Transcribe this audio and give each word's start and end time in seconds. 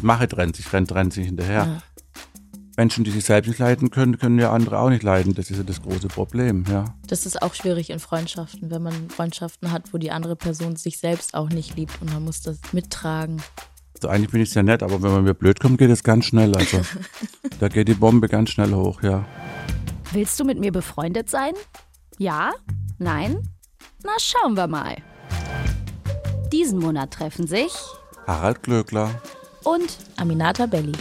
ich 0.00 0.04
mache, 0.04 0.26
trennt 0.26 0.56
sich, 0.56 0.72
rennt, 0.72 0.88
trennt 0.88 1.12
sich 1.12 1.26
hinterher. 1.26 1.66
Ja. 1.66 1.82
Menschen, 2.78 3.04
die 3.04 3.10
sich 3.10 3.26
selbst 3.26 3.48
nicht 3.48 3.58
leiden 3.58 3.90
können, 3.90 4.18
können 4.18 4.38
ja 4.38 4.50
andere 4.50 4.78
auch 4.78 4.88
nicht 4.88 5.02
leiden. 5.02 5.34
Das 5.34 5.50
ist 5.50 5.58
ja 5.58 5.62
das 5.62 5.82
große 5.82 6.08
Problem, 6.08 6.64
ja. 6.70 6.86
Das 7.06 7.26
ist 7.26 7.42
auch 7.42 7.52
schwierig 7.52 7.90
in 7.90 7.98
Freundschaften, 7.98 8.70
wenn 8.70 8.82
man 8.82 9.10
Freundschaften 9.10 9.70
hat, 9.70 9.92
wo 9.92 9.98
die 9.98 10.10
andere 10.10 10.36
Person 10.36 10.76
sich 10.76 10.96
selbst 10.96 11.34
auch 11.34 11.50
nicht 11.50 11.76
liebt 11.76 12.00
und 12.00 12.14
man 12.14 12.24
muss 12.24 12.40
das 12.40 12.58
mittragen. 12.72 13.42
Also 13.94 14.08
eigentlich 14.08 14.30
bin 14.30 14.40
ich 14.40 14.48
sehr 14.48 14.62
nett, 14.62 14.82
aber 14.82 15.02
wenn 15.02 15.10
man 15.10 15.24
mir 15.24 15.34
blöd 15.34 15.60
kommt, 15.60 15.76
geht 15.76 15.90
es 15.90 16.02
ganz 16.02 16.24
schnell. 16.24 16.56
Also 16.56 16.80
da 17.60 17.68
geht 17.68 17.88
die 17.88 17.94
Bombe 17.94 18.28
ganz 18.28 18.48
schnell 18.48 18.72
hoch, 18.72 19.02
ja. 19.02 19.26
Willst 20.12 20.40
du 20.40 20.44
mit 20.44 20.58
mir 20.58 20.72
befreundet 20.72 21.28
sein? 21.28 21.52
Ja? 22.16 22.52
Nein? 22.98 23.46
Na, 24.02 24.12
schauen 24.18 24.56
wir 24.56 24.66
mal. 24.66 24.96
Diesen 26.50 26.78
Monat 26.78 27.10
treffen 27.10 27.46
sich 27.46 27.74
Harald 28.26 28.62
Glöckler. 28.62 29.20
Und 29.64 29.98
Aminata 30.16 30.66
Belli. 30.66 30.92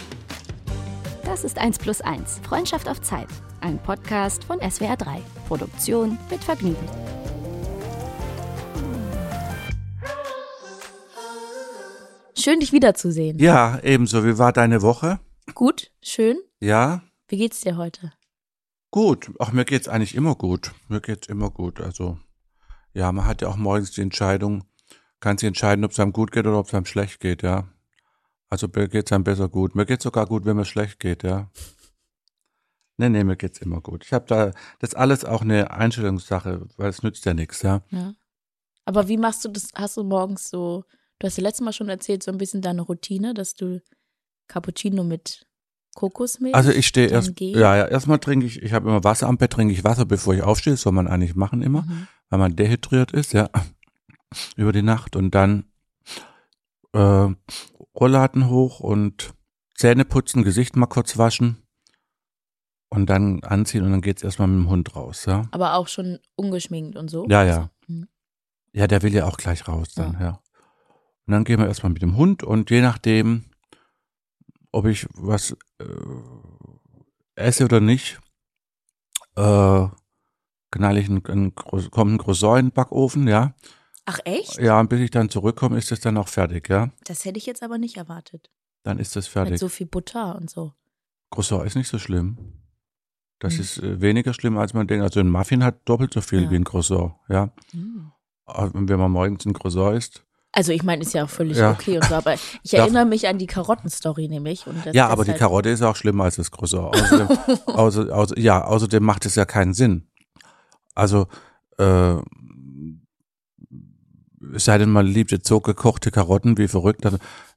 das 1.23 1.43
ist 1.43 1.57
1 1.57 1.79
plus 1.79 2.01
1. 2.01 2.39
Freundschaft 2.43 2.87
auf 2.87 3.01
Zeit. 3.01 3.27
Ein 3.61 3.77
Podcast 3.81 4.43
von 4.43 4.59
SWR 4.59 4.95
3. 4.97 5.21
Produktion 5.47 6.17
mit 6.29 6.43
Vergnügen. 6.43 6.87
Schön, 12.37 12.59
dich 12.61 12.71
wiederzusehen. 12.71 13.37
Ja, 13.39 13.79
ebenso. 13.83 14.23
Wie 14.25 14.37
war 14.37 14.53
deine 14.53 14.81
Woche? 14.81 15.19
Gut, 15.55 15.91
schön. 16.01 16.37
Ja, 16.59 17.01
Wie 17.27 17.37
geht's 17.37 17.61
dir 17.61 17.77
heute? 17.77 18.11
gut. 18.91 19.29
Ach, 19.39 19.51
mir 19.51 19.65
geht's 19.65 19.87
eigentlich 19.87 20.15
immer 20.15 20.33
gut. 20.35 20.71
Mir 20.87 20.99
geht's 21.01 21.27
immer 21.27 21.51
gut. 21.51 21.79
Also, 21.79 22.17
ja, 22.93 23.11
man 23.11 23.25
hat 23.25 23.41
ja 23.41 23.47
auch 23.49 23.55
morgens 23.57 23.91
die 23.91 24.01
Entscheidung, 24.01 24.63
kann 25.19 25.37
sich 25.37 25.45
entscheiden, 25.47 25.85
ob 25.85 25.91
es 25.91 25.99
einem 25.99 26.11
gut 26.13 26.31
geht 26.31 26.47
oder 26.47 26.57
ob 26.57 26.67
es 26.67 26.73
einem 26.73 26.85
schlecht 26.85 27.19
geht, 27.19 27.43
ja. 27.43 27.67
Also 28.49 28.67
mir 28.73 28.87
geht's 28.87 29.11
einem 29.11 29.23
besser 29.23 29.47
gut. 29.49 29.75
Mir 29.75 29.85
geht's 29.85 30.03
sogar 30.03 30.25
gut, 30.25 30.45
wenn 30.45 30.55
mir 30.57 30.65
schlecht 30.65 30.99
geht, 30.99 31.23
ja. 31.23 31.49
Nee, 32.97 33.09
nee, 33.09 33.23
mir 33.23 33.37
geht's 33.37 33.59
immer 33.59 33.79
gut. 33.81 34.03
Ich 34.03 34.11
habe 34.11 34.25
da, 34.27 34.45
das 34.79 34.89
ist 34.91 34.95
alles 34.95 35.23
auch 35.23 35.41
eine 35.41 35.71
Einstellungssache, 35.71 36.67
weil 36.77 36.89
es 36.89 37.01
nützt 37.03 37.25
ja 37.25 37.33
nichts, 37.33 37.61
ja. 37.61 37.81
Ja. 37.91 38.13
Aber 38.85 39.07
wie 39.07 39.17
machst 39.17 39.45
du 39.45 39.49
das? 39.49 39.69
Hast 39.75 39.97
du 39.97 40.03
morgens 40.03 40.49
so, 40.49 40.83
du 41.19 41.27
hast 41.27 41.37
ja 41.37 41.43
letztes 41.43 41.63
Mal 41.63 41.73
schon 41.73 41.89
erzählt, 41.89 42.23
so 42.23 42.31
ein 42.31 42.37
bisschen 42.37 42.61
deine 42.61 42.81
Routine, 42.81 43.33
dass 43.33 43.53
du 43.53 43.81
Cappuccino 44.47 45.03
mit 45.03 45.45
Kokosmilch. 45.95 46.55
Also 46.55 46.71
ich 46.71 46.87
stehe 46.87 47.07
erst, 47.07 47.35
Geh. 47.35 47.51
ja, 47.53 47.75
ja, 47.77 47.85
erstmal 47.85 48.19
trinke 48.19 48.45
ich, 48.47 48.61
ich 48.61 48.73
habe 48.73 48.89
immer 48.89 49.03
Wasser 49.03 49.27
am 49.27 49.37
Bett, 49.37 49.51
trinke 49.51 49.73
ich 49.73 49.83
Wasser, 49.83 50.05
bevor 50.05 50.33
ich 50.33 50.41
aufstehe, 50.41 50.73
das 50.73 50.81
soll 50.81 50.93
man 50.93 51.07
eigentlich 51.07 51.35
machen 51.35 51.61
immer, 51.61 51.83
Mhm. 51.83 52.07
weil 52.29 52.39
man 52.39 52.55
dehydriert 52.55 53.11
ist, 53.11 53.33
ja, 53.33 53.49
über 54.57 54.71
die 54.73 54.81
Nacht 54.81 55.15
und 55.15 55.35
dann 55.35 55.65
äh, 56.93 57.27
Rollladen 57.99 58.49
hoch 58.49 58.79
und 58.79 59.33
Zähne 59.75 60.05
putzen, 60.05 60.43
Gesicht 60.43 60.75
mal 60.75 60.87
kurz 60.87 61.17
waschen 61.17 61.63
und 62.89 63.09
dann 63.09 63.43
anziehen 63.43 63.83
und 63.83 63.91
dann 63.91 64.01
geht's 64.01 64.23
erstmal 64.23 64.47
mit 64.47 64.65
dem 64.65 64.69
Hund 64.69 64.95
raus, 64.95 65.25
ja. 65.25 65.47
Aber 65.51 65.75
auch 65.75 65.87
schon 65.87 66.19
ungeschminkt 66.35 66.97
und 66.97 67.09
so. 67.09 67.27
Ja, 67.29 67.43
ja. 67.43 67.69
Mhm. 67.87 68.07
Ja, 68.73 68.87
der 68.87 69.01
will 69.03 69.13
ja 69.13 69.25
auch 69.25 69.37
gleich 69.37 69.67
raus 69.67 69.93
dann, 69.93 70.17
ja. 70.19 70.41
Und 71.25 71.33
dann 71.33 71.43
gehen 71.43 71.59
wir 71.59 71.67
erstmal 71.67 71.91
mit 71.91 72.01
dem 72.01 72.17
Hund 72.17 72.43
und 72.43 72.71
je 72.71 72.81
nachdem, 72.81 73.45
ob 74.71 74.85
ich 74.85 75.07
was 75.13 75.55
äh, 75.79 75.85
esse 77.35 77.65
oder 77.65 77.79
nicht, 77.79 78.19
äh, 79.35 79.87
knall 80.71 80.97
ich 80.97 81.09
einen, 81.09 81.25
einen, 81.25 81.55
kommt 81.55 82.13
ein 82.13 82.17
Croissant 82.17 82.59
in 82.59 82.65
den 82.67 82.73
Backofen, 82.73 83.27
ja. 83.27 83.53
Ach 84.11 84.19
echt? 84.25 84.59
Ja, 84.59 84.79
und 84.79 84.89
bis 84.89 85.01
ich 85.01 85.11
dann 85.11 85.29
zurückkomme, 85.29 85.77
ist 85.77 85.91
es 85.91 85.99
dann 85.99 86.17
auch 86.17 86.27
fertig, 86.27 86.67
ja. 86.69 86.89
Das 87.05 87.25
hätte 87.25 87.37
ich 87.37 87.45
jetzt 87.45 87.61
aber 87.61 87.77
nicht 87.77 87.97
erwartet. 87.97 88.49
Dann 88.83 88.97
ist 88.97 89.15
das 89.15 89.25
Mit 89.25 89.31
fertig. 89.33 89.59
so 89.59 89.67
viel 89.69 89.85
Butter 89.85 90.35
und 90.35 90.49
so. 90.49 90.73
Croissant 91.29 91.63
ist 91.65 91.75
nicht 91.75 91.89
so 91.89 91.99
schlimm. 91.99 92.37
Das 93.37 93.53
Hm. 93.53 93.59
ist 93.61 93.77
äh, 93.77 94.01
weniger 94.01 94.33
schlimm, 94.33 94.57
als 94.57 94.73
man 94.73 94.87
denkt. 94.87 95.03
Also 95.03 95.19
ein 95.19 95.29
Muffin 95.29 95.63
hat 95.63 95.87
doppelt 95.87 96.13
so 96.13 96.21
viel 96.21 96.43
Ja. 96.45 96.49
wie 96.51 96.55
ein 96.55 96.63
Croissant, 96.63 97.13
ja. 97.29 97.51
Mhm. 97.73 98.11
Und 98.47 98.89
wenn 98.89 98.97
man 98.99 99.11
morgens 99.11 99.45
ein 99.45 99.53
Croissant 99.53 99.95
isst, 99.95 100.25
Also 100.51 100.71
ich 100.71 100.81
meine, 100.81 101.03
ist 101.03 101.13
ja 101.13 101.25
auch 101.25 101.29
völlig 101.29 101.57
Ja. 101.57 101.71
okay 101.71 101.97
und 101.97 102.05
so, 102.05 102.15
aber 102.15 102.33
ich 102.63 102.73
erinnere 102.73 103.05
mich 103.05 103.27
an 103.27 103.37
die 103.37 103.45
Karottenstory 103.45 104.27
nämlich. 104.27 104.65
Ja, 104.93 105.07
aber 105.09 105.23
die 105.23 105.31
halt- 105.31 105.39
Karotte 105.39 105.69
ist 105.69 105.83
auch 105.83 105.95
schlimmer 105.95 106.23
als 106.23 106.37
das 106.37 106.49
Croissant. 106.49 106.95
Außerdem, 106.95 107.27
außer, 107.67 108.15
außer, 108.15 108.39
ja, 108.39 108.63
außerdem 108.65 109.03
macht 109.03 109.27
es 109.27 109.35
ja 109.35 109.45
keinen 109.45 109.75
Sinn. 109.75 110.07
Also, 110.95 111.27
äh, 111.77 112.15
es 114.53 114.65
sei 114.65 114.77
denn, 114.77 114.89
man 114.89 115.05
liebt 115.05 115.31
jetzt 115.31 115.47
so 115.47 115.59
gekochte 115.59 116.11
Karotten 116.11 116.57
wie 116.57 116.67
verrückt, 116.67 117.07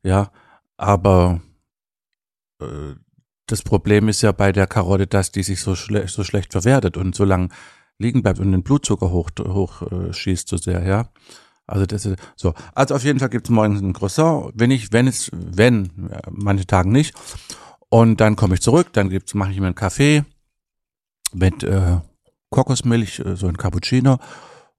ja, 0.02 0.30
aber 0.76 1.40
äh, 2.60 2.94
das 3.46 3.62
Problem 3.62 4.08
ist 4.08 4.22
ja 4.22 4.32
bei 4.32 4.52
der 4.52 4.66
Karotte, 4.66 5.06
dass 5.06 5.32
die 5.32 5.42
sich 5.42 5.60
so, 5.60 5.74
schle 5.74 6.08
so 6.08 6.24
schlecht 6.24 6.52
verwertet 6.52 6.96
und 6.96 7.14
so 7.14 7.24
lang 7.24 7.52
liegen 7.98 8.22
bleibt 8.22 8.40
und 8.40 8.52
den 8.52 8.62
Blutzucker 8.62 9.10
hoch, 9.10 9.30
hoch 9.38 9.82
äh, 9.90 10.12
schießt 10.12 10.48
so 10.48 10.56
sehr, 10.56 10.84
ja. 10.84 11.08
Also 11.66 11.86
das 11.86 12.04
ist 12.04 12.18
so. 12.36 12.54
Also 12.74 12.94
auf 12.94 13.04
jeden 13.04 13.18
Fall 13.18 13.28
gibt 13.28 13.46
es 13.46 13.50
morgens 13.50 13.80
ein 13.80 13.92
Croissant. 13.92 14.52
Wenn 14.54 14.70
ich, 14.70 14.92
wenn 14.92 15.06
es, 15.06 15.30
wenn, 15.32 16.08
ja, 16.10 16.20
manche 16.30 16.66
Tagen 16.66 16.92
nicht. 16.92 17.14
Und 17.88 18.20
dann 18.20 18.36
komme 18.36 18.54
ich 18.54 18.62
zurück, 18.62 18.92
dann 18.92 19.10
gibt's, 19.10 19.34
mache 19.34 19.52
ich 19.52 19.60
mir 19.60 19.66
einen 19.66 19.74
Kaffee 19.74 20.24
mit 21.32 21.62
äh, 21.62 21.98
Kokosmilch, 22.50 23.20
äh, 23.20 23.36
so 23.36 23.46
ein 23.46 23.56
Cappuccino. 23.56 24.18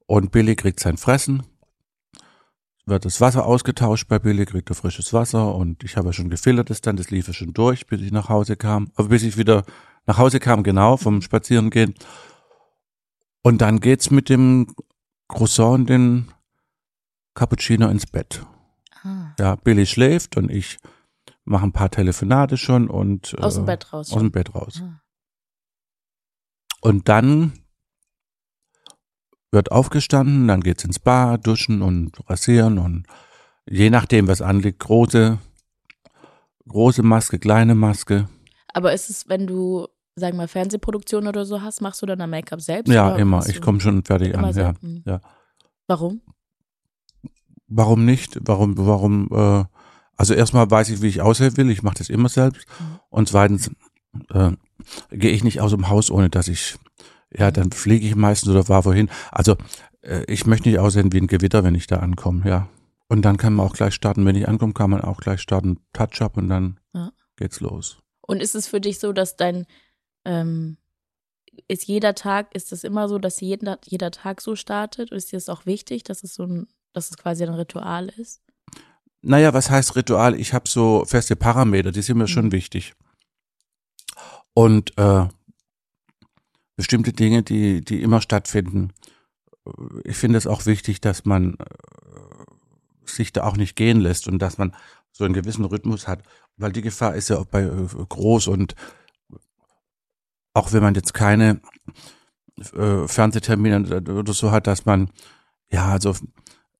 Und 0.06 0.30
Billy 0.30 0.56
kriegt 0.56 0.80
sein 0.80 0.96
Fressen. 0.96 1.42
Wird 2.86 3.06
das 3.06 3.20
Wasser 3.20 3.46
ausgetauscht 3.46 4.08
bei 4.08 4.18
Billy, 4.18 4.44
kriegt 4.44 4.68
er 4.70 4.74
frisches 4.74 5.12
Wasser 5.14 5.54
und 5.54 5.82
ich 5.84 5.96
habe 5.96 6.08
ja 6.08 6.12
schon 6.12 6.28
gefiltertes 6.28 6.82
dann, 6.82 6.96
das 6.96 7.10
lief 7.10 7.26
ja 7.26 7.32
schon 7.32 7.54
durch, 7.54 7.86
bis 7.86 8.02
ich 8.02 8.12
nach 8.12 8.28
Hause 8.28 8.56
kam. 8.56 8.90
Aber 8.94 9.08
bis 9.08 9.22
ich 9.22 9.38
wieder 9.38 9.64
nach 10.06 10.18
Hause 10.18 10.38
kam, 10.38 10.62
genau, 10.62 10.98
vom 10.98 11.22
Spazierengehen. 11.22 11.94
Und 13.42 13.62
dann 13.62 13.80
geht's 13.80 14.10
mit 14.10 14.28
dem 14.28 14.74
Croissant 15.28 15.80
und 15.80 15.86
den 15.88 16.28
Cappuccino 17.34 17.88
ins 17.88 18.06
Bett. 18.06 18.44
Ah, 19.02 19.34
Ja, 19.38 19.56
Billy 19.56 19.86
schläft 19.86 20.36
und 20.36 20.50
ich 20.50 20.78
mache 21.44 21.64
ein 21.64 21.72
paar 21.72 21.90
Telefonate 21.90 22.56
schon 22.58 22.88
und 22.88 23.34
aus 23.40 23.54
dem 23.54 23.64
äh, 23.64 23.66
Bett 23.66 23.92
raus. 23.92 24.12
aus 24.12 24.18
dem 24.18 24.30
Bett 24.30 24.54
raus. 24.54 24.82
Ah. 24.82 25.00
Und 26.82 27.08
dann 27.08 27.52
wird 29.54 29.72
aufgestanden, 29.72 30.48
dann 30.48 30.60
geht's 30.60 30.84
ins 30.84 30.98
Bad, 30.98 31.46
duschen 31.46 31.80
und 31.80 32.12
rasieren 32.28 32.78
und 32.78 33.06
je 33.66 33.90
nachdem, 33.90 34.28
was 34.28 34.42
anliegt, 34.42 34.80
große, 34.80 35.38
große 36.68 37.02
Maske, 37.02 37.38
kleine 37.38 37.74
Maske. 37.74 38.28
Aber 38.72 38.92
ist 38.92 39.08
es, 39.08 39.28
wenn 39.28 39.46
du, 39.46 39.86
sagen 40.16 40.36
wir 40.36 40.42
mal, 40.42 40.48
Fernsehproduktion 40.48 41.26
oder 41.26 41.46
so 41.46 41.62
hast, 41.62 41.80
machst 41.80 42.02
du 42.02 42.06
dann 42.06 42.18
dein 42.18 42.30
Make-up 42.30 42.60
selbst? 42.60 42.92
Ja, 42.92 43.16
immer. 43.16 43.46
Ich 43.48 43.60
komme 43.60 43.80
schon 43.80 44.04
fertig 44.04 44.36
an. 44.36 44.52
Ja. 44.54 44.74
Mhm. 44.80 45.02
ja. 45.06 45.20
Warum? 45.86 46.20
Warum 47.68 48.04
nicht? 48.04 48.38
Warum, 48.42 48.76
warum, 48.76 49.28
äh, 49.32 49.64
also 50.16 50.34
erstmal 50.34 50.70
weiß 50.70 50.90
ich, 50.90 51.02
wie 51.02 51.08
ich 51.08 51.22
aussehen 51.22 51.56
will. 51.56 51.70
Ich 51.70 51.82
mache 51.82 51.98
das 51.98 52.10
immer 52.10 52.28
selbst. 52.28 52.66
Mhm. 52.78 53.00
Und 53.10 53.28
zweitens 53.28 53.70
äh, 54.30 54.52
gehe 55.10 55.30
ich 55.30 55.44
nicht 55.44 55.60
aus 55.60 55.70
dem 55.70 55.88
Haus, 55.88 56.10
ohne 56.10 56.30
dass 56.30 56.48
ich, 56.48 56.76
ja, 57.36 57.50
dann 57.50 57.72
fliege 57.72 58.06
ich 58.06 58.14
meistens 58.16 58.50
oder 58.50 58.68
war 58.68 58.84
wohin. 58.84 59.08
Also 59.30 59.56
äh, 60.02 60.24
ich 60.26 60.46
möchte 60.46 60.68
nicht 60.68 60.78
aussehen 60.78 61.12
wie 61.12 61.18
ein 61.20 61.26
Gewitter, 61.26 61.64
wenn 61.64 61.74
ich 61.74 61.86
da 61.86 61.96
ankomme, 61.98 62.48
ja. 62.48 62.68
Und 63.08 63.22
dann 63.22 63.36
kann 63.36 63.54
man 63.54 63.66
auch 63.66 63.74
gleich 63.74 63.94
starten. 63.94 64.24
Wenn 64.24 64.34
ich 64.36 64.48
ankomme, 64.48 64.72
kann 64.72 64.90
man 64.90 65.02
auch 65.02 65.18
gleich 65.20 65.40
starten, 65.40 65.78
Touch-up 65.92 66.36
und 66.36 66.48
dann 66.48 66.80
Ja. 66.94 67.12
geht's 67.36 67.60
los. 67.60 67.98
Und 68.22 68.40
ist 68.40 68.54
es 68.54 68.66
für 68.66 68.80
dich 68.80 68.98
so, 68.98 69.12
dass 69.12 69.36
dein, 69.36 69.66
ähm, 70.24 70.78
ist 71.68 71.86
jeder 71.86 72.14
Tag, 72.14 72.54
ist 72.54 72.72
es 72.72 72.82
immer 72.82 73.08
so, 73.08 73.18
dass 73.18 73.40
jeder, 73.40 73.78
jeder 73.84 74.10
Tag 74.10 74.40
so 74.40 74.56
startet? 74.56 75.12
Ist 75.12 75.30
dir 75.32 75.36
das 75.36 75.48
auch 75.50 75.66
wichtig, 75.66 76.02
dass 76.04 76.24
es 76.24 76.34
so 76.34 76.44
ein, 76.44 76.66
dass 76.94 77.10
es 77.10 77.16
quasi 77.18 77.44
ein 77.44 77.54
Ritual 77.54 78.08
ist? 78.08 78.40
Naja, 79.20 79.52
was 79.54 79.70
heißt 79.70 79.94
Ritual? 79.96 80.34
Ich 80.38 80.52
habe 80.52 80.68
so 80.68 81.04
feste 81.06 81.36
Parameter, 81.36 81.92
die 81.92 82.02
sind 82.02 82.18
mir 82.18 82.26
schon 82.28 82.46
Mhm. 82.46 82.52
wichtig. 82.52 82.94
Und 84.54 84.96
äh, 84.98 85.26
bestimmte 86.76 87.12
Dinge, 87.12 87.42
die, 87.42 87.84
die 87.84 88.02
immer 88.02 88.20
stattfinden. 88.20 88.92
Ich 90.04 90.16
finde 90.16 90.38
es 90.38 90.46
auch 90.46 90.66
wichtig, 90.66 91.00
dass 91.00 91.24
man 91.24 91.54
äh, 91.54 93.06
sich 93.06 93.32
da 93.32 93.44
auch 93.44 93.56
nicht 93.56 93.76
gehen 93.76 94.00
lässt 94.00 94.28
und 94.28 94.38
dass 94.40 94.58
man 94.58 94.74
so 95.12 95.24
einen 95.24 95.34
gewissen 95.34 95.64
Rhythmus 95.64 96.08
hat, 96.08 96.22
weil 96.56 96.72
die 96.72 96.82
Gefahr 96.82 97.14
ist 97.14 97.28
ja 97.30 97.38
auch 97.38 97.46
bei 97.46 97.62
äh, 97.62 97.86
groß 98.08 98.48
und 98.48 98.74
auch 100.52 100.72
wenn 100.72 100.82
man 100.82 100.94
jetzt 100.94 101.14
keine 101.14 101.60
äh, 102.74 103.06
Fernsehtermine 103.08 104.02
oder 104.02 104.32
so 104.32 104.50
hat, 104.50 104.66
dass 104.66 104.84
man 104.84 105.10
ja, 105.70 105.88
also 105.88 106.14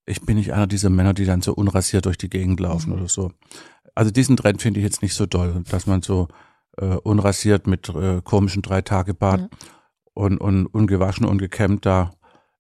ich 0.07 0.21
bin 0.21 0.37
nicht 0.37 0.53
einer 0.53 0.67
dieser 0.67 0.91
Männer, 0.91 1.15
die 1.15 1.25
dann 1.25 1.41
so 1.43 1.55
unrasiert 1.55 2.07
durch 2.07 2.19
die 2.19 2.29
Gegend 2.31 2.61
laufen 2.61 2.91
Mhm. 2.91 2.99
oder 2.99 3.09
so. 3.09 3.33
Also 3.95 4.11
diesen 4.11 4.37
Trend 4.37 4.61
finde 4.61 4.81
ich 4.81 4.85
jetzt 4.85 5.03
nicht 5.03 5.15
so 5.15 5.27
doll, 5.27 5.63
dass 5.71 5.87
man 5.87 6.03
so 6.03 6.29
äh, 6.77 6.97
unrasiert 6.97 7.67
mit 7.67 7.89
äh, 7.89 8.21
komischen 8.23 8.63
drei 8.63 8.83
Tage 8.83 9.15
Bart 9.15 9.41
Ja. 9.41 9.49
Und, 10.15 10.39
und 10.39 10.67
ungewaschen 10.67 11.27
und 11.27 11.39
gekämmt 11.39 11.85
da 11.85 12.13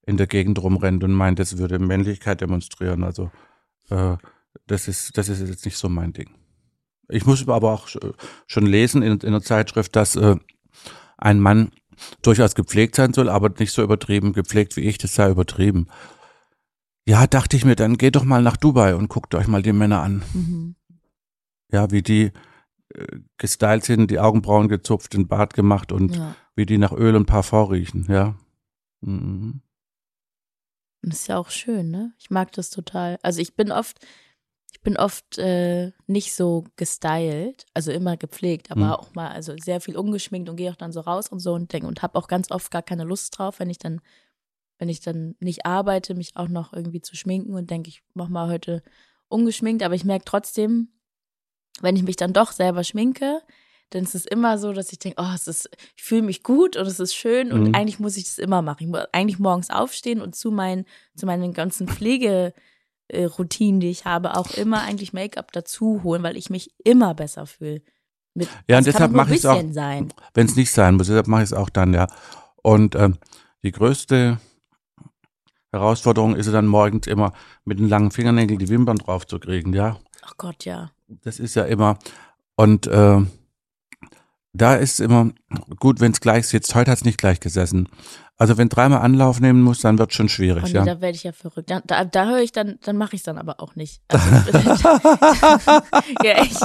in 0.06 0.16
der 0.16 0.26
Gegend 0.26 0.62
rumrennt 0.62 1.02
und 1.02 1.12
meint, 1.12 1.38
das 1.38 1.56
würde 1.56 1.78
Männlichkeit 1.78 2.40
demonstrieren. 2.40 3.04
Also 3.04 3.30
äh, 3.88 4.16
das 4.66 4.88
ist 4.88 5.16
das 5.16 5.28
ist 5.28 5.40
jetzt 5.40 5.64
nicht 5.64 5.76
so 5.76 5.88
mein 5.88 6.12
Ding. 6.12 6.30
Ich 7.08 7.26
muss 7.26 7.46
aber 7.48 7.72
auch 7.72 7.88
schon 8.46 8.66
lesen 8.66 9.02
in, 9.02 9.18
in 9.18 9.32
der 9.32 9.42
Zeitschrift, 9.42 9.94
dass 9.96 10.16
äh, 10.16 10.36
ein 11.16 11.40
Mann 11.40 11.70
durchaus 12.22 12.54
gepflegt 12.54 12.96
sein 12.96 13.12
soll, 13.12 13.28
aber 13.28 13.50
nicht 13.58 13.72
so 13.72 13.82
übertrieben 13.82 14.32
gepflegt 14.32 14.76
wie 14.76 14.82
ich, 14.82 14.98
das 14.98 15.14
sei 15.14 15.30
übertrieben. 15.30 15.86
Ja, 17.06 17.26
dachte 17.26 17.56
ich 17.56 17.64
mir, 17.64 17.76
dann 17.76 17.98
geht 17.98 18.16
doch 18.16 18.24
mal 18.24 18.42
nach 18.42 18.56
Dubai 18.56 18.94
und 18.94 19.08
guckt 19.08 19.34
euch 19.34 19.46
mal 19.46 19.62
die 19.62 19.72
Männer 19.72 20.02
an. 20.02 20.22
Mhm. 20.32 20.76
Ja, 21.70 21.90
wie 21.90 22.02
die 22.02 22.32
gestylt 23.38 23.84
sind, 23.84 24.10
die 24.10 24.20
Augenbrauen 24.20 24.68
gezupft, 24.68 25.14
den 25.14 25.28
Bart 25.28 25.54
gemacht 25.54 25.92
und 25.92 26.16
ja. 26.16 26.34
wie 26.54 26.66
die 26.66 26.78
nach 26.78 26.92
Öl 26.92 27.16
und 27.16 27.26
Parfum 27.26 27.70
riechen, 27.70 28.06
ja. 28.08 28.36
Mhm. 29.00 29.62
Das 31.02 31.20
ist 31.20 31.26
ja 31.26 31.38
auch 31.38 31.50
schön, 31.50 31.90
ne? 31.90 32.14
Ich 32.18 32.30
mag 32.30 32.52
das 32.52 32.70
total. 32.70 33.18
Also 33.22 33.40
ich 33.40 33.54
bin 33.56 33.72
oft, 33.72 33.98
ich 34.72 34.80
bin 34.80 34.96
oft 34.96 35.38
äh, 35.38 35.92
nicht 36.06 36.34
so 36.34 36.64
gestylt, 36.76 37.66
also 37.74 37.92
immer 37.92 38.16
gepflegt, 38.16 38.70
aber 38.70 38.86
mhm. 38.86 38.92
auch 38.92 39.14
mal, 39.14 39.28
also 39.28 39.54
sehr 39.60 39.80
viel 39.80 39.96
ungeschminkt 39.96 40.48
und 40.48 40.56
gehe 40.56 40.70
auch 40.70 40.76
dann 40.76 40.92
so 40.92 41.00
raus 41.00 41.28
und 41.28 41.40
so 41.40 41.52
und 41.52 41.72
denke 41.72 41.86
und 41.86 42.02
habe 42.02 42.18
auch 42.18 42.28
ganz 42.28 42.50
oft 42.50 42.70
gar 42.70 42.82
keine 42.82 43.04
Lust 43.04 43.38
drauf, 43.38 43.60
wenn 43.60 43.70
ich 43.70 43.78
dann, 43.78 44.00
wenn 44.78 44.88
ich 44.88 45.00
dann 45.00 45.34
nicht 45.40 45.66
arbeite, 45.66 46.14
mich 46.14 46.36
auch 46.36 46.48
noch 46.48 46.72
irgendwie 46.72 47.02
zu 47.02 47.16
schminken 47.16 47.54
und 47.54 47.70
denke, 47.70 47.88
ich 47.88 48.02
mach 48.14 48.28
mal 48.28 48.48
heute 48.48 48.82
ungeschminkt, 49.28 49.82
aber 49.82 49.94
ich 49.94 50.04
merke 50.04 50.24
trotzdem, 50.24 50.88
wenn 51.80 51.96
ich 51.96 52.02
mich 52.02 52.16
dann 52.16 52.32
doch 52.32 52.52
selber 52.52 52.84
schminke, 52.84 53.40
dann 53.90 54.02
ist 54.04 54.14
es 54.14 54.26
immer 54.26 54.58
so, 54.58 54.72
dass 54.72 54.92
ich 54.92 54.98
denke, 54.98 55.20
oh, 55.20 55.32
es 55.34 55.46
ist, 55.46 55.70
ich 55.96 56.02
fühle 56.02 56.22
mich 56.22 56.42
gut 56.42 56.76
und 56.76 56.86
es 56.86 57.00
ist 57.00 57.14
schön 57.14 57.52
und 57.52 57.68
mhm. 57.68 57.74
eigentlich 57.74 58.00
muss 58.00 58.16
ich 58.16 58.24
das 58.24 58.38
immer 58.38 58.62
machen. 58.62 58.78
Ich 58.80 58.88
muss 58.88 59.04
eigentlich 59.12 59.38
morgens 59.38 59.70
aufstehen 59.70 60.20
und 60.20 60.34
zu 60.34 60.50
meinen, 60.50 60.84
zu 61.16 61.26
meinen 61.26 61.52
ganzen 61.52 61.86
Pflegeroutinen, 61.86 63.80
die 63.80 63.90
ich 63.90 64.04
habe, 64.04 64.36
auch 64.36 64.50
immer 64.52 64.82
eigentlich 64.82 65.12
Make-up 65.12 65.52
dazu 65.52 66.02
holen, 66.02 66.22
weil 66.22 66.36
ich 66.36 66.50
mich 66.50 66.74
immer 66.84 67.14
besser 67.14 67.46
fühle. 67.46 67.82
Mit, 68.34 68.48
ja, 68.68 68.78
und 68.78 68.86
deshalb 68.86 69.12
mache 69.12 69.32
ich 69.32 69.38
es 69.38 69.46
auch, 69.46 69.62
wenn 69.62 70.46
es 70.46 70.56
nicht 70.56 70.72
sein 70.72 70.96
muss, 70.96 71.06
deshalb 71.06 71.28
mache 71.28 71.42
ich 71.42 71.50
es 71.50 71.52
auch 71.52 71.70
dann, 71.70 71.94
ja. 71.94 72.08
Und 72.62 72.96
ähm, 72.96 73.18
die 73.62 73.70
größte 73.70 74.40
Herausforderung 75.70 76.34
ist 76.34 76.46
es 76.46 76.52
dann 76.52 76.66
morgens 76.66 77.06
immer 77.06 77.32
mit 77.64 77.78
den 77.78 77.88
langen 77.88 78.10
Fingernägeln 78.10 78.58
die 78.58 78.68
Wimpern 78.68 78.98
drauf 78.98 79.24
zu 79.26 79.38
kriegen, 79.38 79.72
ja. 79.72 79.98
Ach 80.22 80.34
Gott, 80.36 80.64
ja. 80.64 80.90
Das 81.08 81.38
ist 81.38 81.54
ja 81.54 81.64
immer 81.64 81.98
und 82.56 82.86
äh, 82.86 83.20
da 84.52 84.76
ist 84.76 85.00
immer 85.00 85.32
gut, 85.80 86.00
wenn 86.00 86.12
es 86.12 86.20
gleich 86.20 86.46
sitzt. 86.46 86.74
Heute 86.74 86.92
hat 86.92 86.98
es 86.98 87.04
nicht 87.04 87.18
gleich 87.18 87.40
gesessen. 87.40 87.88
Also 88.36 88.56
wenn 88.56 88.68
dreimal 88.68 89.00
Anlauf 89.00 89.40
nehmen 89.40 89.62
muss, 89.62 89.80
dann 89.80 89.98
wird 89.98 90.12
schon 90.12 90.28
schwierig. 90.28 90.64
Oh 90.64 90.66
nee, 90.68 90.74
ja. 90.74 90.84
Da 90.84 91.00
werde 91.00 91.16
ich 91.16 91.24
ja 91.24 91.32
verrückt. 91.32 91.70
Da, 91.70 91.80
da, 91.84 92.04
da 92.04 92.26
höre 92.26 92.40
ich 92.40 92.52
dann, 92.52 92.78
dann 92.82 92.96
mache 92.96 93.16
ich 93.16 93.20
es 93.20 93.24
dann 93.24 93.38
aber 93.38 93.60
auch 93.60 93.74
nicht. 93.74 94.00
Also, 94.08 94.28
ja, 96.22 96.32
echt. 96.32 96.62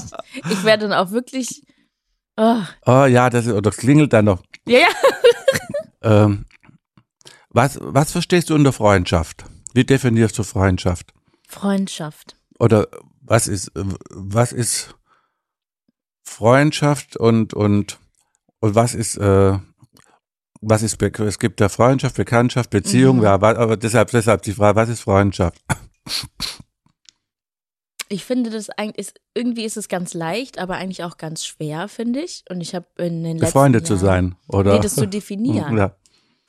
Ich 0.49 0.63
werde 0.63 0.87
dann 0.87 0.93
auch 0.93 1.11
wirklich. 1.11 1.63
Oh, 2.37 2.61
oh 2.85 3.05
ja, 3.05 3.29
das, 3.29 3.45
das 3.45 3.77
klingelt 3.77 4.13
dann 4.13 4.25
noch. 4.25 4.41
Ja, 4.67 4.79
ja. 4.79 4.87
ähm, 6.03 6.45
was, 7.49 7.79
was 7.81 8.11
verstehst 8.11 8.49
du 8.49 8.55
unter 8.55 8.71
Freundschaft? 8.71 9.45
Wie 9.73 9.83
definierst 9.83 10.37
du 10.37 10.43
Freundschaft? 10.43 11.13
Freundschaft. 11.47 12.35
Oder 12.59 12.87
was 13.29 13.47
ist, 13.47 13.71
was 13.75 14.51
ist 14.51 14.95
Freundschaft 16.23 17.15
und, 17.15 17.53
und, 17.53 17.99
und 18.59 18.75
was 18.75 18.95
ist, 18.95 19.17
äh, 19.17 19.57
was 20.61 20.81
ist, 20.81 21.01
es 21.01 21.39
gibt 21.39 21.61
ja 21.61 21.69
Freundschaft, 21.69 22.15
Bekanntschaft, 22.15 22.71
Beziehung, 22.71 23.17
mhm. 23.17 23.23
ja, 23.23 23.33
aber 23.33 23.77
deshalb, 23.77 24.09
deshalb 24.11 24.41
die 24.41 24.53
Frage, 24.53 24.75
was 24.75 24.89
ist 24.89 25.01
Freundschaft? 25.01 25.61
Ich 28.09 28.25
finde 28.25 28.49
das 28.49 28.71
eigentlich, 28.71 28.97
ist, 28.97 29.21
irgendwie 29.35 29.63
ist 29.63 29.77
es 29.77 29.87
ganz 29.87 30.15
leicht, 30.15 30.57
aber 30.57 30.75
eigentlich 30.75 31.03
auch 31.03 31.17
ganz 31.17 31.45
schwer, 31.45 31.87
finde 31.87 32.21
ich. 32.21 32.43
Und 32.49 32.61
ich 32.61 32.73
habe 32.73 32.87
in 32.97 33.23
den 33.23 33.37
letzten 33.37 33.53
Befreundet 33.53 33.85
zu 33.85 33.95
sein, 33.95 34.35
oder? 34.47 34.73
Nee, 34.73 34.79
das 34.79 34.95
zu 34.95 35.07
definieren. 35.07 35.77
Ja. 35.77 35.95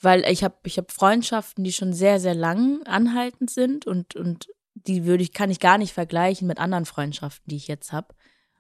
Weil 0.01 0.25
ich 0.25 0.43
habe 0.43 0.57
ich 0.65 0.79
hab 0.79 0.91
Freundschaften, 0.93 1.63
die 1.63 1.75
schon 1.75 1.93
sehr, 1.93 2.21
sehr 2.21 2.35
lang 2.35 2.83
anhaltend 2.87 3.51
sind 3.51 3.87
und, 3.87 4.17
und 4.17 4.49
die 4.75 5.05
würde 5.05 5.23
ich, 5.23 5.33
kann 5.33 5.51
ich 5.51 5.61
gar 5.61 5.79
nicht 5.79 5.93
vergleichen 5.93 6.47
mit 6.47 6.59
anderen 6.59 6.87
Freundschaften, 6.87 7.49
die 7.49 7.57
ich 7.57 7.69
jetzt 7.69 7.93
habe. 7.93 8.15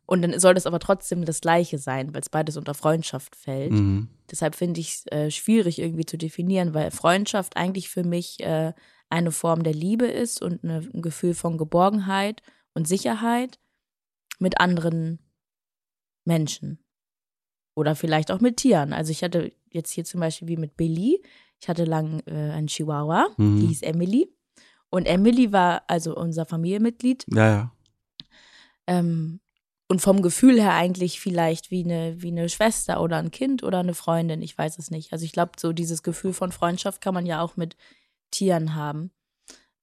Und 0.06 0.22
dann 0.22 0.38
soll 0.40 0.54
das 0.54 0.66
aber 0.66 0.80
trotzdem 0.80 1.24
das 1.24 1.40
Gleiche 1.40 1.78
sein, 1.78 2.12
weil 2.12 2.20
es 2.20 2.28
beides 2.28 2.56
unter 2.56 2.74
Freundschaft 2.74 3.36
fällt. 3.36 3.70
Mhm. 3.70 4.08
Deshalb 4.28 4.56
finde 4.56 4.80
ich 4.80 4.88
es 4.88 5.06
äh, 5.06 5.30
schwierig 5.30 5.78
irgendwie 5.78 6.04
zu 6.04 6.18
definieren, 6.18 6.74
weil 6.74 6.90
Freundschaft 6.90 7.56
eigentlich 7.56 7.88
für 7.88 8.02
mich 8.02 8.40
äh, 8.40 8.72
eine 9.08 9.30
Form 9.30 9.62
der 9.62 9.72
Liebe 9.72 10.06
ist 10.06 10.42
und 10.42 10.64
eine, 10.64 10.88
ein 10.92 11.02
Gefühl 11.02 11.34
von 11.34 11.58
Geborgenheit 11.58 12.42
und 12.74 12.88
Sicherheit 12.88 13.60
mit 14.40 14.60
anderen 14.60 15.20
Menschen. 16.24 16.82
Oder 17.76 17.94
vielleicht 17.94 18.32
auch 18.32 18.40
mit 18.40 18.56
Tieren. 18.56 18.92
Also 18.92 19.12
ich 19.12 19.22
hatte 19.22 19.52
jetzt 19.70 19.92
hier 19.92 20.04
zum 20.04 20.20
Beispiel 20.20 20.48
wie 20.48 20.56
mit 20.56 20.76
Billy, 20.76 21.22
ich 21.60 21.68
hatte 21.68 21.84
lang 21.84 22.20
äh, 22.26 22.32
einen 22.32 22.66
Chihuahua, 22.66 23.28
mhm. 23.36 23.60
die 23.60 23.66
hieß 23.68 23.82
Emily. 23.82 24.32
Und 24.90 25.06
Emily 25.06 25.52
war 25.52 25.84
also 25.87 26.16
unser 26.16 26.46
Familienmitglied. 26.46 27.25
Ja, 27.28 27.48
ja. 27.48 27.72
Ähm, 28.87 29.40
und 29.88 30.00
vom 30.00 30.22
Gefühl 30.22 30.60
her 30.60 30.75
eigentlich 30.75 31.20
vielleicht 31.20 31.70
wie 31.70 31.84
eine, 31.84 32.22
wie 32.22 32.28
eine 32.28 32.48
Schwester 32.48 33.00
oder 33.00 33.16
ein 33.16 33.31
Kind 33.31 33.62
oder 33.62 33.81
eine 33.81 33.94
Freundin, 33.94 34.42
ich 34.42 34.56
weiß 34.56 34.78
es 34.78 34.90
nicht. 34.90 35.12
Also 35.12 35.25
ich 35.25 35.32
glaube, 35.32 35.52
so 35.58 35.72
dieses 35.72 36.02
Gefühl 36.02 36.32
von 36.32 36.52
Freundschaft 36.52 37.00
kann 37.00 37.14
man 37.14 37.26
ja 37.26 37.40
auch 37.40 37.56
mit 37.56 37.76
Tieren 38.31 38.75
haben. 38.75 39.10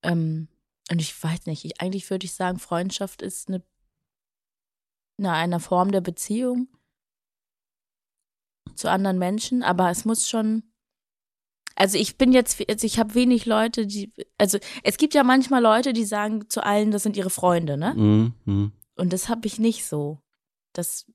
Ähm, 0.02 0.48
und 0.90 1.00
ich 1.00 1.22
weiß 1.22 1.46
nicht, 1.46 1.64
ich, 1.64 1.80
eigentlich 1.80 2.08
würde 2.10 2.24
ich 2.24 2.34
sagen, 2.34 2.58
Freundschaft 2.58 3.20
ist 3.20 3.48
eine, 3.48 3.62
eine, 5.18 5.32
eine 5.32 5.60
Form 5.60 5.92
der 5.92 6.00
Beziehung 6.00 6.68
zu 8.74 8.90
anderen 8.90 9.18
Menschen, 9.18 9.62
aber 9.62 9.90
es 9.90 10.04
muss 10.04 10.28
schon, 10.28 10.62
also 11.78 11.96
ich 11.96 12.18
bin 12.18 12.32
jetzt, 12.32 12.60
also 12.68 12.86
ich 12.86 12.98
habe 12.98 13.14
wenig 13.14 13.46
Leute, 13.46 13.86
die, 13.86 14.12
also 14.36 14.58
es 14.82 14.96
gibt 14.96 15.14
ja 15.14 15.22
manchmal 15.22 15.62
Leute, 15.62 15.92
die 15.92 16.04
sagen 16.04 16.48
zu 16.48 16.64
allen, 16.64 16.90
das 16.90 17.04
sind 17.04 17.16
ihre 17.16 17.30
Freunde, 17.30 17.76
ne? 17.76 17.94
Mhm. 17.94 18.32
mhm. 18.44 18.72
Und 18.96 19.12
das 19.12 19.28
habe 19.28 19.46
ich 19.46 19.60
nicht 19.60 19.86
so. 19.86 20.18
Das, 20.72 21.06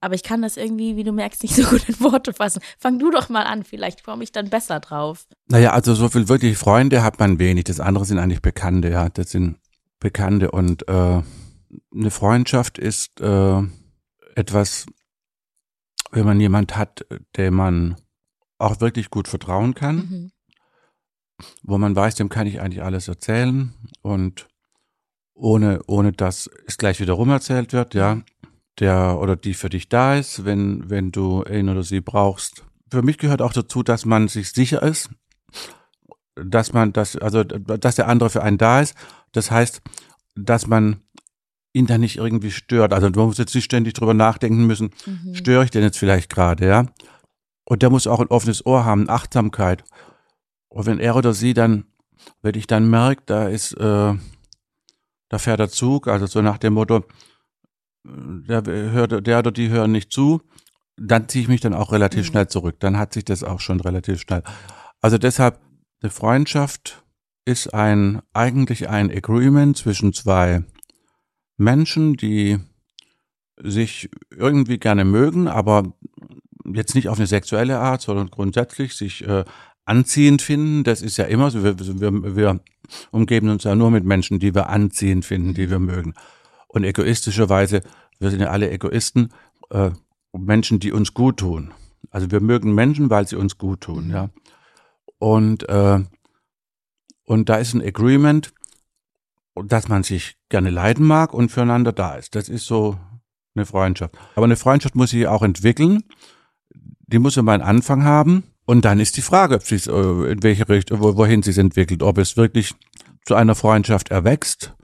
aber 0.00 0.16
ich 0.16 0.24
kann 0.24 0.42
das 0.42 0.56
irgendwie, 0.56 0.96
wie 0.96 1.04
du 1.04 1.12
merkst, 1.12 1.44
nicht 1.44 1.54
so 1.54 1.62
gut 1.70 1.88
in 1.88 2.00
Worte 2.00 2.32
fassen. 2.32 2.60
Fang 2.76 2.98
du 2.98 3.12
doch 3.12 3.28
mal 3.28 3.44
an, 3.44 3.62
vielleicht 3.62 4.02
komme 4.02 4.24
ich 4.24 4.32
dann 4.32 4.50
besser 4.50 4.80
drauf. 4.80 5.28
Naja, 5.46 5.70
also 5.70 5.94
so 5.94 6.08
viel 6.08 6.28
wirklich 6.28 6.58
Freunde 6.58 7.04
hat 7.04 7.20
man 7.20 7.38
wenig. 7.38 7.64
Das 7.64 7.78
andere 7.78 8.04
sind 8.04 8.18
eigentlich 8.18 8.42
Bekannte, 8.42 8.90
ja. 8.90 9.08
Das 9.10 9.30
sind 9.30 9.60
Bekannte 10.00 10.50
und 10.50 10.88
äh, 10.88 11.22
eine 11.94 12.10
Freundschaft 12.10 12.78
ist 12.78 13.20
äh, 13.20 13.62
etwas, 14.34 14.86
wenn 16.10 16.26
man 16.26 16.40
jemand 16.40 16.76
hat, 16.76 17.06
dem 17.36 17.54
man 17.54 17.96
auch 18.64 18.80
wirklich 18.80 19.10
gut 19.10 19.28
vertrauen 19.28 19.74
kann, 19.74 19.96
mhm. 19.96 20.30
wo 21.62 21.78
man 21.78 21.94
weiß, 21.94 22.14
dem 22.16 22.28
kann 22.28 22.46
ich 22.46 22.60
eigentlich 22.60 22.82
alles 22.82 23.08
erzählen 23.08 23.72
und 24.02 24.48
ohne, 25.34 25.80
ohne 25.86 26.12
dass 26.12 26.48
es 26.66 26.78
gleich 26.78 27.00
wieder 27.00 27.14
rum 27.14 27.30
erzählt 27.30 27.72
wird, 27.72 27.94
ja, 27.94 28.22
der 28.78 29.18
oder 29.20 29.36
die 29.36 29.54
für 29.54 29.68
dich 29.68 29.88
da 29.88 30.16
ist, 30.16 30.44
wenn, 30.44 30.88
wenn 30.88 31.12
du 31.12 31.44
ihn 31.44 31.68
oder 31.68 31.82
sie 31.82 32.00
brauchst. 32.00 32.64
Für 32.90 33.02
mich 33.02 33.18
gehört 33.18 33.42
auch 33.42 33.52
dazu, 33.52 33.82
dass 33.82 34.04
man 34.04 34.28
sich 34.28 34.52
sicher 34.52 34.82
ist, 34.82 35.10
dass 36.36 36.72
man 36.72 36.92
das, 36.92 37.16
also, 37.16 37.44
dass 37.44 37.96
der 37.96 38.08
andere 38.08 38.30
für 38.30 38.42
einen 38.42 38.58
da 38.58 38.80
ist. 38.80 38.94
Das 39.32 39.50
heißt, 39.50 39.82
dass 40.34 40.66
man 40.66 41.00
ihn 41.72 41.86
dann 41.86 42.00
nicht 42.00 42.16
irgendwie 42.16 42.50
stört. 42.50 42.92
Also 42.92 43.10
du 43.10 43.24
musst 43.24 43.38
jetzt 43.38 43.54
nicht 43.54 43.64
ständig 43.64 43.94
drüber 43.94 44.14
nachdenken 44.14 44.66
müssen, 44.66 44.90
mhm. 45.06 45.34
störe 45.34 45.64
ich 45.64 45.70
denn 45.70 45.82
jetzt 45.82 45.98
vielleicht 45.98 46.30
gerade, 46.30 46.66
ja? 46.66 46.86
Und 47.64 47.82
der 47.82 47.90
muss 47.90 48.06
auch 48.06 48.20
ein 48.20 48.28
offenes 48.28 48.64
Ohr 48.66 48.84
haben, 48.84 49.08
Achtsamkeit. 49.08 49.84
Und 50.68 50.86
wenn 50.86 50.98
er 50.98 51.16
oder 51.16 51.32
sie 51.32 51.54
dann, 51.54 51.84
wenn 52.42 52.54
ich 52.54 52.66
dann 52.66 52.88
merke, 52.88 53.22
da 53.26 53.48
ist, 53.48 53.72
äh, 53.74 54.14
da 55.28 55.38
fährt 55.38 55.60
der 55.60 55.70
Zug, 55.70 56.08
also 56.08 56.26
so 56.26 56.42
nach 56.42 56.58
dem 56.58 56.74
Motto, 56.74 57.04
der, 58.04 58.62
hört, 58.66 59.26
der 59.26 59.38
oder 59.38 59.50
die 59.50 59.70
hören 59.70 59.92
nicht 59.92 60.12
zu, 60.12 60.42
dann 60.96 61.28
ziehe 61.28 61.42
ich 61.42 61.48
mich 61.48 61.60
dann 61.60 61.74
auch 61.74 61.92
relativ 61.92 62.26
mhm. 62.26 62.30
schnell 62.30 62.48
zurück. 62.48 62.76
Dann 62.80 62.98
hat 62.98 63.12
sich 63.12 63.24
das 63.24 63.42
auch 63.42 63.60
schon 63.60 63.80
relativ 63.80 64.20
schnell. 64.20 64.42
Also 65.00 65.18
deshalb, 65.18 65.60
eine 66.02 66.10
Freundschaft 66.10 67.02
ist 67.46 67.72
ein, 67.72 68.20
eigentlich 68.32 68.88
ein 68.88 69.10
Agreement 69.10 69.76
zwischen 69.76 70.12
zwei 70.12 70.64
Menschen, 71.56 72.14
die 72.14 72.58
sich 73.56 74.10
irgendwie 74.30 74.78
gerne 74.78 75.04
mögen, 75.04 75.48
aber 75.48 75.94
jetzt 76.74 76.94
nicht 76.94 77.08
auf 77.08 77.18
eine 77.18 77.26
sexuelle 77.26 77.78
Art, 77.78 78.02
sondern 78.02 78.30
grundsätzlich 78.30 78.94
sich 78.94 79.26
äh, 79.26 79.44
anziehend 79.84 80.42
finden. 80.42 80.84
Das 80.84 81.02
ist 81.02 81.16
ja 81.16 81.24
immer 81.24 81.50
so. 81.50 81.62
Wir, 81.62 81.78
wir, 81.78 82.36
wir 82.36 82.60
umgeben 83.10 83.48
uns 83.48 83.64
ja 83.64 83.74
nur 83.74 83.90
mit 83.90 84.04
Menschen, 84.04 84.38
die 84.38 84.54
wir 84.54 84.68
anziehend 84.68 85.24
finden, 85.24 85.54
die 85.54 85.70
wir 85.70 85.78
mögen. 85.78 86.14
Und 86.68 86.84
egoistischerweise, 86.84 87.82
wir 88.18 88.30
sind 88.30 88.40
ja 88.40 88.48
alle 88.48 88.70
Egoisten, 88.70 89.32
äh, 89.70 89.90
Menschen, 90.32 90.80
die 90.80 90.92
uns 90.92 91.14
gut 91.14 91.38
tun. 91.38 91.72
Also 92.10 92.30
wir 92.30 92.40
mögen 92.40 92.74
Menschen, 92.74 93.10
weil 93.10 93.26
sie 93.26 93.36
uns 93.36 93.58
gut 93.58 93.82
tun, 93.82 94.10
ja. 94.10 94.30
Und, 95.18 95.68
äh, 95.68 96.00
und 97.24 97.48
da 97.48 97.56
ist 97.56 97.74
ein 97.74 97.82
Agreement, 97.82 98.52
dass 99.54 99.88
man 99.88 100.02
sich 100.02 100.36
gerne 100.48 100.70
leiden 100.70 101.06
mag 101.06 101.32
und 101.32 101.50
füreinander 101.50 101.92
da 101.92 102.16
ist. 102.16 102.34
Das 102.34 102.48
ist 102.48 102.66
so 102.66 102.98
eine 103.54 103.66
Freundschaft. 103.66 104.16
Aber 104.34 104.44
eine 104.44 104.56
Freundschaft 104.56 104.96
muss 104.96 105.10
sich 105.10 105.26
auch 105.28 105.42
entwickeln. 105.42 106.02
Die 107.06 107.18
muss 107.18 107.36
immer 107.36 107.52
einen 107.52 107.62
Anfang 107.62 108.04
haben. 108.04 108.44
Und 108.66 108.84
dann 108.84 108.98
ist 108.98 109.16
die 109.16 109.22
Frage, 109.22 109.56
ob 109.56 109.62
sie 109.62 109.76
äh, 109.90 110.32
in 110.32 110.42
welche 110.42 110.68
Richtung, 110.68 111.00
wohin 111.00 111.42
sie 111.42 111.50
es 111.50 111.58
entwickelt, 111.58 112.02
ob 112.02 112.18
es 112.18 112.36
wirklich 112.36 112.74
zu 113.24 113.34
einer 113.34 113.54
Freundschaft 113.54 114.10
erwächst 114.10 114.74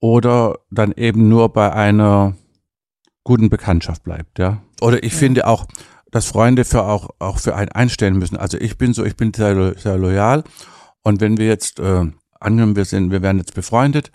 oder 0.00 0.58
dann 0.70 0.92
eben 0.92 1.28
nur 1.28 1.52
bei 1.52 1.72
einer 1.72 2.36
guten 3.24 3.50
Bekanntschaft 3.50 4.02
bleibt, 4.02 4.38
ja. 4.38 4.62
Oder 4.80 5.02
ich 5.04 5.12
ja. 5.12 5.18
finde 5.18 5.46
auch, 5.46 5.66
dass 6.10 6.26
Freunde 6.26 6.64
für 6.64 6.82
auch, 6.82 7.10
auch 7.20 7.38
für 7.38 7.54
einen 7.54 7.70
einstellen 7.70 8.18
müssen. 8.18 8.36
Also 8.36 8.58
ich 8.58 8.76
bin 8.78 8.94
so, 8.94 9.04
ich 9.04 9.16
bin 9.16 9.32
sehr, 9.32 9.78
sehr 9.78 9.96
loyal. 9.96 10.42
Und 11.02 11.20
wenn 11.20 11.38
wir 11.38 11.46
jetzt, 11.46 11.78
äh, 11.78 12.06
angenommen, 12.40 12.76
wir 12.76 12.84
sind, 12.84 13.10
wir 13.10 13.22
werden 13.22 13.38
jetzt 13.38 13.54
befreundet 13.54 14.10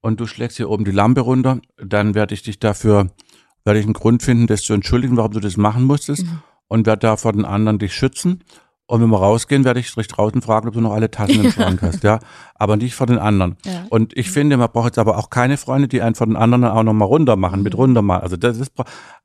und 0.00 0.20
du 0.20 0.26
schlägst 0.26 0.58
hier 0.58 0.68
oben 0.68 0.84
die 0.84 0.90
Lampe 0.90 1.22
runter, 1.22 1.60
dann 1.82 2.14
werde 2.14 2.34
ich 2.34 2.42
dich 2.42 2.58
dafür, 2.58 3.10
werde 3.64 3.80
ich 3.80 3.86
einen 3.86 3.94
Grund 3.94 4.22
finden, 4.22 4.46
das 4.46 4.62
zu 4.62 4.74
entschuldigen, 4.74 5.16
warum 5.16 5.32
du 5.32 5.40
das 5.40 5.56
machen 5.56 5.84
musstest 5.84 6.26
mhm. 6.26 6.42
Und 6.70 6.86
werde 6.86 7.00
da 7.00 7.16
vor 7.16 7.32
den 7.32 7.44
anderen 7.44 7.78
dich 7.78 7.92
schützen. 7.92 8.44
Und 8.86 9.00
wenn 9.02 9.10
wir 9.10 9.18
rausgehen, 9.18 9.64
werde 9.64 9.80
ich 9.80 9.92
dich 9.92 10.08
draußen 10.08 10.40
fragen, 10.40 10.68
ob 10.68 10.74
du 10.74 10.80
noch 10.80 10.92
alle 10.92 11.10
Tassen 11.10 11.44
im 11.44 11.50
Schrank 11.52 11.82
hast, 11.82 12.02
ja. 12.02 12.20
Aber 12.54 12.76
nicht 12.76 12.94
vor 12.94 13.06
den 13.06 13.18
anderen. 13.18 13.56
Ja. 13.64 13.86
Und 13.90 14.16
ich 14.16 14.30
finde, 14.30 14.56
man 14.56 14.70
braucht 14.72 14.86
jetzt 14.86 14.98
aber 14.98 15.18
auch 15.18 15.30
keine 15.30 15.56
Freunde, 15.56 15.88
die 15.88 16.00
einen 16.00 16.14
von 16.14 16.30
den 16.30 16.36
anderen 16.36 16.64
auch 16.64 16.82
nochmal 16.82 17.08
runter 17.08 17.36
machen, 17.36 17.58
mhm. 17.58 17.64
mit 17.64 17.76
runter 17.76 18.02
machen. 18.02 18.22
Also 18.22 18.36
das 18.36 18.58
ist, 18.58 18.72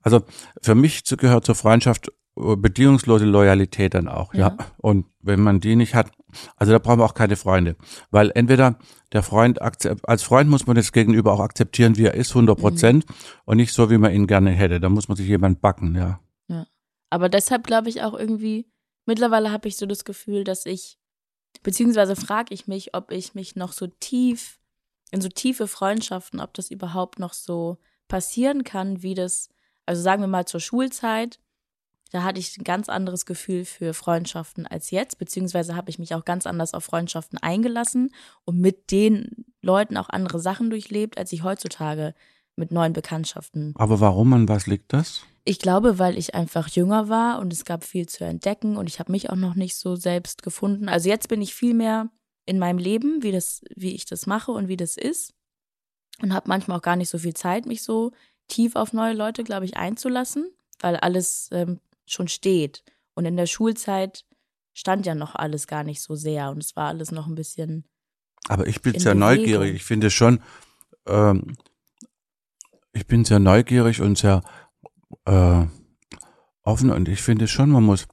also 0.02 0.22
für 0.60 0.74
mich 0.74 1.04
gehört 1.04 1.46
zur 1.46 1.54
Freundschaft 1.54 2.08
äh, 2.36 2.56
bedingungslose 2.56 3.24
Loyalität 3.24 3.94
dann 3.94 4.08
auch, 4.08 4.34
ja. 4.34 4.48
ja. 4.48 4.56
Und 4.78 5.06
wenn 5.22 5.40
man 5.40 5.60
die 5.60 5.76
nicht 5.76 5.94
hat, 5.94 6.10
also 6.56 6.72
da 6.72 6.80
brauchen 6.80 6.98
wir 6.98 7.04
auch 7.04 7.14
keine 7.14 7.36
Freunde. 7.36 7.76
Weil 8.10 8.32
entweder 8.34 8.76
der 9.12 9.22
Freund, 9.22 9.60
als 9.62 10.22
Freund 10.22 10.50
muss 10.50 10.66
man 10.66 10.76
das 10.76 10.92
Gegenüber 10.92 11.32
auch 11.32 11.40
akzeptieren, 11.40 11.96
wie 11.96 12.06
er 12.06 12.14
ist, 12.14 12.30
100 12.30 12.58
Prozent, 12.58 13.08
mhm. 13.08 13.14
und 13.44 13.56
nicht 13.56 13.72
so, 13.72 13.88
wie 13.88 13.98
man 13.98 14.12
ihn 14.12 14.26
gerne 14.26 14.50
hätte. 14.50 14.80
Da 14.80 14.88
muss 14.88 15.08
man 15.08 15.16
sich 15.16 15.28
jemand 15.28 15.60
backen, 15.60 15.94
ja. 15.94 16.18
Aber 17.10 17.28
deshalb 17.28 17.66
glaube 17.66 17.88
ich 17.88 18.02
auch 18.02 18.14
irgendwie, 18.14 18.66
Mittlerweile 19.06 19.52
habe 19.52 19.68
ich 19.68 19.76
so 19.76 19.86
das 19.86 20.04
Gefühl, 20.04 20.44
dass 20.44 20.66
ich, 20.66 20.98
beziehungsweise 21.62 22.16
frage 22.16 22.52
ich 22.52 22.66
mich, 22.66 22.94
ob 22.94 23.12
ich 23.12 23.34
mich 23.34 23.54
noch 23.54 23.72
so 23.72 23.86
tief, 23.86 24.58
in 25.12 25.20
so 25.20 25.28
tiefe 25.28 25.68
Freundschaften, 25.68 26.40
ob 26.40 26.52
das 26.54 26.70
überhaupt 26.70 27.20
noch 27.20 27.32
so 27.32 27.78
passieren 28.08 28.64
kann, 28.64 29.02
wie 29.02 29.14
das, 29.14 29.48
also 29.86 30.02
sagen 30.02 30.22
wir 30.22 30.28
mal 30.28 30.46
zur 30.46 30.60
Schulzeit, 30.60 31.38
da 32.10 32.24
hatte 32.24 32.40
ich 32.40 32.56
ein 32.56 32.64
ganz 32.64 32.88
anderes 32.88 33.26
Gefühl 33.26 33.64
für 33.64 33.94
Freundschaften 33.94 34.66
als 34.66 34.90
jetzt, 34.90 35.18
beziehungsweise 35.18 35.76
habe 35.76 35.90
ich 35.90 35.98
mich 35.98 36.14
auch 36.14 36.24
ganz 36.24 36.46
anders 36.46 36.74
auf 36.74 36.84
Freundschaften 36.84 37.38
eingelassen 37.38 38.12
und 38.44 38.60
mit 38.60 38.90
den 38.90 39.44
Leuten 39.62 39.96
auch 39.96 40.08
andere 40.08 40.40
Sachen 40.40 40.70
durchlebt, 40.70 41.18
als 41.18 41.32
ich 41.32 41.44
heutzutage 41.44 42.14
mit 42.56 42.72
neuen 42.72 42.92
Bekanntschaften. 42.92 43.72
Aber 43.76 44.00
warum, 44.00 44.32
an 44.32 44.48
was 44.48 44.66
liegt 44.66 44.92
das? 44.92 45.24
Ich 45.48 45.60
glaube, 45.60 46.00
weil 46.00 46.18
ich 46.18 46.34
einfach 46.34 46.68
jünger 46.68 47.08
war 47.08 47.38
und 47.38 47.52
es 47.52 47.64
gab 47.64 47.84
viel 47.84 48.06
zu 48.06 48.24
entdecken 48.24 48.76
und 48.76 48.88
ich 48.88 48.98
habe 48.98 49.12
mich 49.12 49.30
auch 49.30 49.36
noch 49.36 49.54
nicht 49.54 49.76
so 49.76 49.94
selbst 49.94 50.42
gefunden. 50.42 50.88
Also 50.88 51.08
jetzt 51.08 51.28
bin 51.28 51.40
ich 51.40 51.54
viel 51.54 51.72
mehr 51.72 52.10
in 52.46 52.58
meinem 52.58 52.78
Leben, 52.78 53.22
wie 53.22 53.30
das, 53.30 53.62
wie 53.74 53.94
ich 53.94 54.06
das 54.06 54.26
mache 54.26 54.50
und 54.50 54.66
wie 54.66 54.76
das 54.76 54.96
ist 54.96 55.34
und 56.20 56.32
habe 56.32 56.48
manchmal 56.48 56.78
auch 56.78 56.82
gar 56.82 56.96
nicht 56.96 57.10
so 57.10 57.18
viel 57.18 57.34
Zeit, 57.34 57.66
mich 57.66 57.82
so 57.82 58.12
tief 58.48 58.76
auf 58.76 58.92
neue 58.92 59.14
Leute, 59.14 59.44
glaube 59.44 59.64
ich, 59.64 59.76
einzulassen, 59.76 60.50
weil 60.80 60.96
alles 60.96 61.48
ähm, 61.52 61.80
schon 62.06 62.28
steht. 62.28 62.82
Und 63.14 63.24
in 63.24 63.36
der 63.36 63.46
Schulzeit 63.46 64.24
stand 64.74 65.06
ja 65.06 65.14
noch 65.14 65.34
alles 65.34 65.66
gar 65.66 65.84
nicht 65.84 66.02
so 66.02 66.14
sehr 66.14 66.50
und 66.50 66.62
es 66.62 66.76
war 66.76 66.88
alles 66.88 67.10
noch 67.10 67.26
ein 67.26 67.34
bisschen. 67.34 67.84
Aber 68.48 68.66
ich 68.66 68.82
bin 68.82 68.98
sehr 68.98 69.14
Bewegung. 69.14 69.36
neugierig. 69.36 69.76
Ich 69.76 69.84
finde 69.84 70.10
schon, 70.10 70.40
ähm, 71.06 71.56
ich 72.92 73.06
bin 73.06 73.24
sehr 73.24 73.38
neugierig 73.38 74.00
und 74.00 74.18
sehr 74.18 74.42
äh, 75.24 75.64
offen 76.62 76.90
und 76.90 77.08
ich 77.08 77.22
finde 77.22 77.48
schon, 77.48 77.70
man 77.70 77.84
muss 77.84 78.06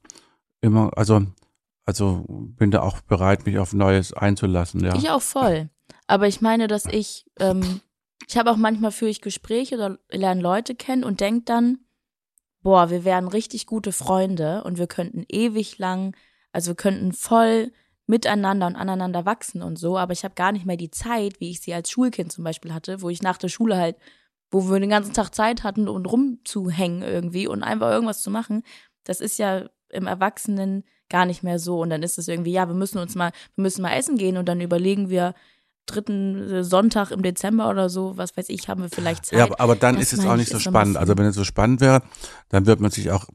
immer, 0.62 0.91
also, 0.95 1.21
also 1.85 2.25
bin 2.27 2.71
da 2.71 2.81
auch 2.81 3.01
bereit, 3.01 3.45
mich 3.45 3.57
auf 3.57 3.73
Neues 3.73 4.13
einzulassen, 4.13 4.83
ja. 4.83 4.95
Ich 4.95 5.09
auch 5.09 5.21
voll. 5.21 5.69
Aber 6.07 6.27
ich 6.27 6.41
meine, 6.41 6.67
dass 6.67 6.85
ich, 6.85 7.25
ähm, 7.39 7.81
ich 8.27 8.38
habe 8.38 8.51
auch 8.51 8.57
manchmal 8.57 8.91
führe 8.91 9.12
ich 9.12 9.21
Gespräche 9.21 9.75
oder 9.75 10.00
lerne 10.12 10.41
Leute 10.41 10.75
kennen 10.75 11.03
und 11.03 11.19
denke 11.19 11.45
dann, 11.45 11.79
boah, 12.62 12.89
wir 12.89 13.03
wären 13.03 13.27
richtig 13.27 13.65
gute 13.65 13.91
Freunde 13.91 14.63
und 14.63 14.77
wir 14.77 14.88
könnten 14.88 15.25
ewig 15.27 15.77
lang, 15.77 16.15
also 16.51 16.71
wir 16.71 16.75
könnten 16.75 17.12
voll 17.12 17.71
miteinander 18.05 18.67
und 18.67 18.75
aneinander 18.75 19.25
wachsen 19.25 19.62
und 19.62 19.77
so, 19.77 19.97
aber 19.97 20.13
ich 20.13 20.23
habe 20.23 20.35
gar 20.35 20.51
nicht 20.51 20.65
mehr 20.65 20.77
die 20.77 20.91
Zeit, 20.91 21.39
wie 21.39 21.51
ich 21.51 21.62
sie 21.62 21.73
als 21.73 21.89
Schulkind 21.89 22.31
zum 22.31 22.43
Beispiel 22.43 22.73
hatte, 22.73 23.01
wo 23.01 23.09
ich 23.09 23.21
nach 23.21 23.38
der 23.38 23.50
Schule 23.50 23.77
halt 23.77 23.97
wo 24.53 24.69
wir 24.69 24.79
den 24.79 24.89
ganzen 24.89 25.13
Tag 25.13 25.33
Zeit 25.33 25.63
hatten, 25.63 25.88
um 25.88 26.05
rumzuhängen 26.05 27.01
irgendwie 27.01 27.48
und 27.48 27.63
einfach 27.63 27.89
irgendwas 27.89 28.22
zu 28.22 28.29
machen. 28.29 28.63
Das 29.03 29.19
ist 29.19 29.39
ja 29.39 29.67
im 29.89 30.07
Erwachsenen 30.07 30.83
gar 31.10 31.25
nicht 31.25 31.43
mehr 31.43 31.60
so. 31.60 31.81
Und 31.81 31.89
dann 31.89 32.03
ist 32.03 32.17
es 32.19 32.27
irgendwie, 32.27 32.51
ja, 32.51 32.67
wir 32.67 32.75
müssen 32.75 33.00
uns 33.00 33.15
mal, 33.15 33.31
wir 33.55 33.63
müssen 33.63 33.81
mal 33.81 33.93
essen 33.93 34.17
gehen 34.17 34.38
und 34.38 34.48
dann 34.48 34.62
überlegen 34.62 35.10
wir, 35.10 35.33
dritten 35.86 36.63
Sonntag 36.63 37.12
im 37.12 37.24
Dezember 37.24 37.69
oder 37.69 37.89
so, 37.89 38.15
was 38.15 38.38
weiß 38.38 38.48
ich, 38.50 38.69
haben 38.69 38.83
wir 38.83 38.89
vielleicht 38.89 39.25
Zeit. 39.25 39.39
Ja, 39.39 39.45
aber, 39.45 39.60
aber 39.60 39.75
dann 39.75 39.95
das 39.95 40.13
ist 40.13 40.19
es 40.19 40.25
auch 40.25 40.38
nicht 40.38 40.50
so 40.50 40.60
spannend. 40.60 40.98
Also 40.98 41.17
wenn 41.17 41.25
es 41.25 41.36
so 41.36 41.43
spannend 41.43 41.81
wäre, 41.81 42.03
dann 42.50 42.65
wird 42.65 42.79
man 42.79 42.89
sich 42.89 43.12
auch, 43.12 43.25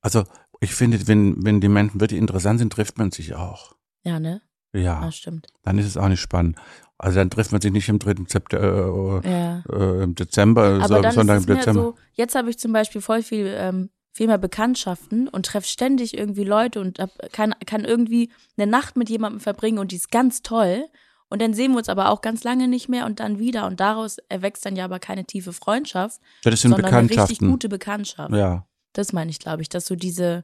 also 0.00 0.24
ich 0.60 0.74
finde, 0.74 1.08
wenn, 1.08 1.44
wenn 1.44 1.60
die 1.60 1.68
Menschen 1.68 2.00
wirklich 2.00 2.20
interessant 2.20 2.60
sind, 2.60 2.72
trifft 2.72 2.98
man 2.98 3.10
sich 3.10 3.34
auch. 3.34 3.74
Ja, 4.04 4.20
ne? 4.20 4.42
Ja. 4.72 5.02
ja. 5.02 5.12
stimmt. 5.12 5.48
Dann 5.62 5.78
ist 5.78 5.86
es 5.86 5.96
auch 5.96 6.08
nicht 6.08 6.20
spannend. 6.20 6.56
Also 6.98 7.18
dann 7.18 7.30
trifft 7.30 7.52
man 7.52 7.60
sich 7.60 7.70
nicht 7.70 7.88
im 7.88 8.00
3. 8.00 8.14
September, 8.26 9.22
äh, 9.24 9.30
ja. 9.30 9.62
äh, 9.72 10.02
im 10.02 10.16
Dezember, 10.16 10.80
so, 10.80 11.00
sondern 11.10 11.38
im 11.38 11.46
Dezember. 11.46 11.80
So, 11.80 11.94
jetzt 12.14 12.34
habe 12.34 12.50
ich 12.50 12.58
zum 12.58 12.72
Beispiel 12.72 13.00
voll 13.00 13.22
viel, 13.22 13.54
ähm, 13.56 13.90
viel 14.12 14.26
mehr 14.26 14.38
Bekanntschaften 14.38 15.28
und 15.28 15.46
treffe 15.46 15.68
ständig 15.68 16.18
irgendwie 16.18 16.42
Leute 16.42 16.80
und 16.80 16.98
hab, 16.98 17.10
kann, 17.32 17.54
kann 17.66 17.84
irgendwie 17.84 18.30
eine 18.56 18.68
Nacht 18.68 18.96
mit 18.96 19.08
jemandem 19.08 19.38
verbringen 19.38 19.78
und 19.78 19.92
die 19.92 19.96
ist 19.96 20.10
ganz 20.10 20.42
toll. 20.42 20.86
Und 21.30 21.40
dann 21.40 21.54
sehen 21.54 21.72
wir 21.72 21.78
uns 21.78 21.88
aber 21.88 22.10
auch 22.10 22.20
ganz 22.20 22.42
lange 22.42 22.66
nicht 22.66 22.88
mehr 22.88 23.06
und 23.06 23.20
dann 23.20 23.38
wieder. 23.38 23.66
Und 23.66 23.78
daraus 23.78 24.16
erwächst 24.28 24.66
dann 24.66 24.74
ja 24.74 24.84
aber 24.84 24.98
keine 24.98 25.24
tiefe 25.24 25.52
Freundschaft, 25.52 26.20
das 26.42 26.62
sind 26.62 26.72
sondern 26.72 26.92
eine 26.92 27.10
richtig 27.10 27.38
gute 27.38 27.68
Bekanntschaft. 27.68 28.34
Ja. 28.34 28.66
Das 28.92 29.12
meine 29.12 29.30
ich, 29.30 29.38
glaube 29.38 29.62
ich, 29.62 29.68
dass 29.68 29.86
so 29.86 29.94
diese, 29.94 30.42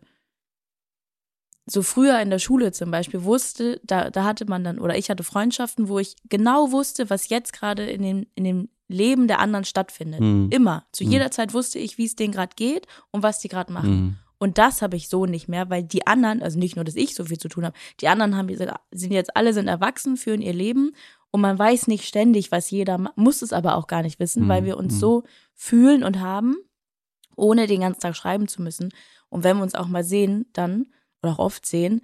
so 1.66 1.82
früher 1.82 2.20
in 2.20 2.30
der 2.30 2.38
Schule 2.38 2.72
zum 2.72 2.90
Beispiel 2.90 3.24
wusste, 3.24 3.80
da, 3.84 4.10
da 4.10 4.24
hatte 4.24 4.44
man 4.46 4.64
dann, 4.64 4.78
oder 4.78 4.96
ich 4.98 5.10
hatte 5.10 5.24
Freundschaften, 5.24 5.88
wo 5.88 5.98
ich 5.98 6.16
genau 6.28 6.72
wusste, 6.72 7.08
was 7.10 7.28
jetzt 7.28 7.52
gerade 7.52 7.84
in 7.84 8.02
dem, 8.02 8.26
in 8.34 8.44
dem 8.44 8.68
Leben 8.88 9.28
der 9.28 9.38
anderen 9.38 9.64
stattfindet. 9.64 10.20
Mhm. 10.20 10.48
Immer. 10.50 10.84
Zu 10.92 11.04
mhm. 11.04 11.12
jeder 11.12 11.30
Zeit 11.30 11.54
wusste 11.54 11.78
ich, 11.78 11.96
wie 11.96 12.04
es 12.04 12.16
denen 12.16 12.34
gerade 12.34 12.54
geht 12.54 12.86
und 13.10 13.22
was 13.22 13.40
die 13.40 13.48
gerade 13.48 13.72
machen. 13.72 13.90
Mhm. 13.90 14.16
Und 14.38 14.58
das 14.58 14.82
habe 14.82 14.96
ich 14.96 15.08
so 15.08 15.24
nicht 15.24 15.48
mehr, 15.48 15.70
weil 15.70 15.82
die 15.82 16.06
anderen, 16.06 16.42
also 16.42 16.58
nicht 16.58 16.76
nur, 16.76 16.84
dass 16.84 16.96
ich 16.96 17.14
so 17.14 17.24
viel 17.24 17.38
zu 17.38 17.48
tun 17.48 17.64
habe, 17.64 17.76
die 18.00 18.08
anderen 18.08 18.36
haben, 18.36 18.54
sind 18.90 19.12
jetzt 19.12 19.36
alle 19.36 19.54
sind 19.54 19.68
erwachsen, 19.68 20.18
führen 20.18 20.42
ihr 20.42 20.52
Leben 20.52 20.92
und 21.30 21.40
man 21.40 21.58
weiß 21.58 21.86
nicht 21.86 22.04
ständig, 22.04 22.52
was 22.52 22.70
jeder 22.70 22.98
macht, 22.98 23.16
muss 23.16 23.40
es 23.40 23.54
aber 23.54 23.76
auch 23.76 23.86
gar 23.86 24.02
nicht 24.02 24.20
wissen, 24.20 24.46
weil 24.48 24.60
mhm. 24.60 24.66
wir 24.66 24.76
uns 24.76 24.94
mhm. 24.94 24.98
so 24.98 25.22
fühlen 25.54 26.04
und 26.04 26.20
haben, 26.20 26.56
ohne 27.36 27.66
den 27.66 27.80
ganzen 27.80 28.00
Tag 28.00 28.16
schreiben 28.16 28.46
zu 28.46 28.60
müssen. 28.60 28.90
Und 29.30 29.44
wenn 29.44 29.56
wir 29.56 29.62
uns 29.62 29.74
auch 29.74 29.88
mal 29.88 30.04
sehen, 30.04 30.46
dann 30.52 30.86
oder 31.24 31.34
auch 31.34 31.38
oft 31.38 31.66
sehen, 31.66 32.02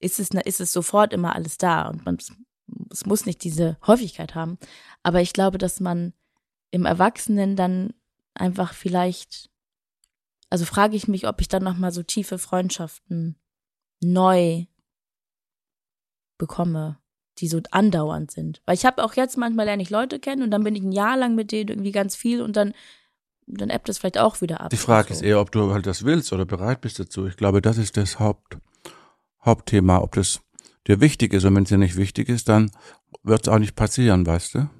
ist 0.00 0.20
es, 0.20 0.30
ist 0.30 0.60
es 0.60 0.72
sofort 0.72 1.12
immer 1.12 1.34
alles 1.34 1.58
da 1.58 1.88
und 1.88 2.04
man, 2.04 2.18
es 2.90 3.06
muss 3.06 3.26
nicht 3.26 3.42
diese 3.44 3.78
Häufigkeit 3.86 4.34
haben. 4.34 4.58
Aber 5.02 5.20
ich 5.20 5.32
glaube, 5.32 5.58
dass 5.58 5.80
man 5.80 6.12
im 6.70 6.84
Erwachsenen 6.84 7.56
dann 7.56 7.94
einfach 8.34 8.74
vielleicht, 8.74 9.50
also 10.50 10.64
frage 10.64 10.96
ich 10.96 11.08
mich, 11.08 11.26
ob 11.26 11.40
ich 11.40 11.48
dann 11.48 11.64
nochmal 11.64 11.92
so 11.92 12.02
tiefe 12.02 12.38
Freundschaften 12.38 13.36
neu 14.00 14.66
bekomme, 16.36 16.98
die 17.38 17.48
so 17.48 17.60
andauernd 17.70 18.30
sind. 18.30 18.62
Weil 18.66 18.74
ich 18.74 18.86
habe 18.86 19.02
auch 19.02 19.14
jetzt 19.14 19.36
manchmal 19.36 19.66
lerne 19.66 19.82
ich 19.82 19.90
Leute 19.90 20.20
kennen 20.20 20.42
und 20.42 20.50
dann 20.50 20.64
bin 20.64 20.76
ich 20.76 20.82
ein 20.82 20.92
Jahr 20.92 21.16
lang 21.16 21.34
mit 21.34 21.52
denen 21.52 21.68
irgendwie 21.68 21.92
ganz 21.92 22.14
viel 22.14 22.42
und 22.42 22.56
dann 22.56 22.74
dann 23.48 23.70
ebbt 23.70 23.88
es 23.88 23.98
vielleicht 23.98 24.18
auch 24.18 24.40
wieder 24.40 24.60
ab. 24.60 24.70
Die 24.70 24.76
Frage 24.76 25.08
so. 25.08 25.14
ist 25.14 25.22
eher, 25.22 25.40
ob 25.40 25.50
du 25.50 25.72
halt 25.72 25.86
das 25.86 26.04
willst 26.04 26.32
oder 26.32 26.44
bereit 26.44 26.80
bist 26.80 26.98
dazu. 26.98 27.26
Ich 27.26 27.36
glaube, 27.36 27.62
das 27.62 27.78
ist 27.78 27.96
das 27.96 28.18
Haupt, 28.18 28.58
Hauptthema, 29.44 29.98
ob 29.98 30.14
das 30.14 30.40
dir 30.86 31.00
wichtig 31.00 31.32
ist. 31.32 31.44
Und 31.44 31.54
wenn 31.54 31.62
es 31.62 31.68
dir 31.68 31.78
nicht 31.78 31.96
wichtig 31.96 32.28
ist, 32.28 32.48
dann 32.48 32.70
wird 33.22 33.46
es 33.46 33.48
auch 33.52 33.58
nicht 33.58 33.74
passieren, 33.74 34.26
weißt 34.26 34.54
du? 34.54 34.70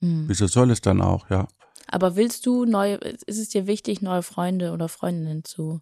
Hm. 0.00 0.24
Wieso 0.26 0.46
soll 0.46 0.70
es 0.70 0.80
dann 0.80 1.00
auch, 1.00 1.30
ja? 1.30 1.46
Aber 1.88 2.16
willst 2.16 2.46
du 2.46 2.64
neue, 2.64 2.94
ist 2.96 3.38
es 3.38 3.50
dir 3.50 3.66
wichtig, 3.66 4.02
neue 4.02 4.22
Freunde 4.22 4.72
oder 4.72 4.88
Freundinnen 4.88 5.44
zu 5.44 5.80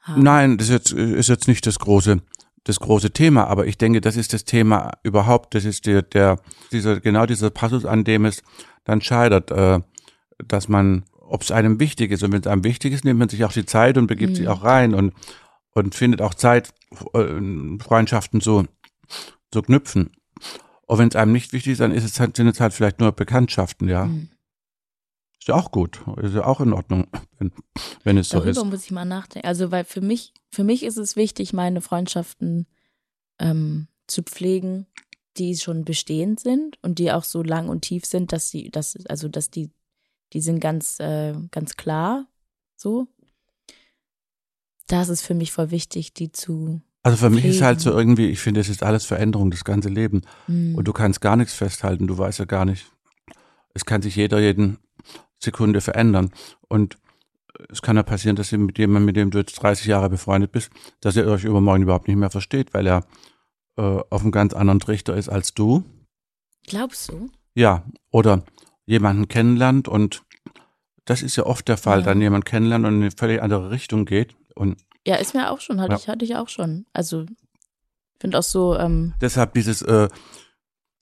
haben? 0.00 0.22
Nein, 0.22 0.58
das 0.58 0.68
ist 0.68 0.72
jetzt, 0.72 0.92
ist 0.92 1.28
jetzt 1.28 1.48
nicht 1.48 1.66
das 1.66 1.78
große, 1.78 2.20
das 2.62 2.80
große 2.80 3.10
Thema, 3.10 3.46
aber 3.48 3.66
ich 3.66 3.76
denke, 3.76 4.00
das 4.00 4.16
ist 4.16 4.32
das 4.32 4.44
Thema 4.44 4.92
überhaupt, 5.02 5.54
das 5.54 5.64
ist 5.64 5.86
der, 5.86 6.02
der, 6.02 6.38
dieser, 6.70 7.00
genau 7.00 7.26
dieser 7.26 7.50
Passus, 7.50 7.84
an 7.84 8.04
dem 8.04 8.24
es 8.24 8.42
dann 8.84 9.00
scheitert. 9.00 9.50
Äh, 9.50 9.80
dass 10.38 10.68
man, 10.68 11.04
ob 11.12 11.42
es 11.42 11.50
einem 11.50 11.80
wichtig 11.80 12.10
ist, 12.10 12.22
und 12.22 12.32
wenn 12.32 12.40
es 12.40 12.46
einem 12.46 12.64
wichtig 12.64 12.92
ist, 12.92 13.04
nimmt 13.04 13.18
man 13.18 13.28
sich 13.28 13.44
auch 13.44 13.52
die 13.52 13.66
Zeit 13.66 13.98
und 13.98 14.06
begibt 14.06 14.32
mhm. 14.32 14.36
sich 14.36 14.48
auch 14.48 14.62
rein 14.62 14.94
und, 14.94 15.14
und 15.70 15.94
findet 15.94 16.22
auch 16.22 16.34
Zeit, 16.34 16.72
äh, 17.14 17.78
Freundschaften 17.78 18.40
zu, 18.40 18.64
zu 19.50 19.62
knüpfen. 19.62 20.10
Und 20.86 20.98
wenn 20.98 21.08
es 21.08 21.16
einem 21.16 21.32
nicht 21.32 21.52
wichtig 21.52 21.72
ist, 21.72 21.80
dann 21.80 21.92
ist 21.92 22.04
es 22.04 22.20
halt, 22.20 22.36
sind 22.36 22.48
es 22.48 22.60
halt 22.60 22.72
vielleicht 22.72 23.00
nur 23.00 23.12
Bekanntschaften, 23.12 23.88
ja. 23.88 24.06
Mhm. 24.06 24.28
Ist 25.38 25.48
ja 25.48 25.56
auch 25.56 25.70
gut, 25.70 26.02
ist 26.22 26.34
ja 26.34 26.46
auch 26.46 26.60
in 26.60 26.72
Ordnung, 26.72 27.06
wenn, 27.38 27.52
wenn 28.02 28.16
es 28.16 28.30
so 28.30 28.38
Darüber 28.38 28.50
ist. 28.50 28.64
muss 28.64 28.84
ich 28.84 28.90
mal 28.90 29.04
nachdenken. 29.04 29.46
Also, 29.46 29.70
weil 29.70 29.84
für 29.84 30.00
mich, 30.00 30.32
für 30.50 30.64
mich 30.64 30.82
ist 30.82 30.96
es 30.96 31.16
wichtig, 31.16 31.52
meine 31.52 31.82
Freundschaften 31.82 32.66
ähm, 33.38 33.88
zu 34.06 34.22
pflegen, 34.22 34.86
die 35.36 35.56
schon 35.56 35.84
bestehend 35.84 36.40
sind 36.40 36.78
und 36.82 36.98
die 36.98 37.12
auch 37.12 37.24
so 37.24 37.42
lang 37.42 37.68
und 37.68 37.82
tief 37.82 38.06
sind, 38.06 38.32
dass 38.32 38.48
sie, 38.48 38.70
dass, 38.70 38.96
also 39.06 39.28
dass 39.28 39.50
die, 39.50 39.70
die 40.32 40.40
sind 40.40 40.60
ganz, 40.60 40.98
äh, 41.00 41.34
ganz 41.50 41.76
klar 41.76 42.26
so. 42.76 43.06
Das 44.86 45.08
ist 45.08 45.22
für 45.22 45.34
mich 45.34 45.52
voll 45.52 45.70
wichtig, 45.70 46.12
die 46.12 46.32
zu. 46.32 46.80
Also 47.02 47.18
für 47.18 47.30
mich 47.30 47.44
ist 47.44 47.62
halt 47.62 47.80
so 47.80 47.90
pflegen. 47.90 48.10
irgendwie, 48.10 48.30
ich 48.30 48.40
finde, 48.40 48.60
es 48.60 48.68
ist 48.68 48.82
alles 48.82 49.04
Veränderung, 49.04 49.50
das 49.50 49.64
ganze 49.64 49.88
Leben. 49.88 50.22
Hm. 50.46 50.74
Und 50.74 50.86
du 50.86 50.92
kannst 50.92 51.20
gar 51.20 51.36
nichts 51.36 51.54
festhalten, 51.54 52.06
du 52.06 52.16
weißt 52.16 52.38
ja 52.38 52.44
gar 52.44 52.64
nicht. 52.64 52.86
Es 53.74 53.84
kann 53.84 54.02
sich 54.02 54.16
jeder 54.16 54.40
jeden 54.40 54.78
Sekunde 55.38 55.80
verändern. 55.80 56.30
Und 56.68 56.98
es 57.70 57.82
kann 57.82 57.96
ja 57.96 58.02
passieren, 58.02 58.36
dass 58.36 58.52
ihr 58.52 58.58
mit 58.58 58.78
jemandem, 58.78 59.06
mit 59.06 59.16
dem 59.16 59.30
du 59.30 59.38
jetzt 59.38 59.54
30 59.54 59.86
Jahre 59.86 60.10
befreundet 60.10 60.52
bist, 60.52 60.70
dass 61.00 61.16
ihr 61.16 61.26
euch 61.26 61.44
übermorgen 61.44 61.82
überhaupt 61.82 62.08
nicht 62.08 62.16
mehr 62.16 62.30
versteht, 62.30 62.74
weil 62.74 62.86
er 62.86 63.06
äh, 63.76 63.82
auf 63.82 64.22
einem 64.22 64.32
ganz 64.32 64.54
anderen 64.54 64.80
Trichter 64.80 65.16
ist 65.16 65.28
als 65.28 65.54
du. 65.54 65.84
Glaubst 66.66 67.10
du? 67.10 67.30
Ja, 67.54 67.84
oder 68.10 68.44
jemanden 68.86 69.28
kennenlernt 69.28 69.88
und 69.88 70.22
das 71.04 71.22
ist 71.22 71.36
ja 71.36 71.44
oft 71.46 71.68
der 71.68 71.76
Fall, 71.76 72.00
Ja. 72.00 72.06
dann 72.06 72.20
jemand 72.20 72.44
kennenlernt 72.44 72.84
und 72.86 72.94
in 72.96 73.02
eine 73.02 73.10
völlig 73.10 73.42
andere 73.42 73.70
Richtung 73.70 74.04
geht. 74.06 74.34
Und 74.54 74.76
Ja, 75.06 75.16
ist 75.16 75.34
mir 75.34 75.50
auch 75.50 75.60
schon, 75.60 75.80
hatte 75.80 75.92
Ja. 75.92 75.98
ich, 75.98 76.08
hatte 76.08 76.24
ich 76.24 76.36
auch 76.36 76.48
schon. 76.48 76.86
Also, 76.92 77.26
finde 78.20 78.38
auch 78.38 78.42
so, 78.42 78.76
ähm, 78.78 79.12
deshalb 79.20 79.52
dieses, 79.54 79.82
äh, 79.82 80.08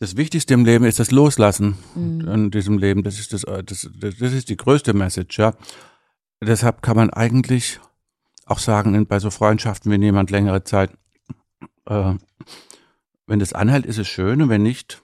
das 0.00 0.16
Wichtigste 0.16 0.54
im 0.54 0.64
Leben 0.64 0.84
ist 0.84 0.98
das 0.98 1.12
Loslassen. 1.12 1.76
mh, 1.94 2.32
in 2.34 2.50
diesem 2.50 2.78
Leben. 2.78 3.04
Das 3.04 3.20
ist 3.20 3.32
das, 3.32 3.44
äh, 3.44 3.62
das, 3.62 3.88
das 4.00 4.32
ist 4.32 4.48
die 4.48 4.56
größte 4.56 4.92
Message, 4.94 5.38
ja. 5.38 5.54
Deshalb 6.40 6.82
kann 6.82 6.96
man 6.96 7.10
eigentlich 7.10 7.78
auch 8.46 8.58
sagen, 8.58 9.06
bei 9.06 9.20
so 9.20 9.30
Freundschaften, 9.30 9.92
wenn 9.92 10.02
jemand 10.02 10.32
längere 10.32 10.64
Zeit, 10.64 10.90
äh, 11.86 12.14
wenn 13.28 13.38
das 13.38 13.52
anhält, 13.52 13.86
ist 13.86 13.98
es 13.98 14.08
schön 14.08 14.42
und 14.42 14.48
wenn 14.48 14.64
nicht, 14.64 15.02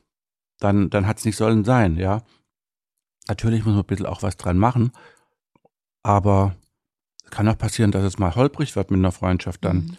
dann, 0.59 0.91
dann 0.91 1.07
hat 1.07 1.19
es 1.19 1.25
nicht 1.25 1.37
sollen 1.37 1.65
sein, 1.65 1.95
ja. 1.97 2.23
Natürlich 3.29 3.65
muss 3.65 3.75
man 3.75 3.83
ein 3.83 3.87
bisschen 3.87 4.07
auch 4.07 4.23
was 4.23 4.37
dran 4.37 4.59
machen, 4.59 4.93
aber 6.03 6.57
es 7.25 7.31
kann 7.31 7.49
auch 7.49 7.59
passieren, 7.59 7.91
dass 7.93 8.05
es 8.05 8.19
mal 8.19 8.35
holprig 8.35 8.75
wird 8.77 8.91
mit 8.91 8.99
einer 8.99 9.13
Freundschaft 9.13 9.65
dann 9.65 9.77
mh. 9.87 9.95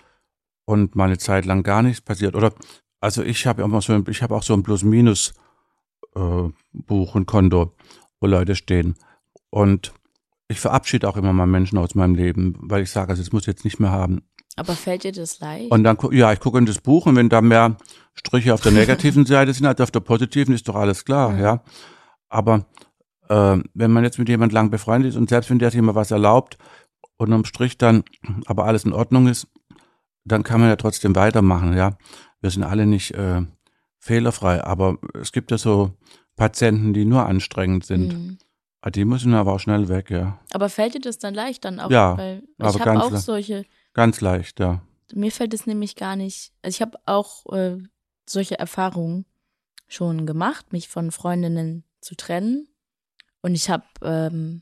und 0.65 0.95
mal 0.95 1.05
eine 1.05 1.17
Zeit 1.17 1.45
lang 1.45 1.63
gar 1.63 1.81
nichts 1.83 2.01
passiert. 2.01 2.35
Oder 2.35 2.53
also 3.01 3.21
ich 3.23 3.45
habe 3.45 3.61
immer 3.61 3.81
so, 3.81 3.93
ein- 3.93 4.05
ich 4.09 4.21
habe 4.23 4.35
auch 4.35 4.43
so 4.43 4.53
ein 4.53 4.63
Plus-Minus 4.63 5.33
äh, 6.15 6.19
und 6.19 7.25
Konto, 7.27 7.75
wo 8.19 8.27
Leute 8.27 8.55
stehen. 8.55 8.95
Und 9.51 9.93
ich 10.47 10.59
verabschiede 10.59 11.07
auch 11.07 11.17
immer 11.17 11.33
mal 11.33 11.45
Menschen 11.45 11.77
aus 11.77 11.93
meinem 11.95 12.15
Leben, 12.15 12.55
weil 12.59 12.81
ich 12.81 12.89
sage, 12.91 13.11
also 13.11 13.21
es 13.21 13.31
muss 13.31 13.45
jetzt 13.45 13.63
nicht 13.63 13.79
mehr 13.79 13.91
haben. 13.91 14.23
Aber 14.55 14.73
fällt 14.73 15.03
dir 15.03 15.11
das 15.11 15.39
leicht? 15.39 15.71
Und 15.71 15.83
dann, 15.83 15.97
ja, 16.11 16.33
ich 16.33 16.39
gucke 16.39 16.57
in 16.57 16.65
das 16.65 16.79
Buch 16.79 17.05
und 17.05 17.15
wenn 17.15 17.29
da 17.29 17.41
mehr 17.41 17.77
Striche 18.15 18.53
auf 18.53 18.61
der 18.61 18.71
negativen 18.73 19.25
Seite 19.27 19.53
sind 19.53 19.67
als 19.67 19.79
auf 19.81 19.91
der 19.91 19.99
positiven, 20.01 20.53
ist 20.55 20.67
doch 20.67 20.75
alles 20.75 21.05
klar, 21.05 21.33
Ja. 21.37 21.39
ja. 21.41 21.63
Aber 22.31 22.65
äh, 23.29 23.57
wenn 23.73 23.91
man 23.91 24.03
jetzt 24.03 24.19
mit 24.19 24.29
jemand 24.29 24.51
lang 24.53 24.69
befreundet 24.69 25.11
ist 25.11 25.15
und 25.17 25.29
selbst 25.29 25.49
wenn 25.49 25.59
der 25.59 25.71
sich 25.71 25.81
mal 25.81 25.95
was 25.95 26.11
erlaubt 26.11 26.57
und 27.17 27.27
unterm 27.27 27.45
Strich 27.45 27.77
dann 27.77 28.03
aber 28.45 28.65
alles 28.65 28.83
in 28.85 28.93
Ordnung 28.93 29.27
ist, 29.27 29.47
dann 30.25 30.43
kann 30.43 30.59
man 30.59 30.69
ja 30.69 30.75
trotzdem 30.75 31.15
weitermachen, 31.15 31.75
ja. 31.75 31.97
Wir 32.41 32.51
sind 32.51 32.63
alle 32.63 32.85
nicht 32.85 33.11
äh, 33.11 33.41
fehlerfrei, 33.99 34.63
aber 34.63 34.97
es 35.19 35.31
gibt 35.31 35.51
ja 35.51 35.57
so 35.57 35.91
Patienten, 36.35 36.93
die 36.93 37.05
nur 37.05 37.25
anstrengend 37.25 37.85
sind. 37.85 38.13
Mhm. 38.13 38.37
Ah, 38.81 38.91
Die 38.91 39.03
müssen 39.03 39.33
aber 39.33 39.53
auch 39.53 39.59
schnell 39.59 39.89
weg, 39.89 40.09
ja. 40.09 40.39
Aber 40.53 40.69
fällt 40.69 40.93
dir 40.93 41.01
das 41.01 41.17
dann 41.17 41.33
leicht 41.33 41.65
dann 41.65 41.81
auch? 41.81 41.91
Ja, 41.91 42.17
weil 42.17 42.43
ich 42.57 42.65
habe 42.65 42.79
ganz 42.79 43.03
auch 43.03 43.15
solche, 43.17 43.65
Ganz 43.93 44.21
leicht, 44.21 44.59
ja. 44.61 44.81
mir 45.13 45.31
fällt 45.31 45.53
es 45.53 45.65
nämlich 45.67 45.95
gar 45.97 46.15
nicht, 46.15 46.53
also 46.61 46.75
ich 46.75 46.81
habe 46.81 46.97
auch 47.05 47.45
äh, 47.51 47.77
solche 48.25 48.57
Erfahrungen 48.57 49.25
schon 49.89 50.25
gemacht, 50.25 50.71
mich 50.71 50.87
von 50.87 51.11
Freundinnen 51.11 51.83
zu 51.99 52.15
trennen. 52.15 52.68
Und 53.41 53.55
ich 53.55 53.69
habe, 53.69 53.85
ähm, 54.03 54.61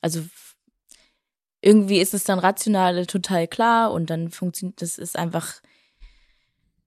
also 0.00 0.22
irgendwie 1.60 1.98
ist 2.00 2.14
es 2.14 2.24
dann 2.24 2.38
rational 2.38 3.06
total 3.06 3.46
klar 3.46 3.92
und 3.92 4.10
dann 4.10 4.30
funktioniert, 4.30 4.80
das 4.80 4.98
ist 4.98 5.16
einfach, 5.16 5.60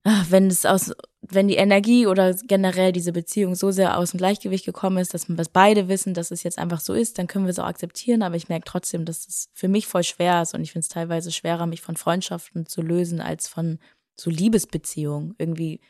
ah, 0.04 0.26
wenn 0.30 0.48
es 0.48 0.66
aus, 0.66 0.94
wenn 1.22 1.48
die 1.48 1.56
Energie 1.56 2.08
oder 2.08 2.34
generell 2.34 2.92
diese 2.92 3.14
Beziehung 3.14 3.56
so 3.56 3.72
sehr 3.72 3.98
aus 3.98 4.12
dem 4.12 4.18
Gleichgewicht 4.18 4.66
gekommen 4.66 4.98
ist, 4.98 5.14
dass 5.14 5.30
wir 5.30 5.36
das 5.36 5.50
beide 5.50 5.88
wissen, 5.88 6.14
dass 6.14 6.32
es 6.32 6.44
jetzt 6.44 6.58
einfach 6.58 6.80
so 6.80 6.94
ist, 6.94 7.18
dann 7.18 7.28
können 7.28 7.46
wir 7.46 7.52
es 7.52 7.60
auch 7.60 7.68
akzeptieren. 7.68 8.24
Aber 8.24 8.36
ich 8.36 8.50
merke 8.50 8.66
trotzdem, 8.66 9.06
dass 9.06 9.28
es 9.28 9.50
für 9.54 9.68
mich 9.68 9.88
voll 9.88 10.04
schwer 10.04 10.42
ist 10.42 10.54
und 10.54 10.62
ich 10.62 10.72
finde 10.72 10.84
es 10.84 10.90
teilweise 10.90 11.32
schwerer, 11.32 11.66
mich 11.68 11.82
von 11.82 11.96
Freundschaften 11.96 12.66
zu 12.66 12.82
lösen, 12.82 13.22
als 13.22 13.48
von 13.48 13.80
so 14.16 14.30
Liebesbeziehungen. 14.30 15.36
Irgendwie 15.38 15.82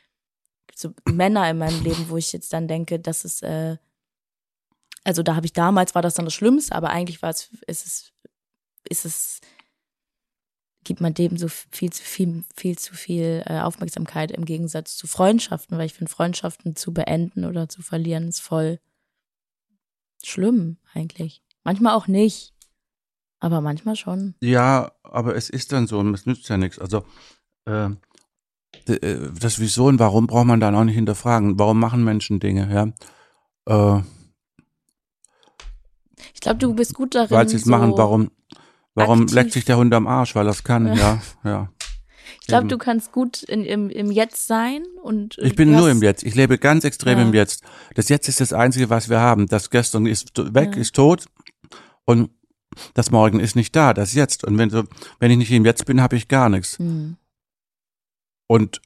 so 0.75 0.91
Männer 1.05 1.49
in 1.49 1.57
meinem 1.57 1.83
Leben, 1.83 2.09
wo 2.09 2.17
ich 2.17 2.33
jetzt 2.33 2.53
dann 2.53 2.67
denke, 2.67 2.99
dass 2.99 3.25
es, 3.25 3.41
äh, 3.41 3.77
also 5.03 5.23
da 5.23 5.35
habe 5.35 5.45
ich 5.45 5.53
damals 5.53 5.95
war 5.95 6.01
das 6.01 6.13
dann 6.13 6.25
das 6.25 6.33
Schlimmste, 6.33 6.75
aber 6.75 6.89
eigentlich 6.89 7.21
war 7.21 7.29
es, 7.29 7.49
ist 7.67 7.85
es, 7.85 8.13
ist 8.89 9.05
es, 9.05 9.41
gibt 10.83 11.01
man 11.01 11.13
dem 11.13 11.37
so 11.37 11.47
viel 11.47 11.91
zu 11.91 12.03
viel, 12.03 12.43
viel 12.55 12.77
zu 12.77 12.93
viel 12.93 13.43
äh, 13.45 13.59
Aufmerksamkeit 13.59 14.31
im 14.31 14.45
Gegensatz 14.45 14.95
zu 14.95 15.07
Freundschaften, 15.07 15.77
weil 15.77 15.85
ich 15.85 15.93
finde, 15.93 16.11
Freundschaften 16.11 16.75
zu 16.75 16.93
beenden 16.93 17.45
oder 17.45 17.69
zu 17.69 17.81
verlieren 17.81 18.27
ist 18.27 18.41
voll 18.41 18.79
schlimm 20.23 20.77
eigentlich. 20.93 21.41
Manchmal 21.63 21.95
auch 21.95 22.07
nicht, 22.07 22.53
aber 23.39 23.61
manchmal 23.61 23.95
schon. 23.95 24.35
Ja, 24.41 24.91
aber 25.03 25.35
es 25.35 25.49
ist 25.49 25.71
dann 25.71 25.87
so 25.87 25.99
und 25.99 26.13
es 26.13 26.25
nützt 26.25 26.47
ja 26.49 26.57
nichts. 26.57 26.79
Also 26.79 27.05
äh, 27.65 27.89
äh, 28.87 29.31
das 29.39 29.59
Wieso 29.59 29.85
und 29.85 29.99
Warum 29.99 30.27
braucht 30.27 30.47
man 30.47 30.59
dann 30.59 30.75
auch 30.75 30.83
nicht 30.83 30.95
hinterfragen. 30.95 31.59
Warum 31.59 31.79
machen 31.79 32.03
Menschen 32.03 32.39
Dinge, 32.39 32.93
ja? 33.67 33.97
Äh, 33.97 34.03
Ich 36.33 36.39
glaube, 36.41 36.57
du 36.59 36.73
bist 36.73 36.93
gut 36.93 37.15
darin. 37.15 37.31
weil 37.31 37.49
sie 37.49 37.55
es 37.57 37.63
so, 37.63 37.71
machen, 37.71 37.93
warum, 37.95 38.31
warum 38.95 39.21
aktiv- 39.23 39.33
leckt 39.35 39.51
sich 39.53 39.65
der 39.65 39.77
Hund 39.77 39.93
am 39.93 40.07
Arsch? 40.07 40.35
Weil 40.35 40.47
er 40.47 40.51
es 40.51 40.63
kann, 40.63 40.95
ja, 40.95 41.21
ja. 41.43 41.69
Ich 42.41 42.47
glaube, 42.47 42.67
du 42.67 42.77
kannst 42.77 43.11
gut 43.11 43.43
in, 43.43 43.63
im, 43.63 43.89
im 43.89 44.11
Jetzt 44.11 44.47
sein 44.47 44.83
und 45.01 45.37
Ich 45.39 45.55
bin 45.55 45.71
nur 45.71 45.89
im 45.89 46.01
Jetzt. 46.01 46.23
Ich 46.23 46.35
lebe 46.35 46.57
ganz 46.57 46.83
extrem 46.83 47.17
Ja. 47.19 47.25
im 47.25 47.33
Jetzt. 47.33 47.63
Das 47.95 48.09
Jetzt 48.09 48.27
ist 48.27 48.41
das 48.41 48.51
Einzige, 48.53 48.89
was 48.89 49.09
wir 49.09 49.19
haben. 49.19 49.47
Das 49.47 49.69
Gestern 49.69 50.05
ist 50.05 50.31
weg, 50.53 50.75
Ja. 50.75 50.81
ist 50.81 50.95
tot 50.95 51.25
und 52.05 52.29
das 52.95 53.11
Morgen 53.11 53.39
ist 53.39 53.55
nicht 53.55 53.75
da, 53.75 53.93
das 53.93 54.13
Jetzt. 54.13 54.43
Und 54.43 54.57
wenn, 54.57 54.69
so, 54.69 54.83
wenn 55.19 55.31
ich 55.31 55.37
nicht 55.37 55.51
im 55.51 55.63
Jetzt 55.65 55.85
bin, 55.85 56.01
habe 56.01 56.15
ich 56.15 56.27
gar 56.27 56.49
nichts. 56.49 56.79
Hm. 56.79 57.17
Und 58.47 58.81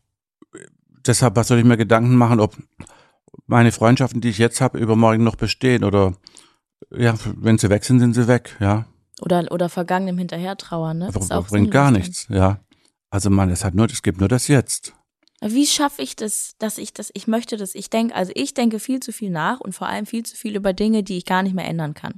deshalb, 1.06 1.36
was 1.36 1.48
soll 1.48 1.60
ich 1.60 1.66
mir 1.66 1.78
Gedanken 1.78 2.16
machen, 2.16 2.40
ob 2.40 2.56
meine 3.46 3.72
Freundschaften, 3.72 4.22
die 4.22 4.30
ich 4.30 4.38
jetzt 4.38 4.62
habe, 4.62 4.78
übermorgen 4.78 5.24
noch 5.24 5.36
bestehen 5.36 5.84
oder 5.84 6.14
ja, 6.92 7.16
wenn 7.36 7.58
sie 7.58 7.70
weg 7.70 7.84
sind, 7.84 8.00
sind 8.00 8.14
sie 8.14 8.28
weg, 8.28 8.56
ja. 8.60 8.86
Oder, 9.22 9.52
oder 9.52 9.68
Vergangenem 9.70 10.18
hinterher 10.18 10.58
trauern, 10.58 11.00
ne? 11.00 11.10
Das 11.12 11.32
auch 11.32 11.48
bringt 11.48 11.72
gar 11.72 11.88
sinnlos 11.88 12.08
nichts, 12.08 12.28
ja. 12.30 12.60
Also 13.10 13.30
man, 13.30 13.50
es 13.50 13.64
hat 13.64 13.74
nur, 13.74 13.86
es 13.88 14.04
gibt 14.04 14.20
nur 14.20 14.30
das 14.30 14.48
Jetzt. 14.48 14.94
Wie 15.42 15.66
schaffe 15.68 16.02
ich 16.02 16.16
das, 16.16 16.54
dass 16.60 16.78
ich 16.78 16.94
das, 16.94 17.10
ich 17.14 17.28
möchte 17.28 17.58
das, 17.58 17.76
ich 17.76 17.90
denke, 17.90 18.16
also 18.16 18.32
ich 18.36 18.54
denke 18.54 18.80
viel 18.80 19.00
zu 19.00 19.14
viel 19.14 19.30
nach 19.30 19.60
und 19.60 19.74
vor 19.74 19.88
allem 19.88 20.06
viel 20.06 20.24
zu 20.24 20.36
viel 20.36 20.56
über 20.56 20.74
Dinge, 20.74 21.04
die 21.04 21.18
ich 21.18 21.26
gar 21.26 21.44
nicht 21.44 21.54
mehr 21.56 21.66
ändern 21.68 21.94
kann. 21.94 22.16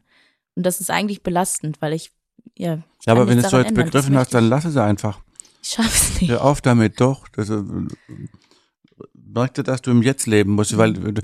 Und 0.55 0.65
das 0.65 0.79
ist 0.79 0.89
eigentlich 0.89 1.21
belastend, 1.21 1.81
weil 1.81 1.93
ich, 1.93 2.11
ja. 2.57 2.75
Ja, 3.05 3.13
aber 3.13 3.27
wenn 3.27 3.37
du 3.37 3.43
es 3.43 3.49
so 3.51 3.57
jetzt 3.57 3.67
ändern. 3.69 3.85
begriffen 3.85 4.13
Das 4.13 4.21
hast, 4.25 4.33
dann 4.33 4.49
lass 4.49 4.65
es 4.65 4.77
einfach. 4.77 5.21
Ich, 5.61 5.69
schaff's 5.69 6.19
nicht. 6.21 6.31
Hör 6.31 6.43
auf 6.43 6.61
damit, 6.61 6.99
doch. 7.01 7.27
Das, 7.29 7.49
äh, 7.49 7.61
möchte, 9.13 9.63
dass 9.63 9.81
du 9.81 9.91
im 9.91 10.01
Jetzt 10.01 10.25
leben 10.27 10.53
musst, 10.53 10.77
weil 10.77 10.93
du- 10.93 11.21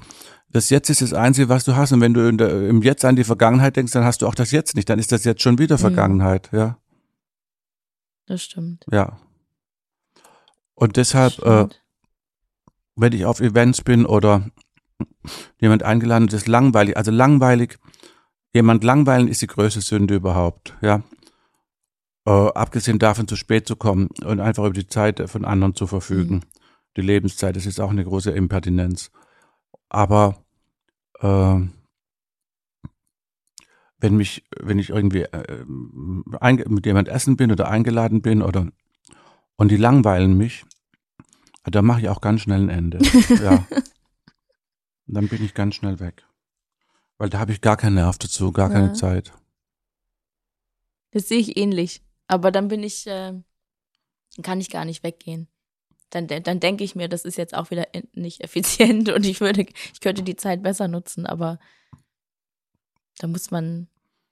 das 0.56 0.70
Jetzt 0.70 0.89
ist 0.89 1.02
das 1.02 1.13
Einzige, 1.13 1.50
was 1.50 1.65
du 1.65 1.76
hast. 1.76 1.91
Und 1.91 2.00
wenn 2.00 2.13
du 2.13 2.32
der, 2.32 2.70
im 2.70 2.82
Jetzt 2.82 3.04
an 3.04 3.18
die 3.18 3.26
Vergangenheit 3.26 3.76
denkst, 3.76 3.91
dann 3.91 4.06
hast 4.06 4.22
du 4.22 4.28
auch 4.28 4.36
das 4.36 4.52
Jetzt 4.52 4.74
nicht. 4.76 4.89
Dann 4.89 5.00
ist 5.00 5.12
das 5.12 5.26
jetzt 5.26 5.41
schon 5.41 5.58
wieder 5.58 5.76
Mhm. 5.76 5.82
Vergangenheit, 5.82 6.50
ja. 6.54 6.78
Das 8.26 8.41
stimmt. 8.41 8.86
Ja. 8.89 9.20
Und 10.74 10.96
deshalb, 10.96 11.39
äh, 11.39 11.68
wenn 12.96 13.12
ich 13.12 13.26
auf 13.26 13.41
Events 13.41 13.82
bin 13.82 14.06
oder 14.06 14.50
jemand 15.60 15.84
eingeladen 15.84 16.30
ist, 16.30 16.34
ist 16.34 16.48
langweilig. 16.48 16.96
Also 16.96 17.12
langweilig, 17.12 17.78
jemand 18.54 18.86
langweilen 18.86 19.28
ist 19.28 19.41
die 19.41 19.48
größte 19.48 19.82
Sünde 19.82 20.15
überhaupt, 20.15 20.74
ja. 20.82 21.04
Äh, 22.26 22.32
abgesehen 22.32 22.98
davon, 22.98 23.28
zu 23.28 23.36
spät 23.36 23.68
zu 23.68 23.76
kommen 23.76 24.08
und 24.24 24.39
einfach 24.39 24.63
über 24.63 24.74
die 24.74 24.88
Zeit 24.88 25.30
von 25.30 25.44
anderen 25.44 25.76
zu 25.76 25.86
verfügen. 25.86 26.46
Die 26.96 27.02
Lebenszeit, 27.02 27.58
das 27.58 27.65
ist 27.65 27.82
auch 27.82 27.91
eine 27.91 28.06
große 28.06 28.32
Impertinenz. 28.32 29.12
Aber 29.89 30.44
äh, 31.19 31.60
wenn 33.97 34.17
mich, 34.17 34.43
wenn 34.60 34.80
ich 34.80 34.89
irgendwie 34.89 35.21
äh, 35.23 35.65
einge- 36.39 36.69
mit 36.69 36.86
jemand 36.86 37.08
essen 37.08 37.38
bin 37.38 37.51
oder 37.51 37.69
eingeladen 37.69 38.21
bin 38.21 38.41
oder 38.41 38.67
und 39.56 39.69
die 39.71 39.78
langweilen 39.78 40.38
mich, 40.38 40.65
da 41.63 41.82
mache 41.82 42.01
ich 42.01 42.10
auch 42.10 42.21
ganz 42.21 42.41
schnell 42.41 42.62
ein 42.62 42.69
Ende. 42.69 42.99
ja. 43.41 43.65
Dann 45.08 45.28
bin 45.28 45.43
ich 45.43 45.54
ganz 45.54 45.75
schnell 45.75 45.99
weg. 45.99 46.25
Weil 47.17 47.30
da 47.30 47.39
habe 47.39 47.54
ich 47.54 47.62
gar 47.62 47.78
keinen 47.78 47.95
Nerv 47.95 48.17
dazu, 48.17 48.51
gar 48.51 48.69
keine 48.69 48.88
Ja. 48.88 48.93
Zeit. 48.93 49.34
Das 51.12 51.30
sehe 51.30 51.39
ich 51.39 51.56
ähnlich. 51.58 52.04
Aber 52.28 52.51
dann 52.51 52.67
bin 52.67 52.84
ich, 52.84 53.08
äh, 53.08 53.32
dann 53.32 54.43
kann 54.43 54.60
ich 54.60 54.69
gar 54.69 54.84
nicht 54.84 55.04
weggehen. 55.04 55.47
Dann, 56.12 56.28
dann 56.28 56.60
denke 56.60 56.84
ich 56.84 56.96
mir, 56.96 57.10
das 57.10 57.26
ist 57.26 57.38
jetzt 57.38 57.56
auch 57.56 57.72
wieder 57.72 57.88
nicht 58.13 58.41
effizient 58.41 59.10
und 59.13 59.26
ich 59.26 59.41
würde, 59.41 59.65
ich 59.94 60.00
könnte 60.02 60.24
die 60.24 60.36
Zeit 60.36 60.62
besser 60.63 60.88
nutzen, 60.88 61.26
aber 61.26 61.60
da 63.20 63.28
muss 63.28 63.52
man 63.52 63.88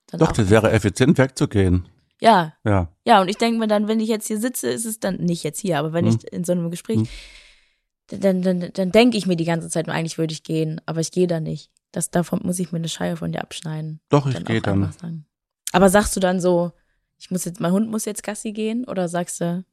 dann 0.07 0.19
Doch, 0.19 0.31
das 0.31 0.49
wäre 0.49 0.71
effizient 0.71 1.17
wegzugehen. 1.17 1.87
ja, 2.21 2.53
Ja. 2.63 2.89
ja, 3.05 3.21
und 3.21 3.27
ich 3.29 3.37
denke 3.37 3.59
mir 3.59 3.67
dann, 3.67 3.87
wenn 3.87 3.99
ich 3.99 4.09
jetzt 4.09 4.27
hier 4.27 4.39
sitze, 4.39 4.69
ist 4.69 4.85
es 4.85 4.99
dann, 4.99 5.15
nicht 5.17 5.43
jetzt 5.43 5.59
hier, 5.59 5.79
aber 5.79 5.93
wenn 5.93 6.05
Hm. 6.05 6.17
ich 6.21 6.31
in 6.31 6.43
so 6.43 6.51
einem 6.51 6.69
Gespräch, 6.69 6.99
Hm. 6.99 8.19
dann, 8.21 8.41
dann, 8.41 8.71
dann 8.73 8.91
denke 8.91 9.17
ich 9.17 9.25
mir 9.25 9.35
die 9.35 9.45
ganze 9.45 9.69
Zeit, 9.69 9.89
eigentlich 9.89 10.17
würde 10.17 10.33
ich 10.33 10.43
gehen, 10.43 10.79
aber 10.85 10.99
ich 11.01 11.11
gehe 11.11 11.27
da 11.27 11.39
nicht. 11.39 11.71
Das, 11.91 12.09
davon 12.11 12.41
muss 12.43 12.59
ich 12.59 12.71
mir 12.71 12.77
eine 12.79 12.89
Scheibe 12.89 13.17
von 13.17 13.31
dir 13.31 13.41
abschneiden. 13.41 13.99
Doch, 14.09 14.25
ich 14.27 14.33
dann 14.33 14.45
gehe 14.45 14.61
dann. 14.61 14.83
einfach 14.83 14.99
sagen. 14.99 15.25
Aber 15.71 15.89
sagst 15.89 16.15
du 16.15 16.19
dann 16.19 16.39
so, 16.39 16.71
ich 17.19 17.31
muss 17.31 17.45
jetzt, 17.45 17.59
mein 17.59 17.71
Hund 17.71 17.89
muss 17.89 18.05
jetzt 18.05 18.23
Gassi 18.23 18.51
gehen 18.51 18.85
oder 18.85 19.07
sagst 19.07 19.39
du, 19.41 19.63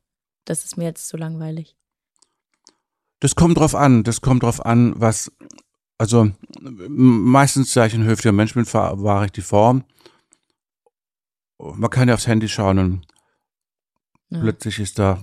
das 0.45 0.65
ist 0.65 0.77
mir 0.77 0.85
jetzt 0.85 1.09
zu 1.09 1.17
langweilig? 1.17 1.77
Das 3.21 3.35
kommt 3.35 3.59
drauf 3.59 3.75
an. 3.75 4.03
Das 4.03 4.21
kommt 4.21 4.43
drauf 4.43 4.65
an, 4.65 4.99
was, 4.99 5.31
also 5.99 6.31
meistens, 6.61 7.73
da 7.75 7.87
ich 7.87 7.95
ein 7.95 8.05
höflicher 8.05 8.33
Mensch 8.33 8.55
bin, 8.55 8.65
wahre 8.67 9.27
ich 9.27 9.33
die 9.33 9.43
Form. 9.43 9.85
Man 11.59 11.91
kann 11.91 12.09
ja 12.09 12.15
aufs 12.15 12.27
Handy 12.27 12.49
schauen 12.49 12.79
und 12.79 13.07
Ja. 14.31 14.41
plötzlich 14.41 14.79
ist 14.79 14.99
da 14.99 15.23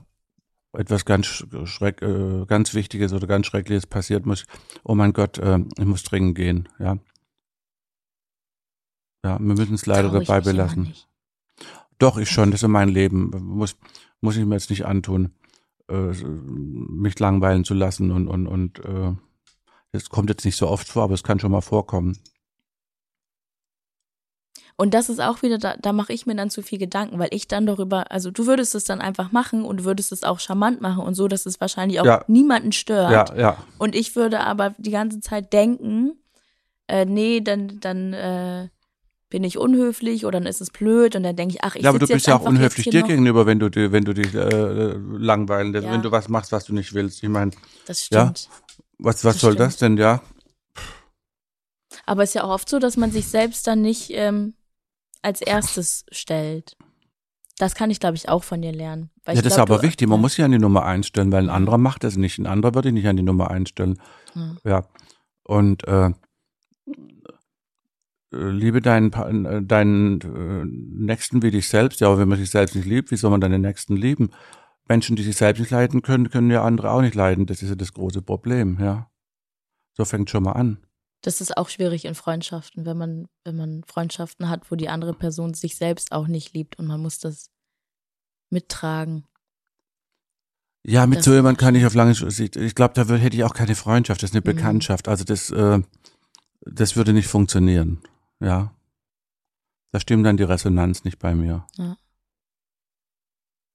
etwas 0.73 1.05
ganz 1.05 1.25
sch- 1.25 1.65
schreck, 1.65 2.01
äh, 2.01 2.45
ganz 2.45 2.73
Wichtiges 2.75 3.13
oder 3.13 3.25
ganz 3.25 3.47
Schreckliches 3.47 3.87
passiert. 3.87 4.25
Muss, 4.25 4.45
oh 4.83 4.93
mein 4.93 5.13
Gott, 5.13 5.37
äh, 5.39 5.59
ich 5.77 5.85
muss 5.85 6.03
dringend 6.03 6.35
gehen. 6.35 6.69
Ja, 6.77 6.97
ja, 9.25 9.39
wir 9.39 9.55
müssen 9.55 9.73
es 9.73 9.85
leider 9.85 10.09
Trau 10.11 10.19
ich 10.19 10.27
dabei 10.27 10.41
belassen. 10.41 10.93
Doch, 11.99 12.17
ich 12.17 12.29
schon, 12.29 12.51
das 12.51 12.61
ist 12.61 12.67
mein 12.69 12.89
Leben. 12.89 13.31
Muss, 13.31 13.75
muss 14.21 14.35
ich 14.37 14.45
mir 14.45 14.55
jetzt 14.55 14.69
nicht 14.69 14.85
antun, 14.85 15.33
äh, 15.89 16.13
mich 16.23 17.19
langweilen 17.19 17.63
zu 17.63 17.73
lassen 17.73 18.11
und, 18.11 18.27
und, 18.27 18.47
und 18.47 18.79
äh, 18.79 19.13
das 19.91 20.09
kommt 20.09 20.29
jetzt 20.29 20.45
nicht 20.45 20.57
so 20.57 20.67
oft 20.67 20.87
vor, 20.87 21.03
aber 21.03 21.13
es 21.13 21.23
kann 21.23 21.39
schon 21.39 21.51
mal 21.51 21.61
vorkommen. 21.61 22.17
Und 24.79 24.93
das 24.93 25.09
ist 25.09 25.19
auch 25.19 25.41
wieder, 25.41 25.57
da, 25.57 25.75
da 25.75 25.91
mache 25.91 26.13
ich 26.13 26.27
mir 26.27 26.35
dann 26.35 26.51
zu 26.51 26.61
viel 26.61 26.77
Gedanken, 26.77 27.17
weil 27.17 27.29
ich 27.31 27.47
dann 27.47 27.65
darüber, 27.65 28.11
also 28.11 28.29
du 28.29 28.45
würdest 28.45 28.75
es 28.75 28.83
dann 28.83 29.01
einfach 29.01 29.31
machen 29.31 29.65
und 29.65 29.83
würdest 29.85 30.11
es 30.11 30.23
auch 30.23 30.39
charmant 30.39 30.81
machen 30.81 31.03
und 31.03 31.15
so, 31.15 31.27
dass 31.27 31.47
es 31.47 31.59
wahrscheinlich 31.59 31.99
auch 31.99 32.05
Ja. 32.05 32.23
niemanden 32.27 32.71
stört. 32.71 33.31
Ja, 33.31 33.35
ja. 33.35 33.57
Und 33.79 33.95
ich 33.95 34.15
würde 34.15 34.41
aber 34.41 34.75
die 34.77 34.91
ganze 34.91 35.19
Zeit 35.19 35.51
denken, 35.51 36.11
äh, 36.87 37.05
nee, 37.05 37.41
dann, 37.41 37.79
dann 37.79 38.13
äh, 38.13 38.69
bin 39.29 39.43
ich 39.43 39.57
unhöflich 39.57 40.25
oder 40.25 40.39
dann 40.39 40.47
ist 40.47 40.61
es 40.61 40.69
blöd 40.71 41.15
und 41.15 41.23
dann 41.23 41.35
denke 41.35 41.55
ich, 41.55 41.63
ach, 41.63 41.75
ich 41.75 41.83
ja, 41.83 41.89
aber 41.89 41.99
du 41.99 42.07
bist 42.07 42.27
ja 42.27 42.35
auch 42.37 42.41
unhöflich 42.43 42.89
dir 42.89 43.01
noch. 43.01 43.07
gegenüber, 43.07 43.45
wenn 43.45 43.59
du, 43.59 43.69
wenn 43.91 44.05
du 44.05 44.13
dich 44.13 44.33
äh, 44.33 44.93
langweilen 45.17 45.73
lässt, 45.73 45.85
Ja. 45.85 45.91
wenn 45.91 46.01
du 46.01 46.11
was 46.11 46.29
machst, 46.29 46.51
was 46.53 46.65
du 46.65 46.73
nicht 46.73 46.93
willst. 46.93 47.21
Ich 47.23 47.29
meine, 47.29 47.51
Das 47.85 48.09
Ja. 48.09 48.21
stimmt. 48.33 48.49
was, 48.99 49.25
was 49.25 49.33
Das 49.35 49.41
soll 49.41 49.53
stimmt. 49.53 49.59
das 49.67 49.77
denn, 49.77 49.97
ja? 49.97 50.21
Aber 52.05 52.23
es 52.23 52.29
ist 52.29 52.33
ja 52.35 52.43
auch 52.43 52.49
oft 52.51 52.69
so, 52.69 52.79
dass 52.79 52.95
man 52.97 53.11
sich 53.11 53.27
selbst 53.27 53.67
dann 53.67 53.81
nicht 53.81 54.11
ähm, 54.11 54.53
als 55.21 55.41
erstes 55.41 56.05
stellt. 56.11 56.77
Das 57.57 57.75
kann 57.75 57.89
ich, 57.89 57.99
glaube 57.99 58.15
ich, 58.15 58.29
auch 58.29 58.43
von 58.43 58.61
dir 58.61 58.71
lernen. 58.71 59.09
Ja, 59.25 59.33
das 59.33 59.41
glaub, 59.41 59.51
ist 59.51 59.59
aber 59.59 59.77
du- 59.77 59.83
wichtig. 59.83 60.07
Man 60.07 60.19
ja. 60.19 60.21
muss 60.21 60.35
sich 60.35 60.45
an 60.45 60.51
die 60.51 60.59
Nummer 60.59 60.85
einstellen, 60.85 61.31
weil 61.31 61.43
ein 61.45 61.47
Ja. 61.47 61.53
anderer 61.53 61.77
macht 61.77 62.03
das 62.03 62.15
nicht. 62.15 62.37
Ein 62.37 62.45
anderer 62.47 62.75
würde 62.75 62.89
ich 62.89 62.93
nicht 62.93 63.07
an 63.07 63.17
die 63.17 63.23
Nummer 63.23 63.49
einstellen. 63.51 63.99
Ja. 64.35 64.55
Ja. 64.63 64.87
Und 65.43 65.85
äh, 65.87 66.07
äh, 66.07 66.13
liebe 68.31 68.81
deinen, 68.81 69.45
äh, 69.45 69.61
deinen 69.63 70.21
äh, 70.21 70.65
Nächsten 70.65 71.41
wie 71.41 71.51
dich 71.51 71.67
selbst. 71.67 71.99
Ja, 71.99 72.07
aber 72.07 72.19
wenn 72.19 72.29
man 72.29 72.37
sich 72.37 72.49
selbst 72.49 72.75
nicht 72.75 72.85
liebt, 72.85 73.11
wie 73.11 73.17
soll 73.17 73.31
man 73.31 73.41
dann 73.41 73.51
den 73.51 73.61
Nächsten 73.61 73.95
lieben? 73.95 74.31
Menschen, 74.87 75.15
die 75.15 75.23
sich 75.23 75.35
selbst 75.35 75.59
nicht 75.59 75.71
leiden 75.71 76.01
können, 76.01 76.29
können 76.29 76.49
ja 76.51 76.63
andere 76.63 76.91
auch 76.91 77.01
nicht 77.01 77.15
leiden. 77.15 77.45
Das 77.45 77.61
ist 77.61 77.69
ja 77.69 77.75
das 77.75 77.93
große 77.93 78.21
Problem, 78.21 78.77
ja. 78.79 79.09
So 79.93 80.05
fängt 80.05 80.29
schon 80.29 80.43
mal 80.43 80.53
an. 80.53 80.77
Das 81.21 81.41
ist 81.41 81.57
auch 81.57 81.69
schwierig 81.69 82.05
in 82.05 82.15
Freundschaften, 82.15 82.85
wenn 82.85 82.97
man, 82.97 83.27
wenn 83.43 83.57
man 83.57 83.83
Freundschaften 83.85 84.49
hat, 84.49 84.69
wo 84.71 84.75
die 84.75 84.87
andere 84.87 85.13
Person 85.13 85.53
sich 85.53 85.75
selbst 85.75 86.11
auch 86.11 86.27
nicht 86.27 86.53
liebt 86.53 86.77
und 86.79 86.85
man 86.87 87.01
muss 87.01 87.19
das 87.19 87.49
mittragen. 88.49 89.25
Ja, 90.85 91.05
mit 91.05 91.17
Das 91.19 91.25
so 91.25 91.33
jemand 91.33 91.57
kann 91.57 91.75
ich 91.75 91.85
auf 91.85 91.95
lange 91.95 92.13
Sicht, 92.13 92.55
ich 92.55 92.75
glaube, 92.75 92.93
da 92.93 93.03
hätte 93.15 93.35
ich 93.35 93.43
auch 93.43 93.53
keine 93.53 93.75
Freundschaft, 93.75 94.23
das 94.23 94.29
ist 94.29 94.35
eine 94.35 94.41
Mhm. 94.41 94.55
Bekanntschaft. 94.55 95.07
Also 95.09 95.25
das, 95.25 95.49
äh, 95.49 95.81
das 96.61 96.95
würde 96.95 97.11
nicht 97.13 97.27
funktionieren, 97.27 97.99
ja. 98.39 98.73
Da 99.91 99.99
stimmt 99.99 100.25
dann 100.25 100.37
die 100.37 100.43
Resonanz 100.43 101.03
nicht 101.05 101.17
bei 101.19 101.33
mir. 101.33 101.65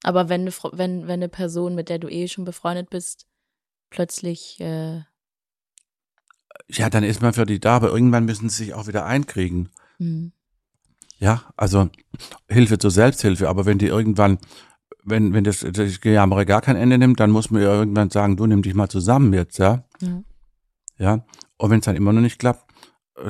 Aber 0.02 0.28
wenn 0.28 0.42
eine, 0.42 0.50
wenn, 0.72 1.06
wenn 1.06 1.14
eine 1.14 1.28
Person, 1.28 1.74
mit 1.74 1.88
der 1.88 1.98
du 1.98 2.08
eh 2.08 2.28
schon 2.28 2.44
befreundet 2.44 2.90
bist, 2.90 3.26
plötzlich 3.90 4.60
äh, 4.60 5.02
Ja, 6.68 6.90
dann 6.90 7.04
ist 7.04 7.22
man 7.22 7.32
für 7.32 7.46
die 7.46 7.60
da, 7.60 7.76
aber 7.76 7.90
irgendwann 7.90 8.24
müssen 8.24 8.48
sie 8.48 8.64
sich 8.64 8.74
auch 8.74 8.86
wieder 8.86 9.06
einkriegen. 9.06 9.70
hm, 9.98 10.32
Ja, 11.18 11.44
also 11.56 11.88
Hilfe 12.48 12.78
zur 12.78 12.90
Selbsthilfe, 12.90 13.48
aber 13.48 13.64
wenn 13.64 13.78
die 13.78 13.86
irgendwann, 13.86 14.38
wenn, 15.04 15.32
wenn 15.32 15.44
das, 15.44 15.60
das 15.60 16.00
Gejammer 16.00 16.44
gar 16.44 16.60
kein 16.60 16.76
Ende 16.76 16.98
nimmt, 16.98 17.20
dann 17.20 17.30
muss 17.30 17.50
man 17.50 17.62
ja 17.62 17.72
irgendwann 17.72 18.10
sagen, 18.10 18.36
du 18.36 18.46
nimm 18.46 18.62
dich 18.62 18.74
mal 18.74 18.88
zusammen 18.88 19.32
jetzt, 19.32 19.58
ja. 19.58 19.84
ja. 20.00 20.22
Ja. 20.98 21.24
Und 21.56 21.70
wenn 21.70 21.78
es 21.78 21.84
dann 21.84 21.96
immer 21.96 22.12
noch 22.12 22.20
nicht 22.20 22.38
klappt, 22.38 22.71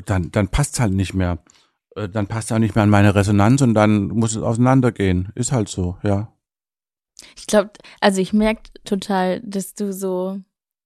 dann, 0.01 0.31
dann 0.31 0.49
passt 0.49 0.81
halt 0.81 0.93
nicht 0.93 1.15
mehr. 1.15 1.39
Äh, 1.97 2.09
Dann 2.09 2.27
passt 2.27 2.53
auch 2.53 2.59
nicht 2.59 2.75
mehr 2.75 2.85
an 2.85 2.91
meine 2.91 3.15
Resonanz 3.15 3.61
und 3.63 3.75
dann 3.75 4.09
muss 4.09 4.35
es 4.35 4.43
auseinandergehen. 4.43 5.31
Ist 5.35 5.53
halt 5.53 5.69
so, 5.69 5.99
ja. 6.03 6.33
Ich 7.37 7.47
glaube, 7.47 7.71
also 8.01 8.21
ich 8.21 8.33
merke 8.33 8.63
total, 8.85 9.41
dass 9.43 9.75
du 9.75 9.93
so, 9.93 10.41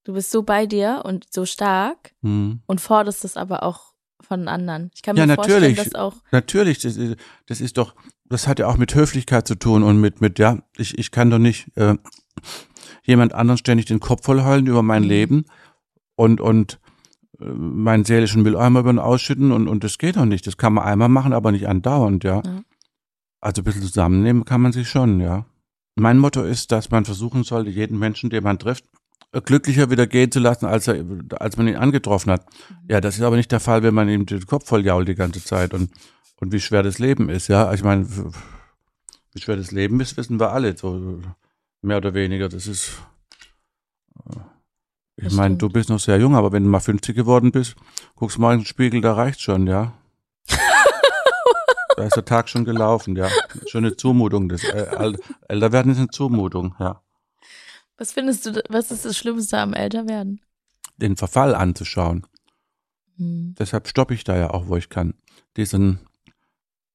du 0.05 0.13
bist 0.15 0.31
so 0.31 0.43
bei 0.43 0.67
dir 0.67 1.03
und 1.05 1.27
so 1.33 1.47
stark 1.47 2.13
Hm. 2.23 2.61
und 2.67 2.81
forderst 2.81 3.25
es 3.25 3.37
aber 3.37 3.63
auch 3.63 3.95
von 4.21 4.49
anderen. 4.49 4.91
Ich 4.95 5.03
kann 5.03 5.15
mir 5.17 5.27
Ja, 5.27 5.35
vorstellen, 5.35 5.61
natürlich. 5.75 5.77
dass 5.93 5.95
auch, 5.95 6.17
Natürlich, 6.33 6.81
das 6.81 6.97
ist, 6.97 7.17
das 7.47 7.61
ist 7.61 7.79
doch, 7.79 7.95
das 8.25 8.49
hat 8.49 8.59
ja 8.59 8.67
auch 8.67 8.77
mit 8.77 8.95
Höflichkeit 8.95 9.47
zu 9.47 9.55
tun 9.55 9.83
und 9.85 10.01
mit, 10.01 10.21
mit, 10.21 10.39
ja, 10.41 10.59
ich, 10.77 10.99
ich 10.99 11.11
kann 11.13 11.31
doch 11.31 11.39
nicht 11.39 11.69
äh, 11.77 11.95
jemand 13.05 13.33
anderen 13.35 13.59
ständig 13.59 13.87
den 13.87 14.01
Kopf 14.01 14.25
voll 14.25 14.43
heulen 14.43 14.67
über 14.67 14.83
mein 14.83 15.03
Mhm. 15.05 15.09
Leben 15.09 15.45
und, 16.17 16.41
und 16.41 16.81
meinen 17.39 18.05
seelischen 18.05 18.43
Mülleimer 18.43 18.81
über 18.81 18.93
den 18.93 18.99
ausschütten 18.99 19.53
und, 19.53 19.69
und 19.69 19.85
das 19.85 19.99
geht 19.99 20.17
doch 20.17 20.25
nicht. 20.25 20.47
Das 20.47 20.57
kann 20.57 20.75
man 20.75 20.85
einmal 20.85 21.09
machen, 21.09 21.33
aber 21.33 21.53
nicht 21.53 21.69
andauernd, 21.69 22.25
ja. 22.25 22.43
Ja. 22.45 22.63
Also 23.41 23.61
ein 23.61 23.65
bisschen 23.65 23.83
zusammennehmen 23.83 24.45
kann 24.45 24.61
man 24.61 24.73
sich 24.73 24.89
schon, 24.89 25.21
ja. 25.21 25.47
Mein 25.95 26.19
Motto 26.19 26.43
ist, 26.43 26.73
dass 26.73 26.91
man 26.91 27.05
versuchen 27.05 27.43
sollte, 27.45 27.71
jeden 27.71 27.99
Menschen, 27.99 28.31
den 28.31 28.45
man 28.45 28.59
trifft, 28.59 28.85
glücklicher 29.45 29.91
wieder 29.91 30.07
gehen 30.07 30.31
zu 30.31 30.41
lassen, 30.41 30.67
als, 30.67 30.89
er, 30.89 31.05
als 31.39 31.57
man 31.57 31.69
ihn 31.69 31.77
angetroffen 31.77 32.33
hat. 32.33 32.47
Ja, 32.89 33.01
das 33.01 33.17
ist 33.17 33.23
aber 33.23 33.37
nicht 33.37 33.53
der 33.53 33.61
Fall, 33.61 33.83
wenn 33.83 33.95
man 33.95 34.09
ihm 34.09 34.27
den 34.27 34.47
Kopf 34.47 34.67
voll 34.67 34.85
jault 34.85 35.09
die 35.09 35.15
ganze 35.15 35.43
Zeit 35.43 35.75
und, 35.75 35.91
und 36.41 36.53
wie 36.53 36.61
schwer 36.61 36.83
das 36.83 36.99
Leben 36.99 37.29
ist, 37.29 37.49
ja. 37.49 37.73
Ich 37.73 37.83
meine, 37.83 38.07
wie 39.33 39.41
schwer 39.41 39.57
das 39.57 39.73
Leben 39.73 40.01
ist, 40.01 40.17
wissen 40.17 40.41
wir 40.41 40.53
alle, 40.53 40.77
so 40.77 41.21
mehr 41.83 41.99
oder 41.99 42.15
weniger. 42.15 42.49
Das 42.49 42.67
ist, 42.67 42.93
äh, 44.31 44.37
ich 45.17 45.33
meine, 45.33 45.57
du 45.57 45.71
bist 45.71 45.89
noch 45.89 45.99
sehr 45.99 46.19
jung, 46.19 46.35
aber 46.35 46.53
wenn 46.53 46.65
du 46.65 46.69
mal 46.69 46.81
50 46.81 47.17
geworden 47.17 47.51
bist, 47.51 47.75
guckst 48.17 48.39
mal 48.39 48.53
in 48.53 48.61
den 48.61 48.67
Spiegel, 48.67 49.01
da 49.01 49.15
reicht 49.15 49.41
schon, 49.41 49.67
ja. 49.67 49.95
da 51.97 52.05
ist 52.05 52.17
der 52.17 52.27
Tag 52.27 52.51
schon 52.51 52.67
gelaufen, 52.67 53.17
ja. 53.17 53.31
Schon 53.67 53.87
eine 53.87 53.97
Zumutung. 53.97 54.51
Das 54.51 54.63
äh, 54.63 55.15
älter 55.49 55.73
werden 55.73 55.93
ist 55.93 55.99
eine 55.99 56.09
Zumutung, 56.09 56.75
ja. 56.79 57.01
was 57.97 58.13
findest 58.13 58.45
du, 58.45 58.63
was 58.69 58.91
ist 58.91 59.07
das 59.07 59.17
Schlimmste 59.17 59.59
am 59.59 59.73
Älterwerden? 59.73 60.43
Den 60.99 61.17
Verfall 61.17 61.55
anzuschauen. 61.55 62.27
Hm. 63.17 63.55
Deshalb 63.59 63.89
stoppe 63.89 64.13
ich 64.13 64.25
da 64.25 64.37
ja 64.37 64.51
auch, 64.51 64.69
wo 64.69 64.77
ich 64.77 64.91
kann. 64.91 65.15
Diesen 65.57 66.01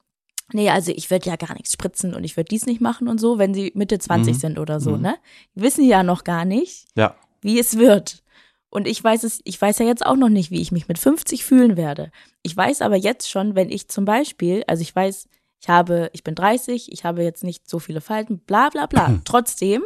nee, 0.52 0.70
also 0.70 0.92
ich 0.92 1.10
würde 1.10 1.30
ja 1.30 1.38
gar 1.38 1.54
nichts 1.54 1.72
spritzen 1.72 2.14
und 2.14 2.26
ich 2.26 2.36
würde 2.36 2.50
dies 2.50 2.66
nicht 2.66 2.82
machen 2.82 3.08
und 3.08 3.20
so, 3.22 3.38
wenn 3.38 3.54
sie 3.54 3.72
Mitte 3.74 4.00
20 4.00 4.36
Mhm. 4.36 4.40
sind 4.40 4.60
oder 4.60 4.82
so, 4.82 4.98
Mhm. 4.98 5.02
ne? 5.02 5.16
Die 5.56 5.62
wissen 5.62 5.86
ja 5.86 6.04
noch 6.04 6.26
gar 6.26 6.44
nicht, 6.44 6.88
Ja. 6.98 7.16
wie 7.42 7.58
es 7.58 7.78
wird. 7.78 8.22
Und 8.70 8.86
ich 8.86 9.02
weiß 9.02 9.24
es, 9.24 9.40
ich 9.46 9.62
weiß 9.62 9.80
ja 9.80 9.86
jetzt 9.86 10.06
auch 10.06 10.18
noch 10.18 10.28
nicht, 10.28 10.52
wie 10.52 10.60
ich 10.62 10.74
mich 10.74 10.90
mit 10.90 11.00
50 11.00 11.46
fühlen 11.46 11.78
werde. 11.78 12.12
Ich 12.42 12.58
weiß 12.58 12.82
aber 12.82 12.98
jetzt 12.98 13.30
schon, 13.30 13.56
wenn 13.56 13.72
ich 13.72 13.88
zum 13.88 14.04
Beispiel, 14.04 14.66
also 14.68 14.82
ich 14.82 14.94
weiß, 14.94 15.30
ich 15.62 15.70
habe, 15.70 16.10
ich 16.12 16.26
bin 16.26 16.36
30, 16.36 16.92
ich 16.92 17.06
habe 17.06 17.24
jetzt 17.24 17.46
nicht 17.46 17.70
so 17.70 17.80
viele 17.80 18.02
Falten, 18.02 18.40
bla 18.40 18.68
bla 18.70 18.88
bla. 18.88 19.22
Trotzdem 19.26 19.84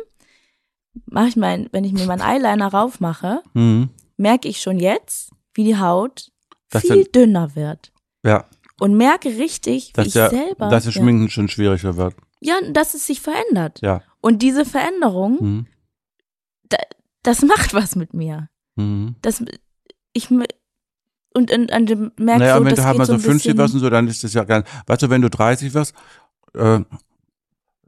mache 1.06 1.28
ich 1.30 1.36
mein, 1.36 1.70
wenn 1.72 1.84
ich 1.84 1.94
mir 1.94 2.06
meinen 2.06 2.22
Eyeliner 2.22 2.68
raufmache, 2.74 3.42
Mhm. 3.54 3.90
merke 4.18 4.48
ich 4.48 4.62
schon 4.62 4.80
jetzt, 4.80 5.32
wie 5.54 5.64
die 5.64 5.78
Haut 5.78 6.32
Das 6.70 6.82
viel 6.84 7.04
sind- 7.04 7.16
dünner 7.16 7.56
wird. 7.56 7.92
Ja, 8.24 8.46
Und 8.80 8.96
merke 8.96 9.30
richtig, 9.38 9.90
wie 9.90 9.94
dass, 9.94 10.08
ich 10.08 10.14
selber. 10.14 10.70
dass 10.70 10.86
das 10.86 10.96
ja, 10.96 11.02
Schminken 11.02 11.30
schon 11.30 11.48
schwieriger 11.48 11.96
wird. 11.98 12.16
ja, 12.42 12.56
dass 12.72 12.94
es 12.94 13.06
sich 13.06 13.22
verändert. 13.22 13.80
Ja. 13.82 14.02
Und 14.22 14.42
diese 14.42 14.66
Veränderung, 14.66 15.38
Mhm. 15.40 15.66
das 17.24 17.42
macht 17.44 17.74
was 17.74 17.96
mit 17.96 18.14
mir. 18.14 18.50
Mhm. 18.76 19.16
Das, 19.22 19.44
ich, 20.14 20.30
und 20.32 21.52
an, 21.54 21.70
an 21.70 21.86
dem 21.86 22.12
merke 22.18 22.40
Naja, 22.40 22.58
so, 22.58 22.66
wenn 22.66 22.76
du 22.76 22.84
halt 22.84 22.98
mal 22.98 23.06
so 23.06 23.14
so 23.14 23.18
ein 23.18 23.20
50 23.22 23.44
bisschen, 23.52 23.58
wirst 23.58 23.74
und 23.74 23.80
so, 23.82 23.90
dann 23.90 24.08
ist 24.08 24.24
das 24.24 24.34
ja 24.34 24.44
geil. 24.44 24.64
Weißt 24.88 25.02
du, 25.02 25.10
wenn 25.10 25.22
du 25.22 25.30
30 25.30 25.74
wirst, 25.74 25.94
äh, 26.54 26.80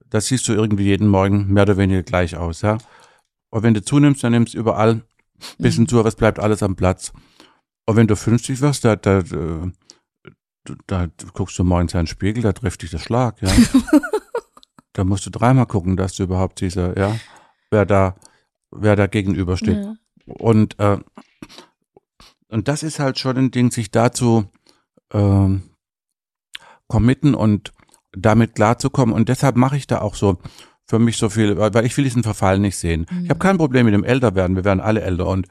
das 0.10 0.28
siehst 0.28 0.48
du 0.48 0.54
irgendwie 0.54 0.84
jeden 0.86 1.08
Morgen 1.08 1.48
mehr 1.48 1.64
oder 1.64 1.78
weniger 1.78 2.04
gleich 2.04 2.36
aus, 2.36 2.62
ja. 2.62 2.78
Und 3.52 3.64
wenn 3.64 3.74
du 3.74 3.84
zunimmst, 3.84 4.24
dann 4.24 4.32
nimmst 4.32 4.54
du 4.54 4.58
überall 4.58 4.90
ein 4.94 5.04
bisschen 5.58 5.84
Mhm. 5.84 5.88
zu, 5.90 6.00
aber 6.00 6.10
es 6.10 6.16
bleibt 6.16 6.40
alles 6.40 6.64
am 6.64 6.76
Platz. 6.76 7.14
Und 7.86 7.96
wenn 7.96 8.08
du 8.08 8.16
50 8.16 8.62
wirst, 8.62 8.86
da, 8.86 8.96
da, 8.96 9.20
äh, 9.20 9.72
da, 10.88 11.08
da 11.08 11.28
guckst 11.34 11.60
du 11.60 11.64
morgens 11.64 11.94
in 11.94 12.00
den 12.02 12.08
Spiegel, 12.08 12.42
da 12.44 12.54
trifft 12.54 12.82
dich 12.82 12.92
der 12.92 13.00
Schlag, 13.00 13.42
ja. 13.42 13.50
da 14.94 15.04
musst 15.04 15.26
du 15.26 15.30
dreimal 15.30 15.66
gucken, 15.66 15.98
dass 15.98 16.16
du 16.16 16.24
überhaupt 16.24 16.62
diese, 16.62 16.94
ja, 16.98 17.16
wer 17.70 17.86
da, 17.86 18.16
wer 18.72 18.96
da 18.96 19.08
gegenübersteht. 19.08 19.78
Ja. 19.78 19.96
Und, 20.26 20.80
äh, 20.80 21.00
und 22.50 22.68
das 22.68 22.84
ist 22.84 23.00
halt 23.00 23.20
schon 23.20 23.38
ein 23.38 23.52
Ding, 23.52 23.72
sich 23.72 23.92
dazu 23.92 24.46
ähm, 25.12 25.64
committen 26.88 27.34
und 27.36 27.74
damit 28.12 28.56
klarzukommen. 28.56 29.16
Und 29.16 29.30
deshalb 29.30 29.56
mache 29.56 29.78
ich 29.78 29.88
da 29.88 30.02
auch 30.02 30.16
so 30.16 30.38
für 30.86 31.00
mich 31.00 31.18
so 31.18 31.30
viel, 31.30 31.58
weil 31.58 31.86
ich 31.86 31.96
will 31.96 32.04
diesen 32.04 32.24
Verfall 32.24 32.60
nicht 32.60 32.78
sehen. 32.78 33.06
Mhm. 33.10 33.24
Ich 33.24 33.30
habe 33.30 33.40
kein 33.40 33.58
Problem 33.58 33.86
mit 33.86 33.94
dem 33.94 34.04
Älterwerden. 34.04 34.56
Wir 34.56 34.66
werden 34.66 34.82
alle 34.82 35.02
älter 35.02 35.28
und 35.28 35.48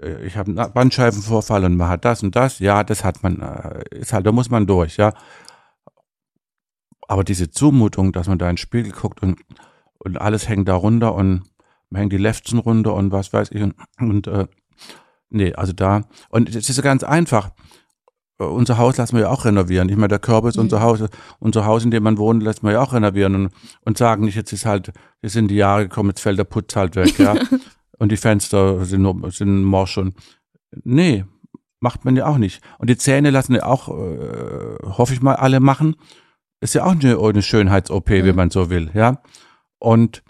äh, 0.00 0.24
ich 0.26 0.36
habe 0.36 0.50
einen 0.50 0.72
Bandscheibenvorfall 0.72 1.64
und 1.64 1.76
man 1.76 1.88
hat 1.88 2.04
das 2.04 2.22
und 2.22 2.36
das. 2.36 2.58
Ja, 2.58 2.84
das 2.84 3.04
hat 3.04 3.22
man, 3.22 3.40
äh, 3.40 3.82
ist 3.96 4.12
halt, 4.12 4.26
da 4.26 4.32
muss 4.32 4.50
man 4.50 4.66
durch, 4.66 4.96
ja. 4.96 5.12
Aber 7.06 7.24
diese 7.24 7.50
Zumutung, 7.50 8.12
dass 8.12 8.28
man 8.28 8.38
da 8.38 8.46
in 8.46 8.52
den 8.52 8.58
Spiegel 8.58 8.92
guckt 8.92 9.22
und, 9.22 9.40
und 9.98 10.20
alles 10.20 10.48
hängt 10.48 10.68
da 10.68 10.74
runter 10.74 11.14
und 11.14 11.42
man 11.90 12.00
hängt 12.00 12.12
die 12.12 12.18
Lefzen 12.18 12.58
runter 12.58 12.94
und 12.94 13.12
was 13.12 13.32
weiß 13.32 13.50
ich 13.52 13.62
und, 13.62 13.74
und 13.98 14.26
äh, 14.26 14.46
nee, 15.30 15.54
also 15.54 15.72
da 15.72 16.02
und 16.30 16.54
es 16.54 16.68
ist 16.68 16.82
ganz 16.82 17.04
einfach. 17.04 17.50
Äh, 18.38 18.44
Unser 18.44 18.78
Haus 18.78 18.96
lassen 18.96 19.16
wir 19.16 19.22
ja 19.24 19.30
auch 19.30 19.44
renovieren. 19.44 19.88
Ich 19.88 19.96
meine, 19.96 20.08
der 20.08 20.18
Körper 20.18 20.48
ist 20.48 20.56
Mhm. 20.56 20.62
unser 20.64 20.80
Haus. 20.82 21.00
Unser 21.38 21.64
Haus, 21.66 21.84
in 21.84 21.90
dem 21.90 22.02
man 22.02 22.18
wohnt, 22.18 22.42
lässt 22.42 22.62
man 22.62 22.72
ja 22.72 22.80
auch 22.82 22.92
renovieren 22.92 23.34
und, 23.34 23.50
und 23.82 23.98
sagen 23.98 24.24
nicht, 24.24 24.34
jetzt 24.36 24.52
ist 24.52 24.66
halt, 24.66 24.92
jetzt 25.22 25.32
sind 25.32 25.48
die 25.48 25.56
Jahre 25.56 25.88
gekommen, 25.88 26.10
jetzt 26.10 26.20
fällt 26.20 26.38
der 26.38 26.44
Putz 26.44 26.74
halt 26.76 26.96
weg, 26.96 27.18
ja. 27.18 27.34
und 27.98 28.10
die 28.12 28.16
Fenster 28.16 28.84
sind, 28.84 29.06
sind 29.32 29.62
morsch 29.64 29.98
und 29.98 30.14
nee, 30.84 31.24
macht 31.80 32.04
man 32.04 32.16
ja 32.16 32.26
auch 32.26 32.38
nicht. 32.38 32.62
Und 32.78 32.90
die 32.90 32.96
Zähne 32.96 33.30
lassen 33.30 33.54
ja 33.54 33.66
auch, 33.66 33.88
äh, 33.88 34.78
hoffe 34.84 35.12
ich 35.14 35.20
mal, 35.22 35.36
alle 35.36 35.60
machen. 35.60 35.96
Ist 36.60 36.74
ja 36.74 36.84
auch 36.84 36.92
eine, 36.92 37.18
eine 37.18 37.42
Schönheits-OP, 37.42 38.08
wenn 38.10 38.26
Mhm. 38.30 38.36
man 38.36 38.50
so 38.50 38.70
will, 38.70 38.90
ja. 38.94 39.20
Und 39.78 40.22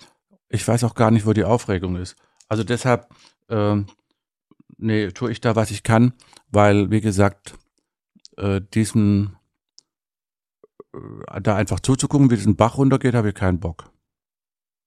ich 0.49 0.67
weiß 0.67 0.83
auch 0.85 0.95
gar 0.95 1.11
nicht, 1.11 1.27
wo 1.27 1.33
die 1.33 1.45
Aufregung 1.45 1.97
ist. 1.97 2.17
Also 2.49 2.65
deshalb, 2.65 3.07
ähm, 3.49 3.87
nee, 4.77 5.09
tue 5.13 5.31
ich 5.31 5.41
da, 5.41 5.55
was 5.57 5.71
ich 5.71 5.83
kann, 5.85 6.13
weil, 6.51 6.91
wie 6.91 7.01
gesagt, 7.01 7.55
äh, 8.37 8.61
diesen, 8.75 9.37
äh, 10.93 11.41
da 11.41 11.57
einfach 11.57 11.81
zuzugucken, 11.81 12.31
wie 12.31 12.37
diesen 12.37 12.57
Bach 12.57 12.79
runtergeht, 12.79 13.15
habe 13.15 13.29
ich 13.29 13.35
keinen 13.35 13.61
Bock. 13.61 13.91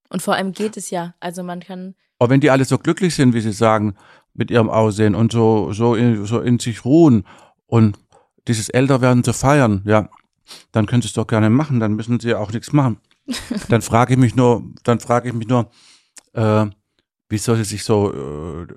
Und 0.10 0.22
vor 0.22 0.36
allem 0.36 0.54
geht 0.54 0.78
es 0.78 0.90
ja. 0.90 1.16
Also 1.20 1.44
man 1.44 1.60
kann, 1.60 1.96
Aber 2.20 2.30
wenn 2.30 2.42
die 2.42 2.50
alle 2.50 2.66
so 2.66 2.78
glücklich 2.78 3.16
sind, 3.16 3.34
wie 3.34 3.42
sie 3.42 3.52
sagen, 3.52 3.96
mit 4.34 4.52
ihrem 4.52 4.70
Aussehen 4.70 5.16
und 5.16 5.32
so, 5.32 5.74
so, 5.74 5.96
in, 5.96 6.26
so 6.26 6.40
in 6.40 6.60
sich 6.60 6.86
ruhen 6.86 7.26
und 7.66 7.98
dieses 8.48 8.70
Älterwerden 8.70 9.24
zu 9.24 9.34
feiern, 9.34 9.82
ja, 9.86 10.10
dann 10.72 10.86
können 10.86 11.02
sie 11.02 11.08
es 11.08 11.14
doch 11.14 11.28
gerne 11.28 11.50
machen, 11.50 11.80
dann 11.80 11.96
müssen 11.96 12.20
sie 12.20 12.30
ja 12.30 12.40
auch 12.40 12.52
nichts 12.52 12.72
machen. 12.72 13.00
Dann 13.68 13.82
frage 13.82 14.14
ich 14.14 14.20
mich 14.20 14.38
nur, 14.38 14.64
dann 14.84 15.02
frage 15.02 15.28
ich 15.28 15.36
mich 15.36 15.50
nur, 15.50 15.70
äh, 16.32 16.68
wie 17.28 17.38
soll 17.38 17.58
sie 17.58 17.66
sich 17.66 17.84
so, 17.84 18.14
äh, 18.14 18.68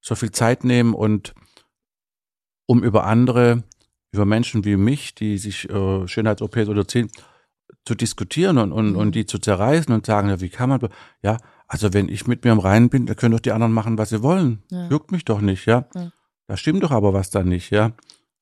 so 0.00 0.14
viel 0.14 0.30
Zeit 0.30 0.62
nehmen 0.62 0.94
und 0.94 1.34
um 2.66 2.84
über 2.84 3.04
andere, 3.04 3.64
über 4.16 4.26
Menschen 4.26 4.64
wie 4.64 4.76
mich, 4.76 5.14
die 5.14 5.38
sich 5.38 5.68
äh, 5.70 6.06
Schönheits-OPs 6.08 6.68
unterziehen, 6.68 7.10
zu 7.84 7.94
diskutieren 7.94 8.58
und, 8.58 8.72
und, 8.72 8.92
Mhm. 8.92 8.96
und 8.96 9.14
die 9.14 9.26
zu 9.26 9.38
zerreißen 9.38 9.92
und 9.94 10.06
sagen, 10.06 10.28
ja, 10.28 10.40
wie 10.40 10.48
kann 10.48 10.68
man, 10.68 10.80
ja, 11.22 11.36
also 11.68 11.92
wenn 11.92 12.08
ich 12.08 12.26
mit 12.26 12.44
mir 12.44 12.52
im 12.52 12.58
Reinen 12.58 12.88
bin, 12.90 13.06
dann 13.06 13.16
können 13.16 13.32
doch 13.32 13.40
die 13.40 13.52
anderen 13.52 13.72
machen, 13.72 13.98
was 13.98 14.08
sie 14.10 14.22
wollen. 14.22 14.62
Ja. 14.70 14.88
Juckt 14.88 15.12
mich 15.12 15.24
doch 15.24 15.40
nicht, 15.40 15.66
ja. 15.66 15.86
Ja. 15.94 16.10
Da 16.48 16.56
stimmt 16.56 16.82
doch 16.82 16.90
aber 16.92 17.12
was 17.12 17.30
dann 17.30 17.48
nicht, 17.48 17.70
ja. 17.70 17.92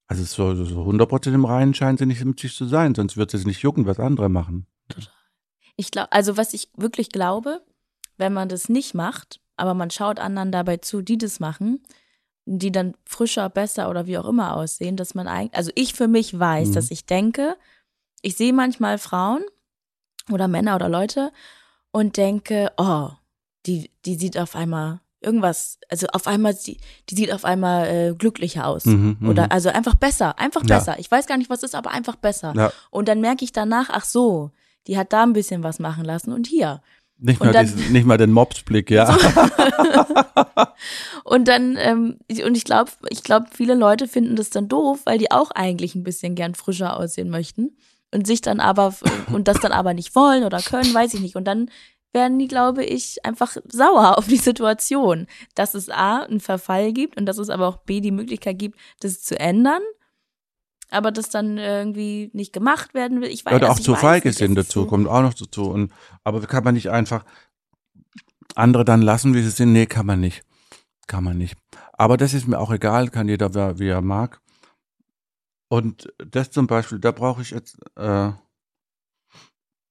Also 0.07 0.25
so, 0.25 0.55
so 0.55 0.65
so 0.67 0.83
100% 0.83 1.33
im 1.33 1.47
Reinen 1.47 1.73
scheinen 1.75 1.97
sie 1.97 2.05
nicht 2.07 2.23
mit 2.25 2.39
sich 2.39 2.55
zu 2.55 2.67
sein, 2.67 2.95
sonst 2.95 3.17
wird 3.17 3.33
es 3.33 3.47
nicht 3.47 3.63
jucken, 3.63 3.87
was 3.87 3.99
andere 3.99 4.29
machen. 4.29 4.67
ich 5.77 5.91
glaube, 5.91 6.13
also 6.13 6.37
was 6.37 6.53
ich 6.55 6.69
wirklich 6.77 7.09
glaube, 7.11 7.63
wenn 8.19 8.33
man 8.35 8.49
das 8.49 8.69
nicht 8.69 8.95
macht, 8.95 9.41
aber 9.57 9.73
man 9.75 9.91
schaut 9.91 10.21
anderen 10.21 10.53
dabei 10.53 10.77
zu, 10.77 11.01
die 11.03 11.17
das 11.19 11.41
machen, 11.41 11.83
die 12.46 12.70
dann 12.72 12.94
frischer, 13.07 13.48
besser 13.48 13.88
oder 13.88 14.07
wie 14.07 14.18
auch 14.18 14.26
immer 14.28 14.54
aussehen, 14.57 14.96
dass 14.96 15.14
man 15.14 15.28
eigentlich, 15.28 15.54
also 15.57 15.70
ich 15.74 15.94
für 15.94 16.09
mich 16.09 16.38
weiß, 16.38 16.68
Mhm. 16.68 16.72
dass 16.74 16.90
ich 16.90 17.07
denke, 17.07 17.57
ich 18.22 18.37
sehe 18.37 18.52
manchmal 18.52 18.98
Frauen 18.98 19.42
oder 20.30 20.48
Männer 20.48 20.74
oder 20.76 20.88
Leute 20.88 21.33
und 21.90 22.16
denke, 22.16 22.70
oh, 22.76 23.09
die, 23.66 23.90
die 24.04 24.16
sieht 24.16 24.38
auf 24.38 24.57
einmal 24.57 25.00
irgendwas, 25.20 25.78
also 25.88 26.07
auf 26.09 26.26
einmal, 26.26 26.52
die, 26.54 26.76
die 27.09 27.14
sieht 27.14 27.33
auf 27.33 27.46
einmal 27.46 27.87
äh, 27.87 28.14
glücklicher 28.14 28.66
aus. 28.66 28.85
Mhm, 28.85 29.16
mhm. 29.20 29.28
Oder 29.30 29.50
also 29.52 29.70
einfach 29.70 29.94
besser, 29.94 30.38
einfach 30.38 30.61
Ja. 30.66 30.76
besser. 30.78 30.98
Ich 30.98 31.11
weiß 31.11 31.26
gar 31.26 31.38
nicht, 31.38 31.48
was 31.48 31.62
ist, 31.62 31.74
aber 31.74 31.92
einfach 31.92 32.16
besser. 32.16 32.52
Ja. 32.54 32.72
Und 32.90 33.09
dann 33.09 33.22
merke 33.22 33.42
ich 33.42 33.52
danach, 33.52 33.88
ach 33.90 34.04
so, 34.04 34.50
die 34.87 34.98
hat 34.98 35.14
da 35.14 35.22
ein 35.22 35.33
bisschen 35.33 35.62
was 35.62 35.78
machen 35.78 36.04
lassen 36.04 36.30
und 36.35 36.46
hier. 36.46 36.83
Nicht 37.18 37.40
mal, 37.40 37.53
dann- 37.53 37.66
diesen, 37.66 37.92
nicht 37.92 38.07
mal 38.07 38.18
den 38.18 38.33
Mobsblick, 38.33 38.90
ja. 38.90 39.16
Und 41.24 41.48
dann, 41.48 41.77
ähm, 41.79 42.18
und 42.44 42.57
ich 42.57 42.64
glaube, 42.64 42.90
ich 43.09 43.22
glaube, 43.22 43.46
viele 43.53 43.74
Leute 43.74 44.09
finden 44.09 44.37
das 44.37 44.50
dann 44.50 44.68
doof, 44.68 45.00
weil 45.05 45.18
die 45.18 45.31
auch 45.31 45.50
eigentlich 45.50 45.94
ein 45.94 46.05
bisschen 46.05 46.35
gern 46.35 46.55
frischer 46.55 46.96
aussehen 46.98 47.31
möchten 47.31 47.77
und 48.12 48.27
sich 48.27 48.40
dann 48.40 48.61
aber 48.61 48.94
und 49.33 49.48
das 49.48 49.61
dann 49.61 49.72
aber 49.72 49.94
nicht 49.94 50.14
wollen 50.14 50.44
oder 50.44 50.61
können, 50.61 50.92
weiß 50.92 51.14
ich 51.14 51.20
nicht. 51.20 51.37
Und 51.37 51.44
dann 51.44 51.70
werden 52.12 52.38
die, 52.38 52.46
glaube 52.48 52.85
ich, 52.85 53.24
einfach 53.24 53.57
sauer 53.68 54.18
auf 54.18 54.27
die 54.29 54.37
Situation, 54.37 55.27
dass 55.55 55.74
es 55.74 55.90
A, 55.90 56.18
einen 56.22 56.40
Verfall 56.40 56.92
gibt 56.92 57.16
und 57.16 57.27
dass 57.27 57.38
es 57.38 57.50
aber 57.50 57.66
auch 57.66 57.79
B, 57.79 58.00
die 58.00 58.12
Möglichkeit 58.12 58.59
gibt, 58.59 58.79
das 59.00 59.22
zu 59.22 59.38
ändern, 59.38 59.83
aber 60.94 61.12
das 61.12 61.28
dann 61.30 61.59
irgendwie 61.59 62.30
nicht 62.33 62.52
gemacht 62.52 62.94
werden 62.94 63.20
will. 63.20 63.28
Ich 63.28 63.44
weiß, 63.44 63.54
Oder 63.54 63.70
auch 63.70 63.78
zu 63.78 63.94
feige 63.94 64.33
sind 64.33 64.54
dazu, 64.54 64.87
kommt 64.87 65.09
auch 65.09 65.22
noch 65.22 65.35
dazu. 65.35 65.64
Und, 65.70 65.92
aber 66.24 66.40
kann 66.42 66.64
man 66.64 66.74
nicht 66.74 66.90
einfach 66.90 67.24
andere 68.54 68.85
dann 68.85 69.02
lassen, 69.02 69.35
wie 69.35 69.42
sie 69.42 69.50
sind? 69.50 69.72
Nee, 69.72 69.87
kann 69.87 70.07
man 70.07 70.20
nicht. 70.20 70.42
Kann 71.07 71.24
man 71.24 71.37
nicht. 71.38 71.57
Aber 71.92 72.16
das 72.16 72.33
ist 72.35 72.46
mir 72.48 72.59
auch 72.59 72.70
egal, 72.72 73.09
kann 73.11 73.28
jeder, 73.28 73.54
wer- 73.54 73.78
wie 73.78 73.88
er 73.88 74.00
mag. 74.00 74.40
Und 75.68 76.12
das 76.18 76.50
zum 76.50 76.66
Beispiel, 76.66 76.98
da 76.98 77.11
brauche 77.11 77.42
ich 77.42 77.50
jetzt, 77.50 77.76
äh, 77.96 78.30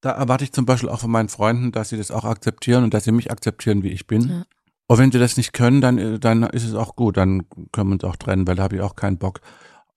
da 0.02 0.12
erwarte 0.12 0.44
ich 0.44 0.52
zum 0.54 0.66
Beispiel 0.66 0.90
auch 0.90 1.00
von 1.00 1.12
meinen 1.12 1.30
Freunden, 1.30 1.72
dass 1.72 1.90
sie 1.90 1.98
das 1.98 2.12
auch 2.12 2.26
akzeptieren 2.26 2.84
und 2.84 2.94
dass 2.94 3.04
sie 3.06 3.12
mich 3.12 3.32
akzeptieren, 3.32 3.84
wie 3.84 3.90
ich 3.90 4.08
bin. 4.08 4.30
Ja. 4.30 4.46
Und 4.88 4.98
wenn 4.98 5.12
sie 5.12 5.20
das 5.20 5.38
nicht 5.38 5.54
können, 5.54 5.82
dann, 5.82 5.98
äh, 5.98 6.20
dann 6.20 6.44
ist 6.44 6.66
es 6.66 6.74
auch 6.74 6.96
gut, 6.96 7.18
dann 7.18 7.48
können 7.72 7.90
wir 7.90 7.94
uns 7.94 8.04
auch 8.04 8.18
trennen, 8.18 8.46
weil 8.48 8.56
da 8.56 8.64
habe 8.64 8.76
ich 8.76 8.82
auch 8.82 8.96
keinen 8.96 9.18
Bock. 9.18 9.40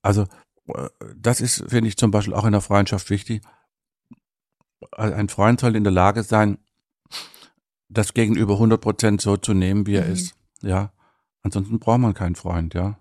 Also, 0.03 0.23
äh, 0.23 0.27
das 1.17 1.41
ist, 1.41 1.65
finde 1.69 1.89
ich, 1.89 1.97
zum 1.97 2.11
Beispiel 2.11 2.35
auch 2.35 2.45
in 2.45 2.53
der 2.53 2.61
Freundschaft 2.61 3.11
wichtig. 3.11 3.43
Ein 4.93 5.29
Freund 5.29 5.61
soll 5.61 5.77
in 5.77 5.85
der 5.85 5.93
Lage 5.93 6.23
sein, 6.23 6.59
das 7.89 8.15
Gegenüber 8.15 8.59
100% 8.59 9.21
so 9.21 9.37
zu 9.37 9.55
nehmen, 9.55 9.87
wie 9.87 9.95
er 9.95 10.07
Mhm. 10.07 10.13
ist. 10.13 10.35
Ja. 10.63 10.93
Ansonsten 11.43 11.79
braucht 11.79 12.01
man 12.01 12.15
keinen 12.15 12.35
Freund, 12.35 12.75
ja. 12.75 12.99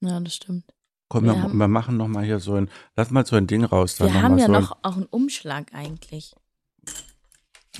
Ja, 0.00 0.20
das 0.20 0.34
stimmt. 0.34 0.64
Komm, 1.08 1.24
Wir 1.24 1.32
wir, 1.34 1.42
haben- 1.42 1.56
wir 1.58 1.68
machen 1.68 1.96
noch 1.96 2.08
mal 2.08 2.24
hier 2.24 2.40
so 2.40 2.54
ein, 2.54 2.68
lass 2.96 3.10
mal 3.10 3.24
so 3.24 3.36
ein 3.36 3.46
Ding 3.46 3.64
raus. 3.64 3.98
Wir 4.00 4.12
haben 4.22 4.38
ja 4.38 4.46
so 4.46 4.52
noch 4.52 4.76
auch 4.82 4.96
einen 4.96 5.06
Umschlag 5.06 5.72
eigentlich. 5.72 6.34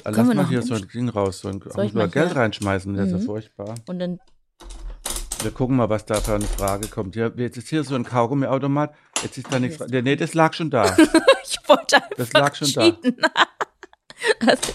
ein, 0.04 0.14
lass 0.14 0.26
mal 0.34 0.48
hier 0.48 0.62
so 0.62 0.74
ein 0.74 0.88
Ding 0.88 1.08
raus. 1.08 1.40
So 1.40 1.48
ein, 1.48 1.60
Soll 1.60 1.90
mal 1.92 2.08
Geld 2.08 2.32
hier? 2.32 2.36
reinschmeißen, 2.40 2.94
das 2.94 3.06
ist 3.06 3.12
ja 3.12 3.18
Mhm. 3.18 3.22
furchtbar. 3.22 3.74
Und 3.86 3.98
dann 3.98 4.18
Wir 5.42 5.50
gucken 5.50 5.76
mal, 5.76 5.90
was 5.90 6.06
da 6.06 6.14
für 6.20 6.34
eine 6.34 6.46
Frage 6.46 6.88
kommt. 6.88 7.14
Hier, 7.14 7.30
jetzt 7.36 7.58
ist 7.58 7.68
hier 7.68 7.84
so 7.84 7.94
ein 7.94 8.04
Kaugummiautomat. 8.04 8.94
Jetzt 9.22 9.38
ist 9.38 9.52
da 9.52 9.58
nichts. 9.58 9.78
dran. 9.78 9.88
Nee, 9.90 10.16
das 10.16 10.34
lag 10.34 10.52
schon 10.54 10.70
da. 10.70 10.96
Ich 11.48 11.68
wollte 11.68 11.96
einfach 11.96 12.10
Das 12.16 12.32
lag 12.32 12.54
schon 12.56 12.72
da. 12.72 12.82
cheaten. 12.82 13.16
Also, 14.46 14.72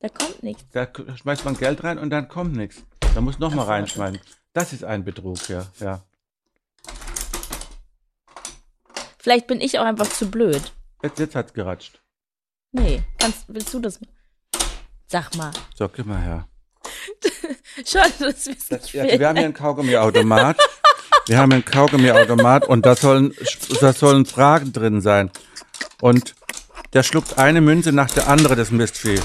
da 0.00 0.08
kommt 0.10 0.42
nichts. 0.42 0.64
Da 0.72 0.86
schmeißt 1.16 1.44
man 1.44 1.56
Geld 1.56 1.82
rein 1.82 1.98
und 1.98 2.10
dann 2.10 2.28
kommt 2.28 2.54
nichts. 2.54 2.84
Da 3.14 3.20
muss 3.20 3.38
noch 3.38 3.54
mal 3.54 3.64
reinschmeißen. 3.64 4.20
Das 4.52 4.72
ist 4.72 4.84
ein 4.84 5.04
Betrug, 5.04 5.48
ja. 5.48 5.66
ja. 5.80 6.02
Vielleicht 9.18 9.46
bin 9.46 9.60
ich 9.60 9.78
auch 9.78 9.84
einfach 9.84 10.08
zu 10.08 10.30
blöd. 10.30 10.72
Jetzt, 11.02 11.18
jetzt 11.18 11.34
hat's 11.34 11.54
geratscht. 11.54 12.02
Nee, 12.72 13.02
kannst, 13.18 13.44
willst 13.48 13.72
du 13.72 13.80
das? 13.80 13.98
Sag 15.06 15.34
mal. 15.36 15.50
So, 15.74 15.88
gib 15.88 16.06
mal 16.06 16.20
her. 16.20 16.48
Schade, 17.86 18.12
dass 18.18 18.46
wir 18.46 18.54
es 18.56 18.68
Das, 18.68 18.82
nicht 18.82 18.94
ja, 18.94 19.18
wir 19.18 19.28
haben 19.28 19.36
hier 19.36 19.46
einen 19.46 19.54
Kaugummiautomat. 19.54 20.58
Wir 21.26 21.38
haben 21.38 21.52
einen 21.52 21.64
Kaugummiautomat 21.64 22.66
und 22.68 22.84
da 22.84 22.94
sollen, 22.96 23.34
da 23.80 23.94
sollen 23.94 24.26
Fragen 24.26 24.72
drin 24.72 25.00
sein. 25.00 25.30
Und 26.00 26.34
der 26.92 27.02
schluckt 27.02 27.38
eine 27.38 27.60
Münze 27.62 27.92
nach 27.92 28.10
der 28.10 28.28
andere, 28.28 28.56
das 28.56 28.70
Mistvieh. 28.70 29.18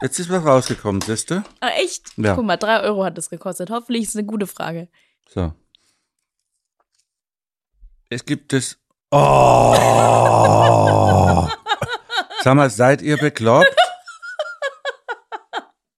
Jetzt 0.00 0.20
ist 0.20 0.30
was 0.30 0.44
rausgekommen, 0.44 1.00
siehst 1.00 1.30
du? 1.30 1.42
Ah, 1.60 1.70
echt? 1.80 2.06
Ja. 2.16 2.34
Guck 2.34 2.44
mal, 2.44 2.56
drei 2.56 2.80
Euro 2.82 3.04
hat 3.04 3.18
es 3.18 3.30
gekostet. 3.30 3.70
Hoffentlich 3.70 4.04
ist 4.04 4.10
es 4.10 4.16
eine 4.16 4.26
gute 4.26 4.46
Frage. 4.46 4.88
So. 5.28 5.52
Es 8.08 8.24
gibt 8.24 8.52
es. 8.52 8.78
Oh! 9.10 9.74
Sag 12.42 12.54
mal, 12.54 12.70
seid 12.70 13.02
ihr 13.02 13.16
bekloppt? 13.16 13.74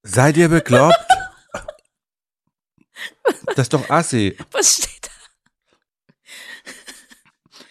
Seid 0.03 0.37
ihr 0.37 0.49
bekloppt? 0.49 1.06
Das 3.47 3.67
ist 3.67 3.73
doch 3.73 3.91
assi. 3.91 4.37
Was 4.53 4.75
steht 4.77 4.89
da? 5.03 5.11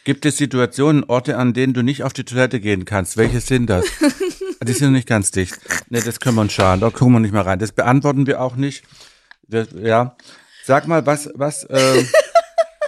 Gibt 0.03 0.25
es 0.25 0.37
Situationen, 0.37 1.03
Orte, 1.05 1.37
an 1.37 1.53
denen 1.53 1.73
du 1.73 1.81
nicht 1.81 2.03
auf 2.03 2.13
die 2.13 2.23
Toilette 2.23 2.59
gehen 2.59 2.85
kannst? 2.85 3.17
Welche 3.17 3.41
sind 3.41 3.69
das? 3.69 3.85
Die 4.63 4.73
sind 4.73 4.87
noch 4.87 4.95
nicht 4.95 5.07
ganz 5.07 5.31
dicht. 5.31 5.59
Ne, 5.91 6.01
das 6.01 6.19
können 6.19 6.35
wir 6.35 6.41
uns 6.41 6.53
schauen. 6.53 6.79
Da 6.79 6.89
gucken 6.89 7.13
wir 7.13 7.19
nicht 7.19 7.33
mehr 7.33 7.45
rein. 7.45 7.59
Das 7.59 7.71
beantworten 7.71 8.25
wir 8.25 8.41
auch 8.41 8.55
nicht. 8.55 8.83
Das, 9.47 9.67
ja. 9.73 10.15
Sag 10.63 10.87
mal, 10.87 11.05
was, 11.05 11.29
was, 11.35 11.67
ähm, 11.69 12.07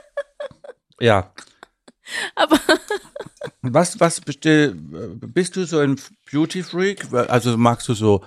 ja. 0.99 1.31
Aber 2.33 2.59
Was, 3.61 3.99
was 3.99 4.21
bist 4.21 5.55
du 5.55 5.65
so 5.65 5.79
ein 5.79 5.99
Beauty 6.31 6.63
Freak? 6.63 7.05
Also 7.13 7.57
magst 7.57 7.87
du 7.87 7.93
so 7.93 8.23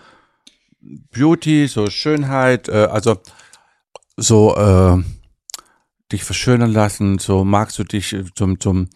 Beauty, 0.81 1.67
so 1.67 1.89
Schönheit, 1.89 2.69
äh, 2.69 2.89
also 2.91 3.21
so 4.21 4.55
äh, 4.57 5.03
dich 6.13 6.25
verschönern 6.25 6.73
lassen, 6.73 7.19
so 7.19 7.45
magst 7.45 7.79
du 7.79 7.85
dich 7.85 8.13
äh, 8.13 8.25
zum, 8.35 8.61
zum 8.61 8.89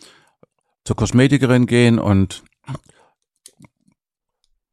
zur 0.85 0.97
Kosmetikerin 0.97 1.67
gehen 1.67 1.99
und 1.99 2.43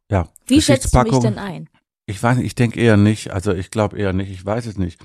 ja, 0.09 0.27
wie 0.47 0.61
schätzt 0.61 0.93
du 0.93 1.01
mich 1.03 1.19
denn 1.19 1.37
ein? 1.39 1.69
Ich 2.05 2.21
weiß 2.21 2.37
nicht, 2.37 2.47
ich 2.47 2.55
denke 2.55 2.79
eher 2.81 2.97
nicht, 2.97 3.31
also 3.31 3.53
ich 3.53 3.71
glaube 3.71 3.97
eher 3.97 4.11
nicht, 4.11 4.29
ich 4.29 4.45
weiß 4.45 4.65
es 4.65 4.77
nicht. 4.77 4.99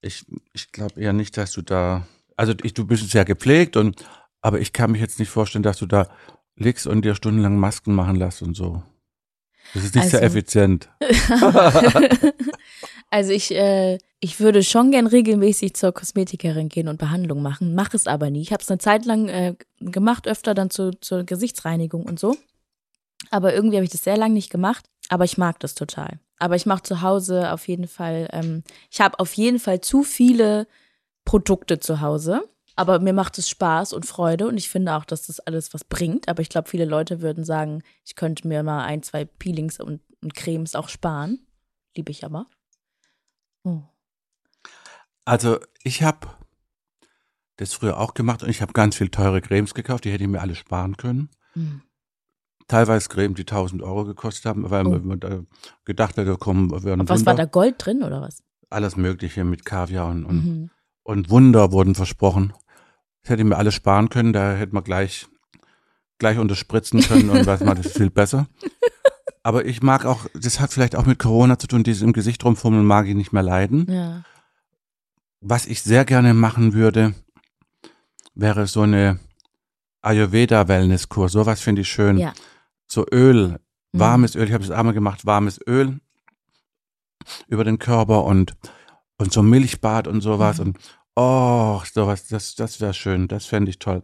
Ich, 0.00 0.24
ich 0.52 0.70
glaube 0.70 1.00
eher 1.00 1.12
nicht, 1.12 1.36
dass 1.36 1.50
du 1.52 1.62
da, 1.62 2.06
also 2.36 2.54
ich, 2.62 2.72
du 2.74 2.86
bist 2.86 3.10
sehr 3.10 3.24
gepflegt 3.24 3.76
und, 3.76 4.04
aber 4.42 4.60
ich 4.60 4.72
kann 4.72 4.92
mich 4.92 5.00
jetzt 5.00 5.18
nicht 5.18 5.30
vorstellen, 5.30 5.64
dass 5.64 5.78
du 5.78 5.86
da 5.86 6.08
liegst 6.54 6.86
und 6.86 7.04
dir 7.04 7.16
stundenlang 7.16 7.58
Masken 7.58 7.94
machen 7.94 8.14
lässt 8.14 8.42
und 8.42 8.54
so. 8.54 8.82
Das 9.72 9.82
ist 9.82 9.96
nicht 9.96 10.10
sehr 10.10 10.20
Also- 10.22 10.36
effizient. 10.36 10.88
also 13.14 13.30
ich, 13.30 13.54
äh, 13.54 13.98
ich 14.18 14.40
würde 14.40 14.64
schon 14.64 14.90
gern 14.90 15.06
regelmäßig 15.06 15.74
zur 15.74 15.92
Kosmetikerin 15.92 16.68
gehen 16.68 16.88
und 16.88 16.98
Behandlung 16.98 17.42
machen, 17.42 17.72
mache 17.72 17.96
es 17.96 18.08
aber 18.08 18.28
nie. 18.28 18.40
Ich 18.40 18.52
habe 18.52 18.60
es 18.60 18.68
eine 18.68 18.78
Zeit 18.78 19.04
lang 19.04 19.28
äh, 19.28 19.54
gemacht, 19.78 20.26
öfter 20.26 20.52
dann 20.52 20.68
zu, 20.68 20.90
zur 21.00 21.22
Gesichtsreinigung 21.22 22.06
und 22.06 22.18
so. 22.18 22.36
Aber 23.30 23.54
irgendwie 23.54 23.76
habe 23.76 23.84
ich 23.84 23.92
das 23.92 24.02
sehr 24.02 24.16
lange 24.16 24.34
nicht 24.34 24.50
gemacht. 24.50 24.90
Aber 25.10 25.22
ich 25.22 25.38
mag 25.38 25.60
das 25.60 25.76
total. 25.76 26.18
Aber 26.40 26.56
ich 26.56 26.66
mache 26.66 26.82
zu 26.82 27.02
Hause 27.02 27.52
auf 27.52 27.68
jeden 27.68 27.86
Fall, 27.86 28.28
ähm, 28.32 28.64
ich 28.90 29.00
habe 29.00 29.20
auf 29.20 29.32
jeden 29.34 29.60
Fall 29.60 29.80
zu 29.80 30.02
viele 30.02 30.66
Produkte 31.24 31.78
zu 31.78 32.00
Hause. 32.00 32.42
Aber 32.74 32.98
mir 32.98 33.12
macht 33.12 33.38
es 33.38 33.48
Spaß 33.48 33.92
und 33.92 34.06
Freude 34.06 34.48
und 34.48 34.56
ich 34.56 34.68
finde 34.68 34.94
auch, 34.96 35.04
dass 35.04 35.28
das 35.28 35.38
alles 35.38 35.72
was 35.72 35.84
bringt. 35.84 36.28
Aber 36.28 36.42
ich 36.42 36.48
glaube, 36.48 36.68
viele 36.68 36.84
Leute 36.84 37.22
würden 37.22 37.44
sagen, 37.44 37.84
ich 38.04 38.16
könnte 38.16 38.48
mir 38.48 38.64
mal 38.64 38.84
ein, 38.84 39.04
zwei 39.04 39.24
Peelings 39.24 39.78
und, 39.78 40.00
und 40.20 40.34
Cremes 40.34 40.74
auch 40.74 40.88
sparen. 40.88 41.46
Liebe 41.94 42.10
ich 42.10 42.24
aber. 42.24 42.46
Oh. 43.64 43.82
Also 45.24 45.58
ich 45.82 46.02
habe 46.02 46.28
das 47.56 47.72
früher 47.72 47.98
auch 47.98 48.14
gemacht 48.14 48.42
und 48.42 48.48
ich 48.50 48.62
habe 48.62 48.72
ganz 48.72 48.96
viel 48.96 49.08
teure 49.08 49.40
Cremes 49.40 49.74
gekauft, 49.74 50.04
die 50.04 50.10
hätte 50.12 50.24
ich 50.24 50.30
mir 50.30 50.40
alle 50.40 50.54
sparen 50.54 50.96
können. 50.96 51.30
Hm. 51.54 51.82
Teilweise 52.66 53.08
Cremes, 53.08 53.36
die 53.36 53.42
1000 53.42 53.82
Euro 53.82 54.04
gekostet 54.04 54.46
haben, 54.46 54.68
weil 54.70 54.86
Oh. 54.86 54.98
man 54.98 55.20
da 55.20 55.40
gedacht 55.84 56.16
hat, 56.18 56.26
da 56.26 56.34
kommen 56.36 56.70
wir 56.84 56.92
Und 56.94 57.08
was 57.08 57.26
war 57.26 57.34
da 57.34 57.44
Gold 57.44 57.76
drin 57.78 58.02
oder 58.02 58.20
was? 58.20 58.42
alles 58.70 58.96
Mögliche 58.96 59.44
mit 59.44 59.64
Kaviar 59.64 60.08
und, 60.10 60.24
und 60.24 60.44
Mhm. 60.44 60.70
und 61.04 61.30
Wunder 61.30 61.70
wurden 61.72 61.94
versprochen. 61.94 62.52
Das 63.22 63.30
hätte 63.30 63.42
ich 63.42 63.48
mir 63.48 63.56
alles 63.56 63.74
sparen 63.74 64.08
können, 64.08 64.32
da 64.32 64.54
hätte 64.54 64.74
man 64.74 64.82
gleich, 64.82 65.26
gleich 66.18 66.38
unterspritzen 66.38 67.00
können 67.00 67.30
und 67.30 67.46
was 67.46 67.60
man, 67.60 67.76
das 67.76 67.86
ist 67.86 67.96
viel 67.98 68.10
besser. 68.10 68.48
Aber 69.44 69.66
ich 69.66 69.82
mag 69.82 70.04
auch, 70.06 70.26
das 70.34 70.58
hat 70.58 70.72
vielleicht 70.72 70.96
auch 70.96 71.06
mit 71.06 71.18
Corona 71.18 71.58
zu 71.58 71.66
tun, 71.68 71.84
dieses 71.84 72.02
im 72.02 72.12
Gesicht 72.14 72.44
rumfummeln 72.44 72.84
mag 72.84 73.06
ich 73.06 73.14
nicht 73.14 73.32
mehr 73.32 73.42
leiden. 73.42 73.86
Ja. 73.88 74.24
Was 75.40 75.66
ich 75.66 75.82
sehr 75.82 76.04
gerne 76.06 76.32
machen 76.34 76.72
würde, 76.72 77.14
wäre 78.34 78.66
so 78.66 78.80
eine 78.82 79.20
Ayurveda-Wellness-Kur. 80.00 81.28
Sowas 81.28 81.60
finde 81.60 81.82
ich 81.82 81.88
schön. 81.88 82.18
Ja. 82.18 82.32
So 82.86 83.06
Öl, 83.12 83.60
Mhm. 83.92 84.00
warmes 84.00 84.34
Öl. 84.34 84.46
Ich 84.48 84.52
habe 84.52 84.64
es 84.64 84.70
einmal 84.70 84.94
gemacht, 84.94 85.24
warmes 85.24 85.60
Öl 85.66 86.00
über 87.46 87.64
den 87.64 87.78
Körper 87.78 88.24
und, 88.24 88.54
und 89.18 89.32
so 89.32 89.42
Milchbad 89.42 90.08
und 90.08 90.20
sowas. 90.20 90.58
Mhm. 90.58 90.66
Und 90.68 90.78
oh, 91.16 91.80
sowas, 91.92 92.26
das, 92.26 92.54
das 92.54 92.80
wäre 92.80 92.92
schön. 92.94 93.28
Das 93.28 93.46
fände 93.46 93.70
ich 93.70 93.78
toll. 93.78 94.02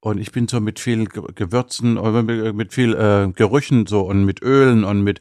Und 0.00 0.18
ich 0.18 0.30
bin 0.32 0.46
so 0.46 0.60
mit 0.60 0.78
viel 0.78 1.06
Ge- 1.06 1.32
Gewürzen, 1.34 1.98
oder 1.98 2.22
mit, 2.22 2.54
mit 2.54 2.72
viel 2.72 2.94
äh, 2.94 3.32
Gerüchen 3.34 3.86
so 3.86 4.02
und 4.02 4.24
mit 4.24 4.42
Ölen 4.42 4.84
und 4.84 5.02
mit 5.02 5.20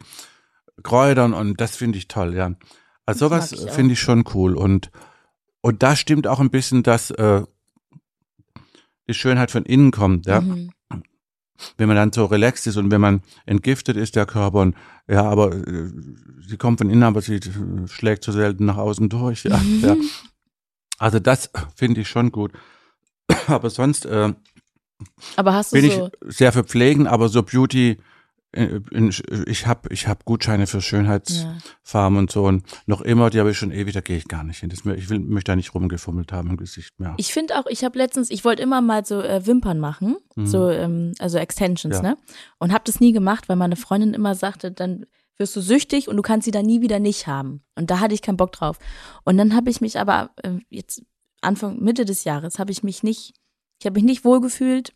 Kräutern 0.84 1.34
und 1.34 1.60
das 1.60 1.76
finde 1.76 1.98
ich 1.98 2.08
toll, 2.08 2.36
ja. 2.36 2.54
Also 3.06 3.30
Das 3.30 3.50
sowas 3.50 3.74
finde 3.74 3.94
ich 3.94 4.00
schon 4.00 4.24
cool. 4.36 4.56
Und, 4.56 4.92
und 5.62 5.82
da 5.82 5.96
stimmt 5.96 6.28
auch 6.28 6.40
ein 6.40 6.52
bisschen, 6.52 6.84
dass 6.84 7.10
äh, 7.12 7.44
die 9.10 9.13
Schönheit 9.13 9.50
von 9.52 9.66
innen 9.66 9.92
kommt, 9.92 10.26
ja 10.28 10.42
Mhm. 10.42 10.72
wenn 11.78 11.88
man 11.88 11.98
dann 11.98 12.13
so 12.13 12.26
relaxed 12.26 12.68
ist 12.68 12.78
und 12.78 12.92
wenn 12.92 13.02
man 13.02 13.24
entgiftet 13.48 13.98
ist, 13.98 14.16
der 14.16 14.28
Körper, 14.28 14.60
und 14.60 14.76
ja, 15.08 15.24
aber 15.24 15.56
äh, 15.56 15.90
sie 16.48 16.58
kommt 16.58 16.78
von 16.80 16.90
innen, 16.92 17.02
aber 17.04 17.22
sie 17.22 17.38
äh, 17.38 17.88
schlägt 17.88 18.24
so 18.24 18.32
selten 18.32 18.66
nach 18.66 18.78
außen 18.78 19.10
durch. 19.10 19.46
Ja, 19.46 19.58
Mhm. 19.58 19.80
ja. 19.84 19.96
Also 21.00 21.18
das 21.20 21.50
finde 21.76 22.02
ich 22.02 22.10
schon 22.10 22.32
gut. 22.32 22.52
Aber 23.48 23.70
sonst 23.70 24.06
äh, 24.06 24.34
Aber 25.36 25.53
hast 25.53 25.73
du 25.73 25.79
bin 25.81 25.91
so, 25.91 26.10
ich 26.27 26.36
sehr 26.36 26.51
für 26.51 26.63
Pflegen, 26.63 27.07
aber 27.07 27.29
so 27.29 27.43
Beauty, 27.43 27.97
äh, 28.51 28.79
ich 29.45 29.67
habe 29.67 29.89
ich 29.93 30.07
hab 30.07 30.25
Gutscheine 30.25 30.67
für 30.67 30.81
Schönheitsfarmen 30.81 32.15
ja. 32.15 32.19
und 32.21 32.31
so 32.31 32.45
und 32.45 32.63
noch 32.86 33.01
immer, 33.01 33.29
die 33.29 33.39
habe 33.39 33.51
ich 33.51 33.57
schon 33.57 33.71
ewig, 33.71 33.93
da 33.93 34.01
gehe 34.01 34.17
ich 34.17 34.27
gar 34.27 34.43
nicht 34.43 34.60
hin. 34.60 34.69
Das, 34.69 34.79
ich 34.86 35.10
will, 35.10 35.19
möchte 35.19 35.51
da 35.51 35.55
nicht 35.55 35.73
rumgefummelt 35.75 36.31
haben 36.31 36.49
im 36.49 36.57
Gesicht 36.57 36.99
mehr. 36.99 37.13
Ich 37.17 37.33
finde 37.33 37.57
auch, 37.60 37.65
ich 37.67 37.83
habe 37.83 37.97
letztens, 37.97 38.29
ich 38.31 38.45
wollte 38.45 38.63
immer 38.63 38.81
mal 38.81 39.05
so 39.05 39.21
äh, 39.21 39.45
Wimpern 39.45 39.79
machen, 39.79 40.17
Mhm. 40.36 40.47
so 40.47 40.69
ähm, 40.69 41.13
also 41.19 41.38
Extensions, 41.38 41.95
Ja. 41.97 42.01
ne? 42.01 42.17
Und 42.60 42.71
habe 42.71 42.83
das 42.86 42.99
nie 42.99 43.12
gemacht, 43.12 43.49
weil 43.49 43.55
meine 43.55 43.75
Freundin 43.75 44.13
immer 44.13 44.36
sagte, 44.36 44.71
dann 44.71 45.05
wirst 45.38 45.55
du 45.55 45.62
süchtig 45.62 46.07
und 46.07 46.15
du 46.17 46.23
kannst 46.23 46.45
sie 46.45 46.51
dann 46.51 46.65
nie 46.65 46.81
wieder 46.81 46.99
nicht 46.99 47.27
haben. 47.27 47.62
Und 47.75 47.91
da 47.91 47.99
hatte 47.99 48.15
ich 48.15 48.23
keinen 48.23 48.38
Bock 48.38 48.51
drauf. 48.53 48.79
Und 49.23 49.38
dann 49.38 49.55
habe 49.55 49.69
ich 49.69 49.81
mich 49.81 49.99
aber 49.99 50.31
äh, 50.41 50.53
jetzt 50.69 51.03
Anfang 51.41 51.79
Mitte 51.79 52.05
des 52.05 52.23
Jahres 52.23 52.57
habe 52.57 52.71
ich 52.71 52.81
mich 52.81 53.03
nicht, 53.03 53.33
ich 53.80 53.86
habe 53.86 53.96
mich 53.96 54.04
nicht 54.04 54.25
wohlgefühlt 54.25 54.94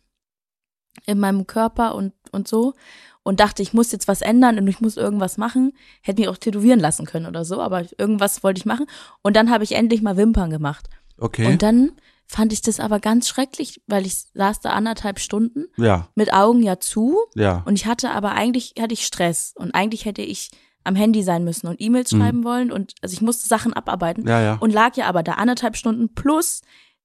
in 1.06 1.18
meinem 1.18 1.46
Körper 1.46 1.94
und 1.94 2.12
und 2.32 2.48
so 2.48 2.74
und 3.22 3.40
dachte, 3.40 3.62
ich 3.62 3.72
muss 3.72 3.92
jetzt 3.92 4.08
was 4.08 4.20
ändern 4.20 4.58
und 4.58 4.66
ich 4.66 4.80
muss 4.80 4.96
irgendwas 4.96 5.38
machen. 5.38 5.72
Hätte 6.02 6.20
mich 6.20 6.28
auch 6.28 6.36
tätowieren 6.36 6.80
lassen 6.80 7.06
können 7.06 7.26
oder 7.26 7.44
so, 7.44 7.60
aber 7.60 7.84
irgendwas 7.98 8.42
wollte 8.42 8.58
ich 8.58 8.64
machen. 8.66 8.86
Und 9.22 9.36
dann 9.36 9.50
habe 9.50 9.64
ich 9.64 9.72
endlich 9.72 10.02
mal 10.02 10.16
Wimpern 10.16 10.50
gemacht. 10.50 10.88
Okay. 11.18 11.46
Und 11.46 11.62
dann 11.62 11.92
fand 12.26 12.52
ich 12.52 12.62
das 12.62 12.80
aber 12.80 12.98
ganz 12.98 13.28
schrecklich, 13.28 13.82
weil 13.86 14.06
ich 14.06 14.16
saß 14.34 14.60
da 14.60 14.70
anderthalb 14.70 15.18
Stunden 15.20 15.66
ja, 15.76 16.08
mit 16.14 16.32
Augen 16.32 16.62
ja 16.62 16.80
zu 16.80 17.18
ja. 17.34 17.62
und 17.66 17.74
ich 17.74 17.86
hatte 17.86 18.10
aber 18.10 18.32
eigentlich 18.32 18.74
hatte 18.80 18.94
ich 18.94 19.04
Stress 19.04 19.52
und 19.56 19.74
eigentlich 19.74 20.04
hätte 20.06 20.22
ich 20.22 20.50
am 20.82 20.96
Handy 20.96 21.22
sein 21.22 21.44
müssen 21.44 21.68
und 21.68 21.80
E-Mails 21.80 22.10
Mhm. 22.12 22.18
schreiben 22.18 22.44
wollen 22.44 22.72
und 22.72 22.94
also 23.02 23.12
ich 23.12 23.20
musste 23.20 23.46
Sachen 23.46 23.72
abarbeiten 23.74 24.26
Ja, 24.26 24.40
ja. 24.40 24.54
und 24.54 24.72
lag 24.72 24.96
ja 24.96 25.06
aber 25.06 25.22
da 25.22 25.34
anderthalb 25.34 25.76
Stunden 25.76 26.14
plus 26.14 26.62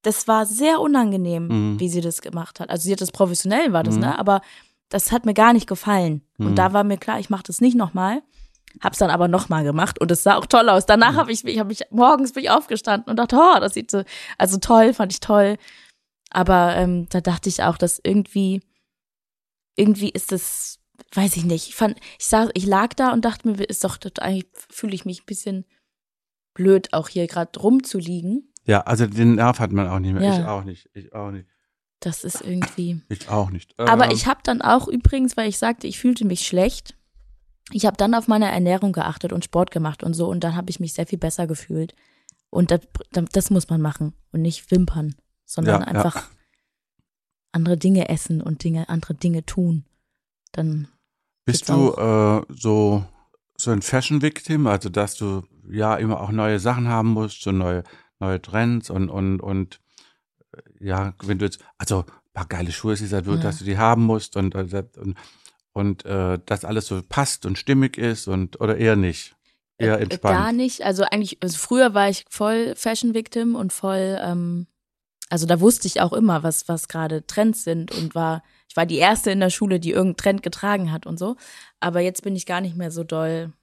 das 0.07 0.27
war 0.27 0.45
sehr 0.45 0.79
unangenehm, 0.79 1.47
Mhm. 1.47 1.79
wie 1.81 1.89
sie 1.89 1.99
das 2.01 2.21
gemacht 2.21 2.59
hat. 2.61 2.69
Also 2.69 2.83
sie 2.85 2.93
hat 2.93 3.01
das 3.01 3.11
professionell 3.11 3.73
war 3.73 3.83
das, 3.83 3.95
Mhm. 3.95 4.01
ne, 4.01 4.17
aber 4.19 4.41
das 4.89 5.11
hat 5.11 5.25
mir 5.25 5.33
gar 5.33 5.51
nicht 5.53 5.67
gefallen 5.67 6.21
Mhm. 6.37 6.45
und 6.47 6.55
da 6.55 6.71
war 6.71 6.83
mir 6.85 6.97
klar, 6.97 7.19
ich 7.19 7.29
mache 7.29 7.43
das 7.43 7.59
nicht 7.61 7.75
nochmal. 7.75 8.23
Hab's 8.81 8.99
dann 8.99 9.09
aber 9.09 9.27
nochmal 9.27 9.63
gemacht 9.63 9.99
und 9.99 10.09
es 10.11 10.23
sah 10.23 10.35
auch 10.37 10.45
toll 10.45 10.69
aus. 10.69 10.85
Danach 10.85 11.13
Mhm. 11.13 11.17
habe 11.17 11.31
ich, 11.31 11.43
ich 11.45 11.59
habe 11.59 11.69
mich 11.69 11.81
morgens 11.89 12.31
bin 12.33 12.43
ich 12.43 12.49
aufgestanden 12.51 13.09
und 13.09 13.17
dachte, 13.17 13.35
oh, 13.37 13.59
das 13.59 13.73
sieht 13.73 13.91
so, 13.91 14.03
also 14.37 14.57
toll, 14.59 14.93
fand 14.93 15.11
ich 15.11 15.19
toll. 15.19 15.57
Aber 16.29 16.75
ähm, 16.75 17.07
da 17.09 17.19
dachte 17.21 17.49
ich 17.49 17.63
auch, 17.63 17.77
dass 17.77 17.99
irgendwie, 18.03 18.61
irgendwie 19.75 20.09
ist 20.09 20.31
es, 20.31 20.79
weiß 21.13 21.37
ich 21.37 21.43
nicht. 21.45 21.67
Ich 21.69 21.75
fand, 21.75 21.97
ich 22.19 22.25
saß, 22.27 22.49
ich 22.53 22.65
lag 22.65 22.93
da 22.93 23.11
und 23.13 23.25
dachte 23.25 23.47
mir, 23.47 23.63
ist 23.63 23.83
doch, 23.83 23.97
eigentlich 24.19 24.45
fühle 24.69 24.95
ich 24.95 25.05
mich 25.05 25.21
ein 25.23 25.25
bisschen 25.25 25.65
blöd, 26.53 26.93
auch 26.93 27.07
hier 27.09 27.27
gerade 27.27 27.59
rumzuliegen. 27.59 28.51
Ja, 28.67 28.81
also 28.81 29.07
den 29.07 29.35
Nerv 29.35 29.59
hat 29.59 29.71
man 29.71 29.87
auch 29.87 29.99
nicht 29.99 30.13
mehr. 30.13 30.21
Ja. 30.23 30.39
Ich 30.39 30.45
auch 30.45 30.63
nicht. 30.63 30.89
Ich 30.93 31.13
auch 31.13 31.31
nicht. 31.31 31.47
Das 32.01 32.23
ist 32.23 32.41
irgendwie. 32.41 33.01
Ich 33.09 33.29
auch 33.29 33.49
nicht. 33.49 33.77
Aber 33.79 34.05
Ähm, 34.05 34.11
ich 34.11 34.27
habe 34.27 34.41
dann 34.43 34.61
auch 34.61 34.87
übrigens, 34.87 35.35
weil 35.35 35.49
ich 35.49 35.57
sagte, 35.57 35.87
ich 35.87 35.97
fühlte 35.99 36.25
mich 36.25 36.45
schlecht, 36.45 36.95
ich 37.71 37.85
habe 37.85 37.97
dann 37.97 38.13
auf 38.13 38.27
meine 38.27 38.51
Ernährung 38.51 38.93
geachtet 38.93 39.33
und 39.33 39.43
Sport 39.43 39.71
gemacht 39.71 40.03
und 40.03 40.13
so 40.13 40.27
und 40.29 40.43
dann 40.43 40.55
habe 40.55 40.69
ich 40.69 40.79
mich 40.79 40.93
sehr 40.93 41.07
viel 41.07 41.17
besser 41.17 41.47
gefühlt. 41.47 41.95
Und 42.49 42.71
das, 42.71 42.81
das 43.31 43.49
muss 43.49 43.69
man 43.69 43.81
machen 43.81 44.13
und 44.31 44.41
nicht 44.41 44.69
wimpern, 44.71 45.15
sondern 45.45 45.81
Ja, 45.81 45.87
ja. 45.87 45.93
einfach 45.93 46.29
andere 47.51 47.77
Dinge 47.77 48.09
essen 48.09 48.41
und 48.41 48.63
Dinge, 48.63 48.87
andere 48.89 49.15
Dinge 49.15 49.45
tun. 49.45 49.83
Dann 50.51 50.87
Bist 51.45 51.67
du 51.67 51.93
äh, 51.93 52.41
so, 52.49 53.03
so 53.57 53.71
ein 53.71 53.81
Fashion-Victim, 53.81 54.67
also 54.67 54.89
dass 54.89 55.15
du 55.15 55.43
ja 55.69 55.95
immer 55.95 56.21
auch 56.21 56.31
neue 56.31 56.59
Sachen 56.59 56.87
haben 56.87 57.09
musst, 57.09 57.41
so 57.41 57.51
neue, 57.51 57.83
neue 58.19 58.41
Trends 58.41 58.89
und, 58.89 59.09
und, 59.09 59.39
und 59.39 59.79
äh, 60.53 60.85
ja, 60.85 61.13
wenn 61.23 61.39
du 61.39 61.45
jetzt, 61.45 61.59
also 61.77 61.99
ein 61.99 62.33
paar 62.33 62.47
geile 62.47 62.71
Schuhe 62.71 62.93
ist 62.93 63.11
halt 63.13 63.25
Ja. 63.27 63.35
dass 63.37 63.59
du 63.59 63.65
die 63.65 63.77
haben 63.77 64.03
musst 64.03 64.35
und, 64.37 64.55
und, 64.55 64.73
und, 64.73 65.17
und 65.73 66.05
äh, 66.05 66.39
dass 66.45 66.65
alles 66.65 66.87
so 66.87 67.01
passt 67.07 67.45
und 67.45 67.57
stimmig 67.57 67.97
ist 67.97 68.27
und 68.27 68.59
oder 68.61 68.77
eher 68.77 68.95
nicht. 68.95 69.35
Eher 69.77 69.99
Äh, 69.99 70.03
entspannt. 70.03 70.37
Gar 70.37 70.51
nicht. 70.53 70.81
Also 70.83 71.03
eigentlich, 71.03 71.37
also 71.43 71.57
früher 71.57 71.93
war 71.93 72.09
ich 72.09 72.25
voll 72.29 72.73
Fashion 72.75 73.13
Victim 73.13 73.55
und 73.55 73.71
voll, 73.73 74.17
ähm, 74.21 74.67
also 75.29 75.45
da 75.45 75.59
wusste 75.59 75.87
ich 75.87 76.01
auch 76.01 76.13
immer, 76.13 76.41
was, 76.41 76.67
was 76.67 76.87
gerade 76.87 77.25
Trends 77.27 77.63
sind 77.63 77.91
und 77.91 78.15
war, 78.15 78.43
ich 78.69 78.75
war 78.75 78.85
die 78.85 78.95
erste 78.97 79.29
in 79.31 79.39
der 79.39 79.49
Schule, 79.49 79.79
die 79.79 79.91
irgendeinen 79.91 80.17
Trend 80.17 80.43
getragen 80.43 80.91
hat 80.91 81.05
und 81.05 81.19
so. 81.19 81.35
Aber 81.79 81.99
jetzt 81.99 82.23
bin 82.23 82.35
ich 82.35 82.45
gar 82.45 82.61
nicht 82.61 82.75
mehr 82.75 82.89
so 82.91 83.03
doll 83.03 83.53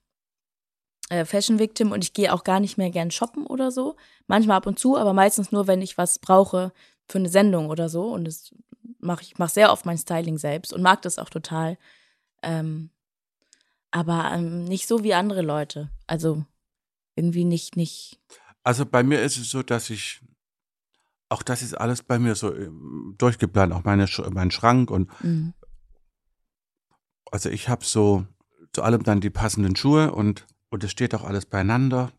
äh, 1.11 1.25
Fashion 1.25 1.59
Victim 1.59 1.93
und 1.93 2.03
ich 2.03 2.13
gehe 2.13 2.33
auch 2.33 2.45
gar 2.45 2.61
nicht 2.61 2.79
mehr 2.79 2.91
gern 2.91 3.11
shoppen 3.11 3.47
oder 3.47 3.71
so. 3.71 3.97
Manchmal 4.27 4.57
ab 4.57 4.67
und 4.67 4.79
zu, 4.79 4.97
aber 4.97 5.13
meistens 5.13 5.53
nur, 5.53 5.67
wenn 5.67 5.83
ich 5.83 5.99
was 5.99 6.19
brauche 6.19 6.73
für 7.09 7.19
eine 7.19 7.29
Sendung 7.29 7.69
oder 7.69 7.89
so. 7.89 8.09
Und 8.13 8.25
das 8.25 8.55
mache 8.99 9.23
ich 9.23 9.39
mache 9.39 9.53
sehr 9.53 9.71
oft 9.73 9.87
mein 9.87 9.99
Styling 9.99 10.39
selbst 10.39 10.73
und 10.73 10.83
mag 10.83 11.03
das 11.03 11.19
auch 11.19 11.31
total. 11.31 11.79
Ähm, 12.43 12.91
aber 13.91 14.33
ähm, 14.33 14.65
nicht 14.65 14.89
so 14.89 15.05
wie 15.05 15.15
andere 15.15 15.43
Leute. 15.43 15.91
Also 16.07 16.45
irgendwie 17.17 17.45
nicht, 17.45 17.77
nicht. 17.77 18.19
Also 18.63 18.87
bei 18.87 19.03
mir 19.03 19.23
ist 19.23 19.37
es 19.37 19.51
so, 19.51 19.63
dass 19.63 19.91
ich, 19.91 20.21
auch 21.29 21.43
das 21.43 21.63
ist 21.63 21.75
alles 21.75 22.03
bei 22.03 22.19
mir 22.19 22.35
so 22.35 22.55
ähm, 22.55 23.15
durchgeplant, 23.19 23.73
auch 23.73 23.85
meine, 23.85 24.07
mein 24.31 24.51
Schrank 24.51 24.91
und 24.91 25.09
mm, 25.23 25.51
Also 27.31 27.51
ich 27.51 27.69
habe 27.69 27.85
so 27.85 28.27
zu 28.73 28.83
allem 28.83 29.05
dann 29.05 29.21
die 29.21 29.31
passenden 29.31 29.77
Schuhe 29.77 30.13
und 30.13 30.47
und 30.75 30.83
es 30.85 30.91
steht 30.91 31.15
auch 31.15 31.23
alles 31.25 31.47
beieinander. 31.47 32.11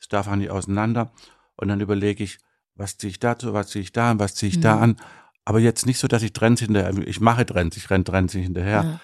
Es 0.00 0.08
darf 0.08 0.28
auch 0.28 0.36
nicht 0.36 0.50
auseinander. 0.50 1.12
Und 1.56 1.68
dann 1.68 1.80
überlege 1.80 2.22
ich, 2.24 2.38
was 2.76 2.96
ziehe 2.98 3.10
ich 3.10 3.18
dazu, 3.18 3.52
was 3.52 3.68
ziehe 3.68 3.82
ich 3.82 3.92
da 3.92 4.12
an, 4.12 4.18
was 4.20 4.34
ziehe 4.36 4.50
ich 4.50 4.60
da 4.60 4.76
Mhm. 4.76 4.82
an. 4.82 4.96
Aber 5.44 5.58
jetzt 5.58 5.84
nicht 5.84 5.98
so, 5.98 6.06
dass 6.08 6.22
ich 6.22 6.32
Trends 6.32 6.60
hinterher, 6.62 6.96
ich 7.06 7.20
mache 7.20 7.44
Trends, 7.44 7.76
ich 7.76 7.90
renne 7.90 8.04
Trends 8.04 8.32
nicht 8.34 8.44
hinterher. 8.44 8.82
ja. 8.84 9.00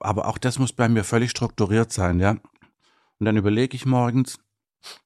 Aber 0.00 0.26
auch 0.28 0.36
das 0.38 0.58
muss 0.58 0.72
bei 0.72 0.88
mir 0.88 1.04
völlig 1.04 1.30
strukturiert 1.30 1.92
sein, 1.92 2.18
ja. 2.20 2.32
Und 3.18 3.26
dann 3.26 3.36
überlege 3.36 3.74
ich 3.76 3.86
morgens, 3.86 4.38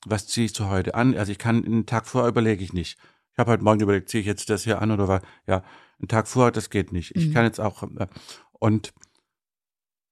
was 0.06 0.26
ziehe 0.26 0.46
ich 0.46 0.54
zu 0.54 0.68
heute 0.70 0.94
an. 0.94 1.16
Also 1.16 1.30
ich 1.30 1.38
kann 1.38 1.64
einen 1.64 1.86
Tag 1.86 2.06
vorher 2.06 2.28
überlege 2.30 2.64
ich 2.64 2.72
nicht. 2.72 2.98
Ich 3.32 3.38
habe 3.38 3.52
heute 3.52 3.62
Morgen 3.62 3.80
überlegt, 3.80 4.08
ziehe 4.08 4.22
ich 4.22 4.26
jetzt 4.26 4.48
das 4.50 4.64
hier 4.64 4.80
an 4.82 4.90
oder 4.90 5.06
was? 5.06 5.22
Ja, 5.46 5.62
einen 6.00 6.08
Tag 6.08 6.26
vorher, 6.26 6.50
das 6.50 6.70
geht 6.70 6.90
nicht. 6.92 7.14
Ich 7.14 7.28
Mhm. 7.28 7.34
kann 7.34 7.44
jetzt 7.44 7.60
auch 7.60 7.82
äh, 7.84 8.06
und 8.52 8.92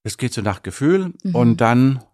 es 0.05 0.19
geht 0.19 0.33
so 0.35 0.43
nach 0.43 0.63
Gefühl 0.63 1.15
Mhm. 1.25 1.35
und 1.35 1.57
dann 1.61 2.05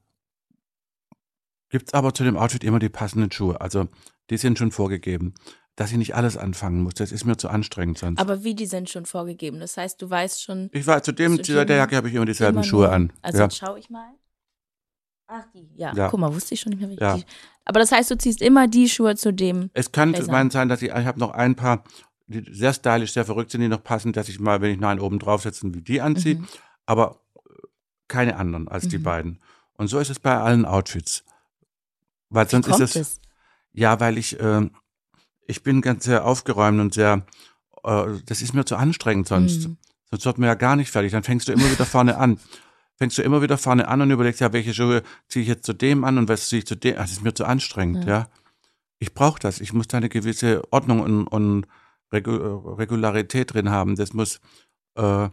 gibt's 1.72 1.92
aber 1.94 2.14
zu 2.14 2.22
dem 2.22 2.36
Outfit 2.36 2.62
immer 2.62 2.78
die 2.78 2.88
passenden 2.88 3.32
Schuhe. 3.32 3.60
Also 3.60 3.88
die 4.30 4.36
sind 4.36 4.58
schon 4.58 4.70
vorgegeben. 4.70 5.34
Dass 5.74 5.90
ich 5.90 5.96
nicht 5.96 6.14
alles 6.14 6.36
anfangen 6.36 6.82
muss, 6.82 6.92
das 6.94 7.12
ist 7.12 7.24
mir 7.24 7.38
zu 7.38 7.48
anstrengend 7.48 7.96
sonst. 7.96 8.20
Aber 8.20 8.44
wie 8.44 8.54
die 8.54 8.66
sind 8.66 8.90
schon 8.90 9.06
vorgegeben. 9.06 9.58
Das 9.58 9.78
heißt, 9.78 10.00
du 10.02 10.08
weißt 10.10 10.42
schon. 10.42 10.68
ich 10.70 10.86
war 10.86 11.02
zu 11.02 11.12
dem, 11.12 11.42
Zu 11.42 11.64
der 11.64 11.76
Jacke 11.78 11.96
habe 11.96 12.08
ich 12.10 12.14
immer 12.14 12.26
dieselben 12.26 12.58
immer 12.58 12.62
Schuhe 12.64 12.90
an. 12.90 13.10
Also 13.22 13.38
ja. 13.38 13.44
jetzt 13.44 13.56
schau 13.56 13.74
ich 13.76 13.88
mal. 13.88 14.12
Ach, 15.28 15.44
die. 15.54 15.66
Ja, 15.76 15.94
Ja. 15.94 16.08
guck 16.10 16.20
mal, 16.20 16.32
wusste 16.34 16.52
ich 16.52 16.60
schon 16.60 16.70
nicht 16.70 16.80
mehr, 16.80 16.90
wie 16.90 16.98
Ja. 17.00 17.16
die. 17.16 17.24
Aber 17.64 17.80
das 17.80 17.90
heißt, 17.90 18.10
du 18.10 18.18
ziehst 18.18 18.42
immer 18.42 18.68
die 18.68 18.86
Schuhe 18.86 19.16
zu 19.16 19.32
dem. 19.32 19.70
Es 19.72 19.90
kann 19.92 20.14
mein 20.28 20.50
sein, 20.50 20.68
dass 20.68 20.82
ich, 20.82 20.90
ich 20.90 21.06
habe 21.06 21.18
noch 21.18 21.30
ein 21.30 21.54
paar, 21.56 21.84
die 22.26 22.44
sehr 22.52 22.74
stylisch, 22.74 23.14
sehr 23.14 23.24
verrückt 23.24 23.50
sind, 23.50 23.62
die 23.62 23.68
noch 23.68 23.82
passen, 23.82 24.12
dass 24.12 24.28
ich 24.28 24.38
mal, 24.40 24.60
wenn 24.60 24.72
ich 24.72 24.78
noch 24.80 24.90
einen 24.90 25.00
oben 25.00 25.18
draufsetze, 25.18 25.72
wie 25.72 25.80
die 25.80 26.02
anziehe, 26.02 26.34
Mhm. 26.34 26.48
aber 26.84 27.22
äh, 27.48 27.50
keine 28.08 28.36
anderen 28.36 28.68
als 28.68 28.88
die 28.88 28.98
Mhm. 28.98 29.02
beiden. 29.04 29.38
Und 29.72 29.86
so 29.88 29.98
ist 30.00 30.10
es 30.10 30.18
bei 30.20 30.36
allen 30.36 30.66
Outfits. 30.66 31.24
Weil 32.32 32.48
sonst 32.48 32.68
ist 32.68 32.80
es, 32.80 32.96
es? 32.96 33.20
ja, 33.72 34.00
weil 34.00 34.18
ich, 34.18 34.38
äh, 34.40 34.68
ich 35.46 35.62
bin 35.62 35.80
ganz 35.80 36.04
sehr 36.04 36.24
aufgeräumt 36.24 36.80
und 36.80 36.94
sehr, 36.94 37.26
äh, 37.84 38.04
das 38.26 38.42
ist 38.42 38.54
mir 38.54 38.64
zu 38.64 38.76
anstrengend 38.76 39.28
sonst. 39.28 39.68
Mhm. 39.68 39.76
Sonst 40.10 40.26
wird 40.26 40.38
man 40.38 40.46
ja 40.48 40.54
gar 40.54 40.76
nicht 40.76 40.90
fertig. 40.90 41.12
Dann 41.12 41.22
fängst 41.22 41.48
du 41.48 41.52
immer 41.52 41.70
wieder 41.70 41.86
vorne 41.86 42.16
an. 42.18 42.38
Fängst 42.96 43.18
du 43.18 43.22
immer 43.22 43.42
wieder 43.42 43.58
vorne 43.58 43.88
an 43.88 44.00
und 44.02 44.10
überlegst, 44.10 44.40
ja, 44.40 44.52
welche 44.52 44.74
Schuhe 44.74 45.02
ziehe 45.28 45.42
ich 45.42 45.48
jetzt 45.48 45.64
zu 45.64 45.72
dem 45.72 46.04
an 46.04 46.18
und 46.18 46.28
was 46.28 46.48
ziehe 46.48 46.60
ich 46.60 46.66
zu 46.66 46.76
dem? 46.76 46.96
Das 46.96 47.12
ist 47.12 47.22
mir 47.22 47.34
zu 47.34 47.44
anstrengend, 47.44 48.04
ja. 48.04 48.10
Ja. 48.10 48.28
Ich 48.98 49.14
brauche 49.14 49.40
das. 49.40 49.60
Ich 49.60 49.72
muss 49.72 49.88
da 49.88 49.96
eine 49.96 50.08
gewisse 50.08 50.62
Ordnung 50.70 51.00
und, 51.00 51.26
und 51.26 51.66
Regu 52.12 52.30
äh, 52.30 52.76
Regularität 52.78 53.52
drin 53.52 53.70
haben. 53.70 53.96
Das 53.96 54.12
muss, 54.12 54.40
äh, 54.96 55.28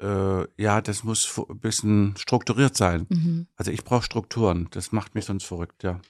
äh, 0.00 0.46
ja, 0.56 0.80
das 0.80 1.04
muss 1.04 1.38
ein 1.38 1.60
bisschen 1.60 2.16
strukturiert 2.16 2.76
sein. 2.76 3.06
Mhm. 3.10 3.46
Also 3.56 3.70
ich 3.70 3.84
brauche 3.84 4.02
Strukturen. 4.02 4.68
Das 4.72 4.90
macht 4.90 5.14
mich 5.14 5.26
sonst 5.26 5.44
verrückt, 5.44 5.84
ja. 5.84 6.00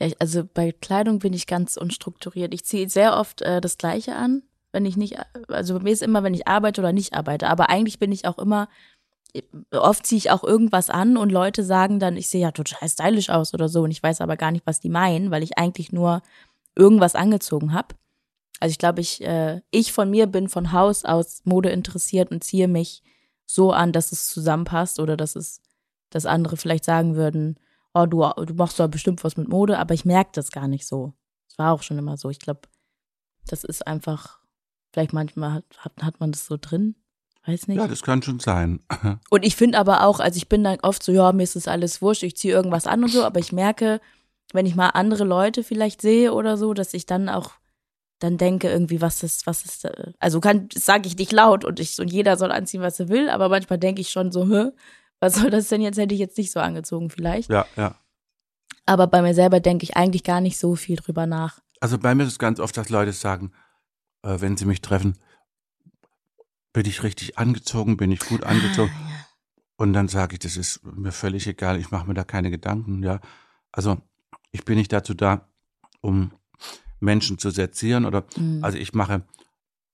Ja, 0.00 0.06
ich- 0.08 0.20
also 0.20 0.44
bei 0.44 0.72
Kleidung 0.72 1.18
bin 1.18 1.32
ich 1.32 1.46
ganz 1.46 1.76
unstrukturiert. 1.76 2.52
Ich 2.54 2.64
ziehe 2.64 2.88
sehr 2.88 3.16
oft 3.16 3.42
äh, 3.42 3.60
das 3.60 3.78
Gleiche 3.78 4.14
an, 4.16 4.42
wenn 4.72 4.84
ich 4.84 4.96
nicht, 4.96 5.16
also 5.48 5.74
bei 5.74 5.80
mir 5.84 5.92
ist 5.92 6.02
immer, 6.02 6.22
wenn 6.22 6.34
ich 6.34 6.46
arbeite 6.48 6.80
oder 6.80 6.92
nicht 6.92 7.14
arbeite. 7.14 7.48
Aber 7.48 7.70
eigentlich 7.70 7.98
bin 7.98 8.12
ich 8.12 8.26
auch 8.26 8.38
immer, 8.38 8.68
oft 9.72 10.06
ziehe 10.06 10.18
ich 10.18 10.30
auch 10.30 10.44
irgendwas 10.44 10.90
an 10.90 11.16
und 11.16 11.30
Leute 11.30 11.62
sagen 11.62 11.98
dann, 12.00 12.16
ich 12.16 12.28
sehe 12.30 12.40
ja 12.42 12.52
total 12.52 12.88
stylisch 12.88 13.30
aus 13.30 13.54
oder 13.54 13.68
so 13.68 13.82
und 13.82 13.90
ich 13.90 14.02
weiß 14.02 14.20
aber 14.20 14.36
gar 14.36 14.50
nicht, 14.50 14.66
was 14.66 14.80
die 14.80 14.88
meinen, 14.88 15.30
weil 15.30 15.42
ich 15.42 15.58
eigentlich 15.58 15.92
nur 15.92 16.22
irgendwas 16.74 17.14
angezogen 17.14 17.72
habe. 17.72 17.94
Also 18.60 18.70
ich 18.72 18.78
glaube, 18.78 19.00
ich, 19.00 19.22
äh, 19.22 19.60
ich 19.70 19.92
von 19.92 20.10
mir 20.10 20.26
bin 20.26 20.48
von 20.48 20.72
Haus 20.72 21.04
aus 21.04 21.42
Mode 21.44 21.70
interessiert 21.70 22.30
und 22.30 22.44
ziehe 22.44 22.68
mich 22.68 23.02
so 23.46 23.72
an, 23.72 23.92
dass 23.92 24.12
es 24.12 24.28
zusammenpasst 24.28 25.00
oder 25.00 25.16
dass 25.16 25.36
es, 25.36 25.60
dass 26.10 26.26
andere 26.26 26.56
vielleicht 26.56 26.84
sagen 26.84 27.16
würden, 27.16 27.58
oh, 27.96 28.06
du, 28.06 28.44
du 28.44 28.54
machst 28.54 28.78
da 28.78 28.86
bestimmt 28.86 29.24
was 29.24 29.36
mit 29.36 29.48
Mode, 29.48 29.78
aber 29.78 29.94
ich 29.94 30.04
merke 30.04 30.30
das 30.34 30.50
gar 30.50 30.68
nicht 30.68 30.86
so. 30.86 31.14
Es 31.48 31.58
war 31.58 31.72
auch 31.72 31.82
schon 31.82 31.98
immer 31.98 32.16
so. 32.16 32.30
Ich 32.30 32.38
glaube, 32.38 32.62
das 33.46 33.64
ist 33.64 33.86
einfach, 33.86 34.40
vielleicht 34.92 35.12
manchmal 35.12 35.52
hat, 35.52 35.64
hat, 35.78 35.92
hat 36.02 36.20
man 36.20 36.32
das 36.32 36.46
so 36.46 36.56
drin. 36.60 36.96
Weiß 37.46 37.68
nicht. 37.68 37.78
Ja, 37.78 37.86
das 37.86 38.02
kann 38.02 38.22
schon 38.22 38.40
sein. 38.40 38.80
Und 39.30 39.44
ich 39.44 39.56
finde 39.56 39.78
aber 39.78 40.04
auch, 40.04 40.20
also 40.20 40.36
ich 40.36 40.48
bin 40.48 40.64
dann 40.64 40.80
oft 40.82 41.02
so, 41.02 41.12
ja, 41.12 41.32
mir 41.32 41.44
ist 41.44 41.56
das 41.56 41.68
alles 41.68 42.02
wurscht, 42.02 42.24
ich 42.24 42.36
ziehe 42.36 42.52
irgendwas 42.52 42.86
an 42.86 43.04
und 43.04 43.10
so, 43.10 43.24
aber 43.24 43.38
ich 43.38 43.52
merke, 43.52 44.00
wenn 44.52 44.66
ich 44.66 44.74
mal 44.74 44.88
andere 44.90 45.22
Leute 45.22 45.62
vielleicht 45.62 46.02
sehe 46.02 46.32
oder 46.32 46.56
so, 46.56 46.74
dass 46.74 46.92
ich 46.92 47.06
dann 47.06 47.28
auch 47.28 47.52
dann 48.18 48.38
denke 48.38 48.68
irgendwie, 48.68 49.00
was 49.00 49.22
ist, 49.22 49.46
was 49.46 49.64
ist, 49.64 49.84
äh, 49.84 50.12
also 50.18 50.40
kann, 50.40 50.68
sage 50.74 51.06
ich 51.06 51.16
nicht 51.18 51.32
laut 51.32 51.64
und 51.64 51.78
ich 51.80 51.98
und 52.00 52.10
jeder 52.10 52.36
soll 52.36 52.50
anziehen, 52.50 52.80
was 52.80 52.98
er 52.98 53.08
will, 53.08 53.28
aber 53.28 53.48
manchmal 53.48 53.78
denke 53.78 54.00
ich 54.00 54.08
schon 54.08 54.32
so, 54.32 54.48
hä, 54.48 54.70
was 55.20 55.34
soll 55.36 55.50
das 55.50 55.68
denn 55.68 55.80
jetzt? 55.80 55.98
Hätte 55.98 56.14
ich 56.14 56.20
jetzt 56.20 56.38
nicht 56.38 56.52
so 56.52 56.60
angezogen 56.60 57.10
vielleicht. 57.10 57.50
Ja, 57.50 57.66
ja. 57.76 57.94
Aber 58.84 59.06
bei 59.06 59.22
mir 59.22 59.34
selber 59.34 59.60
denke 59.60 59.84
ich 59.84 59.96
eigentlich 59.96 60.22
gar 60.24 60.40
nicht 60.40 60.58
so 60.58 60.76
viel 60.76 60.96
drüber 60.96 61.26
nach. 61.26 61.60
Also 61.80 61.98
bei 61.98 62.14
mir 62.14 62.22
ist 62.24 62.32
es 62.32 62.38
ganz 62.38 62.60
oft, 62.60 62.76
dass 62.76 62.88
Leute 62.88 63.12
sagen, 63.12 63.52
äh, 64.22 64.40
wenn 64.40 64.56
sie 64.56 64.64
mich 64.64 64.80
treffen, 64.80 65.16
bin 66.72 66.86
ich 66.86 67.02
richtig 67.02 67.38
angezogen, 67.38 67.96
bin 67.96 68.12
ich 68.12 68.20
gut 68.20 68.44
angezogen. 68.44 68.92
Ah, 68.94 69.08
ja. 69.10 69.16
Und 69.78 69.92
dann 69.92 70.08
sage 70.08 70.34
ich, 70.34 70.38
das 70.38 70.56
ist 70.56 70.84
mir 70.84 71.12
völlig 71.12 71.46
egal, 71.46 71.78
ich 71.78 71.90
mache 71.90 72.06
mir 72.06 72.14
da 72.14 72.24
keine 72.24 72.50
Gedanken, 72.50 73.02
ja. 73.02 73.20
Also 73.72 73.98
ich 74.52 74.64
bin 74.64 74.76
nicht 74.76 74.92
dazu 74.92 75.14
da, 75.14 75.48
um 76.00 76.30
Menschen 77.00 77.38
zu 77.38 77.50
sezieren 77.50 78.04
oder 78.06 78.24
Mhm. 78.36 78.62
also 78.64 78.78
ich 78.78 78.94
mache, 78.94 79.22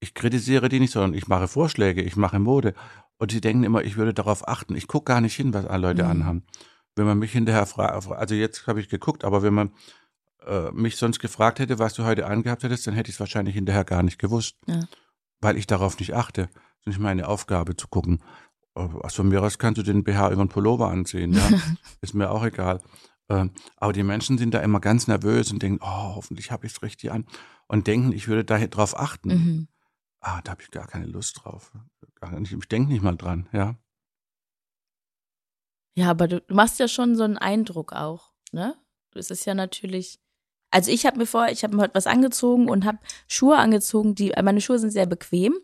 ich 0.01 0.15
kritisiere 0.15 0.69
die 0.69 0.81
nicht, 0.81 0.93
sondern 0.93 1.15
ich 1.15 1.27
mache 1.29 1.49
Vorschläge, 1.49 2.03
ich 2.03 2.17
mache 2.17 2.39
Mode. 2.39 2.75
Und 3.23 3.31
sie 3.31 3.41
denken 3.41 3.63
immer, 3.63 3.85
ich 3.85 3.97
würde 3.97 4.13
darauf 4.13 4.49
achten. 4.49 4.75
Ich 4.75 4.89
gucke 4.89 5.05
gar 5.13 5.21
nicht 5.21 5.37
hin, 5.37 5.55
was 5.55 5.65
alle 5.65 5.87
Leute 5.89 6.03
Mhm. 6.03 6.11
anhaben. 6.11 6.43
Wenn 6.97 7.07
man 7.07 7.21
mich 7.21 7.31
hinterher 7.31 7.67
fragt, 7.67 8.09
also 8.11 8.35
jetzt 8.35 8.67
habe 8.67 8.81
ich 8.81 8.89
geguckt, 8.89 9.23
aber 9.23 9.45
wenn 9.45 9.55
man 9.55 9.71
äh, 10.45 10.73
mich 10.73 10.97
sonst 10.97 11.21
gefragt 11.21 11.61
hätte, 11.61 11.79
was 11.79 11.95
du 11.95 12.03
heute 12.03 12.27
angehabt 12.27 12.65
hättest, 12.65 12.85
dann 12.89 12.95
hätte 12.95 13.11
ich 13.11 13.15
es 13.15 13.21
wahrscheinlich 13.21 13.55
hinterher 13.55 13.85
gar 13.85 14.03
nicht 14.03 14.19
gewusst. 14.19 14.57
Ja. 14.67 14.81
Weil 15.41 15.57
ich 15.57 15.69
darauf 15.69 16.01
nicht 16.01 16.15
achte. 16.15 16.47
Das 16.47 16.81
ist 16.81 16.87
nicht 16.89 16.99
meine 16.99 17.29
Aufgabe 17.29 17.77
zu 17.77 17.87
gucken. 17.87 18.25
Äh, 18.75 18.81
Also 19.05 19.23
von 19.23 19.29
mir 19.29 19.41
aus 19.41 19.59
kannst 19.61 19.79
du 19.79 19.85
den 19.85 20.03
BH 20.03 20.33
über 20.33 20.45
den 20.45 20.49
Pullover 20.49 20.91
anziehen, 20.91 21.33
ja. 21.33 21.49
ist 22.01 22.15
mir 22.15 22.29
auch 22.33 22.43
egal. 22.45 22.81
Ähm, 23.29 23.53
aber 23.77 23.93
die 23.93 24.03
Menschen 24.03 24.37
sind 24.37 24.53
da 24.53 24.59
immer 24.59 24.81
ganz 24.81 25.07
nervös 25.07 25.53
und 25.53 25.63
denken, 25.63 25.79
oh, 25.81 26.17
hoffentlich 26.17 26.51
habe 26.51 26.67
ich 26.67 26.73
es 26.73 26.83
richtig 26.83 27.13
an. 27.13 27.25
Und 27.69 27.87
denken, 27.87 28.11
ich 28.13 28.27
würde 28.27 28.45
da 28.45 28.59
drauf 28.67 28.99
achten. 28.99 29.29
Mhm. 29.29 29.69
Ah, 30.19 30.41
da 30.43 30.51
habe 30.51 30.63
ich 30.63 30.73
gar 30.73 30.89
keine 30.89 31.07
Lust 31.07 31.41
drauf. 31.45 31.71
Nicht, 32.31 32.53
ich 32.53 32.69
denke 32.69 32.93
nicht 32.93 33.03
mal 33.03 33.17
dran, 33.17 33.49
ja. 33.53 33.75
Ja, 35.97 36.11
aber 36.11 36.29
du, 36.29 36.41
du 36.41 36.55
machst 36.55 36.79
ja 36.79 36.89
schon 36.89 37.17
so 37.17 37.23
einen 37.25 37.37
Eindruck 37.39 37.93
auch, 37.93 38.31
ne? 38.53 38.75
Das 39.13 39.31
ist 39.31 39.45
ja 39.45 39.55
natürlich. 39.55 40.19
Also 40.71 40.91
ich 40.91 41.05
habe 41.05 41.19
mir 41.19 41.27
vor, 41.27 41.49
ich 41.49 41.65
habe 41.65 41.77
mir 41.77 41.83
heute 41.83 41.95
was 41.95 42.07
angezogen 42.07 42.71
und 42.71 42.87
habe 42.87 42.99
Schuhe 43.29 43.59
angezogen, 43.59 44.15
die 44.15 44.33
meine 44.43 44.63
Schuhe 44.63 44.79
sind 44.79 44.91
sehr 44.91 45.05
bequem. 45.05 45.55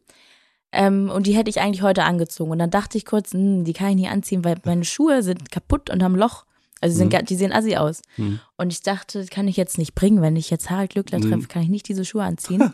Ähm, 0.71 1.09
und 1.09 1.27
die 1.27 1.33
hätte 1.35 1.49
ich 1.49 1.61
eigentlich 1.63 1.81
heute 1.81 2.05
angezogen. 2.05 2.51
Und 2.51 2.59
dann 2.59 2.71
dachte 2.71 2.99
ich 2.99 3.07
kurz, 3.07 3.33
hm, 3.33 3.65
die 3.65 3.73
kann 3.73 3.89
ich 3.89 3.95
nicht 3.97 4.11
anziehen, 4.11 4.45
weil 4.45 4.57
meine 4.67 4.85
Schuhe 4.85 5.23
sind 5.23 5.51
kaputt 5.51 5.89
und 5.89 6.03
haben 6.03 6.15
Loch. 6.15 6.45
Also 6.83 6.93
die, 6.93 6.99
sind, 6.99 7.13
Mhm. 7.23 7.25
die 7.25 7.35
sehen 7.37 7.53
assi 7.55 7.77
aus. 7.77 8.03
Hm. 8.17 8.39
Und 8.59 8.71
ich 8.71 8.83
dachte, 8.83 9.19
das 9.21 9.31
kann 9.31 9.49
ich 9.49 9.57
jetzt 9.57 9.79
nicht 9.79 9.95
bringen. 9.95 10.21
Wenn 10.21 10.37
ich 10.37 10.51
jetzt 10.51 10.69
Harald 10.69 10.91
Glückler 10.91 11.21
Mhm. 11.21 11.31
treffe, 11.31 11.49
kann 11.49 11.63
ich 11.63 11.71
nicht 11.71 11.89
diese 11.89 12.05
Schuhe 12.05 12.23
anziehen. 12.25 12.71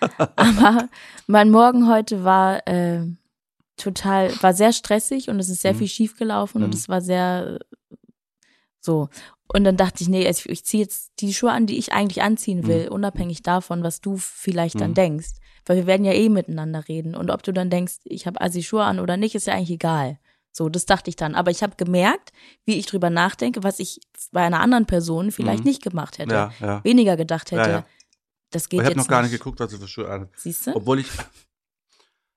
Aber 0.36 0.88
mein 1.26 1.50
Morgen 1.50 1.86
heute 1.86 2.24
war 2.24 2.66
äh, 2.66 3.04
total, 3.76 4.30
war 4.42 4.54
sehr 4.54 4.72
stressig 4.72 5.28
und 5.28 5.38
es 5.40 5.48
ist 5.48 5.62
sehr 5.62 5.72
Mhm. 5.74 5.78
viel 5.78 5.88
schief 5.88 6.16
gelaufen 6.16 6.62
und 6.62 6.70
Mhm. 6.70 6.74
es 6.76 6.88
war 6.88 7.00
sehr 7.00 7.58
so. 8.80 9.08
Und 9.52 9.64
dann 9.64 9.76
dachte 9.76 10.02
ich, 10.02 10.08
nee, 10.08 10.26
also 10.26 10.40
ich, 10.46 10.50
ich 10.50 10.64
ziehe 10.64 10.82
jetzt 10.82 11.12
die 11.20 11.32
Schuhe 11.34 11.52
an, 11.52 11.66
die 11.66 11.78
ich 11.78 11.92
eigentlich 11.92 12.22
anziehen 12.22 12.66
will, 12.66 12.88
unabhängig 12.88 13.42
davon, 13.42 13.82
was 13.82 14.00
du 14.00 14.16
vielleicht 14.16 14.80
dann 14.80 14.90
Mhm. 14.90 14.94
denkst. 14.94 15.28
Weil 15.66 15.76
wir 15.76 15.86
werden 15.86 16.04
ja 16.04 16.12
eh 16.12 16.28
miteinander 16.28 16.86
reden. 16.88 17.14
Und 17.14 17.30
ob 17.30 17.42
du 17.42 17.52
dann 17.52 17.70
denkst, 17.70 17.94
ich 18.04 18.26
habe 18.26 18.40
assi 18.40 18.62
Schuhe 18.62 18.84
an 18.84 19.00
oder 19.00 19.16
nicht, 19.16 19.34
ist 19.34 19.46
ja 19.46 19.54
eigentlich 19.54 19.70
egal. 19.70 20.18
So, 20.52 20.68
das 20.68 20.84
dachte 20.86 21.08
ich 21.10 21.16
dann. 21.16 21.34
Aber 21.34 21.50
ich 21.50 21.62
habe 21.62 21.74
gemerkt, 21.76 22.32
wie 22.64 22.74
ich 22.74 22.86
drüber 22.86 23.10
nachdenke, 23.10 23.62
was 23.62 23.78
ich 23.80 24.00
bei 24.30 24.42
einer 24.42 24.60
anderen 24.60 24.86
Person 24.86 25.32
vielleicht 25.32 25.60
Mhm. 25.64 25.68
nicht 25.70 25.82
gemacht 25.82 26.18
hätte. 26.18 26.34
Ja, 26.34 26.52
ja. 26.60 26.84
Weniger 26.84 27.16
gedacht 27.16 27.50
hätte. 27.50 27.70
Ja. 27.70 27.86
Das 28.50 28.68
geht 28.68 28.80
Ich 28.80 28.84
habe 28.84 28.90
jetzt 28.94 28.98
noch 28.98 29.08
gar 29.08 29.22
nicht 29.22 29.32
geguckt, 29.32 29.58
was 29.60 29.72
ich 29.72 29.80
für 29.80 29.88
Schuhe 29.88 30.08
an. 30.10 30.28
Siehst 30.36 30.66
du? 30.66 30.76
Obwohl 30.76 31.00
ich 31.00 31.08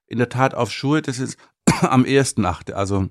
in 0.07 0.17
der 0.17 0.29
Tat 0.29 0.53
auf 0.55 0.71
Schuhe, 0.71 1.01
das 1.01 1.19
ist 1.19 1.37
am 1.81 2.05
ehesten 2.05 2.45
achte. 2.45 2.75
Also, 2.75 3.09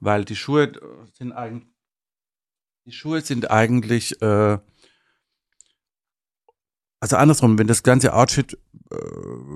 weil 0.00 0.24
die 0.24 0.36
Schuhe 0.36 0.72
sind 1.16 1.32
eigentlich, 1.32 1.68
die 2.84 2.92
Schuhe 2.92 3.20
sind 3.20 3.50
eigentlich, 3.50 4.20
äh, 4.22 4.58
also 7.00 7.16
andersrum, 7.16 7.58
wenn 7.58 7.68
das 7.68 7.82
ganze 7.82 8.12
Outfit 8.12 8.58
äh, 8.90 8.96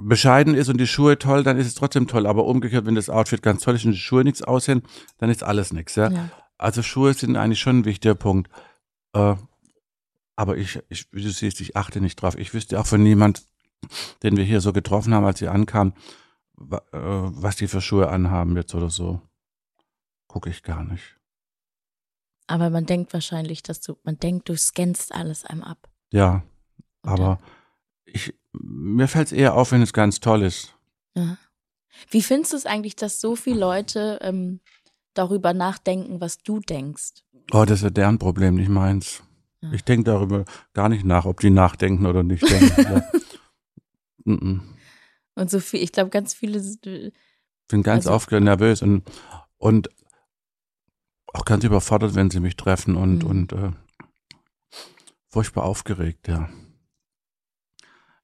bescheiden 0.02 0.54
ist 0.54 0.68
und 0.68 0.78
die 0.78 0.86
Schuhe 0.86 1.18
toll, 1.18 1.42
dann 1.42 1.58
ist 1.58 1.66
es 1.66 1.74
trotzdem 1.74 2.06
toll. 2.06 2.26
Aber 2.26 2.44
umgekehrt, 2.46 2.86
wenn 2.86 2.94
das 2.94 3.10
Outfit 3.10 3.42
ganz 3.42 3.62
toll 3.62 3.74
ist 3.74 3.84
und 3.84 3.92
die 3.92 3.98
Schuhe 3.98 4.22
nichts 4.22 4.42
aussehen, 4.42 4.82
dann 5.18 5.30
ist 5.30 5.42
alles 5.42 5.72
nichts. 5.72 5.96
Ja? 5.96 6.10
Ja. 6.10 6.30
Also 6.58 6.82
Schuhe 6.82 7.14
sind 7.14 7.36
eigentlich 7.36 7.60
schon 7.60 7.80
ein 7.80 7.84
wichtiger 7.84 8.14
Punkt. 8.14 8.50
Äh, 9.14 9.34
aber 10.36 10.56
ich, 10.56 10.78
ich, 10.88 11.12
wie 11.12 11.22
du 11.22 11.30
siehst, 11.30 11.60
ich 11.60 11.76
achte 11.76 12.00
nicht 12.00 12.16
drauf. 12.16 12.36
Ich 12.38 12.54
wüsste 12.54 12.78
auch 12.78 12.86
von 12.86 13.02
niemand, 13.02 13.44
den 14.22 14.36
wir 14.36 14.44
hier 14.44 14.60
so 14.60 14.72
getroffen 14.72 15.14
haben, 15.14 15.24
als 15.24 15.38
sie 15.38 15.48
ankamen, 15.48 15.94
äh, 16.60 16.76
was 16.92 17.56
die 17.56 17.68
für 17.68 17.80
Schuhe 17.80 18.08
anhaben 18.08 18.56
jetzt 18.56 18.74
oder 18.74 18.90
so. 18.90 19.20
Gucke 20.28 20.50
ich 20.50 20.62
gar 20.62 20.84
nicht. 20.84 21.16
Aber 22.46 22.70
man 22.70 22.86
denkt 22.86 23.12
wahrscheinlich, 23.12 23.62
dass 23.62 23.80
du, 23.80 23.96
man 24.04 24.18
denkt, 24.18 24.48
du 24.48 24.56
scannst 24.56 25.14
alles 25.14 25.44
einem 25.44 25.62
ab. 25.62 25.88
Ja, 26.12 26.42
Und 27.02 27.10
aber 27.10 27.40
ich, 28.04 28.34
mir 28.52 29.08
fällt 29.08 29.26
es 29.28 29.32
eher 29.32 29.54
auf, 29.54 29.72
wenn 29.72 29.82
es 29.82 29.92
ganz 29.92 30.20
toll 30.20 30.42
ist. 30.42 30.74
ja. 31.14 31.36
Wie 32.08 32.22
findest 32.22 32.52
du 32.54 32.56
es 32.56 32.64
eigentlich, 32.64 32.96
dass 32.96 33.20
so 33.20 33.36
viele 33.36 33.60
Leute 33.60 34.18
ähm, 34.22 34.60
darüber 35.12 35.52
nachdenken, 35.52 36.22
was 36.22 36.38
du 36.38 36.58
denkst? 36.58 37.22
Oh, 37.52 37.66
das 37.66 37.80
ist 37.80 37.82
ja 37.84 37.90
deren 37.90 38.18
Problem, 38.18 38.54
nicht 38.54 38.70
meins. 38.70 39.22
Ja. 39.60 39.72
Ich 39.72 39.84
denke 39.84 40.04
darüber 40.04 40.46
gar 40.72 40.88
nicht 40.88 41.04
nach, 41.04 41.26
ob 41.26 41.40
die 41.40 41.50
nachdenken 41.50 42.06
oder 42.06 42.22
nicht 42.22 42.42
denken. 42.48 43.02
Mm, 44.24 44.32
mm. 44.34 44.74
Und 45.34 45.50
so 45.50 45.60
viel, 45.60 45.82
ich 45.82 45.92
glaube, 45.92 46.10
ganz 46.10 46.34
viele 46.34 46.60
sind, 46.60 46.82
bin 47.68 47.82
ganz 47.82 48.06
Also- 48.06 48.14
aufgeregt, 48.16 48.44
nervös 48.44 48.82
und, 48.82 49.02
und 49.58 49.88
auch 51.32 51.44
ganz 51.46 51.64
überfordert, 51.64 52.14
wenn 52.14 52.30
sie 52.30 52.40
mich 52.40 52.56
treffen 52.56 52.96
und, 52.96 53.24
Mhm. 53.24 53.30
und 53.30 53.52
äh, 53.52 53.70
furchtbar 55.28 55.64
aufgeregt, 55.64 56.28
ja. 56.28 56.50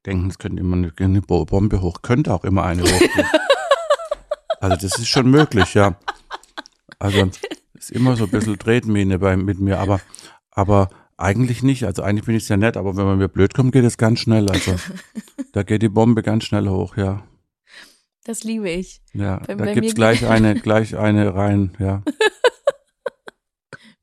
Denken, 0.06 0.28
es 0.28 0.38
könnte 0.38 0.60
immer 0.60 0.76
eine, 0.76 0.92
eine 0.98 1.22
Bo- 1.22 1.44
Bombe 1.44 1.80
hoch, 1.80 2.02
könnte 2.02 2.32
auch 2.32 2.44
immer 2.44 2.64
eine 2.64 2.82
hochgehen. 2.82 3.26
also 4.60 4.76
das 4.76 4.98
ist 4.98 5.08
schon 5.08 5.30
möglich, 5.30 5.74
ja. 5.74 5.98
Also 6.98 7.30
ist 7.74 7.90
immer 7.90 8.16
so 8.16 8.24
ein 8.24 8.30
bisschen 8.30 8.58
Tretmine 8.58 9.18
bei, 9.18 9.36
mit 9.36 9.58
mir, 9.58 9.78
aber, 9.80 10.00
aber 10.50 10.90
eigentlich 11.18 11.62
nicht. 11.62 11.84
Also 11.84 12.02
eigentlich 12.02 12.24
bin 12.26 12.34
ich 12.36 12.46
sehr 12.46 12.56
nett, 12.56 12.76
aber 12.76 12.96
wenn 12.96 13.04
man 13.04 13.18
mir 13.18 13.28
blöd 13.28 13.52
kommt, 13.52 13.72
geht 13.72 13.84
es 13.84 13.98
ganz 13.98 14.20
schnell. 14.20 14.48
Also 14.50 14.76
da 15.52 15.62
geht 15.62 15.82
die 15.82 15.88
Bombe 15.88 16.22
ganz 16.22 16.44
schnell 16.44 16.68
hoch, 16.68 16.96
ja. 16.96 17.26
das 18.24 18.44
liebe 18.44 18.70
ich. 18.70 19.02
Ja, 19.12 19.38
Bei- 19.38 19.54
da 19.54 19.64
bei 19.64 19.74
gibt's 19.74 19.94
gleich 19.94 20.26
eine, 20.26 20.54
gleich 20.60 20.96
eine 20.96 21.34
rein, 21.34 21.76
ja. 21.78 22.02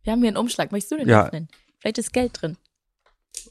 Wir 0.04 0.12
haben 0.12 0.20
hier 0.20 0.28
einen 0.30 0.38
Umschlag. 0.38 0.72
Möchtest 0.72 0.92
du 0.92 0.98
den 0.98 1.10
Ja. 1.10 1.26
öffnen? 1.26 1.48
Vielleicht 1.80 1.98
ist 1.98 2.14
Geld 2.14 2.40
drin. 2.42 2.58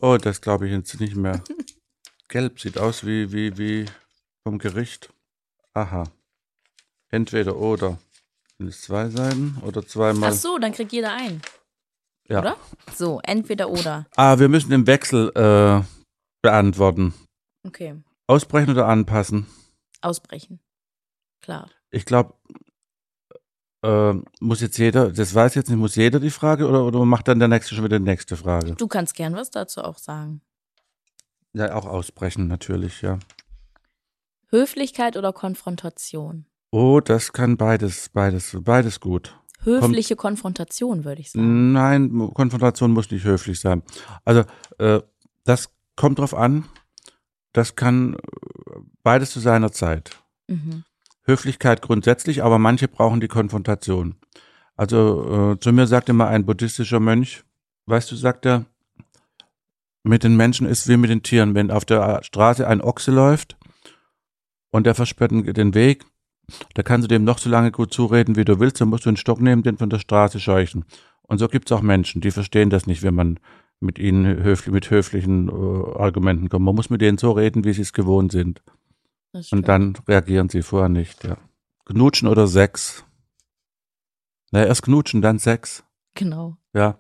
Oh, 0.01 0.17
das 0.19 0.41
glaube 0.41 0.67
ich 0.67 0.73
jetzt 0.73 1.01
nicht 1.01 1.17
mehr. 1.17 1.43
Gelb 2.29 2.61
sieht 2.61 2.79
aus 2.79 3.05
wie, 3.07 3.33
wie, 3.33 3.59
wie 3.59 3.87
vom 4.45 4.59
Gericht. 4.59 5.12
Aha. 5.73 6.05
Entweder 7.11 7.57
oder. 7.57 7.99
Sind 8.59 8.69
es 8.69 8.83
zwei 8.83 9.09
Seiten 9.09 9.59
oder 9.62 9.85
zweimal? 9.87 10.31
Ach 10.31 10.35
so, 10.37 10.59
dann 10.59 10.73
kriegt 10.73 10.93
jeder 10.93 11.12
einen, 11.12 11.43
ja. 12.29 12.41
oder? 12.41 12.57
So, 12.95 13.20
entweder 13.22 13.70
oder. 13.70 14.07
Ah, 14.16 14.39
wir 14.39 14.49
müssen 14.49 14.70
den 14.70 14.87
Wechsel 14.87 15.31
äh, 15.35 15.85
beantworten. 16.43 17.14
Okay. 17.66 17.97
Ausbrechen 18.27 18.70
oder 18.70 18.87
anpassen? 18.87 19.47
Ausbrechen. 20.01 20.61
Klar. 21.41 21.70
Ich 21.91 22.05
glaube, 22.05 22.35
äh, 23.85 24.14
muss 24.41 24.61
jetzt 24.61 24.79
jeder, 24.79 25.11
das 25.12 25.35
weiß 25.35 25.55
jetzt 25.55 25.68
nicht, 25.68 25.79
muss 25.79 25.95
jeder 25.95 26.20
die 26.20 26.31
Frage 26.31 26.66
oder, 26.66 26.85
oder 26.85 27.05
macht 27.05 27.29
dann 27.29 27.39
der 27.39 27.49
Nächste 27.49 27.75
schon 27.75 27.85
wieder 27.85 27.99
die 27.99 28.05
nächste 28.05 28.37
Frage? 28.37 28.75
Du 28.75 28.89
kannst 28.89 29.14
gern 29.14 29.35
was 29.35 29.51
dazu 29.51 29.83
auch 29.83 29.99
sagen. 29.99 30.41
Ja, 31.53 31.75
auch 31.75 31.87
ausbrechen 31.87 32.49
natürlich, 32.49 33.03
ja. 33.03 33.18
Höflichkeit 34.49 35.16
oder 35.16 35.33
Konfrontation? 35.33 36.47
Oh, 36.70 37.01
das 37.01 37.33
kann 37.33 37.57
beides, 37.57 38.09
beides, 38.09 38.57
beides 38.61 39.01
gut. 39.01 39.39
Höfliche 39.65 40.17
Konfrontation, 40.17 41.05
würde 41.05 41.21
ich 41.21 41.31
sagen. 41.33 41.73
Nein, 41.73 42.31
Konfrontation 42.35 42.93
muss 42.93 43.11
nicht 43.11 43.25
höflich 43.25 43.61
sein. 43.61 43.83
Also, 44.25 44.45
äh, 44.79 45.01
das 45.45 45.71
kommt 45.97 46.19
drauf 46.19 46.35
an. 46.35 46.65
Das 47.53 47.77
kann 47.77 48.15
äh, 48.15 48.19
beides 49.03 49.33
zu 49.33 49.41
seiner 49.41 49.73
Zeit. 49.73 50.23
Mhm. 50.49 50.85
Höflichkeit 51.23 51.83
grundsätzlich, 51.83 52.43
aber 52.43 52.59
manche 52.59 52.89
brauchen 52.89 53.21
die 53.21 53.29
Konfrontation. 53.29 54.17
Also, 54.77 55.53
äh, 55.55 55.61
zu 55.61 55.73
mir 55.73 55.87
sagte 55.87 56.12
mal 56.12 56.29
ein 56.29 56.45
buddhistischer 56.45 57.01
Mönch, 57.01 57.45
weißt 57.87 58.11
du, 58.11 58.17
sagt 58.17 58.47
er, 58.47 58.67
mit 60.03 60.23
den 60.23 60.37
Menschen 60.37 60.67
ist 60.67 60.87
wie 60.89 60.99
mit 60.99 61.11
den 61.11 61.23
Tieren. 61.23 61.55
Wenn 61.55 61.71
auf 61.71 61.85
der 61.85 62.23
Straße 62.23 62.67
ein 62.67 62.83
Ochse 62.83 63.11
läuft 63.11 63.57
und 64.71 64.85
der 64.85 64.95
versperrt 64.95 65.33
den 65.33 65.75
Weg, 65.75 66.05
da 66.74 66.82
kannst 66.82 67.05
du 67.05 67.09
dem 67.09 67.24
noch 67.24 67.38
so 67.38 67.49
lange 67.51 67.72
gut 67.72 67.92
zureden, 67.92 68.36
wie 68.36 68.45
du 68.45 68.61
willst, 68.61 68.80
dann 68.80 68.88
musst 68.88 69.07
du 69.07 69.11
einen 69.11 69.16
Stock 69.16 69.40
nehmen, 69.40 69.62
den 69.62 69.78
von 69.78 69.90
der 69.90 69.99
Straße 69.99 70.40
scheuchen. 70.40 70.84
Und 71.22 71.38
so 71.38 71.49
gibt's 71.49 71.72
auch 71.72 71.80
Menschen, 71.80 72.20
die 72.20 72.30
verstehen 72.30 72.70
das 72.70 72.86
nicht, 72.86 73.03
wenn 73.03 73.14
man 73.14 73.40
mit 73.80 73.99
ihnen 73.99 74.42
höflich, 74.42 74.72
mit 74.72 74.90
höflichen 74.90 75.49
äh, 75.49 75.99
Argumenten 75.99 76.49
kommt. 76.49 76.64
Man 76.64 76.74
muss 76.74 76.90
mit 76.90 77.01
denen 77.01 77.18
so 77.18 77.32
reden, 77.32 77.64
wie 77.64 77.72
sie 77.72 77.82
es 77.82 77.92
gewohnt 77.92 78.32
sind. 78.32 78.62
Und 79.51 79.68
dann 79.68 79.97
reagieren 80.07 80.49
sie 80.49 80.62
vorher 80.62 80.88
nicht, 80.88 81.24
ja. 81.24 81.36
Knutschen 81.86 82.28
oder 82.28 82.47
Sex? 82.47 83.05
Na, 84.53 84.64
erst 84.64 84.84
knutschen, 84.84 85.22
dann 85.22 85.38
Sex. 85.38 85.84
Genau. 86.14 86.57
Ja. 86.72 86.99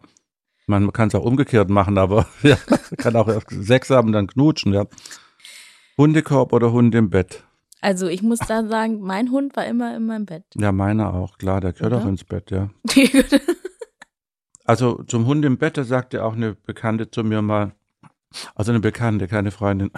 Man 0.66 0.92
kann 0.92 1.08
es 1.08 1.14
auch 1.14 1.24
umgekehrt 1.24 1.70
machen, 1.70 1.96
aber 1.96 2.26
ja, 2.42 2.56
kann 2.96 3.16
auch 3.16 3.28
erst 3.28 3.50
Sex 3.50 3.90
haben, 3.90 4.12
dann 4.12 4.26
knutschen, 4.26 4.72
ja. 4.72 4.86
Hundekorb 5.96 6.52
oder 6.52 6.72
Hund 6.72 6.94
im 6.94 7.10
Bett? 7.10 7.44
Also 7.84 8.08
ich 8.08 8.22
muss 8.22 8.38
da 8.38 8.64
sagen, 8.66 9.00
mein 9.02 9.30
Hund 9.30 9.54
war 9.56 9.66
immer 9.66 9.94
in 9.94 10.06
meinem 10.06 10.24
Bett. 10.24 10.44
Ja, 10.56 10.72
meiner 10.72 11.12
auch, 11.12 11.36
klar, 11.36 11.60
der 11.60 11.74
gehört 11.74 11.92
Oder? 11.92 12.02
auch 12.02 12.08
ins 12.08 12.24
Bett, 12.24 12.50
ja. 12.50 12.70
Also 14.64 15.02
zum 15.02 15.26
Hund 15.26 15.44
im 15.44 15.58
Bett, 15.58 15.76
da 15.76 15.84
sagte 15.84 16.24
auch 16.24 16.32
eine 16.32 16.54
Bekannte 16.54 17.10
zu 17.10 17.22
mir 17.22 17.42
mal, 17.42 17.74
also 18.54 18.72
eine 18.72 18.80
Bekannte, 18.80 19.28
keine 19.28 19.50
Freundin, 19.50 19.90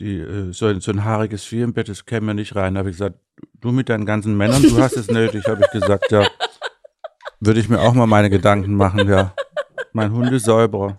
die 0.00 0.18
äh, 0.18 0.52
so, 0.52 0.66
ein- 0.66 0.82
so 0.82 0.90
ein 0.92 1.04
haariges 1.04 1.44
Vieh 1.44 1.62
im 1.62 1.72
Bett, 1.72 1.88
das 1.88 2.04
käme 2.04 2.26
mir 2.26 2.34
nicht 2.34 2.54
rein. 2.54 2.74
Da 2.74 2.80
habe 2.80 2.90
ich 2.90 2.96
gesagt, 2.96 3.18
du 3.54 3.72
mit 3.72 3.88
deinen 3.88 4.04
ganzen 4.04 4.36
Männern, 4.36 4.62
du 4.62 4.76
hast 4.76 4.98
es 4.98 5.08
nötig, 5.08 5.46
habe 5.46 5.62
ich 5.64 5.70
gesagt, 5.70 6.10
ja. 6.12 6.26
Würde 7.40 7.60
ich 7.60 7.70
mir 7.70 7.80
auch 7.80 7.94
mal 7.94 8.06
meine 8.06 8.28
Gedanken 8.28 8.74
machen, 8.74 9.08
ja. 9.08 9.34
Mein 9.94 10.12
Hund 10.12 10.30
ist 10.30 10.44
Säuberer. 10.44 10.98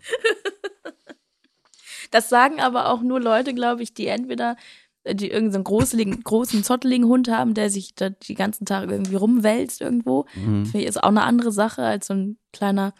Das 2.09 2.29
sagen 2.29 2.59
aber 2.59 2.89
auch 2.89 3.01
nur 3.01 3.19
Leute, 3.19 3.53
glaube 3.53 3.83
ich, 3.83 3.93
die 3.93 4.07
entweder 4.07 4.55
die 5.05 5.29
irgendeinen 5.29 5.63
so 5.63 5.63
großen, 5.71 6.23
großen 6.23 6.63
zotteligen 6.63 7.07
Hund 7.07 7.29
haben, 7.29 7.53
der 7.53 7.69
sich 7.69 7.95
da 7.95 8.09
die 8.09 8.35
ganzen 8.35 8.65
Tage 8.65 8.91
irgendwie 8.91 9.15
rumwälzt 9.15 9.81
irgendwo. 9.81 10.25
Mhm. 10.35 10.65
Finde 10.65 10.79
ich 10.79 10.85
ist 10.85 11.03
auch 11.03 11.09
eine 11.09 11.23
andere 11.23 11.51
Sache 11.51 11.83
als 11.83 12.07
so 12.07 12.13
ein 12.13 12.37
kleiner 12.51 12.93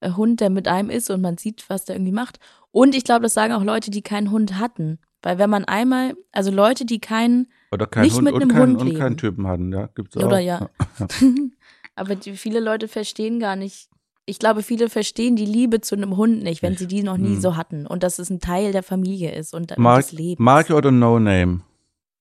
äh, 0.00 0.12
Hund, 0.12 0.40
der 0.40 0.50
mit 0.50 0.68
einem 0.68 0.90
ist 0.90 1.10
und 1.10 1.20
man 1.20 1.38
sieht, 1.38 1.64
was 1.68 1.84
der 1.84 1.96
irgendwie 1.96 2.12
macht. 2.12 2.38
Und 2.70 2.94
ich 2.94 3.04
glaube, 3.04 3.22
das 3.22 3.34
sagen 3.34 3.52
auch 3.52 3.64
Leute, 3.64 3.90
die 3.90 4.02
keinen 4.02 4.30
Hund 4.30 4.58
hatten. 4.58 4.98
Weil 5.22 5.38
wenn 5.38 5.50
man 5.50 5.64
einmal, 5.64 6.14
also 6.32 6.50
Leute, 6.50 6.84
die 6.84 6.98
keinen, 6.98 7.52
Oder 7.70 7.86
kein 7.86 8.04
Nicht 8.04 8.16
Hund 8.16 8.24
mit 8.24 8.34
und, 8.34 8.42
einem 8.42 8.50
kein, 8.50 8.60
Hund 8.60 8.80
und 8.80 8.86
leben. 8.88 8.98
keinen 8.98 9.16
Typen 9.16 9.46
hatten, 9.46 9.72
ja. 9.72 9.88
Gibt's 9.94 10.16
auch. 10.16 10.24
oder 10.24 10.40
ja, 10.40 10.68
aber 11.94 12.16
die, 12.16 12.32
viele 12.32 12.58
Leute 12.58 12.88
verstehen 12.88 13.38
gar 13.38 13.54
nicht, 13.54 13.88
ich 14.26 14.38
glaube, 14.38 14.62
viele 14.62 14.88
verstehen 14.88 15.36
die 15.36 15.46
Liebe 15.46 15.80
zu 15.80 15.94
einem 15.96 16.16
Hund 16.16 16.42
nicht, 16.42 16.62
wenn 16.62 16.76
sie 16.76 16.86
die 16.86 17.02
noch 17.02 17.16
nie 17.16 17.34
Hm. 17.34 17.40
so 17.40 17.56
hatten 17.56 17.86
und 17.86 18.02
dass 18.02 18.18
es 18.18 18.30
ein 18.30 18.40
Teil 18.40 18.72
der 18.72 18.82
Familie 18.82 19.34
ist 19.34 19.52
und, 19.54 19.76
Mark, 19.78 20.02
des 20.02 20.12
Lebens. 20.12 20.38
Marke 20.44 20.74
oder 20.74 20.90
No 20.90 21.18
Name? 21.18 21.62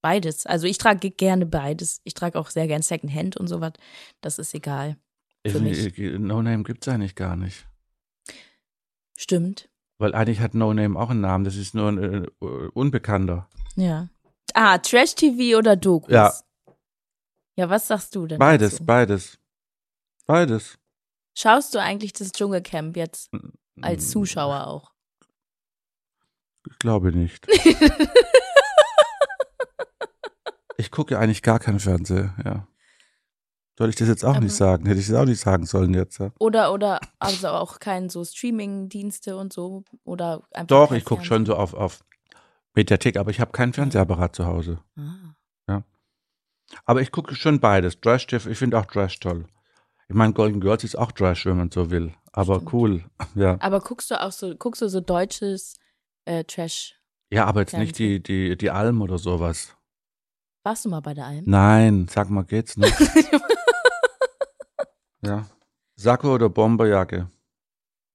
Beides. 0.02 0.46
Also 0.48 0.66
ich 0.66 0.80
trage 0.80 1.12
gerne 1.12 1.46
beides. 1.46 2.02
Ich 2.04 2.16
trage 2.16 2.40
auch 2.40 2.50
sehr 2.50 2.68
gern 2.68 2.82
Secondhand 2.82 3.38
und 3.38 3.48
sowas. 3.48 3.74
Das 4.22 4.40
ist 4.40 4.54
egal. 4.56 4.98
Für 5.46 5.60
mich. 5.60 5.96
No 6.20 6.42
Name 6.42 6.64
gibt's 6.64 6.88
eigentlich 6.88 7.16
gar 7.16 7.36
nicht. 7.36 7.68
Stimmt. 9.18 9.70
Weil 10.00 10.16
eigentlich 10.16 10.40
hat 10.40 10.56
No 10.56 10.74
Name 10.74 11.00
auch 11.00 11.12
einen 11.12 11.22
Namen, 11.22 11.44
das 11.44 11.56
ist 11.56 11.76
nur 11.76 11.90
ein 11.90 12.26
äh, 12.26 12.28
Unbekannter. 12.74 13.48
Ja. 13.76 14.08
Ah, 14.56 14.80
Trash-TV 14.80 15.58
oder 15.58 15.76
Dokus? 15.76 16.12
Ja. 16.12 16.34
Ja, 17.56 17.70
was 17.70 17.88
sagst 17.88 18.16
du 18.16 18.26
denn? 18.26 18.40
Beides, 18.40 18.72
dazu? 18.72 18.86
beides. 18.86 19.38
Beides. 20.26 20.80
Schaust 21.34 21.74
du 21.74 21.80
eigentlich 21.80 22.14
das 22.14 22.32
Dschungelcamp 22.32 22.98
jetzt 22.98 23.32
als 23.82 24.10
Zuschauer 24.10 24.68
auch? 24.68 24.92
Ich 26.70 26.78
glaube 26.80 27.12
nicht. 27.12 27.48
Ich 30.78 30.90
gucke 30.90 31.20
eigentlich 31.20 31.44
gar 31.44 31.60
kein 31.60 31.80
Fernsehen, 31.80 32.34
ja. 32.44 32.68
Soll 33.78 33.90
ich 33.90 33.96
das 33.96 34.08
jetzt 34.08 34.26
auch 34.26 34.32
Aber- 34.32 34.40
nicht 34.42 34.56
sagen? 34.56 34.88
Hätte 34.88 35.00
ich 35.00 35.06
das 35.08 35.16
auch 35.16 35.26
nicht 35.26 35.40
sagen 35.40 35.66
sollen 35.68 35.94
jetzt, 35.94 36.18
ja? 36.20 36.32
Oder, 36.40 36.74
oder, 36.74 37.00
also 37.20 37.50
auch 37.50 37.80
kein 37.80 38.10
so 38.10 38.26
Streaming-Dienste 38.26 39.38
und 39.38 39.54
so? 39.54 39.84
Oder 40.04 40.42
einfach 40.52 40.68
Doch, 40.68 40.92
ich 40.92 41.06
gucke 41.06 41.24
schon 41.24 41.46
so 41.46 41.56
auf, 41.56 41.76
auf 41.76 42.04
Mediathek, 42.74 43.18
aber 43.18 43.30
ich 43.30 43.40
habe 43.40 43.52
keinen 43.52 43.74
Fernsehapparat 43.74 44.36
zu 44.36 44.46
Hause. 44.48 44.80
Ah. 44.98 45.84
Aber 46.86 47.02
ich 47.02 47.12
gucke 47.12 47.36
schon 47.36 47.60
beides. 47.60 48.00
Trash 48.00 48.26
TV, 48.28 48.50
ich 48.50 48.58
finde 48.58 48.80
auch 48.80 48.86
Trash 48.86 49.20
toll. 49.20 49.46
Ich 50.12 50.18
meine, 50.18 50.34
Golden 50.34 50.60
Girls 50.60 50.84
ist 50.84 50.98
auch 50.98 51.14
Trash, 51.14 51.46
wenn 51.46 51.56
man 51.56 51.72
so 51.72 51.90
will. 51.90 52.14
Aber 52.34 52.56
Stimmt. 52.56 52.74
cool, 52.74 53.04
ja. 53.36 53.56
Aber 53.62 53.80
guckst 53.80 54.12
du 54.12 54.22
auch 54.22 54.34
so, 54.34 54.54
guckst 54.58 54.82
du 54.82 54.90
so 54.90 55.00
deutsches 55.00 55.80
äh, 56.26 56.44
Trash? 56.44 57.00
Ja, 57.32 57.46
aber 57.46 57.62
jetzt 57.62 57.78
nicht 57.78 57.98
die, 57.98 58.22
die, 58.22 58.58
die 58.58 58.72
Alm 58.72 59.02
oder 59.02 59.18
sowas. 59.18 59.74
Warst 60.66 60.84
du 60.84 60.90
mal 60.90 61.00
bei 61.00 61.14
der 61.14 61.28
Alm? 61.28 61.44
Nein, 61.46 62.10
sag 62.10 62.30
mal, 62.30 62.44
geht's 62.44 62.76
nicht. 62.76 62.94
ja. 65.22 65.48
Sakko 65.96 66.36
oder 66.36 66.50
Bomberjacke? 66.50 67.30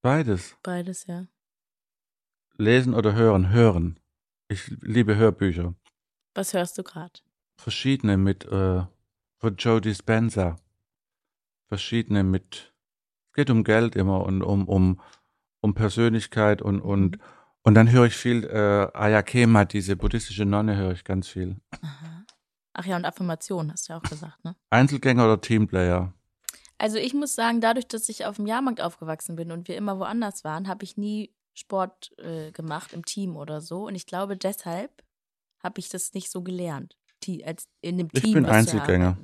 Beides. 0.03 0.55
Beides, 0.63 1.07
ja. 1.07 1.29
Lesen 2.59 2.93
oder 2.93 3.15
hören? 3.15 3.49
Hören. 3.49 3.99
Ich 4.49 4.69
liebe 4.83 5.17
Hörbücher. 5.17 5.73
Was 6.35 6.53
hörst 6.53 6.77
du 6.77 6.83
gerade? 6.83 7.21
Verschiedene 7.57 8.19
mit, 8.19 8.45
äh, 8.45 8.85
von 9.39 9.57
Joe 9.57 9.81
Dispenza. 9.81 10.57
Verschiedene 11.69 12.23
mit, 12.23 12.75
es 13.29 13.33
geht 13.35 13.51
um 13.51 13.65
Geld 13.65 13.97
immer 13.97 14.25
und 14.25 14.43
um, 14.43 14.69
um, 14.69 15.01
um 15.61 15.75
Persönlichkeit 15.75 16.63
und, 16.63 16.81
und, 16.81 17.19
und 17.63 17.75
dann 17.75 17.91
höre 17.91 18.07
ich 18.07 18.15
viel, 18.17 18.45
äh, 18.45 18.89
Ayakema, 18.97 19.65
diese 19.65 19.97
buddhistische 19.97 20.45
Nonne 20.45 20.77
höre 20.77 20.93
ich 20.93 21.05
ganz 21.05 21.29
viel. 21.29 21.61
Aha. 21.83 22.25
Ach 22.75 22.85
ja, 22.85 22.97
und 22.97 23.05
Affirmation 23.05 23.73
hast 23.73 23.89
du 23.89 23.95
ja 23.95 23.99
auch 23.99 24.03
gesagt, 24.03 24.45
ne? 24.45 24.55
Einzelgänger 24.71 25.25
oder 25.25 25.41
Teamplayer? 25.41 26.13
Also 26.79 26.99
ich 26.99 27.15
muss 27.15 27.35
sagen, 27.35 27.63
dadurch, 27.63 27.89
dass 27.89 28.09
ich 28.11 28.27
auf 28.27 28.37
dem 28.37 28.47
Jahrmarkt 28.47 28.83
aufgewachsen 28.83 29.35
bin 29.35 29.51
und 29.51 29.67
wir 29.67 29.77
immer 29.79 29.99
woanders 29.99 30.45
waren, 30.45 30.69
habe 30.69 30.85
ich 30.85 30.99
nie 30.99 31.33
Sport 31.55 32.13
äh, 32.19 32.53
gemacht 32.53 32.93
im 32.93 33.03
Team 33.05 33.37
oder 33.37 33.63
so. 33.63 33.87
Und 33.87 33.95
ich 33.95 34.05
glaube, 34.05 34.37
deshalb 34.37 35.03
habe 35.63 35.81
ich 35.81 35.89
das 35.89 36.13
nicht 36.13 36.31
so 36.31 36.43
gelernt. 36.43 36.99
Die, 37.23 37.47
als 37.47 37.67
in 37.81 37.97
dem 37.97 38.09
Ich 38.13 38.23
Team. 38.23 38.35
bin 38.35 38.45
was 38.45 38.51
zu 38.51 38.57
Einzelgänger. 38.77 39.17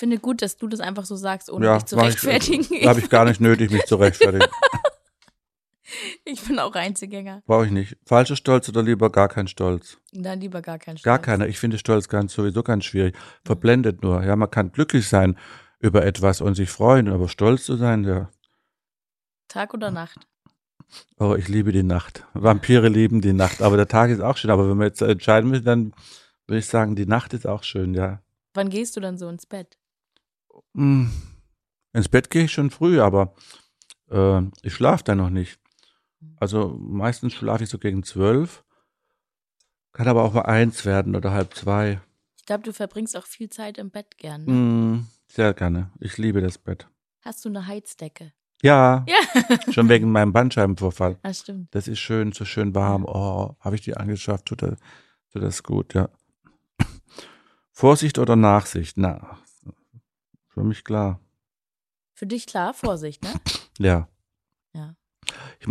Finde 0.00 0.18
gut, 0.18 0.40
dass 0.40 0.56
du 0.56 0.66
das 0.66 0.80
einfach 0.80 1.04
so 1.04 1.14
sagst, 1.14 1.50
ohne 1.50 1.66
ja, 1.66 1.74
dich 1.74 1.84
zu 1.84 1.96
ich- 1.96 2.02
rechtfertigen. 2.04 2.64
Habe 2.88 3.00
ich 3.00 3.10
gar 3.10 3.26
nicht 3.26 3.38
nötig, 3.38 3.70
mich 3.70 3.84
zu 3.84 3.96
rechtfertigen. 3.96 4.46
Ich 6.24 6.40
bin 6.42 6.58
auch 6.60 6.74
Einzelgänger. 6.76 7.42
Brauche 7.46 7.66
ich 7.66 7.72
nicht. 7.72 7.96
Falscher 8.06 8.36
Stolz 8.36 8.68
oder 8.68 8.80
lieber 8.82 9.10
gar 9.10 9.28
kein 9.28 9.48
Stolz? 9.48 9.98
Dann 10.12 10.40
lieber 10.40 10.62
gar 10.62 10.78
kein 10.78 10.94
Gar 10.94 11.16
Stolz. 11.16 11.22
keiner. 11.26 11.48
Ich 11.48 11.58
finde 11.58 11.78
Stolz 11.78 12.08
ganz 12.08 12.32
sowieso 12.32 12.62
ganz 12.62 12.84
schwierig. 12.84 13.16
Verblendet 13.44 14.00
nur. 14.02 14.22
Ja, 14.22 14.36
man 14.36 14.48
kann 14.50 14.70
glücklich 14.70 15.08
sein 15.08 15.36
über 15.80 16.04
etwas 16.04 16.40
und 16.42 16.54
sich 16.54 16.70
freuen, 16.70 17.08
aber 17.08 17.28
stolz 17.28 17.64
zu 17.64 17.74
sein, 17.76 18.04
ja. 18.04 18.30
Tag 19.48 19.74
oder 19.74 19.90
Nacht? 19.90 20.28
Oh, 21.18 21.34
ich 21.34 21.48
liebe 21.48 21.72
die 21.72 21.82
Nacht. 21.82 22.24
Vampire 22.34 22.88
lieben 22.88 23.20
die 23.20 23.32
Nacht, 23.32 23.60
aber 23.60 23.76
der 23.76 23.88
Tag 23.88 24.10
ist 24.10 24.20
auch 24.20 24.36
schön. 24.36 24.50
Aber 24.52 24.70
wenn 24.70 24.78
wir 24.78 24.86
jetzt 24.86 25.02
entscheiden 25.02 25.50
müssen, 25.50 25.64
dann 25.64 25.92
würde 26.46 26.60
ich 26.60 26.66
sagen, 26.66 26.94
die 26.94 27.06
Nacht 27.06 27.32
ist 27.34 27.48
auch 27.48 27.64
schön, 27.64 27.94
ja. 27.94 28.22
Wann 28.54 28.70
gehst 28.70 28.96
du 28.96 29.00
dann 29.00 29.18
so 29.18 29.28
ins 29.28 29.46
Bett? 29.46 29.76
Hm. 30.74 31.10
Ins 31.92 32.08
Bett 32.08 32.30
gehe 32.30 32.44
ich 32.44 32.52
schon 32.52 32.70
früh, 32.70 33.00
aber 33.00 33.34
äh, 34.10 34.42
ich 34.62 34.74
schlafe 34.74 35.04
dann 35.04 35.18
noch 35.18 35.30
nicht. 35.30 35.58
Also 36.36 36.78
meistens 36.80 37.32
schlafe 37.34 37.64
ich 37.64 37.70
so 37.70 37.78
gegen 37.78 38.02
zwölf. 38.02 38.64
Kann 39.92 40.06
aber 40.08 40.22
auch 40.22 40.32
mal 40.34 40.42
eins 40.42 40.84
werden 40.84 41.16
oder 41.16 41.32
halb 41.32 41.54
zwei. 41.54 42.00
Ich 42.36 42.44
glaube, 42.46 42.62
du 42.62 42.72
verbringst 42.72 43.16
auch 43.16 43.26
viel 43.26 43.50
Zeit 43.50 43.78
im 43.78 43.90
Bett 43.90 44.18
gern. 44.18 44.44
Ne? 44.44 44.52
Hm, 44.52 45.06
sehr 45.28 45.52
gerne. 45.54 45.90
Ich 45.98 46.16
liebe 46.18 46.40
das 46.40 46.58
Bett. 46.58 46.88
Hast 47.22 47.44
du 47.44 47.48
eine 47.48 47.66
Heizdecke? 47.66 48.32
Ja, 48.62 49.04
Ja. 49.08 49.52
schon 49.72 49.88
wegen 49.88 50.12
meinem 50.12 50.32
Bandscheibenvorfall. 50.32 51.18
Das 51.22 51.40
stimmt. 51.40 51.74
Das 51.74 51.88
ist 51.88 51.98
schön, 51.98 52.32
so 52.32 52.44
schön 52.44 52.74
warm. 52.74 53.04
Oh, 53.04 53.56
habe 53.60 53.74
ich 53.74 53.80
die 53.82 53.96
angeschafft, 53.96 54.46
tut 54.46 54.62
das, 54.62 54.78
tut 55.32 55.42
das 55.42 55.62
gut, 55.62 55.94
ja. 55.94 56.08
Vorsicht 57.72 58.18
oder 58.18 58.36
Nachsicht? 58.36 58.96
Na, 58.98 59.38
für 60.60 60.66
mich 60.66 60.84
klar. 60.84 61.20
Für 62.14 62.26
dich 62.26 62.46
klar, 62.46 62.74
Vorsicht, 62.74 63.22
ne? 63.22 63.30
Ja. 63.78 64.08
Ja. 64.74 64.94
Ich, 65.58 65.68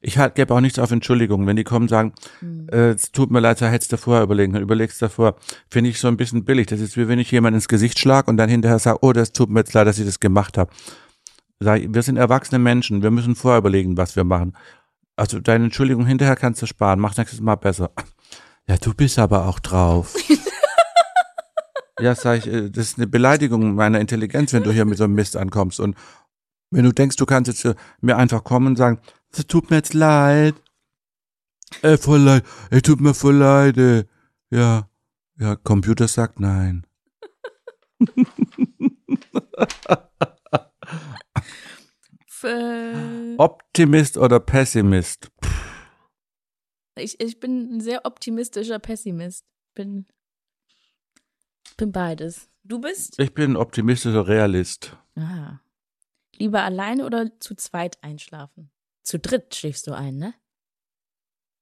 ich 0.00 0.18
halt, 0.18 0.34
gebe 0.34 0.52
auch 0.54 0.60
nichts 0.60 0.78
auf 0.78 0.90
Entschuldigung. 0.90 1.46
Wenn 1.46 1.56
die 1.56 1.64
kommen 1.64 1.84
und 1.84 1.88
sagen, 1.88 2.12
Hm. 2.40 2.68
äh, 2.72 2.90
es 2.90 3.12
tut 3.12 3.30
mir 3.30 3.40
leid, 3.40 3.60
da 3.60 3.68
hättest 3.68 3.92
du 3.92 3.96
vorher 3.98 4.24
überlegen 4.24 4.52
können, 4.52 4.64
überlegst 4.64 5.00
davor, 5.00 5.36
finde 5.70 5.90
ich 5.90 6.00
so 6.00 6.08
ein 6.08 6.16
bisschen 6.16 6.44
billig. 6.44 6.66
Das 6.66 6.80
ist 6.80 6.96
wie 6.96 7.06
wenn 7.08 7.18
ich 7.20 7.30
jemand 7.30 7.54
ins 7.54 7.68
Gesicht 7.68 7.98
schlage 7.98 8.28
und 8.30 8.36
dann 8.36 8.48
hinterher 8.50 8.78
sage, 8.80 8.98
oh, 9.02 9.12
das 9.12 9.32
tut 9.32 9.48
mir 9.48 9.60
jetzt 9.60 9.74
leid, 9.74 9.86
dass 9.86 9.98
ich 9.98 10.06
das 10.06 10.18
gemacht 10.20 10.58
habe. 10.58 10.72
Sag 11.60 11.80
ich, 11.80 11.94
wir 11.94 12.02
sind 12.02 12.16
erwachsene 12.16 12.58
Menschen, 12.58 13.02
wir 13.02 13.12
müssen 13.12 13.36
vorher 13.36 13.58
überlegen, 13.58 13.96
was 13.96 14.16
wir 14.16 14.24
machen. 14.24 14.56
Also 15.14 15.38
deine 15.38 15.64
Entschuldigung 15.66 16.04
hinterher 16.06 16.34
kannst 16.36 16.60
du 16.62 16.66
sparen, 16.66 16.98
mach 16.98 17.16
nächstes 17.16 17.40
Mal 17.40 17.54
besser. 17.56 17.92
Ja, 18.66 18.76
du 18.78 18.92
bist 18.94 19.18
aber 19.20 19.46
auch 19.46 19.60
drauf. 19.60 20.14
ja, 22.02 22.14
sag 22.14 22.38
ich, 22.38 22.46
äh, 22.46 22.70
das 22.70 22.88
ist 22.88 22.98
eine 22.98 23.06
Beleidigung 23.06 23.74
meiner 23.74 24.00
Intelligenz, 24.00 24.52
wenn 24.52 24.62
du 24.62 24.72
hier 24.72 24.84
mit 24.84 24.98
so 24.98 25.04
einem 25.04 25.14
Mist 25.14 25.36
ankommst. 25.36 25.80
Und 25.80 25.96
wenn 26.70 26.84
du 26.84 26.92
denkst, 26.92 27.16
du 27.16 27.26
kannst 27.26 27.48
jetzt 27.48 27.64
äh, 27.64 27.74
mir 28.00 28.16
einfach 28.16 28.44
kommen 28.44 28.68
und 28.68 28.76
sagen, 28.76 29.00
es 29.30 29.46
tut 29.46 29.70
mir 29.70 29.76
jetzt 29.76 29.94
leid. 29.94 30.54
Äh, 31.82 31.96
voll 31.96 32.20
leid. 32.20 32.44
Ey, 32.70 32.82
tut 32.82 33.00
mir 33.00 33.14
voll 33.14 33.36
leid. 33.36 33.78
Ey. 33.78 34.04
Ja. 34.50 34.88
Ja, 35.38 35.56
Computer 35.56 36.08
sagt 36.08 36.40
nein. 36.40 36.86
Äh, 42.44 43.36
Optimist 43.38 44.18
oder 44.18 44.40
Pessimist? 44.40 45.30
ich, 46.96 47.20
ich 47.20 47.40
bin 47.40 47.76
ein 47.76 47.80
sehr 47.80 48.04
optimistischer 48.04 48.78
Pessimist. 48.78 49.44
Bin, 49.74 50.06
bin 51.82 51.90
beides. 51.90 52.48
Du 52.62 52.80
bist? 52.80 53.18
Ich 53.18 53.34
bin 53.34 53.56
optimistischer 53.56 54.28
Realist. 54.28 54.96
Ah. 55.16 55.58
Lieber 56.36 56.62
alleine 56.62 57.04
oder 57.04 57.28
zu 57.40 57.56
zweit 57.56 57.98
einschlafen? 58.04 58.70
Zu 59.02 59.18
dritt 59.18 59.56
schläfst 59.56 59.88
du 59.88 59.92
ein, 59.92 60.16
ne? 60.16 60.32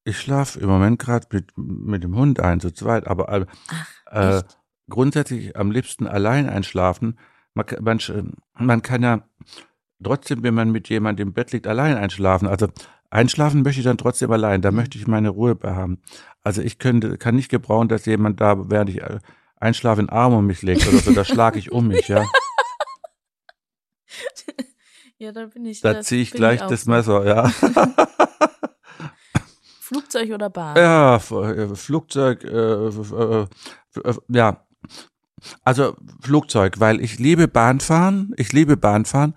Ich 0.05 0.19
schlafe 0.21 0.61
im 0.61 0.69
Moment 0.69 0.99
gerade 0.99 1.27
mit, 1.33 1.57
mit 1.57 2.05
dem 2.05 2.15
Hund 2.17 2.39
ein, 2.39 2.61
zu 2.61 2.71
zweit, 2.71 3.07
aber 3.07 3.31
äh, 3.31 3.47
Ach, 3.69 4.41
äh, 4.41 4.43
grundsätzlich 4.91 5.57
am 5.57 5.71
liebsten 5.71 6.07
allein 6.07 6.49
einschlafen. 6.51 7.19
Man, 7.55 7.65
kann- 7.65 7.83
man, 7.83 7.99
man 8.59 8.83
kann 8.83 9.03
ja 9.03 9.27
trotzdem, 10.05 10.43
wenn 10.43 10.55
man 10.55 10.71
mit 10.71 10.91
jemandem 10.91 11.29
im 11.29 11.35
Bett 11.35 11.53
liegt, 11.53 11.67
allein 11.67 11.97
einschlafen. 11.97 12.47
Also 12.47 12.69
einschlafen 13.09 13.63
möchte 13.63 13.81
ich 13.81 13.85
dann 13.87 13.97
trotzdem 13.99 14.31
allein. 14.33 14.61
Da 14.61 14.71
möchte 14.71 14.99
ich 14.99 15.07
meine 15.07 15.31
Ruhe 15.31 15.59
haben. 15.63 16.03
Also 16.43 16.61
ich 16.61 16.79
könnte, 16.79 17.17
kann 17.17 17.37
nicht 17.37 17.49
gebrauchen, 17.51 17.89
dass 17.89 18.05
jemand 18.05 18.41
da, 18.43 18.69
während 18.71 18.91
ich 18.91 19.03
äh, 19.61 19.65
einschlafe, 19.65 20.01
einen 20.01 20.09
Arm 20.09 20.35
um 20.35 20.47
mich 20.47 20.63
legt 20.63 20.87
oder 20.89 20.99
so. 20.99 21.13
Da 21.13 21.25
schlage 21.25 21.59
ich 21.59 21.71
um 21.73 21.89
mich, 21.89 22.09
ja. 22.09 22.25
Ja, 25.19 25.33
da 25.33 25.47
bin 25.47 25.67
ich. 25.67 25.81
Da 25.83 26.01
ziehe 26.01 26.23
ich 26.23 26.31
gleich 26.31 26.63
auch 26.63 26.69
das. 26.69 26.87
Messer, 26.87 27.27
ja. 27.27 27.49
Flugzeug 29.81 30.31
oder 30.31 30.49
Bahn? 30.51 30.77
Ja, 30.77 31.17
äh, 31.17 31.75
Flugzeug, 31.75 32.45
äh, 32.45 32.49
äh, 32.89 33.47
äh, 34.05 34.15
ja. 34.29 34.67
Also 35.65 35.97
Flugzeug, 36.23 36.81
weil 36.81 37.01
ich 37.01 37.19
liebe 37.19 37.49
Bahnfahren, 37.49 38.33
ich 38.37 38.53
liebe 38.53 38.77
Bahnfahren, 38.77 39.35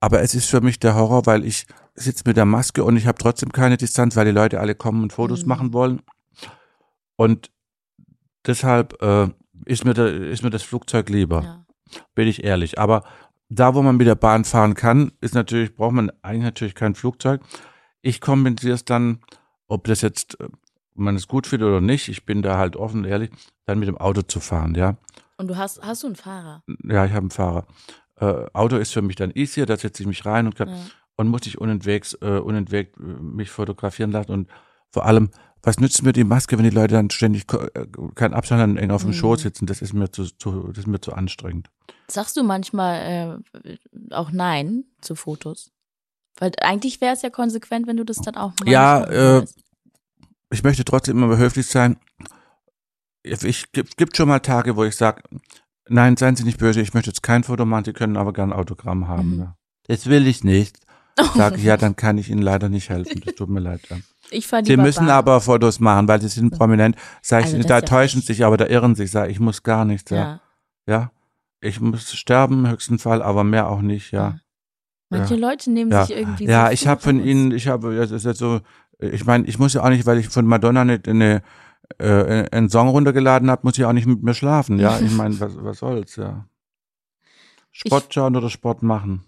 Aber 0.00 0.20
es 0.20 0.34
ist 0.34 0.50
für 0.50 0.60
mich 0.60 0.78
der 0.78 0.94
Horror, 0.96 1.24
weil 1.24 1.44
ich 1.46 1.66
sitze 1.94 2.24
mit 2.26 2.36
der 2.36 2.44
Maske 2.44 2.84
und 2.84 2.98
ich 2.98 3.06
habe 3.06 3.16
trotzdem 3.16 3.52
keine 3.52 3.78
Distanz, 3.78 4.16
weil 4.16 4.26
die 4.26 4.32
Leute 4.32 4.60
alle 4.60 4.74
kommen 4.74 5.02
und 5.02 5.14
Fotos 5.14 5.42
Mhm. 5.44 5.48
machen 5.48 5.72
wollen. 5.72 6.02
Und 7.16 7.50
deshalb 8.46 9.00
äh, 9.02 9.28
ist, 9.64 9.84
mir 9.84 9.94
da, 9.94 10.06
ist 10.06 10.42
mir 10.42 10.50
das 10.50 10.62
Flugzeug 10.62 11.08
lieber, 11.08 11.42
Ja. 11.42 11.66
bin 12.14 12.28
ich 12.28 12.44
ehrlich. 12.44 12.78
Aber 12.78 13.04
da, 13.48 13.74
wo 13.74 13.82
man 13.82 13.96
mit 13.96 14.06
der 14.06 14.14
Bahn 14.14 14.44
fahren 14.44 14.74
kann, 14.74 15.12
ist 15.20 15.34
natürlich, 15.34 15.74
braucht 15.74 15.92
man 15.94 16.10
eigentlich 16.22 16.44
natürlich 16.44 16.74
kein 16.74 16.94
Flugzeug. 16.94 17.40
Ich 18.02 18.20
kompensiere 18.20 18.74
es 18.74 18.84
dann, 18.84 19.20
ob 19.68 19.84
das 19.84 20.00
jetzt, 20.02 20.40
äh, 20.40 20.48
man 20.94 21.16
es 21.16 21.26
gut 21.28 21.46
findet 21.46 21.68
oder 21.68 21.80
nicht, 21.80 22.08
ich 22.08 22.24
bin 22.24 22.42
da 22.42 22.56
halt 22.58 22.76
offen, 22.76 23.04
ehrlich, 23.04 23.30
dann 23.66 23.78
mit 23.78 23.88
dem 23.88 23.98
Auto 23.98 24.22
zu 24.22 24.40
fahren, 24.40 24.74
ja. 24.74 24.96
Und 25.36 25.48
du 25.48 25.56
hast, 25.56 25.82
hast 25.82 26.02
du 26.04 26.06
einen 26.08 26.16
Fahrer? 26.16 26.62
Ja, 26.84 27.04
ich 27.04 27.10
habe 27.12 27.22
einen 27.22 27.30
Fahrer. 27.30 27.66
Äh, 28.16 28.46
Auto 28.52 28.76
ist 28.76 28.92
für 28.92 29.02
mich 29.02 29.16
dann 29.16 29.32
easier, 29.34 29.66
da 29.66 29.76
setze 29.76 30.02
ich 30.02 30.06
mich 30.06 30.24
rein 30.24 30.46
und, 30.46 30.54
kann, 30.54 30.68
Ja. 30.68 30.76
und 31.16 31.28
muss 31.28 31.46
ich 31.46 31.58
unentwegs, 31.58 32.14
äh, 32.22 32.38
unentwegt 32.38 32.96
äh, 32.98 33.02
mich 33.02 33.50
fotografieren 33.50 34.12
lassen. 34.12 34.30
Und 34.30 34.48
vor 34.90 35.04
allem, 35.06 35.30
was 35.64 35.78
nützt 35.80 36.02
mir 36.02 36.12
die 36.12 36.24
Maske, 36.24 36.56
wenn 36.58 36.64
die 36.64 36.70
Leute 36.70 36.94
dann 36.94 37.10
ständig 37.10 37.44
äh, 37.52 37.86
keinen 38.14 38.34
Abstand 38.34 38.60
haben, 38.62 38.76
eng 38.76 38.90
auf 38.90 39.02
dem 39.02 39.10
Mhm. 39.10 39.14
Schoß 39.14 39.42
sitzen? 39.42 39.66
Das 39.66 39.82
ist 39.82 39.92
mir 39.92 40.10
zu, 40.10 40.24
zu, 40.24 40.68
das 40.68 40.78
ist 40.78 40.86
mir 40.86 41.00
zu 41.00 41.12
anstrengend. 41.12 41.68
Sagst 42.08 42.36
du 42.36 42.42
manchmal 42.42 43.42
äh, 43.64 43.76
auch 44.14 44.30
Nein 44.30 44.84
zu 45.00 45.14
Fotos? 45.14 45.70
Weil 46.38 46.52
eigentlich 46.60 47.00
wäre 47.00 47.14
es 47.14 47.22
ja 47.22 47.30
konsequent, 47.30 47.86
wenn 47.86 47.96
du 47.96 48.04
das 48.04 48.16
dann 48.18 48.36
auch 48.36 48.52
mal 48.60 48.70
Ja, 48.70 49.04
äh. 49.04 49.44
Ich 50.50 50.62
möchte 50.62 50.84
trotzdem 50.84 51.22
immer 51.22 51.36
höflich 51.36 51.66
sein. 51.66 51.96
Ich 53.22 53.72
gibt, 53.72 53.96
gibt 53.96 54.16
schon 54.16 54.28
mal 54.28 54.40
Tage, 54.40 54.76
wo 54.76 54.84
ich 54.84 54.96
sage, 54.96 55.22
nein, 55.88 56.16
seien 56.16 56.36
Sie 56.36 56.44
nicht 56.44 56.58
böse, 56.58 56.80
ich 56.80 56.92
möchte 56.94 57.10
jetzt 57.10 57.22
kein 57.22 57.42
Foto 57.44 57.64
machen, 57.64 57.84
Sie 57.86 57.92
können 57.92 58.16
aber 58.16 58.32
gern 58.32 58.52
ein 58.52 58.58
Autogramm 58.58 59.08
haben. 59.08 59.34
Mhm. 59.34 59.38
Ja. 59.40 59.56
Das 59.86 60.06
will 60.06 60.26
ich 60.26 60.44
nicht. 60.44 60.78
Sage 61.34 61.56
ich, 61.56 61.64
ja, 61.64 61.76
dann 61.76 61.96
kann 61.96 62.18
ich 62.18 62.28
Ihnen 62.28 62.42
leider 62.42 62.68
nicht 62.68 62.88
helfen. 62.90 63.22
Das 63.24 63.34
tut 63.36 63.48
mir 63.48 63.60
leid. 63.60 63.80
Ja. 63.88 63.96
Ich 64.30 64.46
fahr 64.46 64.64
Sie 64.64 64.72
lieber 64.72 64.82
müssen 64.82 65.06
Bahn. 65.06 65.14
aber 65.16 65.40
Fotos 65.40 65.80
machen, 65.80 66.08
weil 66.08 66.20
Sie 66.20 66.28
sind 66.28 66.50
prominent. 66.56 66.96
Sag 67.22 67.46
ich, 67.46 67.54
Also 67.54 67.68
da 67.68 67.76
ja 67.76 67.80
täuschen 67.82 68.20
frech. 68.22 68.26
sich, 68.38 68.44
aber 68.44 68.56
da 68.56 68.66
irren 68.66 68.94
sich. 68.94 69.10
Sag 69.10 69.26
ich, 69.28 69.32
ich 69.36 69.40
muss 69.40 69.62
gar 69.62 69.84
nichts. 69.84 70.10
Ja. 70.10 70.16
Ja. 70.16 70.40
ja. 70.86 71.10
Ich 71.60 71.80
muss 71.80 72.12
sterben 72.14 72.64
im 72.64 72.70
höchsten 72.70 72.98
Fall, 72.98 73.22
aber 73.22 73.42
mehr 73.44 73.68
auch 73.68 73.80
nicht. 73.80 74.10
Ja. 74.12 74.38
Manche 75.10 75.36
Leute 75.36 75.70
nehmen 75.70 75.90
Ja. 75.92 76.04
sich 76.06 76.16
irgendwie 76.16 76.44
Ja, 76.46 76.70
ich 76.70 76.86
habe 76.88 77.00
von. 77.00 77.24
Ihnen, 77.24 77.52
ich 77.52 77.68
habe, 77.68 77.94
das 77.96 78.10
ist 78.10 78.24
jetzt 78.24 78.38
so, 78.38 78.60
ich 78.98 79.24
meine, 79.24 79.46
ich 79.46 79.58
muss 79.58 79.72
ja 79.74 79.82
auch 79.84 79.88
nicht, 79.88 80.06
weil 80.06 80.18
ich 80.18 80.28
von 80.28 80.46
Madonna 80.46 80.84
nicht 80.84 81.06
eine, 81.08 81.42
äh, 81.98 82.48
einen 82.50 82.68
Song 82.68 82.88
runtergeladen 82.88 83.50
habe, 83.50 83.60
muss 83.64 83.78
ich 83.78 83.84
auch 83.84 83.92
nicht 83.92 84.06
mit 84.06 84.22
mir 84.22 84.34
schlafen. 84.34 84.78
Ja, 84.78 84.98
ich 84.98 85.12
meine, 85.12 85.38
was, 85.40 85.52
was 85.62 85.78
soll's, 85.78 86.16
ja. 86.16 86.46
Sport 87.70 88.12
schauen 88.14 88.36
oder 88.36 88.50
Sport 88.50 88.82
machen? 88.82 89.24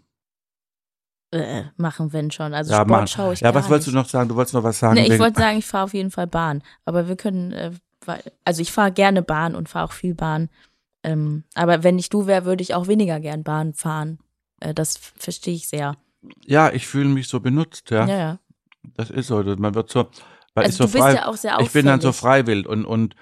Äh, 1.32 1.64
machen, 1.76 2.12
wenn 2.12 2.30
schon. 2.30 2.54
Also 2.54 2.70
Ja, 2.70 2.78
Sport 2.78 2.88
machen. 2.90 3.06
schaue 3.08 3.32
ich 3.34 3.40
Ja, 3.40 3.54
was 3.54 3.68
wolltest 3.68 3.88
du 3.88 3.92
noch 3.92 4.08
sagen? 4.08 4.28
Du 4.28 4.36
wolltest 4.36 4.54
noch 4.54 4.62
was 4.62 4.78
sagen? 4.78 4.94
Nee, 4.94 5.12
ich 5.12 5.18
wollte 5.18 5.40
sagen, 5.40 5.58
ich 5.58 5.66
fahre 5.66 5.84
auf 5.84 5.94
jeden 5.94 6.10
Fall 6.10 6.26
Bahn. 6.26 6.62
Aber 6.84 7.08
wir 7.08 7.16
können, 7.16 7.52
äh, 7.52 7.72
also 8.44 8.62
ich 8.62 8.72
fahre 8.72 8.92
gerne 8.92 9.22
Bahn 9.22 9.54
und 9.54 9.68
fahre 9.68 9.86
auch 9.86 9.92
viel 9.92 10.14
Bahn. 10.14 10.48
Ähm, 11.02 11.44
aber 11.54 11.82
wenn 11.82 11.98
ich 11.98 12.08
du 12.08 12.26
wäre, 12.26 12.44
würde 12.44 12.62
ich 12.62 12.74
auch 12.74 12.86
weniger 12.88 13.20
gern 13.20 13.42
Bahn 13.44 13.74
fahren. 13.74 14.18
Äh, 14.60 14.74
das 14.74 14.96
verstehe 14.96 15.54
ich 15.54 15.68
sehr. 15.68 15.96
ja, 16.44 16.72
ich 16.72 16.86
fühle 16.86 17.08
mich 17.08 17.28
so 17.28 17.40
benutzt, 17.40 17.90
ja. 17.90 18.06
Ja, 18.06 18.16
ja. 18.18 18.38
Das 18.94 19.10
ist 19.10 19.26
so. 19.26 19.42
Man 19.42 19.74
wird 19.74 19.90
so, 19.90 20.08
weil 20.54 20.64
Also 20.64 20.68
ich 20.68 20.76
so 20.76 20.84
du 20.86 20.92
bist 20.92 21.02
frei, 21.04 21.14
ja 21.14 21.26
auch 21.26 21.36
sehr 21.36 21.52
auffällig. 21.54 21.66
ich 21.68 21.72
bin 21.72 21.86
dann 21.86 22.00
so 22.00 22.12
freiwillig 22.12 22.66
und, 22.68 22.84
und, 22.84 23.14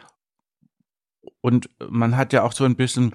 und 1.41 1.69
man 1.89 2.17
hat 2.17 2.33
ja 2.33 2.43
auch 2.43 2.53
so 2.53 2.65
ein 2.65 2.77
bisschen 2.77 3.15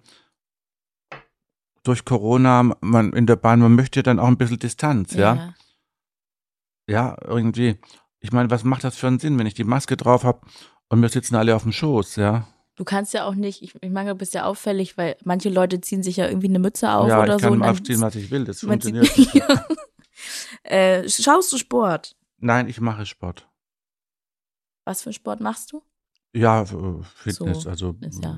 durch 1.90 2.06
Corona, 2.06 2.64
man 2.82 3.14
in 3.14 3.26
der 3.26 3.36
Bahn, 3.36 3.60
man 3.60 3.74
möchte 3.76 4.04
dann 4.04 4.20
auch 4.20 4.28
ein 4.28 4.38
bisschen 4.38 4.60
Distanz, 4.60 5.14
ja. 5.14 5.36
ja. 5.36 5.54
Ja, 6.88 7.18
irgendwie. 7.24 7.80
Ich 8.20 8.32
meine, 8.32 8.50
was 8.50 8.64
macht 8.64 8.84
das 8.84 8.96
für 8.96 9.08
einen 9.08 9.20
Sinn, 9.20 9.38
wenn 9.38 9.46
ich 9.48 9.54
die 9.54 9.64
Maske 9.64 9.98
drauf 9.98 10.24
habe 10.24 10.42
und 10.90 11.02
wir 11.02 11.10
sitzen 11.10 11.36
alle 11.36 11.56
auf 11.56 11.64
dem 11.64 11.72
Schoß, 11.72 12.16
ja? 12.18 12.48
Du 12.76 12.84
kannst 12.84 13.14
ja 13.14 13.26
auch 13.26 13.36
nicht, 13.36 13.62
ich, 13.62 13.76
ich 13.82 13.90
meine, 13.92 14.12
du 14.12 14.16
bist 14.16 14.34
ja 14.34 14.46
auffällig, 14.46 14.98
weil 14.98 15.18
manche 15.24 15.50
Leute 15.50 15.82
ziehen 15.82 16.02
sich 16.02 16.18
ja 16.18 16.28
irgendwie 16.28 16.48
eine 16.48 16.60
Mütze 16.60 16.92
auf 16.92 17.10
ja, 17.10 17.22
oder 17.22 17.36
ich 17.36 17.42
so. 17.42 17.48
kann 17.48 17.54
und 17.54 17.60
dann- 17.62 17.70
aufziehen, 17.72 18.02
was 18.02 18.16
ich 18.16 18.32
will. 18.32 18.46
Das 18.46 18.60
funktioniert 18.62 19.18
nicht. 19.18 19.42
äh, 20.64 21.08
schaust 21.10 21.52
du 21.52 21.58
Sport? 21.58 22.16
Nein, 22.38 22.68
ich 22.70 22.80
mache 22.80 23.06
Sport. 23.06 23.48
Was 24.86 25.02
für 25.02 25.08
einen 25.08 25.14
Sport 25.16 25.42
machst 25.42 25.72
du? 25.74 25.84
Ja, 26.34 26.62
äh, 26.62 26.66
Fitness, 27.16 27.62
So, 27.64 27.70
also. 27.70 27.96
ist 28.02 28.24
ja. 28.24 28.34
äh, 28.34 28.38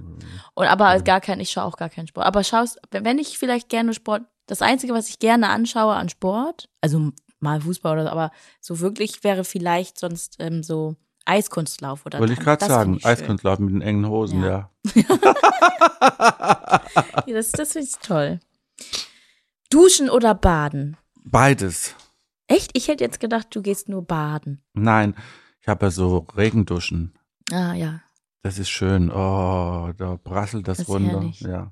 Und 0.53 0.67
aber 0.67 0.97
Mhm. 0.97 1.03
gar 1.03 1.19
kein, 1.21 1.39
ich 1.39 1.51
schaue 1.51 1.65
auch 1.65 1.77
gar 1.77 1.89
keinen 1.89 2.07
Sport. 2.07 2.25
Aber 2.25 2.43
schaust, 2.43 2.79
wenn 2.91 3.19
ich 3.19 3.37
vielleicht 3.37 3.69
gerne 3.69 3.93
Sport, 3.93 4.23
das 4.47 4.61
Einzige, 4.61 4.93
was 4.93 5.09
ich 5.09 5.19
gerne 5.19 5.49
anschaue 5.49 5.93
an 5.93 6.09
Sport, 6.09 6.69
also 6.81 7.11
mal 7.39 7.59
Fußball 7.61 7.93
oder 7.93 8.03
so, 8.05 8.09
aber 8.09 8.31
so 8.59 8.79
wirklich 8.79 9.23
wäre 9.23 9.43
vielleicht 9.43 9.99
sonst 9.99 10.37
ähm, 10.39 10.63
so 10.63 10.95
Eiskunstlauf 11.25 12.05
oder 12.05 12.19
Wollte 12.19 12.33
ich 12.33 12.39
gerade 12.39 12.65
sagen, 12.65 12.95
ich. 12.97 13.05
Eiskunstlauf 13.05 13.59
mit 13.59 13.73
den 13.73 13.81
engen 13.81 14.07
Hosen, 14.07 14.41
Ja. 14.43 14.69
ja. 14.95 15.03
Ja, 17.25 17.33
das 17.35 17.51
das 17.51 17.73
finde 17.73 17.87
ich 17.87 17.95
toll. 17.99 18.39
Duschen 19.69 20.09
oder 20.09 20.33
baden? 20.33 20.97
Beides. 21.23 21.95
Echt? 22.47 22.71
Ich 22.75 22.87
hätte 22.87 23.03
jetzt 23.03 23.19
gedacht, 23.19 23.47
du 23.51 23.61
gehst 23.61 23.87
nur 23.89 24.01
baden. 24.03 24.61
Nein, 24.73 25.15
ich 25.61 25.67
habe 25.67 25.85
ja 25.85 25.91
so 25.91 26.25
Regenduschen. 26.35 27.13
Ah, 27.51 27.73
ja. 27.73 27.99
Das 28.43 28.57
ist 28.57 28.69
schön. 28.69 29.11
Oh, 29.11 29.91
da 29.97 30.17
prasselt 30.23 30.67
das, 30.67 30.79
Das 30.79 30.87
herrlich. 30.87 31.41
Ja. 31.41 31.71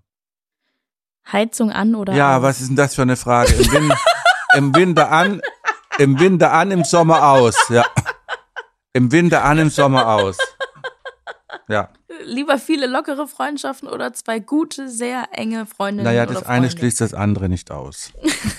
Heizung 1.31 1.71
an 1.71 1.95
oder 1.95 2.13
ja, 2.13 2.37
aus? 2.37 2.43
was 2.43 2.61
ist 2.61 2.69
denn 2.69 2.75
das 2.75 2.95
für 2.95 3.03
eine 3.03 3.15
Frage? 3.15 3.53
Im, 3.53 3.71
Win 3.71 3.91
Im 4.55 4.75
Winter 4.75 5.11
an, 5.11 5.41
im 5.97 6.19
Winter 6.19 6.53
an, 6.53 6.71
im 6.71 6.83
Sommer 6.83 7.31
aus. 7.31 7.55
Ja. 7.69 7.85
Im 8.93 9.11
Winter 9.11 9.43
an, 9.43 9.59
im 9.59 9.69
Sommer 9.69 10.07
aus. 10.07 10.37
Ja. 11.67 11.89
Lieber 12.25 12.57
viele 12.57 12.87
lockere 12.87 13.27
Freundschaften 13.27 13.87
oder 13.87 14.11
zwei 14.13 14.39
gute, 14.39 14.89
sehr 14.89 15.29
enge 15.31 15.65
Freundinnen 15.67 16.03
Naja, 16.03 16.25
das 16.25 16.43
eine 16.43 16.69
schließt 16.69 16.99
das 16.99 17.13
andere 17.13 17.47
nicht 17.47 17.71
aus. 17.71 18.11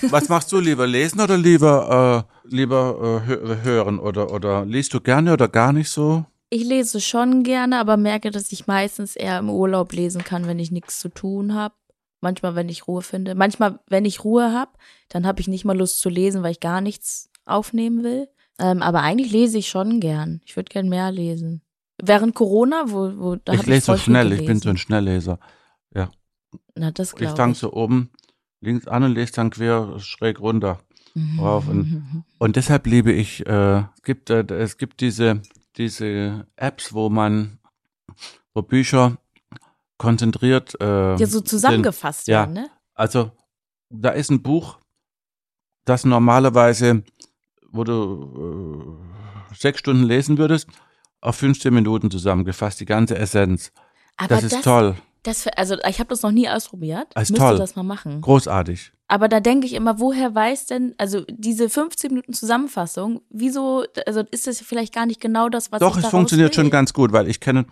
Was 0.09 0.29
machst 0.29 0.51
du 0.51 0.59
lieber? 0.59 0.87
Lesen 0.87 1.19
oder 1.19 1.37
lieber, 1.37 2.25
äh, 2.45 2.47
lieber 2.47 3.21
äh, 3.23 3.27
hö 3.27 3.57
hören? 3.63 3.99
Oder, 3.99 4.31
oder 4.31 4.65
liest 4.65 4.93
du 4.93 5.01
gerne 5.01 5.33
oder 5.33 5.47
gar 5.47 5.73
nicht 5.73 5.89
so? 5.89 6.25
Ich 6.53 6.65
lese 6.65 6.99
schon 6.99 7.43
gerne, 7.43 7.79
aber 7.79 7.95
merke, 7.95 8.29
dass 8.29 8.51
ich 8.51 8.67
meistens 8.67 9.15
eher 9.15 9.39
im 9.39 9.49
Urlaub 9.49 9.93
lesen 9.93 10.23
kann, 10.23 10.47
wenn 10.47 10.59
ich 10.59 10.69
nichts 10.69 10.99
zu 10.99 11.07
tun 11.07 11.53
habe. 11.53 11.73
Manchmal, 12.19 12.55
wenn 12.55 12.67
ich 12.67 12.87
Ruhe 12.87 13.01
finde. 13.01 13.35
Manchmal, 13.35 13.79
wenn 13.87 14.03
ich 14.05 14.23
Ruhe 14.25 14.51
habe, 14.51 14.71
dann 15.07 15.25
habe 15.25 15.39
ich 15.39 15.47
nicht 15.47 15.63
mal 15.65 15.77
Lust 15.77 16.01
zu 16.01 16.09
lesen, 16.09 16.43
weil 16.43 16.51
ich 16.51 16.59
gar 16.59 16.81
nichts 16.81 17.29
aufnehmen 17.45 18.03
will. 18.03 18.27
Ähm, 18.59 18.81
aber 18.81 19.01
eigentlich 19.01 19.31
lese 19.31 19.57
ich 19.57 19.69
schon 19.69 20.01
gern. 20.01 20.41
Ich 20.45 20.57
würde 20.57 20.69
gern 20.69 20.89
mehr 20.89 21.09
lesen. 21.09 21.61
Während 22.03 22.35
Corona, 22.35 22.83
wo, 22.87 23.13
wo 23.17 23.35
da 23.37 23.53
ich 23.53 23.65
lese 23.65 23.85
so 23.85 23.97
schnell, 23.97 24.33
ich 24.33 24.45
bin 24.45 24.59
so 24.59 24.69
ein 24.69 24.77
Schnellleser. 24.77 25.39
Na, 26.75 26.91
das 26.91 27.11
Ich 27.11 27.15
glaube 27.15 27.37
fange 27.37 27.53
ich. 27.53 27.59
so 27.59 27.71
oben 27.73 28.09
links 28.59 28.87
an 28.87 29.03
und 29.03 29.13
lese 29.13 29.33
dann 29.33 29.51
quer 29.51 29.99
schräg 29.99 30.39
runter. 30.39 30.79
Mhm. 31.13 31.39
rauf 31.39 31.65
Und 31.67 32.55
deshalb 32.55 32.87
liebe 32.87 33.11
ich, 33.11 33.45
äh, 33.45 33.79
es 33.79 34.01
gibt, 34.03 34.29
äh, 34.29 34.43
es 34.55 34.77
gibt 34.77 35.01
diese, 35.01 35.41
diese 35.77 36.47
Apps, 36.55 36.93
wo 36.93 37.09
man, 37.09 37.59
wo 38.53 38.61
Bücher 38.61 39.17
konzentriert, 39.97 40.75
äh, 40.81 41.15
ja, 41.15 41.27
so 41.27 41.41
zusammengefasst 41.41 42.27
ja. 42.27 42.39
werden, 42.39 42.53
ne? 42.53 42.69
also 42.93 43.31
da 43.89 44.09
ist 44.09 44.31
ein 44.31 44.41
Buch, 44.41 44.79
das 45.85 46.05
normalerweise, 46.05 47.03
wo 47.71 47.83
du 47.83 48.99
äh, 49.51 49.55
sechs 49.55 49.79
Stunden 49.79 50.03
lesen 50.03 50.37
würdest, 50.37 50.67
auf 51.19 51.35
15 51.35 51.73
Minuten 51.73 52.09
zusammengefasst, 52.09 52.79
die 52.79 52.85
ganze 52.85 53.17
Essenz. 53.17 53.71
Aber 54.17 54.29
Das 54.29 54.43
ist 54.43 54.63
toll, 54.63 54.95
Das, 55.23 55.47
also 55.47 55.75
ich 55.87 55.99
habe 55.99 56.09
das 56.09 56.23
noch 56.23 56.31
nie 56.31 56.49
ausprobiert. 56.49 57.07
Das 57.13 57.23
ist 57.23 57.29
Müsste 57.31 57.45
toll. 57.45 57.57
das 57.57 57.75
mal 57.75 57.83
machen. 57.83 58.21
großartig. 58.21 58.91
Aber 59.07 59.27
da 59.27 59.39
denke 59.39 59.67
ich 59.67 59.73
immer, 59.73 59.99
woher 59.99 60.33
weiß 60.33 60.65
denn, 60.67 60.95
also 60.97 61.23
diese 61.29 61.69
15 61.69 62.09
Minuten 62.11 62.33
Zusammenfassung, 62.33 63.21
wieso, 63.29 63.85
also 64.07 64.21
ist 64.31 64.47
das 64.47 64.61
vielleicht 64.61 64.93
gar 64.93 65.05
nicht 65.05 65.21
genau 65.21 65.49
das, 65.49 65.71
was 65.71 65.79
Doch, 65.79 65.97
ich 65.97 66.03
es 66.05 66.09
funktioniert 66.09 66.49
will? 66.49 66.63
schon 66.63 66.71
ganz 66.71 66.93
gut, 66.93 67.11
weil 67.11 67.27
ich 67.29 67.39
kenne, 67.39 67.65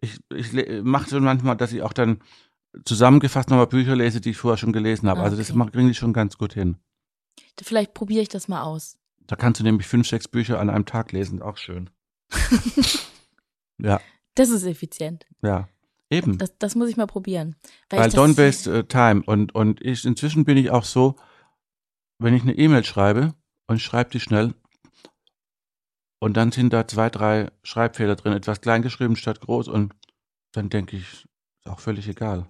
ich, 0.00 0.18
ich 0.34 0.52
mache 0.82 1.10
schon 1.10 1.24
manchmal, 1.24 1.56
dass 1.56 1.72
ich 1.72 1.82
auch 1.82 1.92
dann 1.92 2.22
zusammengefasst 2.84 3.50
nochmal 3.50 3.66
Bücher 3.66 3.96
lese, 3.96 4.20
die 4.20 4.30
ich 4.30 4.36
vorher 4.36 4.56
schon 4.56 4.72
gelesen 4.72 5.08
habe. 5.08 5.20
Ah, 5.20 5.24
Also 5.24 5.36
das 5.36 5.50
okay. 5.50 5.70
kriegen 5.72 5.88
die 5.88 5.94
schon 5.94 6.12
ganz 6.12 6.38
gut 6.38 6.54
hin. 6.54 6.76
Vielleicht 7.60 7.92
probiere 7.92 8.22
ich 8.22 8.28
das 8.28 8.48
mal 8.48 8.62
aus. 8.62 8.96
Da 9.26 9.36
kannst 9.36 9.60
du 9.60 9.64
nämlich 9.64 9.86
fünf, 9.86 10.08
sechs 10.08 10.26
Bücher 10.28 10.58
an 10.58 10.70
einem 10.70 10.86
Tag 10.86 11.12
lesen, 11.12 11.42
auch 11.42 11.56
schön. 11.58 11.90
ja, 13.78 14.00
Das 14.34 14.48
ist 14.50 14.64
effizient. 14.64 15.26
ja. 15.42 15.68
Eben. 16.10 16.38
Das, 16.38 16.56
das 16.58 16.74
muss 16.74 16.88
ich 16.88 16.96
mal 16.96 17.06
probieren. 17.06 17.56
Weil, 17.90 18.00
Weil 18.00 18.10
don't 18.10 18.36
waste 18.36 18.78
äh, 18.78 18.84
time. 18.84 19.22
Und, 19.24 19.54
und 19.54 19.80
ich, 19.80 20.04
inzwischen 20.04 20.44
bin 20.44 20.56
ich 20.56 20.70
auch 20.70 20.84
so, 20.84 21.16
wenn 22.18 22.34
ich 22.34 22.42
eine 22.42 22.56
E-Mail 22.56 22.84
schreibe 22.84 23.34
und 23.66 23.80
schreibe 23.80 24.10
die 24.10 24.20
schnell 24.20 24.54
und 26.20 26.36
dann 26.36 26.52
sind 26.52 26.72
da 26.72 26.86
zwei, 26.86 27.10
drei 27.10 27.50
Schreibfehler 27.62 28.16
drin, 28.16 28.32
etwas 28.32 28.60
klein 28.60 28.82
geschrieben 28.82 29.16
statt 29.16 29.40
groß 29.40 29.68
und 29.68 29.94
dann 30.52 30.70
denke 30.70 30.96
ich, 30.96 31.02
ist 31.04 31.26
auch 31.66 31.80
völlig 31.80 32.08
egal. 32.08 32.48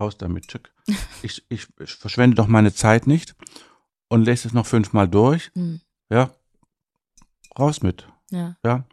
Raus 0.00 0.16
damit, 0.16 0.48
tschick. 0.48 0.72
Ich, 1.22 1.44
ich, 1.48 1.68
ich 1.78 1.94
verschwende 1.94 2.34
doch 2.34 2.48
meine 2.48 2.74
Zeit 2.74 3.06
nicht 3.06 3.36
und 4.08 4.24
lese 4.24 4.48
es 4.48 4.54
noch 4.54 4.66
fünfmal 4.66 5.08
durch. 5.08 5.50
Hm. 5.54 5.80
Ja, 6.10 6.34
raus 7.58 7.82
mit. 7.82 8.08
Ja, 8.30 8.56
Ja, 8.64 8.86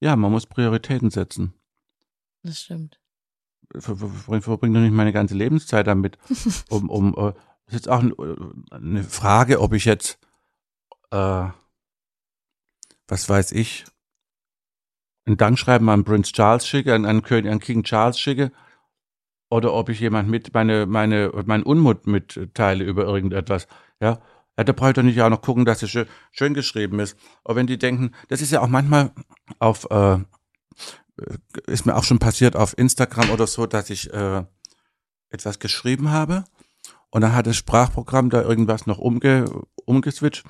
ja, 0.00 0.16
man 0.16 0.32
muss 0.32 0.46
Prioritäten 0.46 1.10
setzen. 1.10 1.54
das 2.42 2.60
stimmt. 2.60 3.01
Ver- 3.78 3.96
ver- 3.96 4.08
ver- 4.08 4.42
verbringe 4.42 4.74
doch 4.78 4.84
nicht 4.84 4.94
meine 4.94 5.12
ganze 5.12 5.34
Lebenszeit 5.34 5.86
damit, 5.86 6.18
um, 6.68 6.88
um 6.90 7.14
äh, 7.16 7.32
ist 7.66 7.74
jetzt 7.74 7.88
auch 7.88 8.02
äh, 8.02 8.36
eine 8.70 9.02
Frage, 9.04 9.60
ob 9.60 9.72
ich 9.72 9.84
jetzt, 9.84 10.18
äh, 11.10 11.46
was 13.08 13.28
weiß 13.28 13.52
ich, 13.52 13.84
ein 15.26 15.36
Dankschreiben 15.36 15.88
an 15.88 16.04
Prince 16.04 16.32
Charles 16.32 16.66
schicke, 16.66 16.94
an, 16.94 17.04
an, 17.04 17.22
König, 17.22 17.50
an 17.50 17.60
King 17.60 17.84
Charles 17.84 18.18
schicke, 18.18 18.52
oder 19.50 19.72
ob 19.74 19.88
ich 19.88 20.00
jemand 20.00 20.28
mit 20.28 20.52
meine, 20.54 20.86
meine, 20.86 21.30
meinen 21.44 21.62
Unmut 21.62 22.06
mitteile 22.06 22.84
über 22.84 23.04
irgendetwas, 23.04 23.68
ja. 24.00 24.20
Ja, 24.58 24.64
da 24.64 24.74
brauche 24.74 24.90
ich 24.90 24.94
doch 24.94 25.02
nicht 25.02 25.18
auch 25.22 25.30
noch 25.30 25.40
gucken, 25.40 25.64
dass 25.64 25.82
es 25.82 25.88
schön, 25.90 26.06
schön 26.30 26.52
geschrieben 26.52 27.00
ist. 27.00 27.18
Aber 27.42 27.56
wenn 27.56 27.66
die 27.66 27.78
denken, 27.78 28.12
das 28.28 28.42
ist 28.42 28.52
ja 28.52 28.60
auch 28.60 28.68
manchmal 28.68 29.12
auf, 29.58 29.90
äh, 29.90 30.18
ist 31.66 31.86
mir 31.86 31.96
auch 31.96 32.04
schon 32.04 32.18
passiert 32.18 32.56
auf 32.56 32.76
Instagram 32.76 33.30
oder 33.30 33.46
so, 33.46 33.66
dass 33.66 33.90
ich 33.90 34.12
äh, 34.12 34.44
etwas 35.30 35.58
geschrieben 35.58 36.10
habe 36.10 36.44
und 37.10 37.20
dann 37.20 37.34
hat 37.34 37.46
das 37.46 37.56
Sprachprogramm 37.56 38.30
da 38.30 38.42
irgendwas 38.42 38.86
noch 38.86 38.98
umge, 38.98 39.50
umgeswitcht 39.84 40.44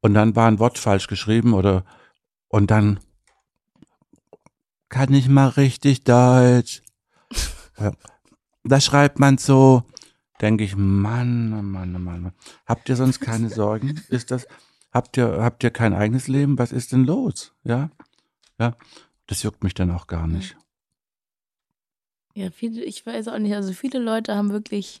und 0.00 0.14
dann 0.14 0.36
war 0.36 0.48
ein 0.48 0.58
Wort 0.58 0.78
falsch 0.78 1.08
geschrieben 1.08 1.52
oder 1.52 1.84
und 2.48 2.70
dann 2.70 3.00
kann 4.88 5.12
ich 5.12 5.28
mal 5.28 5.48
richtig 5.48 6.04
Deutsch. 6.04 6.82
Da 8.68 8.80
schreibt 8.80 9.20
man 9.20 9.38
so, 9.38 9.84
denke 10.40 10.64
ich, 10.64 10.74
Mann, 10.74 11.54
oh 11.56 11.62
Mann, 11.62 11.94
oh 11.94 12.00
Mann, 12.00 12.22
Mann. 12.22 12.32
Habt 12.66 12.88
ihr 12.88 12.96
sonst 12.96 13.20
keine 13.20 13.48
Sorgen? 13.48 14.00
Ist 14.08 14.32
das, 14.32 14.48
habt 14.90 15.16
ihr, 15.16 15.38
habt 15.40 15.62
ihr 15.62 15.70
kein 15.70 15.94
eigenes 15.94 16.26
Leben? 16.26 16.58
Was 16.58 16.72
ist 16.72 16.90
denn 16.90 17.04
los? 17.04 17.54
Ja, 17.62 17.90
ja. 18.58 18.74
Das 19.26 19.42
juckt 19.42 19.64
mich 19.64 19.74
dann 19.74 19.90
auch 19.90 20.06
gar 20.06 20.26
nicht. 20.26 20.56
Ja, 22.34 22.50
viele, 22.50 22.84
ich 22.84 23.04
weiß 23.04 23.28
auch 23.28 23.38
nicht, 23.38 23.54
also 23.54 23.72
viele 23.72 23.98
Leute 23.98 24.34
haben 24.36 24.50
wirklich 24.50 25.00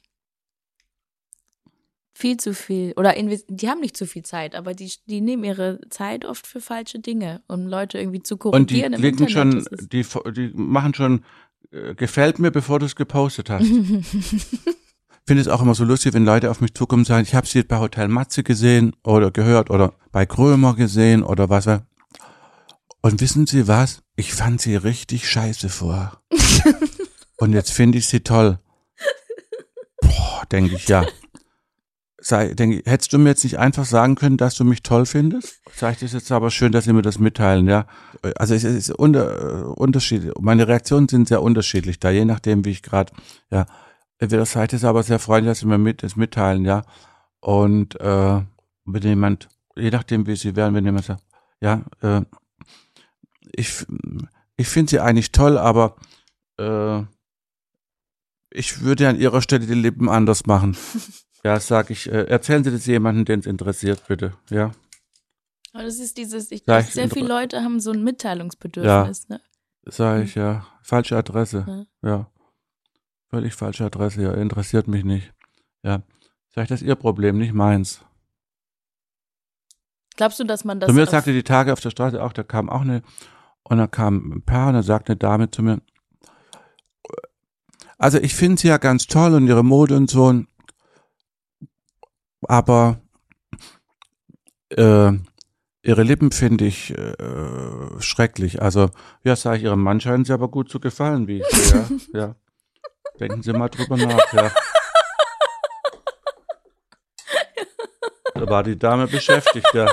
viel 2.14 2.38
zu 2.38 2.54
viel 2.54 2.94
oder 2.96 3.12
die 3.12 3.68
haben 3.68 3.80
nicht 3.80 3.96
zu 3.96 4.06
viel 4.06 4.22
Zeit, 4.22 4.54
aber 4.54 4.72
die, 4.72 4.90
die 5.04 5.20
nehmen 5.20 5.44
ihre 5.44 5.80
Zeit 5.90 6.24
oft 6.24 6.46
für 6.46 6.62
falsche 6.62 6.98
Dinge, 6.98 7.42
um 7.46 7.66
Leute 7.66 7.98
irgendwie 7.98 8.22
zu 8.22 8.38
Und 8.38 8.70
die 8.70 8.80
korrigieren 8.80 8.92
im 8.94 9.00
klicken 9.00 9.28
schon, 9.28 9.66
die, 9.92 10.06
die 10.32 10.50
machen 10.54 10.94
schon, 10.94 11.24
äh, 11.72 11.94
gefällt 11.94 12.38
mir, 12.38 12.50
bevor 12.50 12.78
du 12.78 12.86
es 12.86 12.96
gepostet 12.96 13.50
hast. 13.50 13.66
finde 15.26 15.40
es 15.40 15.48
auch 15.48 15.60
immer 15.60 15.74
so 15.74 15.84
lustig, 15.84 16.14
wenn 16.14 16.24
Leute 16.24 16.50
auf 16.50 16.60
mich 16.60 16.72
zukommen 16.74 17.00
und 17.00 17.06
sagen, 17.06 17.24
ich 17.24 17.34
habe 17.34 17.46
sie 17.46 17.62
bei 17.64 17.78
Hotel 17.78 18.08
Matze 18.08 18.42
gesehen 18.42 18.94
oder 19.02 19.30
gehört 19.30 19.70
oder 19.70 19.92
bei 20.12 20.24
Krömer 20.24 20.74
gesehen 20.74 21.22
oder 21.22 21.50
was. 21.50 21.66
Und 23.06 23.20
wissen 23.20 23.46
Sie 23.46 23.68
was? 23.68 24.02
Ich 24.16 24.34
fand 24.34 24.60
sie 24.60 24.74
richtig 24.74 25.30
scheiße 25.30 25.68
vor. 25.68 26.20
und 27.36 27.52
jetzt 27.52 27.70
finde 27.70 27.98
ich 27.98 28.08
sie 28.08 28.18
toll. 28.18 28.58
Boah, 30.00 30.42
denke 30.50 30.74
ich, 30.74 30.88
ja. 30.88 31.06
Sei, 32.18 32.54
denke, 32.54 32.80
ich, 32.80 32.86
hättest 32.86 33.12
du 33.12 33.18
mir 33.18 33.28
jetzt 33.28 33.44
nicht 33.44 33.60
einfach 33.60 33.84
sagen 33.84 34.16
können, 34.16 34.36
dass 34.36 34.56
du 34.56 34.64
mich 34.64 34.82
toll 34.82 35.06
findest? 35.06 35.60
Sag 35.72 35.92
ich 35.92 36.00
das 36.00 36.14
jetzt 36.14 36.32
aber 36.32 36.50
schön, 36.50 36.72
dass 36.72 36.86
Sie 36.86 36.92
mir 36.92 37.02
das 37.02 37.20
mitteilen, 37.20 37.68
ja. 37.68 37.86
Also 38.34 38.54
es 38.54 38.64
ist 38.64 38.90
unter, 38.90 39.78
unterschiedlich. 39.78 40.32
Meine 40.40 40.66
Reaktionen 40.66 41.06
sind 41.06 41.28
sehr 41.28 41.42
unterschiedlich 41.42 42.00
da, 42.00 42.10
je 42.10 42.24
nachdem, 42.24 42.64
wie 42.64 42.70
ich 42.70 42.82
gerade, 42.82 43.12
ja. 43.52 43.66
Entweder 44.18 44.46
seid 44.46 44.72
ihr 44.72 44.82
aber 44.82 45.04
sehr 45.04 45.20
freundlich, 45.20 45.52
dass 45.52 45.60
Sie 45.60 45.66
mir 45.66 45.78
mit, 45.78 46.02
das 46.02 46.16
mitteilen, 46.16 46.64
ja. 46.64 46.82
Und 47.38 48.00
äh, 48.00 48.40
wenn 48.84 49.02
jemand, 49.02 49.48
je 49.76 49.90
nachdem, 49.90 50.26
wie 50.26 50.34
Sie 50.34 50.56
wären, 50.56 50.74
wenn 50.74 50.84
jemand 50.84 51.04
sagt, 51.04 51.22
ja, 51.60 51.84
äh, 52.00 52.22
ich, 53.56 53.86
ich 54.56 54.68
finde 54.68 54.90
Sie 54.90 55.00
eigentlich 55.00 55.32
toll, 55.32 55.58
aber 55.58 55.96
äh, 56.58 57.02
ich 58.50 58.80
würde 58.82 59.08
an 59.08 59.18
Ihrer 59.18 59.42
Stelle 59.42 59.66
die 59.66 59.74
Lippen 59.74 60.08
anders 60.08 60.46
machen. 60.46 60.76
Ja, 61.44 61.60
sag 61.60 61.90
ich, 61.90 62.10
äh, 62.10 62.24
erzählen 62.24 62.64
Sie 62.64 62.72
das 62.72 62.86
jemandem, 62.86 63.24
den 63.24 63.38
es 63.38 63.46
interessiert, 63.46 64.02
bitte, 64.08 64.32
ja. 64.50 64.72
Aber 65.72 65.84
das 65.84 66.00
ist 66.00 66.16
dieses, 66.16 66.50
ich 66.50 66.60
Ja, 66.66 66.80
glaube, 66.80 66.90
sehr 66.90 67.08
viele 67.08 67.28
Leute 67.28 67.62
haben 67.62 67.78
so 67.78 67.92
ein 67.92 68.02
Mitteilungsbedürfnis. 68.02 69.28
Ne? 69.28 69.40
Sag 69.84 70.24
ich, 70.24 70.34
ja. 70.34 70.66
Falsche 70.82 71.16
Adresse. 71.16 71.86
Ja. 72.02 72.08
Ja. 72.08 72.30
Völlig 73.28 73.54
falsche 73.54 73.84
Adresse, 73.84 74.22
ja. 74.22 74.32
Interessiert 74.32 74.88
mich 74.88 75.04
nicht. 75.04 75.32
Ja. 75.84 76.02
Sag 76.52 76.64
ich, 76.64 76.68
das 76.68 76.82
ist 76.82 76.88
Ihr 76.88 76.96
Problem, 76.96 77.38
nicht 77.38 77.54
meins. 77.54 78.00
Glaubst 80.16 80.40
du, 80.40 80.44
dass 80.44 80.64
man 80.64 80.80
das 80.80 80.88
Zu 80.88 80.94
mir 80.94 81.06
sagte 81.06 81.32
die 81.32 81.44
Tage 81.44 81.72
auf 81.72 81.80
der 81.80 81.90
Straße 81.90 82.20
auch, 82.20 82.32
da 82.32 82.42
kam 82.42 82.68
auch 82.70 82.80
eine, 82.80 83.02
und 83.68 83.78
da 83.78 83.86
kam 83.86 84.32
ein 84.32 84.42
Paar 84.42 84.68
und 84.68 84.74
da 84.74 84.82
sagte 84.82 85.12
eine 85.12 85.18
Dame 85.18 85.50
zu 85.50 85.62
mir, 85.62 85.80
also 87.98 88.18
ich 88.18 88.34
finde 88.34 88.60
sie 88.60 88.68
ja 88.68 88.78
ganz 88.78 89.06
toll 89.06 89.34
und 89.34 89.46
ihre 89.46 89.64
Mode 89.64 89.96
und 89.96 90.10
so, 90.10 90.42
aber 92.42 93.00
äh, 94.70 95.12
ihre 95.82 96.02
Lippen 96.02 96.32
finde 96.32 96.66
ich 96.66 96.96
äh, 96.96 98.00
schrecklich. 98.00 98.60
Also, 98.60 98.90
ja, 99.24 99.36
sage 99.36 99.58
ich, 99.58 99.62
ihrem 99.64 99.82
Mann 99.82 100.00
scheinen 100.00 100.24
sie 100.24 100.32
aber 100.32 100.48
gut 100.48 100.68
zu 100.68 100.80
gefallen, 100.80 101.26
wie 101.26 101.40
ich 101.40 101.46
sehe. 101.46 101.86
Ja. 102.12 102.34
Denken 103.18 103.42
Sie 103.42 103.52
mal 103.52 103.68
drüber 103.70 103.96
nach, 103.96 104.32
ja. 104.32 104.50
Da 108.34 108.46
war 108.50 108.62
die 108.62 108.78
Dame 108.78 109.06
beschäftigt, 109.06 109.72
ja. 109.72 109.90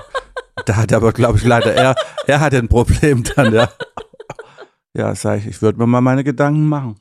Da 0.65 0.75
hat 0.75 0.91
aber, 0.91 1.13
glaube 1.13 1.37
ich, 1.37 1.45
leider 1.45 1.73
er, 1.73 1.95
er 2.27 2.39
hatte 2.39 2.57
ein 2.57 2.67
Problem 2.69 3.23
dann, 3.23 3.53
ja. 3.53 3.71
Ja, 4.95 5.15
sag 5.15 5.39
ich, 5.39 5.47
ich 5.47 5.61
würde 5.63 5.79
mir 5.79 5.87
mal 5.87 6.01
meine 6.01 6.23
Gedanken 6.23 6.67
machen. 6.69 6.99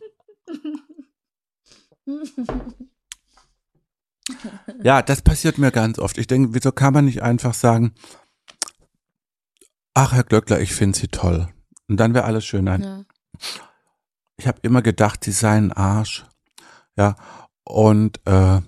Ja, 4.82 5.02
das 5.02 5.22
passiert 5.22 5.58
mir 5.58 5.70
ganz 5.70 5.98
oft. 5.98 6.16
Ich 6.18 6.26
denke, 6.26 6.54
wieso 6.54 6.72
kann 6.72 6.94
man 6.94 7.04
nicht 7.04 7.22
einfach 7.22 7.52
sagen, 7.54 7.94
ach, 9.94 10.12
Herr 10.12 10.24
Glöckler, 10.24 10.60
ich 10.60 10.72
finde 10.74 10.98
Sie 10.98 11.08
toll. 11.08 11.48
Und 11.88 11.98
dann 11.98 12.14
wäre 12.14 12.24
alles 12.24 12.44
schön. 12.46 12.64
Nein, 12.64 12.82
Ja. 12.82 13.04
ich 14.36 14.46
habe 14.46 14.58
immer 14.62 14.80
gedacht, 14.82 15.22
Sie 15.24 15.32
seien 15.32 15.70
ein 15.70 15.72
Arsch. 15.72 16.24
Ja, 16.96 17.16
und 17.64 18.20
äh, 18.26 18.60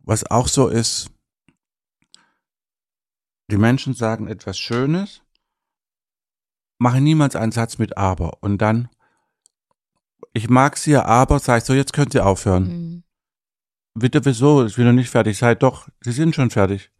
was 0.00 0.28
auch 0.30 0.48
so 0.48 0.68
ist, 0.68 1.10
die 3.50 3.56
Menschen 3.58 3.94
sagen 3.94 4.26
etwas 4.28 4.58
Schönes, 4.58 5.20
machen 6.78 7.04
niemals 7.04 7.36
einen 7.36 7.52
Satz 7.52 7.78
mit 7.78 7.96
aber. 7.96 8.42
Und 8.42 8.58
dann, 8.58 8.88
ich 10.32 10.48
mag 10.48 10.76
Sie 10.76 10.92
ja, 10.92 11.04
aber, 11.04 11.38
sag 11.38 11.58
ich 11.58 11.64
so, 11.64 11.74
jetzt 11.74 11.92
können 11.92 12.10
Sie 12.10 12.20
aufhören. 12.20 12.64
Mhm. 12.64 13.04
Bitte, 13.94 14.24
wieso? 14.24 14.64
Ich 14.66 14.76
bin 14.76 14.86
noch 14.86 14.92
nicht 14.92 15.10
fertig. 15.10 15.38
Seid 15.38 15.62
doch, 15.62 15.88
Sie 16.00 16.12
sind 16.12 16.34
schon 16.34 16.50
fertig. 16.50 16.90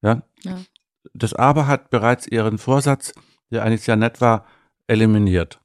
Ja? 0.00 0.22
Ja. 0.42 0.58
Das 1.12 1.34
Aber 1.34 1.66
hat 1.66 1.90
bereits 1.90 2.26
Ihren 2.26 2.58
Vorsatz, 2.58 3.12
der 3.50 3.62
eigentlich 3.64 3.82
sehr 3.82 3.96
nett 3.96 4.20
war, 4.20 4.46
eliminiert. 4.86 5.60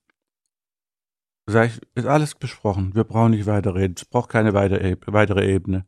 Sag 1.46 1.70
ich, 1.70 1.82
ist 1.96 2.06
alles 2.08 2.36
besprochen. 2.36 2.94
Wir 2.96 3.04
brauchen 3.04 3.32
nicht 3.32 3.46
weiterreden. 3.46 3.96
Es 3.98 4.06
braucht 4.06 4.30
keine 4.30 4.54
weitere, 4.54 4.92
Eb- 4.92 5.12
weitere 5.12 5.50
Ebene. 5.50 5.86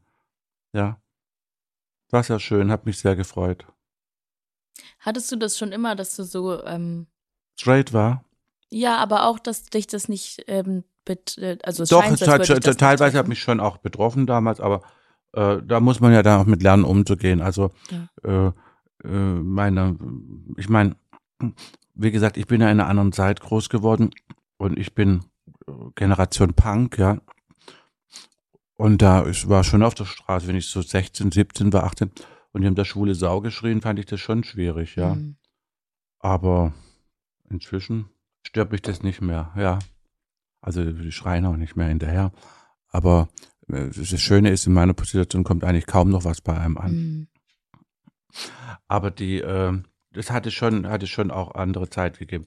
Ja. 0.74 1.02
War 2.12 2.24
sehr 2.24 2.40
schön, 2.40 2.72
hat 2.72 2.86
mich 2.86 3.00
sehr 3.00 3.16
gefreut. 3.16 3.66
Hattest 5.00 5.32
du 5.32 5.38
das 5.38 5.58
schon 5.58 5.72
immer, 5.72 5.96
dass 5.96 6.16
du 6.16 6.24
so, 6.24 6.64
ähm, 6.66 7.08
Straight 7.58 7.94
war. 7.94 8.24
ja, 8.70 8.98
aber 8.98 9.28
auch, 9.28 9.40
dass 9.40 9.66
dich 9.66 9.88
das 9.88 10.10
nicht, 10.10 10.44
ähm, 10.48 10.84
äh, 11.08 11.58
also 11.64 11.84
es 11.84 11.90
Doch, 11.90 12.04
scheint, 12.04 12.22
es 12.22 12.28
hat, 12.28 12.50
nicht 12.50 12.80
teilweise 12.80 13.18
hat 13.18 13.28
mich 13.28 13.42
schon 13.42 13.60
auch 13.60 13.78
betroffen 13.78 14.26
damals, 14.26 14.60
aber 14.60 14.82
äh, 15.34 15.62
da 15.64 15.80
muss 15.80 16.00
man 16.00 16.14
ja 16.14 16.24
dann 16.24 16.42
auch 16.42 16.46
mit 16.46 16.64
lernen, 16.64 16.84
umzugehen. 16.84 17.42
Also 17.42 17.72
äh, 18.24 18.48
äh, 18.48 18.52
meine, 19.04 19.98
ich 20.58 20.70
meine, 20.70 20.96
wie 21.94 22.12
gesagt, 22.12 22.38
ich 22.38 22.48
bin 22.48 22.62
ja 22.62 22.72
in 22.72 22.80
einer 22.80 22.90
anderen 22.90 23.12
Zeit 23.12 23.42
groß 23.42 23.70
geworden 23.70 24.12
und 24.58 24.78
ich 24.80 24.96
bin 24.96 25.26
äh, 25.68 25.72
Generation 25.96 26.54
Punk, 26.54 26.98
ja. 26.98 27.20
Und 28.78 29.02
da 29.02 29.26
ich 29.26 29.48
war 29.48 29.64
schon 29.64 29.84
auf 29.84 29.96
der 29.96 30.06
Straße, 30.06 30.48
wenn 30.48 30.56
ich 30.56 30.68
so 30.68 30.82
16, 30.82 31.32
17 31.32 31.72
war, 31.72 31.84
18 31.86 32.12
und 32.52 32.62
die 32.62 32.68
haben 32.68 32.76
da 32.76 32.86
schwule 32.86 33.16
Sau 33.16 33.42
geschrien, 33.42 33.82
fand 33.82 34.00
ich 34.00 34.06
das 34.06 34.20
schon 34.20 34.44
schwierig, 34.44 34.96
ja. 34.96 35.16
Mhm. 35.16 35.36
Aber 36.20 36.74
inzwischen 37.50 38.10
stört 38.44 38.72
mich 38.72 38.82
das 38.82 39.04
nicht 39.04 39.22
mehr, 39.22 39.52
ja. 39.56 39.80
Also 40.62 40.84
die 40.84 41.12
schreien 41.12 41.46
auch 41.46 41.58
nicht 41.58 41.76
mehr 41.76 41.88
hinterher. 41.88 42.32
Aber 42.90 43.30
äh, 43.68 43.90
das 43.90 44.20
Schöne 44.22 44.50
ist, 44.50 44.66
in 44.66 44.74
meiner 44.74 44.94
Position 44.94 45.44
kommt 45.44 45.64
eigentlich 45.64 45.86
kaum 45.86 46.10
noch 46.10 46.24
was 46.24 46.42
bei 46.42 46.58
einem 46.58 46.78
an. 46.78 46.92
Mhm. 46.92 47.28
Aber 48.88 49.12
die, 49.12 49.40
äh, 49.40 49.82
das 50.12 50.32
hatte 50.32 50.52
schon, 50.52 50.88
hatte 50.88 51.08
schon 51.08 51.32
auch 51.32 51.56
andere 51.56 51.90
Zeit 51.90 52.20
gegeben. 52.20 52.46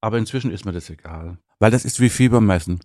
Aber 0.00 0.18
inzwischen 0.18 0.50
ist 0.50 0.64
mir 0.64 0.72
das 0.72 0.90
egal. 0.90 1.38
Weil 1.58 1.70
das 1.70 1.84
ist 1.84 2.00
wie 2.00 2.10
Fiebermessen. 2.10 2.80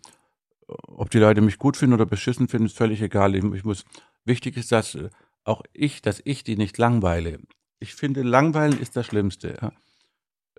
Ob 0.67 1.09
die 1.09 1.19
Leute 1.19 1.41
mich 1.41 1.57
gut 1.57 1.77
finden 1.77 1.93
oder 1.93 2.05
beschissen 2.05 2.47
finden, 2.47 2.67
ist 2.67 2.77
völlig 2.77 3.01
egal. 3.01 3.35
Ich, 3.35 3.43
ich 3.43 3.63
muss, 3.63 3.85
wichtig 4.25 4.57
ist, 4.57 4.71
dass, 4.71 4.97
auch 5.43 5.63
ich, 5.73 6.01
dass 6.01 6.21
ich 6.23 6.43
die 6.43 6.57
nicht 6.57 6.77
langweile. 6.77 7.39
Ich 7.79 7.95
finde, 7.95 8.23
langweilen 8.23 8.79
ist 8.79 8.95
das 8.95 9.05
Schlimmste. 9.05 9.57
Ja. 9.61 9.71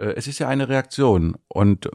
Äh, 0.00 0.14
es 0.16 0.26
ist 0.26 0.38
ja 0.38 0.48
eine 0.48 0.68
Reaktion 0.68 1.36
und 1.48 1.88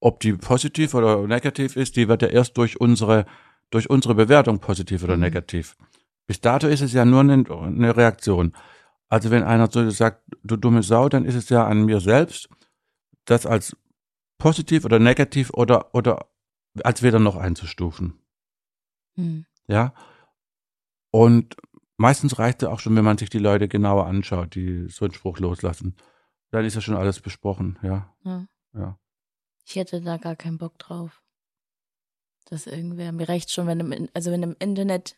ob 0.00 0.20
die 0.20 0.32
positiv 0.34 0.94
oder 0.94 1.26
negativ 1.26 1.76
ist, 1.76 1.96
die 1.96 2.08
wird 2.08 2.22
ja 2.22 2.28
erst 2.28 2.56
durch 2.58 2.80
unsere, 2.80 3.26
durch 3.70 3.88
unsere 3.88 4.14
Bewertung 4.14 4.58
positiv 4.58 5.02
oder 5.02 5.16
Mhm. 5.16 5.22
negativ. 5.22 5.76
Bis 6.26 6.40
dato 6.40 6.66
ist 6.66 6.80
es 6.80 6.92
ja 6.92 7.04
nur 7.04 7.20
eine, 7.20 7.44
eine 7.50 7.96
Reaktion. 7.96 8.54
Also 9.08 9.30
wenn 9.30 9.42
einer 9.42 9.70
so 9.70 9.88
sagt, 9.90 10.22
du 10.42 10.56
dumme 10.56 10.82
Sau, 10.82 11.08
dann 11.08 11.24
ist 11.24 11.34
es 11.34 11.48
ja 11.48 11.66
an 11.66 11.84
mir 11.84 12.00
selbst, 12.00 12.48
das 13.26 13.46
als 13.46 13.76
positiv 14.38 14.84
oder 14.84 14.98
negativ 14.98 15.50
oder, 15.54 15.94
oder 15.94 16.26
als 16.82 17.02
weder 17.02 17.18
noch 17.18 17.36
einzustufen. 17.36 18.14
Hm. 19.16 19.46
Ja. 19.68 19.94
Und 21.10 21.56
meistens 21.96 22.38
reicht 22.38 22.62
es 22.62 22.68
auch 22.68 22.80
schon, 22.80 22.96
wenn 22.96 23.04
man 23.04 23.18
sich 23.18 23.30
die 23.30 23.38
Leute 23.38 23.68
genauer 23.68 24.06
anschaut, 24.06 24.54
die 24.54 24.88
so 24.88 25.04
einen 25.04 25.14
Spruch 25.14 25.38
loslassen. 25.38 25.94
Dann 26.54 26.64
ist 26.64 26.74
ja 26.76 26.80
schon 26.80 26.96
alles 26.96 27.18
besprochen, 27.20 27.78
ja. 27.82 28.14
Ja. 28.24 28.46
Ja. 28.74 28.98
Ich 29.66 29.74
hätte 29.76 30.00
da 30.00 30.18
gar 30.18 30.36
keinen 30.36 30.58
Bock 30.58 30.78
drauf. 30.78 31.20
Dass 32.46 32.66
irgendwer, 32.66 33.10
mir 33.12 33.28
reicht 33.28 33.50
schon, 33.50 33.66
wenn 33.66 33.80
im, 33.80 34.08
also 34.14 34.30
wenn 34.30 34.42
im 34.42 34.54
Internet 34.60 35.16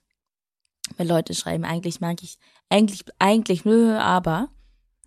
wenn 0.96 1.08
Leute 1.08 1.34
schreiben, 1.34 1.64
eigentlich 1.64 2.00
mag 2.00 2.22
ich, 2.22 2.38
eigentlich, 2.70 3.04
eigentlich, 3.18 3.64
nö, 3.64 3.96
aber. 3.96 4.48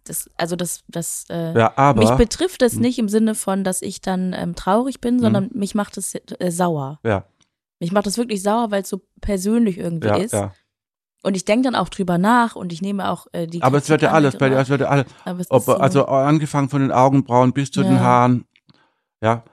Das, 0.04 0.30
also 0.38 0.56
das, 0.56 0.84
das, 0.88 1.26
äh, 1.30 1.58
Ja, 1.58 1.74
aber. 1.78 2.02
mich 2.02 2.12
betrifft 2.12 2.62
das 2.62 2.74
Hm. 2.74 2.82
nicht 2.82 3.00
im 3.00 3.10
Sinne 3.10 3.34
von, 3.34 3.64
dass 3.64 3.82
ich 3.82 4.02
dann 4.02 4.34
ähm, 4.34 4.56
traurig 4.56 5.02
bin, 5.02 5.20
sondern 5.20 5.50
mich 5.54 5.76
macht 5.76 5.98
es 5.98 6.14
äh, 6.16 6.52
sauer. 6.52 7.00
ja, 7.04 7.26
Mich 7.80 7.92
macht 7.92 8.06
das 8.08 8.18
wirklich 8.18 8.44
sauer, 8.44 8.70
weil 8.72 8.82
es 8.84 8.90
so 8.90 9.02
persönlich 9.22 9.78
irgendwie 9.78 10.08
ja, 10.10 10.16
ist. 10.18 10.34
ja. 10.34 10.54
Und 11.22 11.36
ich 11.36 11.44
denke 11.46 11.64
dann 11.70 11.76
auch 11.76 11.90
drüber 11.90 12.18
nach 12.18 12.56
und 12.56 12.72
ich 12.72 12.82
nehme 12.82 13.10
auch 13.10 13.28
äh, 13.34 13.46
die 13.46 13.62
Aber 13.62 13.78
es 13.78 13.90
wird 13.90 14.02
ja 14.02 14.12
alles, 14.12 14.38
bei 14.38 14.50
dir, 14.50 14.58
es 14.58 14.70
wird 14.70 14.82
ja 14.82 14.88
alles. 14.88 15.06
Aber 15.26 15.40
es 15.42 15.52
Ob, 15.52 15.64
so. 15.64 15.76
Also 15.76 16.06
angefangen 16.06 16.70
von 16.70 16.82
den 16.82 16.92
Augenbrauen 16.94 17.52
bis 17.54 17.72
zu 17.72 17.84
den 17.84 17.94
Ja. 17.96 18.00
Haaren. 18.00 18.46
Ja. 19.22 19.44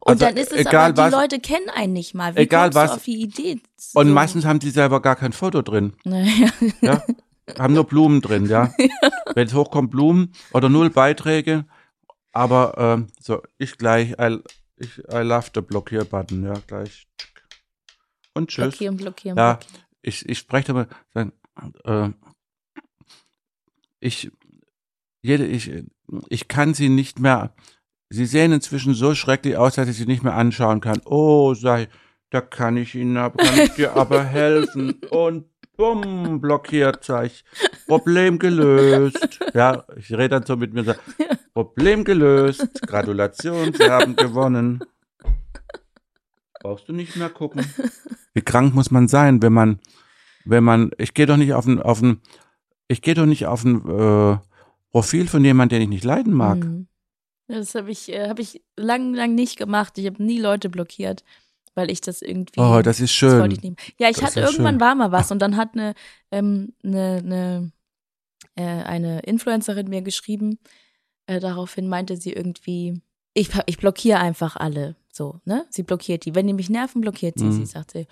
und 0.00 0.12
also 0.12 0.26
dann 0.26 0.36
ist 0.36 0.52
es 0.52 0.60
egal 0.60 0.90
aber, 0.90 0.92
die 0.92 1.00
was- 1.00 1.20
Leute 1.20 1.40
kennen 1.40 1.68
einen 1.74 1.92
nicht 1.94 2.14
mal. 2.14 2.36
Wie 2.36 2.40
Egal 2.40 2.72
was- 2.74 2.92
auf 2.92 3.02
die 3.02 3.20
Idee? 3.20 3.60
Und 3.94 4.06
So- 4.08 4.12
meistens 4.14 4.44
haben 4.44 4.60
die 4.60 4.70
selber 4.70 5.02
gar 5.02 5.16
kein 5.16 5.32
Foto 5.32 5.62
drin. 5.62 5.94
Naja. 6.04 6.48
Ja. 6.80 7.02
haben 7.58 7.74
nur 7.74 7.84
Blumen 7.84 8.20
drin, 8.20 8.46
ja. 8.46 8.72
Wenn 9.34 9.46
es 9.48 9.54
hochkommt, 9.54 9.90
Blumen 9.90 10.32
oder 10.52 10.68
null 10.68 10.90
Beiträge. 10.90 11.64
Aber 12.32 12.74
ähm, 12.78 13.06
so, 13.20 13.42
ich 13.56 13.78
gleich, 13.78 14.12
I, 14.20 14.38
ich, 14.76 14.98
I 15.10 15.22
love 15.22 15.48
the 15.54 15.60
Blockierbutton, 15.62 16.44
ja, 16.44 16.52
gleich. 16.66 17.06
Und 18.34 18.50
tschüss. 18.50 18.68
Blockieren, 18.68 18.96
blockieren, 18.96 19.36
Ja. 19.38 19.54
blockieren. 19.54 19.82
Ich, 20.08 20.28
ich 20.28 20.38
spreche 20.38 20.70
aber, 20.70 20.88
sagen, 21.14 21.32
äh, 21.84 22.10
ich, 24.00 24.30
jede, 25.22 25.46
ich, 25.46 25.70
ich 26.28 26.48
kann 26.48 26.74
sie 26.74 26.88
nicht 26.88 27.18
mehr, 27.18 27.54
sie 28.10 28.26
sehen 28.26 28.52
inzwischen 28.52 28.94
so 28.94 29.14
schrecklich 29.14 29.56
aus, 29.56 29.74
dass 29.74 29.88
ich 29.88 29.96
sie 29.96 30.06
nicht 30.06 30.22
mehr 30.22 30.34
anschauen 30.34 30.80
kann. 30.80 31.00
Oh, 31.04 31.54
sei, 31.54 31.88
da 32.30 32.40
kann 32.40 32.76
ich 32.76 32.94
Ihnen, 32.94 33.14
kann 33.14 33.58
ich 33.58 33.72
dir 33.72 33.96
aber 33.96 34.24
helfen. 34.24 35.00
Und 35.10 35.46
bumm, 35.76 36.40
blockiert, 36.40 37.04
sag 37.04 37.26
ich. 37.26 37.44
Problem 37.86 38.38
gelöst. 38.38 39.40
Ja, 39.54 39.84
ich 39.96 40.10
rede 40.12 40.28
dann 40.28 40.46
so 40.46 40.56
mit 40.56 40.74
mir, 40.74 40.84
sag, 40.84 41.00
Problem 41.54 42.04
gelöst. 42.04 42.82
Gratulation, 42.86 43.72
Sie 43.72 43.90
haben 43.90 44.14
gewonnen. 44.14 44.84
Brauchst 46.60 46.88
du 46.88 46.92
nicht 46.92 47.16
mehr 47.16 47.30
gucken. 47.30 47.64
Wie 48.34 48.42
krank 48.42 48.74
muss 48.74 48.90
man 48.90 49.08
sein, 49.08 49.40
wenn 49.42 49.52
man, 49.52 49.80
wenn 50.48 50.64
man, 50.64 50.90
ich 50.98 51.14
gehe 51.14 51.26
doch 51.26 51.36
nicht 51.36 51.52
auf 51.54 51.66
ein, 51.66 51.80
auf 51.80 52.02
ein, 52.02 52.20
ich 52.88 53.02
gehe 53.02 53.14
doch 53.14 53.26
nicht 53.26 53.46
auf 53.46 53.64
ein 53.64 53.76
äh, 53.88 54.38
Profil 54.90 55.28
von 55.28 55.44
jemandem, 55.44 55.76
den 55.78 55.82
ich 55.82 55.88
nicht 55.88 56.04
leiden 56.04 56.32
mag. 56.32 56.58
Mhm. 56.58 56.88
Das 57.48 57.74
habe 57.74 57.90
ich, 57.90 58.10
äh, 58.12 58.28
hab 58.28 58.38
ich 58.38 58.62
lang, 58.76 59.14
lang 59.14 59.34
nicht 59.34 59.56
gemacht. 59.58 59.96
Ich 59.98 60.06
habe 60.06 60.22
nie 60.22 60.38
Leute 60.40 60.68
blockiert, 60.68 61.24
weil 61.74 61.90
ich 61.90 62.00
das 62.00 62.20
irgendwie. 62.22 62.60
Oh, 62.60 62.80
das 62.82 63.00
ist 63.00 63.20
das 63.22 63.32
wollte 63.38 63.42
schön. 63.42 63.50
ich 63.52 63.62
nicht. 63.62 63.94
Ja, 64.00 64.08
ich 64.10 64.16
Das 64.16 64.26
hatte 64.26 64.40
irgendwann 64.40 64.74
schön. 64.74 64.80
war 64.80 64.94
mal 64.94 65.12
was 65.12 65.30
und 65.30 65.40
dann 65.40 65.56
hat 65.56 65.70
eine, 65.74 65.94
ähm, 66.30 66.74
eine, 66.84 67.22
eine, 67.24 67.72
äh, 68.54 68.62
eine 68.84 69.20
Influencerin 69.20 69.88
mir 69.88 70.02
geschrieben. 70.02 70.58
Äh, 71.26 71.40
daraufhin 71.40 71.88
meinte 71.88 72.16
sie 72.16 72.32
irgendwie, 72.32 73.00
ich, 73.34 73.50
ich 73.66 73.78
blockiere 73.78 74.18
einfach 74.18 74.56
alle. 74.56 74.96
So, 75.12 75.40
ne? 75.44 75.66
Sie 75.70 75.82
blockiert 75.82 76.24
die. 76.26 76.34
Wenn 76.34 76.46
die 76.46 76.52
mich 76.54 76.70
nerven, 76.70 77.00
blockiert 77.00 77.38
sie 77.38 77.46
Mhm. 77.46 77.52
sie, 77.52 77.66
sagt 77.66 77.92
sie. 77.92 78.06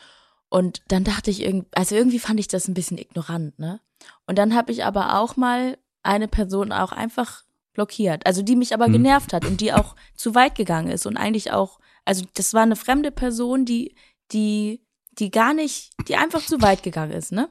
Und 0.56 0.80
dann 0.88 1.04
dachte 1.04 1.30
ich 1.30 1.42
irgendwie, 1.42 1.68
also 1.72 1.94
irgendwie 1.94 2.18
fand 2.18 2.40
ich 2.40 2.48
das 2.48 2.66
ein 2.66 2.72
bisschen 2.72 2.96
ignorant, 2.96 3.58
ne? 3.58 3.78
Und 4.26 4.38
dann 4.38 4.54
habe 4.54 4.72
ich 4.72 4.86
aber 4.86 5.18
auch 5.18 5.36
mal 5.36 5.76
eine 6.02 6.28
Person 6.28 6.72
auch 6.72 6.92
einfach 6.92 7.42
blockiert, 7.74 8.24
also 8.24 8.40
die 8.40 8.56
mich 8.56 8.72
aber 8.72 8.88
Mhm. 8.88 8.92
genervt 8.92 9.34
hat 9.34 9.44
und 9.44 9.60
die 9.60 9.74
auch 9.74 9.96
zu 10.14 10.34
weit 10.34 10.54
gegangen 10.54 10.88
ist 10.88 11.04
und 11.04 11.18
eigentlich 11.18 11.52
auch, 11.52 11.78
also 12.06 12.24
das 12.32 12.54
war 12.54 12.62
eine 12.62 12.74
fremde 12.74 13.10
Person, 13.10 13.66
die, 13.66 13.96
die, 14.32 14.80
die 15.18 15.30
gar 15.30 15.52
nicht, 15.52 15.92
die 16.08 16.16
einfach 16.16 16.40
zu 16.40 16.62
weit 16.62 16.82
gegangen 16.82 17.12
ist, 17.12 17.32
ne? 17.32 17.50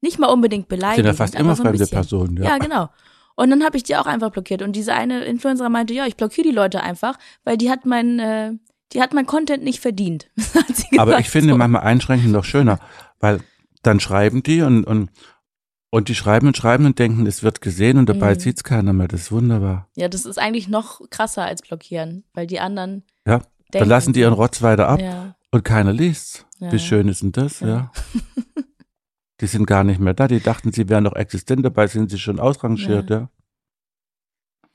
Nicht 0.00 0.20
mal 0.20 0.28
unbedingt 0.28 0.68
beleidigt. 0.68 0.98
sind 0.98 1.06
ja 1.06 1.12
fast 1.14 1.34
immer 1.34 1.56
fremde 1.56 1.76
bisschen. 1.76 1.96
Personen, 1.96 2.36
ja. 2.36 2.50
Ja, 2.50 2.58
genau. 2.58 2.88
Und 3.34 3.50
dann 3.50 3.64
habe 3.64 3.76
ich 3.76 3.82
die 3.82 3.96
auch 3.96 4.06
einfach 4.06 4.30
blockiert. 4.30 4.62
Und 4.62 4.76
diese 4.76 4.94
eine 4.94 5.24
Influencerin 5.24 5.72
meinte, 5.72 5.92
ja, 5.92 6.06
ich 6.06 6.14
blockiere 6.16 6.46
die 6.46 6.54
Leute 6.54 6.84
einfach, 6.84 7.18
weil 7.42 7.56
die 7.56 7.68
hat 7.68 7.84
mein, 7.84 8.20
äh, 8.20 8.52
die 8.94 9.00
hat 9.02 9.12
mein 9.12 9.26
Content 9.26 9.62
nicht 9.64 9.80
verdient. 9.80 10.30
hat 10.54 10.76
sie 10.76 10.98
Aber 10.98 11.12
gesagt, 11.12 11.26
ich 11.26 11.30
finde 11.30 11.50
so. 11.52 11.58
manchmal 11.58 11.82
einschränken 11.82 12.30
noch 12.32 12.44
schöner, 12.44 12.78
weil 13.20 13.40
dann 13.82 14.00
schreiben 14.00 14.42
die 14.42 14.62
und, 14.62 14.84
und, 14.84 15.10
und 15.90 16.08
die 16.08 16.14
schreiben 16.14 16.46
und 16.46 16.56
schreiben 16.56 16.86
und 16.86 16.98
denken, 16.98 17.26
es 17.26 17.42
wird 17.42 17.60
gesehen 17.60 17.98
und 17.98 18.08
dabei 18.08 18.34
Mhm. 18.34 18.40
sieht's 18.40 18.64
keiner 18.64 18.92
mehr. 18.92 19.08
Das 19.08 19.22
ist 19.22 19.32
wunderbar. 19.32 19.88
Ja, 19.96 20.08
das 20.08 20.24
ist 20.24 20.38
eigentlich 20.38 20.68
noch 20.68 21.00
krasser 21.10 21.44
als 21.44 21.62
blockieren, 21.62 22.24
weil 22.34 22.46
die 22.46 22.60
anderen. 22.60 23.04
Ja, 23.26 23.38
Dann 23.38 23.46
denken 23.72 23.88
lassen 23.88 24.12
die 24.12 24.20
ihren 24.20 24.32
Rotz 24.34 24.62
weiter 24.62 24.88
ab 24.88 25.00
Ja, 25.00 25.36
und 25.50 25.64
keiner 25.64 25.92
liest's. 25.92 26.46
ja. 26.60 26.72
Wie 26.72 26.78
schön 26.78 27.08
ist 27.08 27.22
denn 27.22 27.32
das, 27.32 27.60
ja? 27.60 27.68
Ja. 27.68 27.92
Die 29.40 29.48
sind 29.48 29.66
gar 29.66 29.82
nicht 29.82 29.98
mehr 30.00 30.14
da. 30.14 30.28
Die 30.28 30.38
dachten, 30.40 30.72
sie 30.72 30.88
wären 30.88 31.02
noch 31.04 31.16
existent, 31.16 31.64
dabei 31.64 31.88
sind 31.88 32.08
sie 32.08 32.20
schon 32.20 32.38
ausrangiert, 32.38 33.10
ja. 33.10 33.28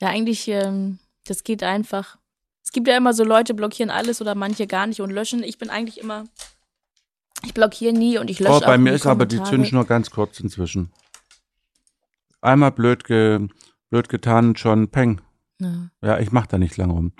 Ja, 0.02 0.08
eigentlich, 0.08 0.46
ähm, 0.48 0.98
das 1.24 1.44
geht 1.44 1.62
einfach. 1.62 2.18
Es 2.62 2.72
gibt 2.72 2.86
ja 2.88 2.96
immer 2.96 3.12
so 3.12 3.24
Leute, 3.24 3.54
blockieren 3.54 3.90
alles 3.90 4.20
oder 4.20 4.34
manche 4.34 4.66
gar 4.66 4.86
nicht 4.86 5.00
und 5.00 5.10
löschen. 5.10 5.42
Ich 5.42 5.58
bin 5.58 5.70
eigentlich 5.70 5.98
immer, 5.98 6.24
ich 7.44 7.54
blockiere 7.54 7.92
nie 7.92 8.18
und 8.18 8.30
ich 8.30 8.38
lösche 8.38 8.52
Oh, 8.52 8.60
bei 8.60 8.78
mir 8.78 8.92
ist 8.92 9.06
aber 9.06 9.26
die. 9.26 9.42
Zündschnur 9.42 9.86
ganz 9.86 10.10
kurz 10.10 10.40
inzwischen. 10.40 10.92
Einmal 12.40 12.72
blöd, 12.72 13.04
ge, 13.04 13.48
blöd 13.90 14.08
getan, 14.08 14.56
schon 14.56 14.88
peng. 14.88 15.20
Ja. 15.58 15.90
Ja, 16.02 16.18
ich 16.18 16.32
mache 16.32 16.48
da 16.48 16.58
nicht 16.58 16.76
lange 16.76 16.92
rum. 16.92 17.12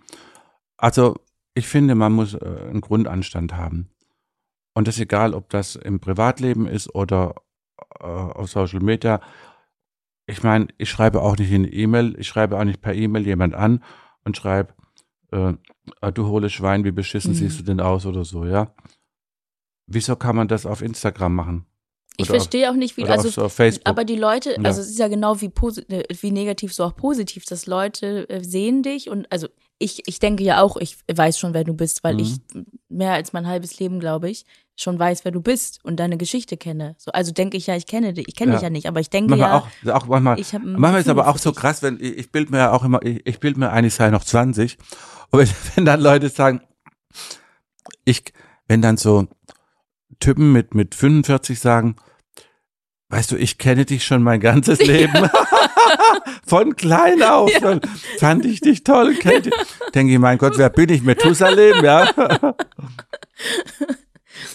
Also, 0.77 1.17
ich 1.55 1.67
finde, 1.69 1.95
man 1.95 2.13
muss 2.13 2.35
äh, 2.35 2.39
einen 2.39 2.81
Grundanstand 2.81 3.55
haben. 3.55 3.91
Und 4.73 4.89
das 4.89 4.97
ist 4.97 5.03
egal, 5.03 5.35
ob 5.35 5.51
das 5.51 5.77
im 5.77 6.01
Privatleben 6.01 6.67
ist 6.67 6.95
oder 6.95 7.35
äh, 7.99 8.05
auf 8.05 8.49
Social 8.51 8.81
Media. 8.81 9.21
Ich 10.27 10.43
meine, 10.43 10.69
ich 10.79 10.89
schreibe 10.89 11.21
auch 11.23 11.37
nicht 11.37 11.51
in 11.51 11.71
E-Mail, 11.71 12.15
ich 12.19 12.29
schreibe 12.29 12.57
auch 12.59 12.65
nicht 12.65 12.81
per 12.81 12.95
E-Mail 12.95 13.27
jemand 13.27 13.55
an 13.55 13.83
und 14.25 14.37
schreibe, 14.37 14.73
äh, 15.33 15.55
ah, 16.01 16.11
du 16.11 16.27
hohle 16.27 16.51
Schwein, 16.51 16.85
wie 16.85 16.91
beschissen 16.93 17.31
Mhm. 17.33 17.37
siehst 17.37 17.59
du 17.61 17.65
denn 17.65 17.81
aus 17.81 18.07
oder 18.07 18.25
so, 18.25 18.45
ja? 18.45 18.75
Wieso 19.87 20.17
kann 20.17 20.37
man 20.37 20.49
das 20.49 20.67
auf 20.67 20.83
Instagram 20.83 21.35
machen? 21.35 21.67
Ich 22.17 22.29
Oder 22.29 22.37
auf- 22.37 22.43
verstehe 22.43 22.71
auch 22.71 22.75
nicht, 22.75 22.97
wie, 22.97 23.05
also 23.05 23.29
auf, 23.29 23.35
so 23.35 23.45
auf 23.45 23.53
Facebook? 23.53 23.89
Aber 23.89 24.05
die 24.05 24.17
Leute, 24.17 24.51
Ja. 24.53 24.59
also 24.65 24.81
es 24.81 24.89
ist 24.91 24.99
ja 24.99 25.09
genau 25.09 25.41
wie, 25.41 25.47
äh, 25.89 26.05
wie 26.21 26.31
negativ 26.31 26.73
so 26.75 26.85
auch 26.85 26.95
positiv, 26.97 27.45
dass 27.47 27.67
Leute 27.67 28.29
äh, 28.29 28.45
sehen 28.45 28.83
dich 28.83 29.09
und 29.09 29.31
also 29.33 29.49
ich, 29.83 30.03
ich 30.07 30.19
denke 30.19 30.45
ja 30.45 30.61
auch, 30.63 30.77
ich 30.77 30.99
weiß 31.11 31.39
schon, 31.39 31.55
wer 31.55 31.65
du 31.65 31.73
bist, 31.73 32.05
weil 32.05 32.15
Mhm. 32.15 32.21
ich 32.21 32.37
mehr 32.91 33.15
als 33.15 33.33
mein 33.33 33.47
halbes 33.47 33.79
Leben, 33.79 33.99
glaube 33.99 34.29
ich, 34.29 34.45
schon 34.77 34.99
weiß, 34.99 35.25
wer 35.25 35.33
du 35.33 35.41
bist 35.41 35.83
und 35.85 35.97
deine 35.99 36.19
Geschichte 36.19 36.59
kenne. 36.59 36.95
So, 36.99 37.11
also 37.13 37.33
denke 37.33 37.57
ich 37.57 37.67
ja, 37.67 37.77
ich 37.77 37.87
kenne 37.87 38.13
dich. 38.13 38.29
Ich 38.29 38.37
kenne 38.37 38.53
Ja. 38.53 38.57
dich 38.59 38.63
ja 38.63 38.71
nicht, 38.71 38.87
aber 38.87 39.01
ich 39.01 39.09
denke 39.09 39.31
manchmal 39.31 39.51
ja, 39.85 39.95
auch, 39.95 40.03
auch 40.03 40.07
manchmal, 40.07 40.39
ich 40.39 40.53
Manchmal 40.53 41.01
ist 41.01 41.09
aber 41.09 41.29
auch 41.29 41.39
so 41.39 41.53
krass, 41.53 41.83
wenn 41.83 41.97
ich, 41.99 42.19
ich 42.19 42.31
bild 42.31 42.51
mir 42.51 42.59
ja 42.59 42.73
auch 42.73 42.85
immer, 42.85 43.03
ich, 43.03 43.27
ich 43.27 43.41
bild 43.41 43.57
mir 43.57 43.71
ein, 43.71 43.85
ich 43.87 43.95
sei 43.95 44.11
noch 44.11 44.23
20. 44.23 44.77
Und 45.31 45.39
wenn, 45.41 45.49
wenn 45.77 45.85
dann 45.87 46.01
Leute 46.01 46.29
sagen, 46.29 46.61
ich, 48.05 48.23
wenn 48.69 48.83
dann 48.83 48.99
so 48.99 49.27
Typen 50.21 50.53
mit, 50.53 50.75
mit 50.75 50.95
45 50.95 51.59
sagen, 51.59 51.97
weißt 53.09 53.33
du, 53.33 53.37
ich 53.37 53.57
kenne 53.57 53.87
dich 53.87 54.05
schon 54.05 54.23
mein 54.23 54.41
ganzes 54.41 54.79
Leben. 54.87 55.15
Von 56.47 56.77
klein 56.77 57.23
auf 57.23 57.51
schon 57.53 57.81
fand 58.19 58.45
ich 58.45 58.61
dich 58.61 58.85
toll. 58.85 59.15
kenn 59.15 59.43
dich. 59.43 59.55
Denke 59.95 60.13
ich, 60.13 60.19
mein 60.19 60.39
Gott, 60.39 60.57
wer 60.57 60.71
bin 60.71 60.89
ich? 60.91 61.03
Methusalem, 61.03 61.85
ja? 61.85 62.11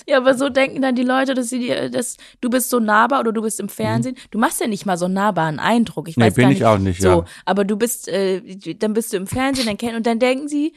Ja, 0.07 0.17
aber 0.17 0.35
so 0.35 0.49
denken 0.49 0.81
dann 0.81 0.95
die 0.95 1.03
Leute, 1.03 1.33
dass 1.33 1.49
sie 1.49 1.59
dir, 1.59 1.89
dass 1.89 2.17
du 2.41 2.49
bist 2.49 2.69
so 2.69 2.79
nahbar 2.79 3.19
oder 3.19 3.31
du 3.31 3.41
bist 3.41 3.59
im 3.59 3.69
Fernsehen. 3.69 4.15
Du 4.31 4.37
machst 4.39 4.61
ja 4.61 4.67
nicht 4.67 4.85
mal 4.85 4.97
so 4.97 5.05
einen 5.05 5.15
nahbaren 5.15 5.59
Eindruck. 5.59 6.07
Ich 6.07 6.15
Mhm. 6.17 6.21
Nee, 6.23 6.27
weiß 6.27 6.33
bin 6.35 6.43
gar 6.43 6.51
ich 6.51 6.59
nicht, 6.59 6.65
auch 6.65 6.77
nicht, 6.77 7.01
so, 7.01 7.07
ja. 7.07 7.25
aber 7.45 7.65
du 7.65 7.75
bist, 7.75 8.07
äh, 8.07 8.41
dann 8.75 8.93
bist 8.93 9.13
du 9.13 9.17
im 9.17 9.27
Fernsehen, 9.27 9.65
dann 9.67 9.77
kennen 9.77 9.95
und 9.95 10.05
dann 10.07 10.19
denken 10.19 10.47
sie, 10.47 10.73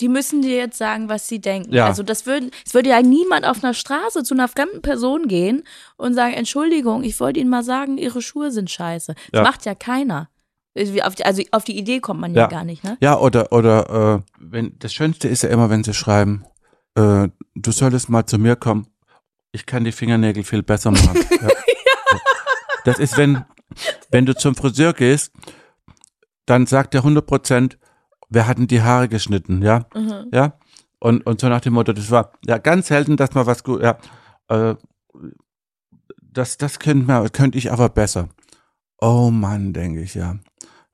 die 0.00 0.08
müssen 0.08 0.42
dir 0.42 0.56
jetzt 0.56 0.78
sagen, 0.78 1.08
was 1.08 1.28
sie 1.28 1.40
denken. 1.40 1.72
Ja. 1.74 1.86
Also 1.86 2.02
das 2.02 2.26
würde, 2.26 2.50
es 2.66 2.74
würde 2.74 2.88
ja 2.90 3.02
niemand 3.02 3.44
auf 3.44 3.62
einer 3.62 3.74
Straße 3.74 4.22
zu 4.22 4.34
einer 4.34 4.48
fremden 4.48 4.82
Person 4.82 5.28
gehen 5.28 5.62
und 5.96 6.14
sagen, 6.14 6.32
Entschuldigung, 6.34 7.04
ich 7.04 7.20
wollte 7.20 7.40
Ihnen 7.40 7.50
mal 7.50 7.62
sagen, 7.64 7.98
Ihre 7.98 8.22
Schuhe 8.22 8.50
sind 8.50 8.70
scheiße. 8.70 9.14
Das 9.32 9.38
Ja. 9.38 9.42
macht 9.42 9.64
ja 9.66 9.74
keiner. 9.74 10.28
Also 10.76 10.98
auf 11.02 11.14
die, 11.16 11.24
also 11.24 11.42
auf 11.50 11.64
die 11.64 11.76
Idee 11.76 12.00
kommt 12.00 12.20
man 12.20 12.32
ja, 12.34 12.42
Ja. 12.42 12.46
gar 12.48 12.64
nicht, 12.64 12.84
ne? 12.84 12.96
Ja, 13.00 13.18
oder, 13.18 13.52
oder 13.52 14.22
äh, 14.24 14.32
wenn 14.38 14.78
das 14.78 14.92
Schönste 14.94 15.28
ist 15.28 15.42
ja 15.42 15.48
immer, 15.50 15.68
wenn 15.68 15.82
sie 15.84 15.92
schreiben, 15.94 16.44
äh, 16.94 17.28
du 17.56 17.72
solltest 17.72 18.08
mal 18.08 18.24
zu 18.24 18.38
mir 18.38 18.56
kommen, 18.56 18.86
ich 19.52 19.66
kann 19.66 19.82
die 19.84 19.90
Fingernägel 19.92 20.44
viel 20.44 20.62
besser 20.62 20.92
machen. 20.92 21.18
ja. 21.42 21.48
Das 22.84 22.98
ist, 23.00 23.16
wenn, 23.18 23.44
wenn 24.10 24.26
du 24.26 24.34
zum 24.34 24.54
Friseur 24.54 24.92
gehst, 24.92 25.32
dann 26.46 26.66
sagt 26.66 26.94
der 26.94 27.00
100 27.00 27.26
Prozent, 27.26 27.78
wer 28.30 28.46
hat 28.46 28.58
denn 28.58 28.66
die 28.68 28.82
Haare 28.82 29.08
geschnitten, 29.08 29.62
ja? 29.62 29.86
Mhm. 29.94 30.28
Ja? 30.32 30.54
Und, 30.98 31.26
und 31.26 31.40
so 31.40 31.48
nach 31.48 31.60
dem 31.60 31.74
Motto, 31.74 31.92
das 31.92 32.10
war 32.10 32.32
ja 32.46 32.58
ganz 32.58 32.88
selten, 32.88 33.16
dass 33.16 33.34
mal 33.34 33.46
was 33.46 33.62
gut, 33.64 33.82
ja, 33.82 33.98
äh, 34.48 34.74
das, 36.22 36.56
das 36.58 36.78
könnte 36.78 37.06
man, 37.06 37.30
könnte 37.32 37.58
ich 37.58 37.72
aber 37.72 37.88
besser. 37.88 38.28
Oh 39.00 39.30
Mann, 39.30 39.72
denke 39.72 40.02
ich, 40.02 40.14
ja. 40.14 40.36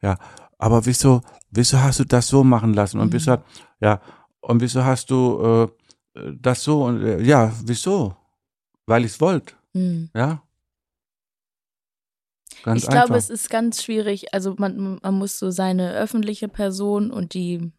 Ja, 0.03 0.17
aber 0.59 0.87
wieso, 0.87 1.23
wieso 1.51 1.81
hast 1.83 2.01
du 2.01 2.05
das 2.05 2.29
so 2.29 2.45
machen 2.45 2.73
lassen? 2.75 3.01
Und 3.01 3.09
Mhm. 3.09 3.13
wieso, 3.15 3.37
ja, 3.81 4.01
und 4.41 4.61
wieso 4.61 4.85
hast 4.85 5.11
du 5.11 5.69
äh, 6.15 6.33
das 6.41 6.63
so 6.63 6.85
und 6.85 7.03
äh, 7.03 7.21
ja, 7.23 7.53
wieso? 7.65 8.17
Weil 8.87 9.05
ich 9.05 9.13
es 9.13 9.21
wollte, 9.21 9.55
Hm. 9.75 10.09
ja. 10.15 10.43
Ganz 12.67 12.83
Ich 12.83 12.89
einfach. 12.89 13.05
glaube, 13.07 13.17
es 13.17 13.31
ist 13.31 13.49
ganz 13.49 13.83
schwierig. 13.83 14.35
Also 14.35 14.57
man, 14.59 14.99
man 15.01 15.15
muss 15.15 15.39
so 15.39 15.51
seine 15.53 15.93
öffentliche 15.95 16.49
Person 16.49 17.13
und 17.13 17.33
die 17.33 17.73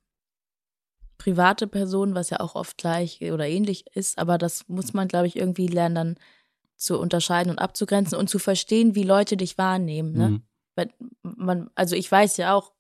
private 1.18 1.68
Person, 1.68 2.16
was 2.16 2.30
ja 2.30 2.40
auch 2.40 2.56
oft 2.56 2.78
gleich 2.78 3.22
oder 3.22 3.48
ähnlich 3.48 3.86
ist, 3.94 4.18
aber 4.18 4.38
das 4.38 4.68
muss 4.70 4.94
man, 4.94 5.08
glaube 5.08 5.28
ich, 5.28 5.36
irgendwie 5.36 5.68
lernen, 5.68 5.96
dann 5.96 6.16
zu 6.78 6.98
unterscheiden 7.00 7.50
und 7.50 7.60
abzugrenzen 7.60 8.18
und 8.18 8.30
zu 8.30 8.40
verstehen, 8.40 8.96
wie 8.96 9.04
Leute 9.04 9.36
dich 9.36 9.58
wahrnehmen. 9.58 10.14
Ne? 10.14 10.30
Mhm. 10.30 10.42
Weil 10.76 10.90
man, 11.24 11.70
also 11.76 11.96
ich 11.96 12.10
weiß 12.10 12.38
ja 12.38 12.54
auch, 12.54 12.72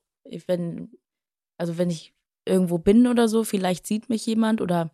wenn, 0.45 0.91
also 1.58 1.78
wenn 1.78 1.89
ich 1.89 2.14
irgendwo 2.45 2.78
bin 2.78 3.08
oder 3.08 3.28
so, 3.28 3.43
vielleicht 3.43 3.86
sieht 3.88 4.08
mich 4.08 4.26
jemand 4.26 4.62
oder 4.62 4.91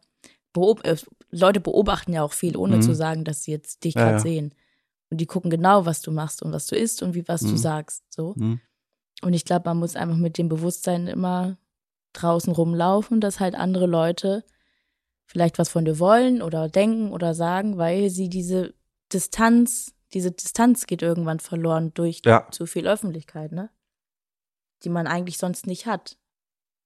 beob 0.53 0.83
äh, 0.87 0.95
Leute 1.29 1.59
beobachten 1.59 2.13
ja 2.13 2.23
auch 2.23 2.33
viel, 2.33 2.55
ohne 2.57 2.77
Mhm. 2.77 2.81
zu 2.81 2.95
sagen, 2.95 3.23
dass 3.25 3.43
sie 3.43 3.51
jetzt 3.51 3.83
dich 3.83 3.93
Ja, 3.95 4.01
gerade 4.01 4.13
ja. 4.15 4.19
sehen. 4.19 4.55
Und 5.13 5.17
die 5.17 5.27
gucken 5.27 5.51
genau, 5.51 5.85
was 5.85 6.01
du 6.01 6.11
machst 6.11 6.41
und 6.41 6.51
was 6.53 6.65
du 6.65 6.75
isst 6.75 7.03
und 7.03 7.13
wie 7.13 7.27
was 7.27 7.41
du 7.41 7.49
Mhm. 7.51 7.57
sagst. 7.57 8.03
So. 8.11 8.33
Mhm. 8.35 8.59
Und 9.21 9.33
ich 9.33 9.45
glaube, 9.45 9.69
man 9.69 9.77
muss 9.77 9.95
einfach 9.95 10.17
mit 10.17 10.39
dem 10.39 10.49
Bewusstsein 10.49 11.05
immer 11.05 11.57
draußen 12.13 12.51
rumlaufen, 12.51 13.21
dass 13.21 13.39
halt 13.39 13.53
andere 13.53 13.85
Leute 13.85 14.43
vielleicht 15.27 15.59
was 15.59 15.69
von 15.69 15.85
dir 15.85 15.99
wollen 15.99 16.41
oder 16.41 16.67
denken 16.67 17.11
oder 17.11 17.35
sagen, 17.35 17.77
weil 17.77 18.09
sie 18.09 18.27
diese 18.27 18.73
Distanz, 19.13 19.93
diese 20.13 20.31
Distanz 20.31 20.87
geht 20.87 21.03
irgendwann 21.03 21.39
verloren 21.39 21.93
durch 21.93 22.23
Ja. 22.25 22.47
zu 22.49 22.65
viel 22.65 22.87
Öffentlichkeit, 22.87 23.51
ne? 23.51 23.69
Die 24.83 24.89
man 24.89 25.05
eigentlich 25.05 25.37
sonst 25.37 25.67
nicht 25.67 25.85
hat. 25.85 26.17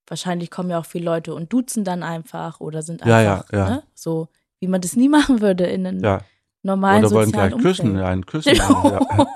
Wahrscheinlich 0.06 0.52
kommen 0.52 0.70
ja 0.70 0.80
auch 0.80 0.86
viele 0.86 1.06
Leute 1.06 1.34
und 1.34 1.54
duzen 1.54 1.86
dann 1.86 2.04
einfach 2.04 2.60
oder 2.60 2.82
sind 2.82 3.06
Ja, 3.06 3.22
ja, 3.22 3.34
einfach, 3.36 3.54
ja. 3.54 3.70
Ne? 3.70 3.84
so, 3.94 4.28
wie 4.60 4.68
man 4.68 4.82
das 4.82 4.98
nie 4.98 5.08
machen 5.18 5.40
würde 5.40 5.66
in 5.66 5.88
einem 5.88 6.04
Ja. 6.04 6.22
Normalen 6.68 7.04
Oder 7.04 7.16
wollen 7.16 7.32
gleich 7.32 7.58
küssen, 7.58 7.88
Umfeld. 7.88 8.04
ja, 8.06 8.08
ein 8.08 8.26
Küssen. 8.28 8.56
ja. 8.56 9.28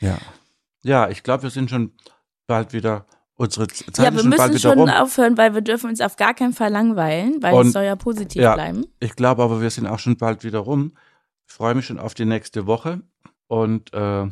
ja. 0.00 0.18
Ja, 0.82 1.08
ich 1.08 1.22
glaube, 1.22 1.44
wir 1.44 1.50
sind 1.50 1.70
schon 1.70 1.92
bald 2.46 2.72
wieder, 2.72 3.06
unsere 3.34 3.68
Zeit 3.68 3.98
Ja, 3.98 4.14
wir 4.14 4.24
müssen 4.24 4.58
schon 4.58 4.78
rum. 4.78 4.88
aufhören, 4.88 5.36
weil 5.36 5.54
wir 5.54 5.60
dürfen 5.60 5.90
uns 5.90 6.00
auf 6.00 6.16
gar 6.16 6.34
keinen 6.34 6.52
Fall 6.52 6.70
langweilen, 6.72 7.42
weil 7.42 7.54
es 7.66 7.72
soll 7.72 7.84
ja 7.84 7.96
positiv 7.96 8.42
ja. 8.42 8.54
bleiben. 8.54 8.84
Ich 9.00 9.14
glaube 9.16 9.42
aber, 9.42 9.60
wir 9.60 9.70
sind 9.70 9.86
auch 9.86 9.98
schon 9.98 10.16
bald 10.16 10.44
wieder 10.44 10.60
rum. 10.60 10.92
Ich 11.46 11.52
freue 11.52 11.74
mich 11.74 11.86
schon 11.86 11.98
auf 11.98 12.14
die 12.14 12.24
nächste 12.24 12.66
Woche 12.66 13.00
und 13.46 13.92
äh, 13.92 14.26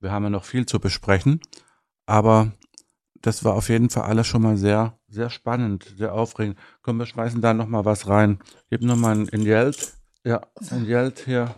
wir 0.00 0.10
haben 0.12 0.24
ja 0.24 0.30
noch 0.30 0.44
viel 0.44 0.66
zu 0.66 0.78
besprechen. 0.80 1.40
Aber 2.06 2.52
das 3.20 3.44
war 3.44 3.54
auf 3.54 3.68
jeden 3.68 3.90
Fall 3.90 4.04
alles 4.04 4.26
schon 4.26 4.42
mal 4.42 4.56
sehr, 4.56 4.97
sehr 5.08 5.30
spannend, 5.30 5.92
sehr 5.96 6.14
aufregend. 6.14 6.58
Komm, 6.82 6.98
wir 6.98 7.06
schmeißen 7.06 7.40
da 7.40 7.54
noch 7.54 7.66
mal 7.66 7.84
was 7.84 8.06
rein. 8.08 8.38
Gib 8.70 8.82
noch 8.82 8.96
mal 8.96 9.16
ein 9.16 9.28
Injelt. 9.28 9.94
Ja, 10.24 10.46
ein 10.70 10.78
Injelt 10.78 11.20
hier. 11.20 11.54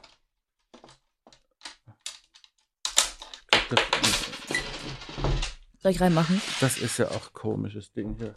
Soll 5.83 5.93
ich 5.93 6.01
reinmachen? 6.01 6.41
Das 6.61 6.79
ist 6.79 6.99
ja 6.99 7.09
auch 7.11 7.33
komisches 7.33 7.91
Ding 7.93 8.17
hier. 8.19 8.35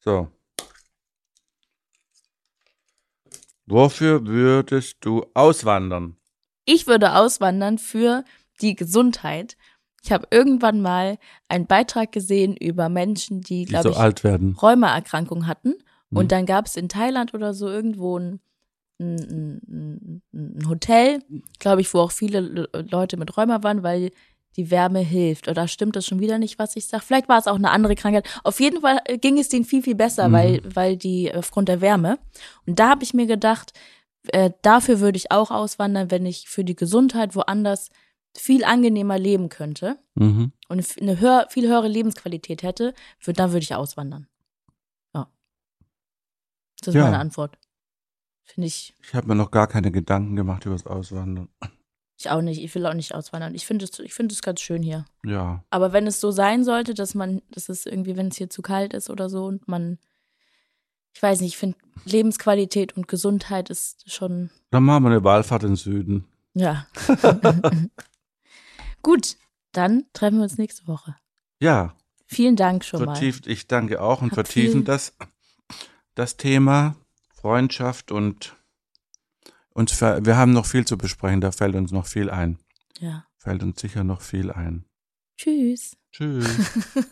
So. 0.00 0.30
Wofür 3.66 4.26
würdest 4.26 4.98
du 5.00 5.24
auswandern? 5.32 6.16
Ich 6.64 6.86
würde 6.86 7.14
auswandern 7.14 7.78
für 7.78 8.24
die 8.60 8.74
Gesundheit. 8.74 9.56
Ich 10.02 10.10
habe 10.10 10.26
irgendwann 10.30 10.80
mal 10.80 11.18
einen 11.48 11.66
Beitrag 11.66 12.10
gesehen 12.12 12.56
über 12.56 12.88
Menschen, 12.88 13.40
die, 13.40 13.64
Die 13.64 13.70
glaube 13.70 13.84
so 13.84 13.90
ich, 13.90 13.96
alt 13.98 14.24
werden. 14.24 14.56
Rheumaerkrankungen 14.60 15.46
hatten. 15.46 15.74
Mhm. 16.10 16.18
Und 16.18 16.32
dann 16.32 16.44
gab 16.46 16.66
es 16.66 16.76
in 16.76 16.88
Thailand 16.88 17.34
oder 17.34 17.54
so 17.54 17.68
irgendwo 17.68 18.18
ein, 18.18 18.40
ein, 19.00 19.60
ein, 19.68 20.22
ein 20.34 20.68
Hotel, 20.68 21.20
glaube 21.58 21.80
ich, 21.80 21.92
wo 21.94 22.00
auch 22.00 22.12
viele 22.12 22.40
Le- 22.40 22.68
Leute 22.90 23.16
mit 23.16 23.36
Rheuma 23.36 23.62
waren, 23.62 23.82
weil 23.82 24.10
die 24.56 24.70
Wärme 24.70 24.98
hilft. 25.00 25.48
Oder 25.48 25.66
stimmt 25.68 25.96
das 25.96 26.04
schon 26.06 26.20
wieder 26.20 26.38
nicht, 26.38 26.58
was 26.58 26.76
ich 26.76 26.86
sage? 26.86 27.04
Vielleicht 27.06 27.28
war 27.28 27.38
es 27.38 27.46
auch 27.46 27.56
eine 27.56 27.70
andere 27.70 27.94
Krankheit. 27.94 28.28
Auf 28.44 28.60
jeden 28.60 28.80
Fall 28.80 28.98
äh, 29.04 29.18
ging 29.18 29.38
es 29.38 29.48
denen 29.48 29.64
viel, 29.64 29.82
viel 29.82 29.94
besser, 29.94 30.28
Mhm. 30.28 30.32
weil, 30.32 30.62
weil 30.74 30.96
die 30.96 31.32
aufgrund 31.34 31.68
der 31.68 31.80
Wärme. 31.80 32.18
Und 32.66 32.78
da 32.78 32.90
habe 32.90 33.04
ich 33.04 33.14
mir 33.14 33.26
gedacht, 33.26 33.72
äh, 34.28 34.50
dafür 34.62 35.00
würde 35.00 35.16
ich 35.16 35.30
auch 35.30 35.50
auswandern, 35.50 36.10
wenn 36.10 36.26
ich 36.26 36.48
für 36.48 36.64
die 36.64 36.76
Gesundheit 36.76 37.34
woanders 37.34 37.88
viel 38.34 38.64
angenehmer 38.64 39.18
leben 39.18 39.48
könnte 39.48 39.98
Mhm. 40.14 40.52
und 40.68 40.84
eine 41.00 41.20
höher, 41.20 41.46
viel 41.50 41.68
höhere 41.68 41.88
Lebensqualität 41.88 42.62
hätte, 42.62 42.94
würd, 43.22 43.38
dann 43.38 43.50
würde 43.52 43.62
ich 43.64 43.74
auswandern. 43.74 44.26
Ja. 45.14 45.30
Das 46.80 46.88
ist 46.88 46.94
Ja. 46.94 47.04
meine 47.04 47.18
Antwort. 47.18 47.58
Finde 48.44 48.66
ich, 48.66 48.94
Ich 49.02 49.14
habe 49.14 49.28
mir 49.28 49.34
noch 49.34 49.50
gar 49.50 49.66
keine 49.66 49.92
Gedanken 49.92 50.34
gemacht 50.36 50.64
über 50.66 50.74
das 50.74 50.86
Auswandern. 50.86 51.48
ich 52.18 52.30
auch 52.30 52.40
nicht. 52.42 52.62
Ich 52.62 52.74
will 52.74 52.86
auch 52.86 52.94
nicht 52.94 53.14
auswandern. 53.14 53.54
Ich 53.54 53.66
finde 53.66 53.84
es, 53.84 53.98
es 53.98 54.42
ganz 54.42 54.60
schön 54.60 54.82
hier. 54.82 55.04
Ja. 55.24 55.64
Aber 55.70 55.92
wenn 55.92 56.06
es 56.06 56.20
so 56.20 56.30
sein 56.30 56.64
sollte, 56.64 56.94
dass 56.94 57.14
man, 57.14 57.42
dass 57.50 57.68
es 57.68 57.84
irgendwie, 57.86 58.16
wenn 58.16 58.28
es 58.28 58.36
hier 58.36 58.48
zu 58.50 58.62
kalt 58.62 58.94
ist 58.94 59.10
oder 59.10 59.28
so 59.28 59.44
und 59.46 59.66
man, 59.68 59.98
ich 61.14 61.22
weiß 61.22 61.40
nicht, 61.40 61.50
ich 61.54 61.58
finde 61.58 61.76
Lebensqualität 62.04 62.96
und 62.96 63.08
Gesundheit 63.08 63.70
ist 63.70 64.10
schon, 64.10 64.50
Dann 64.70 64.84
machen 64.84 65.04
wir 65.04 65.10
eine 65.10 65.24
Wallfahrt 65.24 65.62
in 65.64 65.70
den 65.70 65.76
Süden. 65.76 66.24
ja. 66.54 66.86
Gut, 69.02 69.36
dann 69.72 70.04
treffen 70.12 70.38
wir 70.38 70.44
uns 70.44 70.58
nächste 70.58 70.86
Woche. 70.86 71.16
Ja, 71.60 71.96
Vielen 72.32 72.56
Dank 72.56 72.84
schon 72.84 73.04
mal. 73.04 73.14
vertieft. 73.14 73.46
Ich 73.46 73.66
danke 73.66 74.00
auch 74.00 74.22
und 74.22 74.30
Hab 74.30 74.36
vertiefen 74.36 74.84
das, 74.84 75.14
das 76.14 76.38
Thema 76.38 76.96
Freundschaft 77.34 78.10
und 78.10 78.56
uns, 79.74 80.00
wir 80.00 80.36
haben 80.36 80.52
noch 80.52 80.64
viel 80.64 80.86
zu 80.86 80.96
besprechen. 80.96 81.42
Da 81.42 81.52
fällt 81.52 81.74
uns 81.74 81.92
noch 81.92 82.06
viel 82.06 82.30
ein. 82.30 82.58
Ja. 83.00 83.26
Fällt 83.36 83.62
uns 83.62 83.80
sicher 83.80 84.02
noch 84.02 84.22
viel 84.22 84.50
ein. 84.50 84.86
Tschüss. 85.36 85.96
Tschüss. 86.12 86.48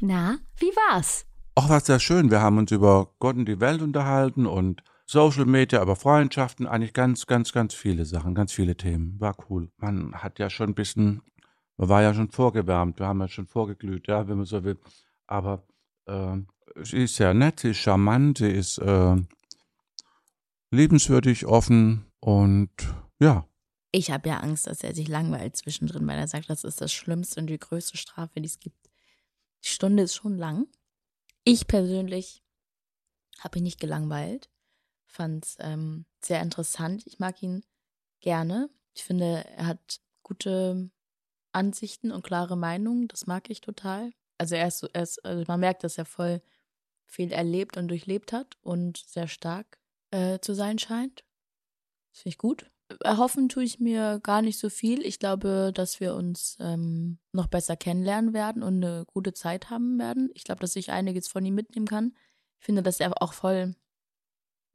Na, 0.00 0.38
wie 0.56 0.66
war's? 0.66 1.26
Auch 1.56 1.68
was 1.68 1.86
sehr 1.86 2.00
schön. 2.00 2.30
Wir 2.30 2.40
haben 2.40 2.58
uns 2.58 2.72
über 2.72 3.14
Gott 3.20 3.36
und 3.36 3.46
die 3.46 3.60
Welt 3.60 3.80
unterhalten 3.80 4.46
und 4.46 4.82
Social 5.06 5.44
Media, 5.44 5.80
aber 5.80 5.94
Freundschaften, 5.94 6.66
eigentlich 6.66 6.94
ganz, 6.94 7.26
ganz, 7.26 7.52
ganz 7.52 7.74
viele 7.74 8.04
Sachen, 8.06 8.34
ganz 8.34 8.52
viele 8.52 8.76
Themen. 8.76 9.20
War 9.20 9.36
cool. 9.48 9.70
Man 9.76 10.14
hat 10.14 10.38
ja 10.38 10.50
schon 10.50 10.70
ein 10.70 10.74
bisschen, 10.74 11.22
man 11.76 11.88
war 11.88 12.02
ja 12.02 12.12
schon 12.12 12.30
vorgewärmt, 12.30 12.98
wir 12.98 13.06
haben 13.06 13.20
ja 13.20 13.28
schon 13.28 13.46
vorgeglüht, 13.46 14.08
ja, 14.08 14.26
wenn 14.26 14.38
man 14.38 14.46
so 14.46 14.64
will. 14.64 14.78
Aber 15.26 15.62
äh, 16.06 16.38
sie 16.82 17.04
ist 17.04 17.16
sehr 17.16 17.34
nett, 17.34 17.60
sie 17.60 17.70
ist 17.70 17.78
charmant, 17.78 18.38
sie 18.38 18.50
ist 18.50 18.78
äh, 18.78 19.16
liebenswürdig, 20.72 21.46
offen 21.46 22.06
und 22.18 22.70
ja, 23.20 23.46
Ich 23.92 24.10
habe 24.10 24.28
ja 24.28 24.38
Angst, 24.38 24.66
dass 24.66 24.82
er 24.82 24.92
sich 24.92 25.06
langweilt 25.06 25.54
zwischendrin, 25.56 26.04
weil 26.08 26.18
er 26.18 26.26
sagt, 26.26 26.50
das 26.50 26.64
ist 26.64 26.80
das 26.80 26.92
Schlimmste 26.92 27.38
und 27.40 27.46
die 27.46 27.60
größte 27.60 27.96
Strafe, 27.96 28.40
die 28.40 28.46
es 28.46 28.58
gibt. 28.58 28.90
Die 29.62 29.68
Stunde 29.68 30.02
ist 30.02 30.16
schon 30.16 30.36
lang. 30.36 30.66
Ich 31.44 31.66
persönlich 31.66 32.42
habe 33.38 33.58
ihn 33.58 33.64
nicht 33.64 33.78
gelangweilt. 33.78 34.48
Fand 35.06 35.44
es 35.44 35.56
ähm, 35.60 36.06
sehr 36.24 36.40
interessant. 36.40 37.06
Ich 37.06 37.18
mag 37.18 37.42
ihn 37.42 37.64
gerne. 38.20 38.70
Ich 38.94 39.04
finde, 39.04 39.44
er 39.56 39.66
hat 39.66 40.00
gute 40.22 40.90
Ansichten 41.52 42.10
und 42.12 42.24
klare 42.24 42.56
Meinungen. 42.56 43.08
Das 43.08 43.26
mag 43.26 43.50
ich 43.50 43.60
total. 43.60 44.12
Also 44.38 44.54
er 44.54 44.68
ist, 44.68 44.78
so, 44.78 44.88
er 44.92 45.02
ist 45.02 45.24
also 45.24 45.44
man 45.46 45.60
merkt, 45.60 45.84
dass 45.84 45.98
er 45.98 46.06
voll 46.06 46.40
viel 47.06 47.30
erlebt 47.30 47.76
und 47.76 47.88
durchlebt 47.88 48.32
hat 48.32 48.56
und 48.62 48.96
sehr 48.96 49.28
stark 49.28 49.78
äh, 50.10 50.38
zu 50.40 50.54
sein 50.54 50.78
scheint. 50.78 51.24
Das 52.10 52.22
finde 52.22 52.30
ich 52.30 52.38
gut. 52.38 52.70
Erhoffen 53.00 53.48
tue 53.48 53.64
ich 53.64 53.80
mir 53.80 54.20
gar 54.22 54.42
nicht 54.42 54.58
so 54.58 54.68
viel. 54.68 55.04
Ich 55.04 55.18
glaube, 55.18 55.72
dass 55.74 56.00
wir 56.00 56.14
uns 56.14 56.56
ähm, 56.60 57.18
noch 57.32 57.46
besser 57.46 57.76
kennenlernen 57.76 58.32
werden 58.32 58.62
und 58.62 58.84
eine 58.84 59.04
gute 59.06 59.32
Zeit 59.32 59.70
haben 59.70 59.98
werden. 59.98 60.30
Ich 60.34 60.44
glaube, 60.44 60.60
dass 60.60 60.76
ich 60.76 60.90
einiges 60.90 61.28
von 61.28 61.44
ihm 61.44 61.54
mitnehmen 61.54 61.86
kann. 61.86 62.14
Ich 62.60 62.66
finde, 62.66 62.82
dass 62.82 63.00
er 63.00 63.22
auch 63.22 63.32
voll, 63.32 63.74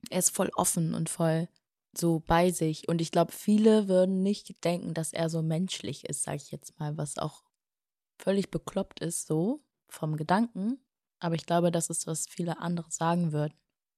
er 0.09 0.19
ist 0.19 0.35
voll 0.35 0.49
offen 0.55 0.93
und 0.93 1.09
voll 1.09 1.47
so 1.97 2.19
bei 2.19 2.51
sich. 2.51 2.87
Und 2.87 3.01
ich 3.01 3.11
glaube, 3.11 3.31
viele 3.31 3.87
würden 3.87 4.21
nicht 4.21 4.63
denken, 4.63 4.93
dass 4.93 5.13
er 5.13 5.29
so 5.29 5.41
menschlich 5.41 6.05
ist, 6.05 6.23
sage 6.23 6.37
ich 6.37 6.51
jetzt 6.51 6.79
mal, 6.79 6.97
was 6.97 7.17
auch 7.17 7.43
völlig 8.19 8.51
bekloppt 8.51 8.99
ist, 8.99 9.27
so 9.27 9.63
vom 9.87 10.17
Gedanken. 10.17 10.79
Aber 11.19 11.35
ich 11.35 11.45
glaube, 11.45 11.71
das 11.71 11.89
ist, 11.89 12.07
was 12.07 12.27
viele 12.27 12.59
andere 12.59 12.89
sagen 12.91 13.31
würden, 13.31 13.53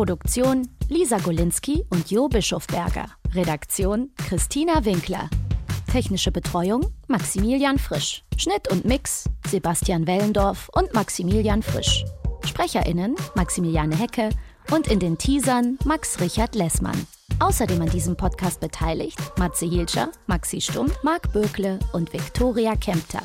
Produktion 0.00 0.66
Lisa 0.88 1.18
Golinski 1.18 1.84
und 1.90 2.10
Jo 2.10 2.26
Bischofberger. 2.26 3.04
Redaktion 3.34 4.08
Christina 4.16 4.82
Winkler. 4.86 5.28
Technische 5.92 6.32
Betreuung 6.32 6.86
Maximilian 7.08 7.78
Frisch. 7.78 8.24
Schnitt 8.38 8.66
und 8.72 8.86
Mix 8.86 9.28
Sebastian 9.46 10.06
Wellendorf 10.06 10.70
und 10.72 10.94
Maximilian 10.94 11.62
Frisch. 11.62 12.06
SprecherInnen 12.46 13.14
Maximiliane 13.34 13.94
Hecke 13.94 14.30
und 14.70 14.88
in 14.88 15.00
den 15.00 15.18
Teasern 15.18 15.78
Max 15.84 16.18
Richard 16.18 16.54
Lessmann. 16.54 17.06
Außerdem 17.38 17.82
an 17.82 17.90
diesem 17.90 18.16
Podcast 18.16 18.60
beteiligt 18.60 19.18
Matze 19.38 19.66
Hilscher, 19.66 20.08
Maxi 20.26 20.62
Stumm, 20.62 20.90
Marc 21.02 21.30
Bökle 21.34 21.78
und 21.92 22.10
Viktoria 22.14 22.74
Kempter. 22.74 23.20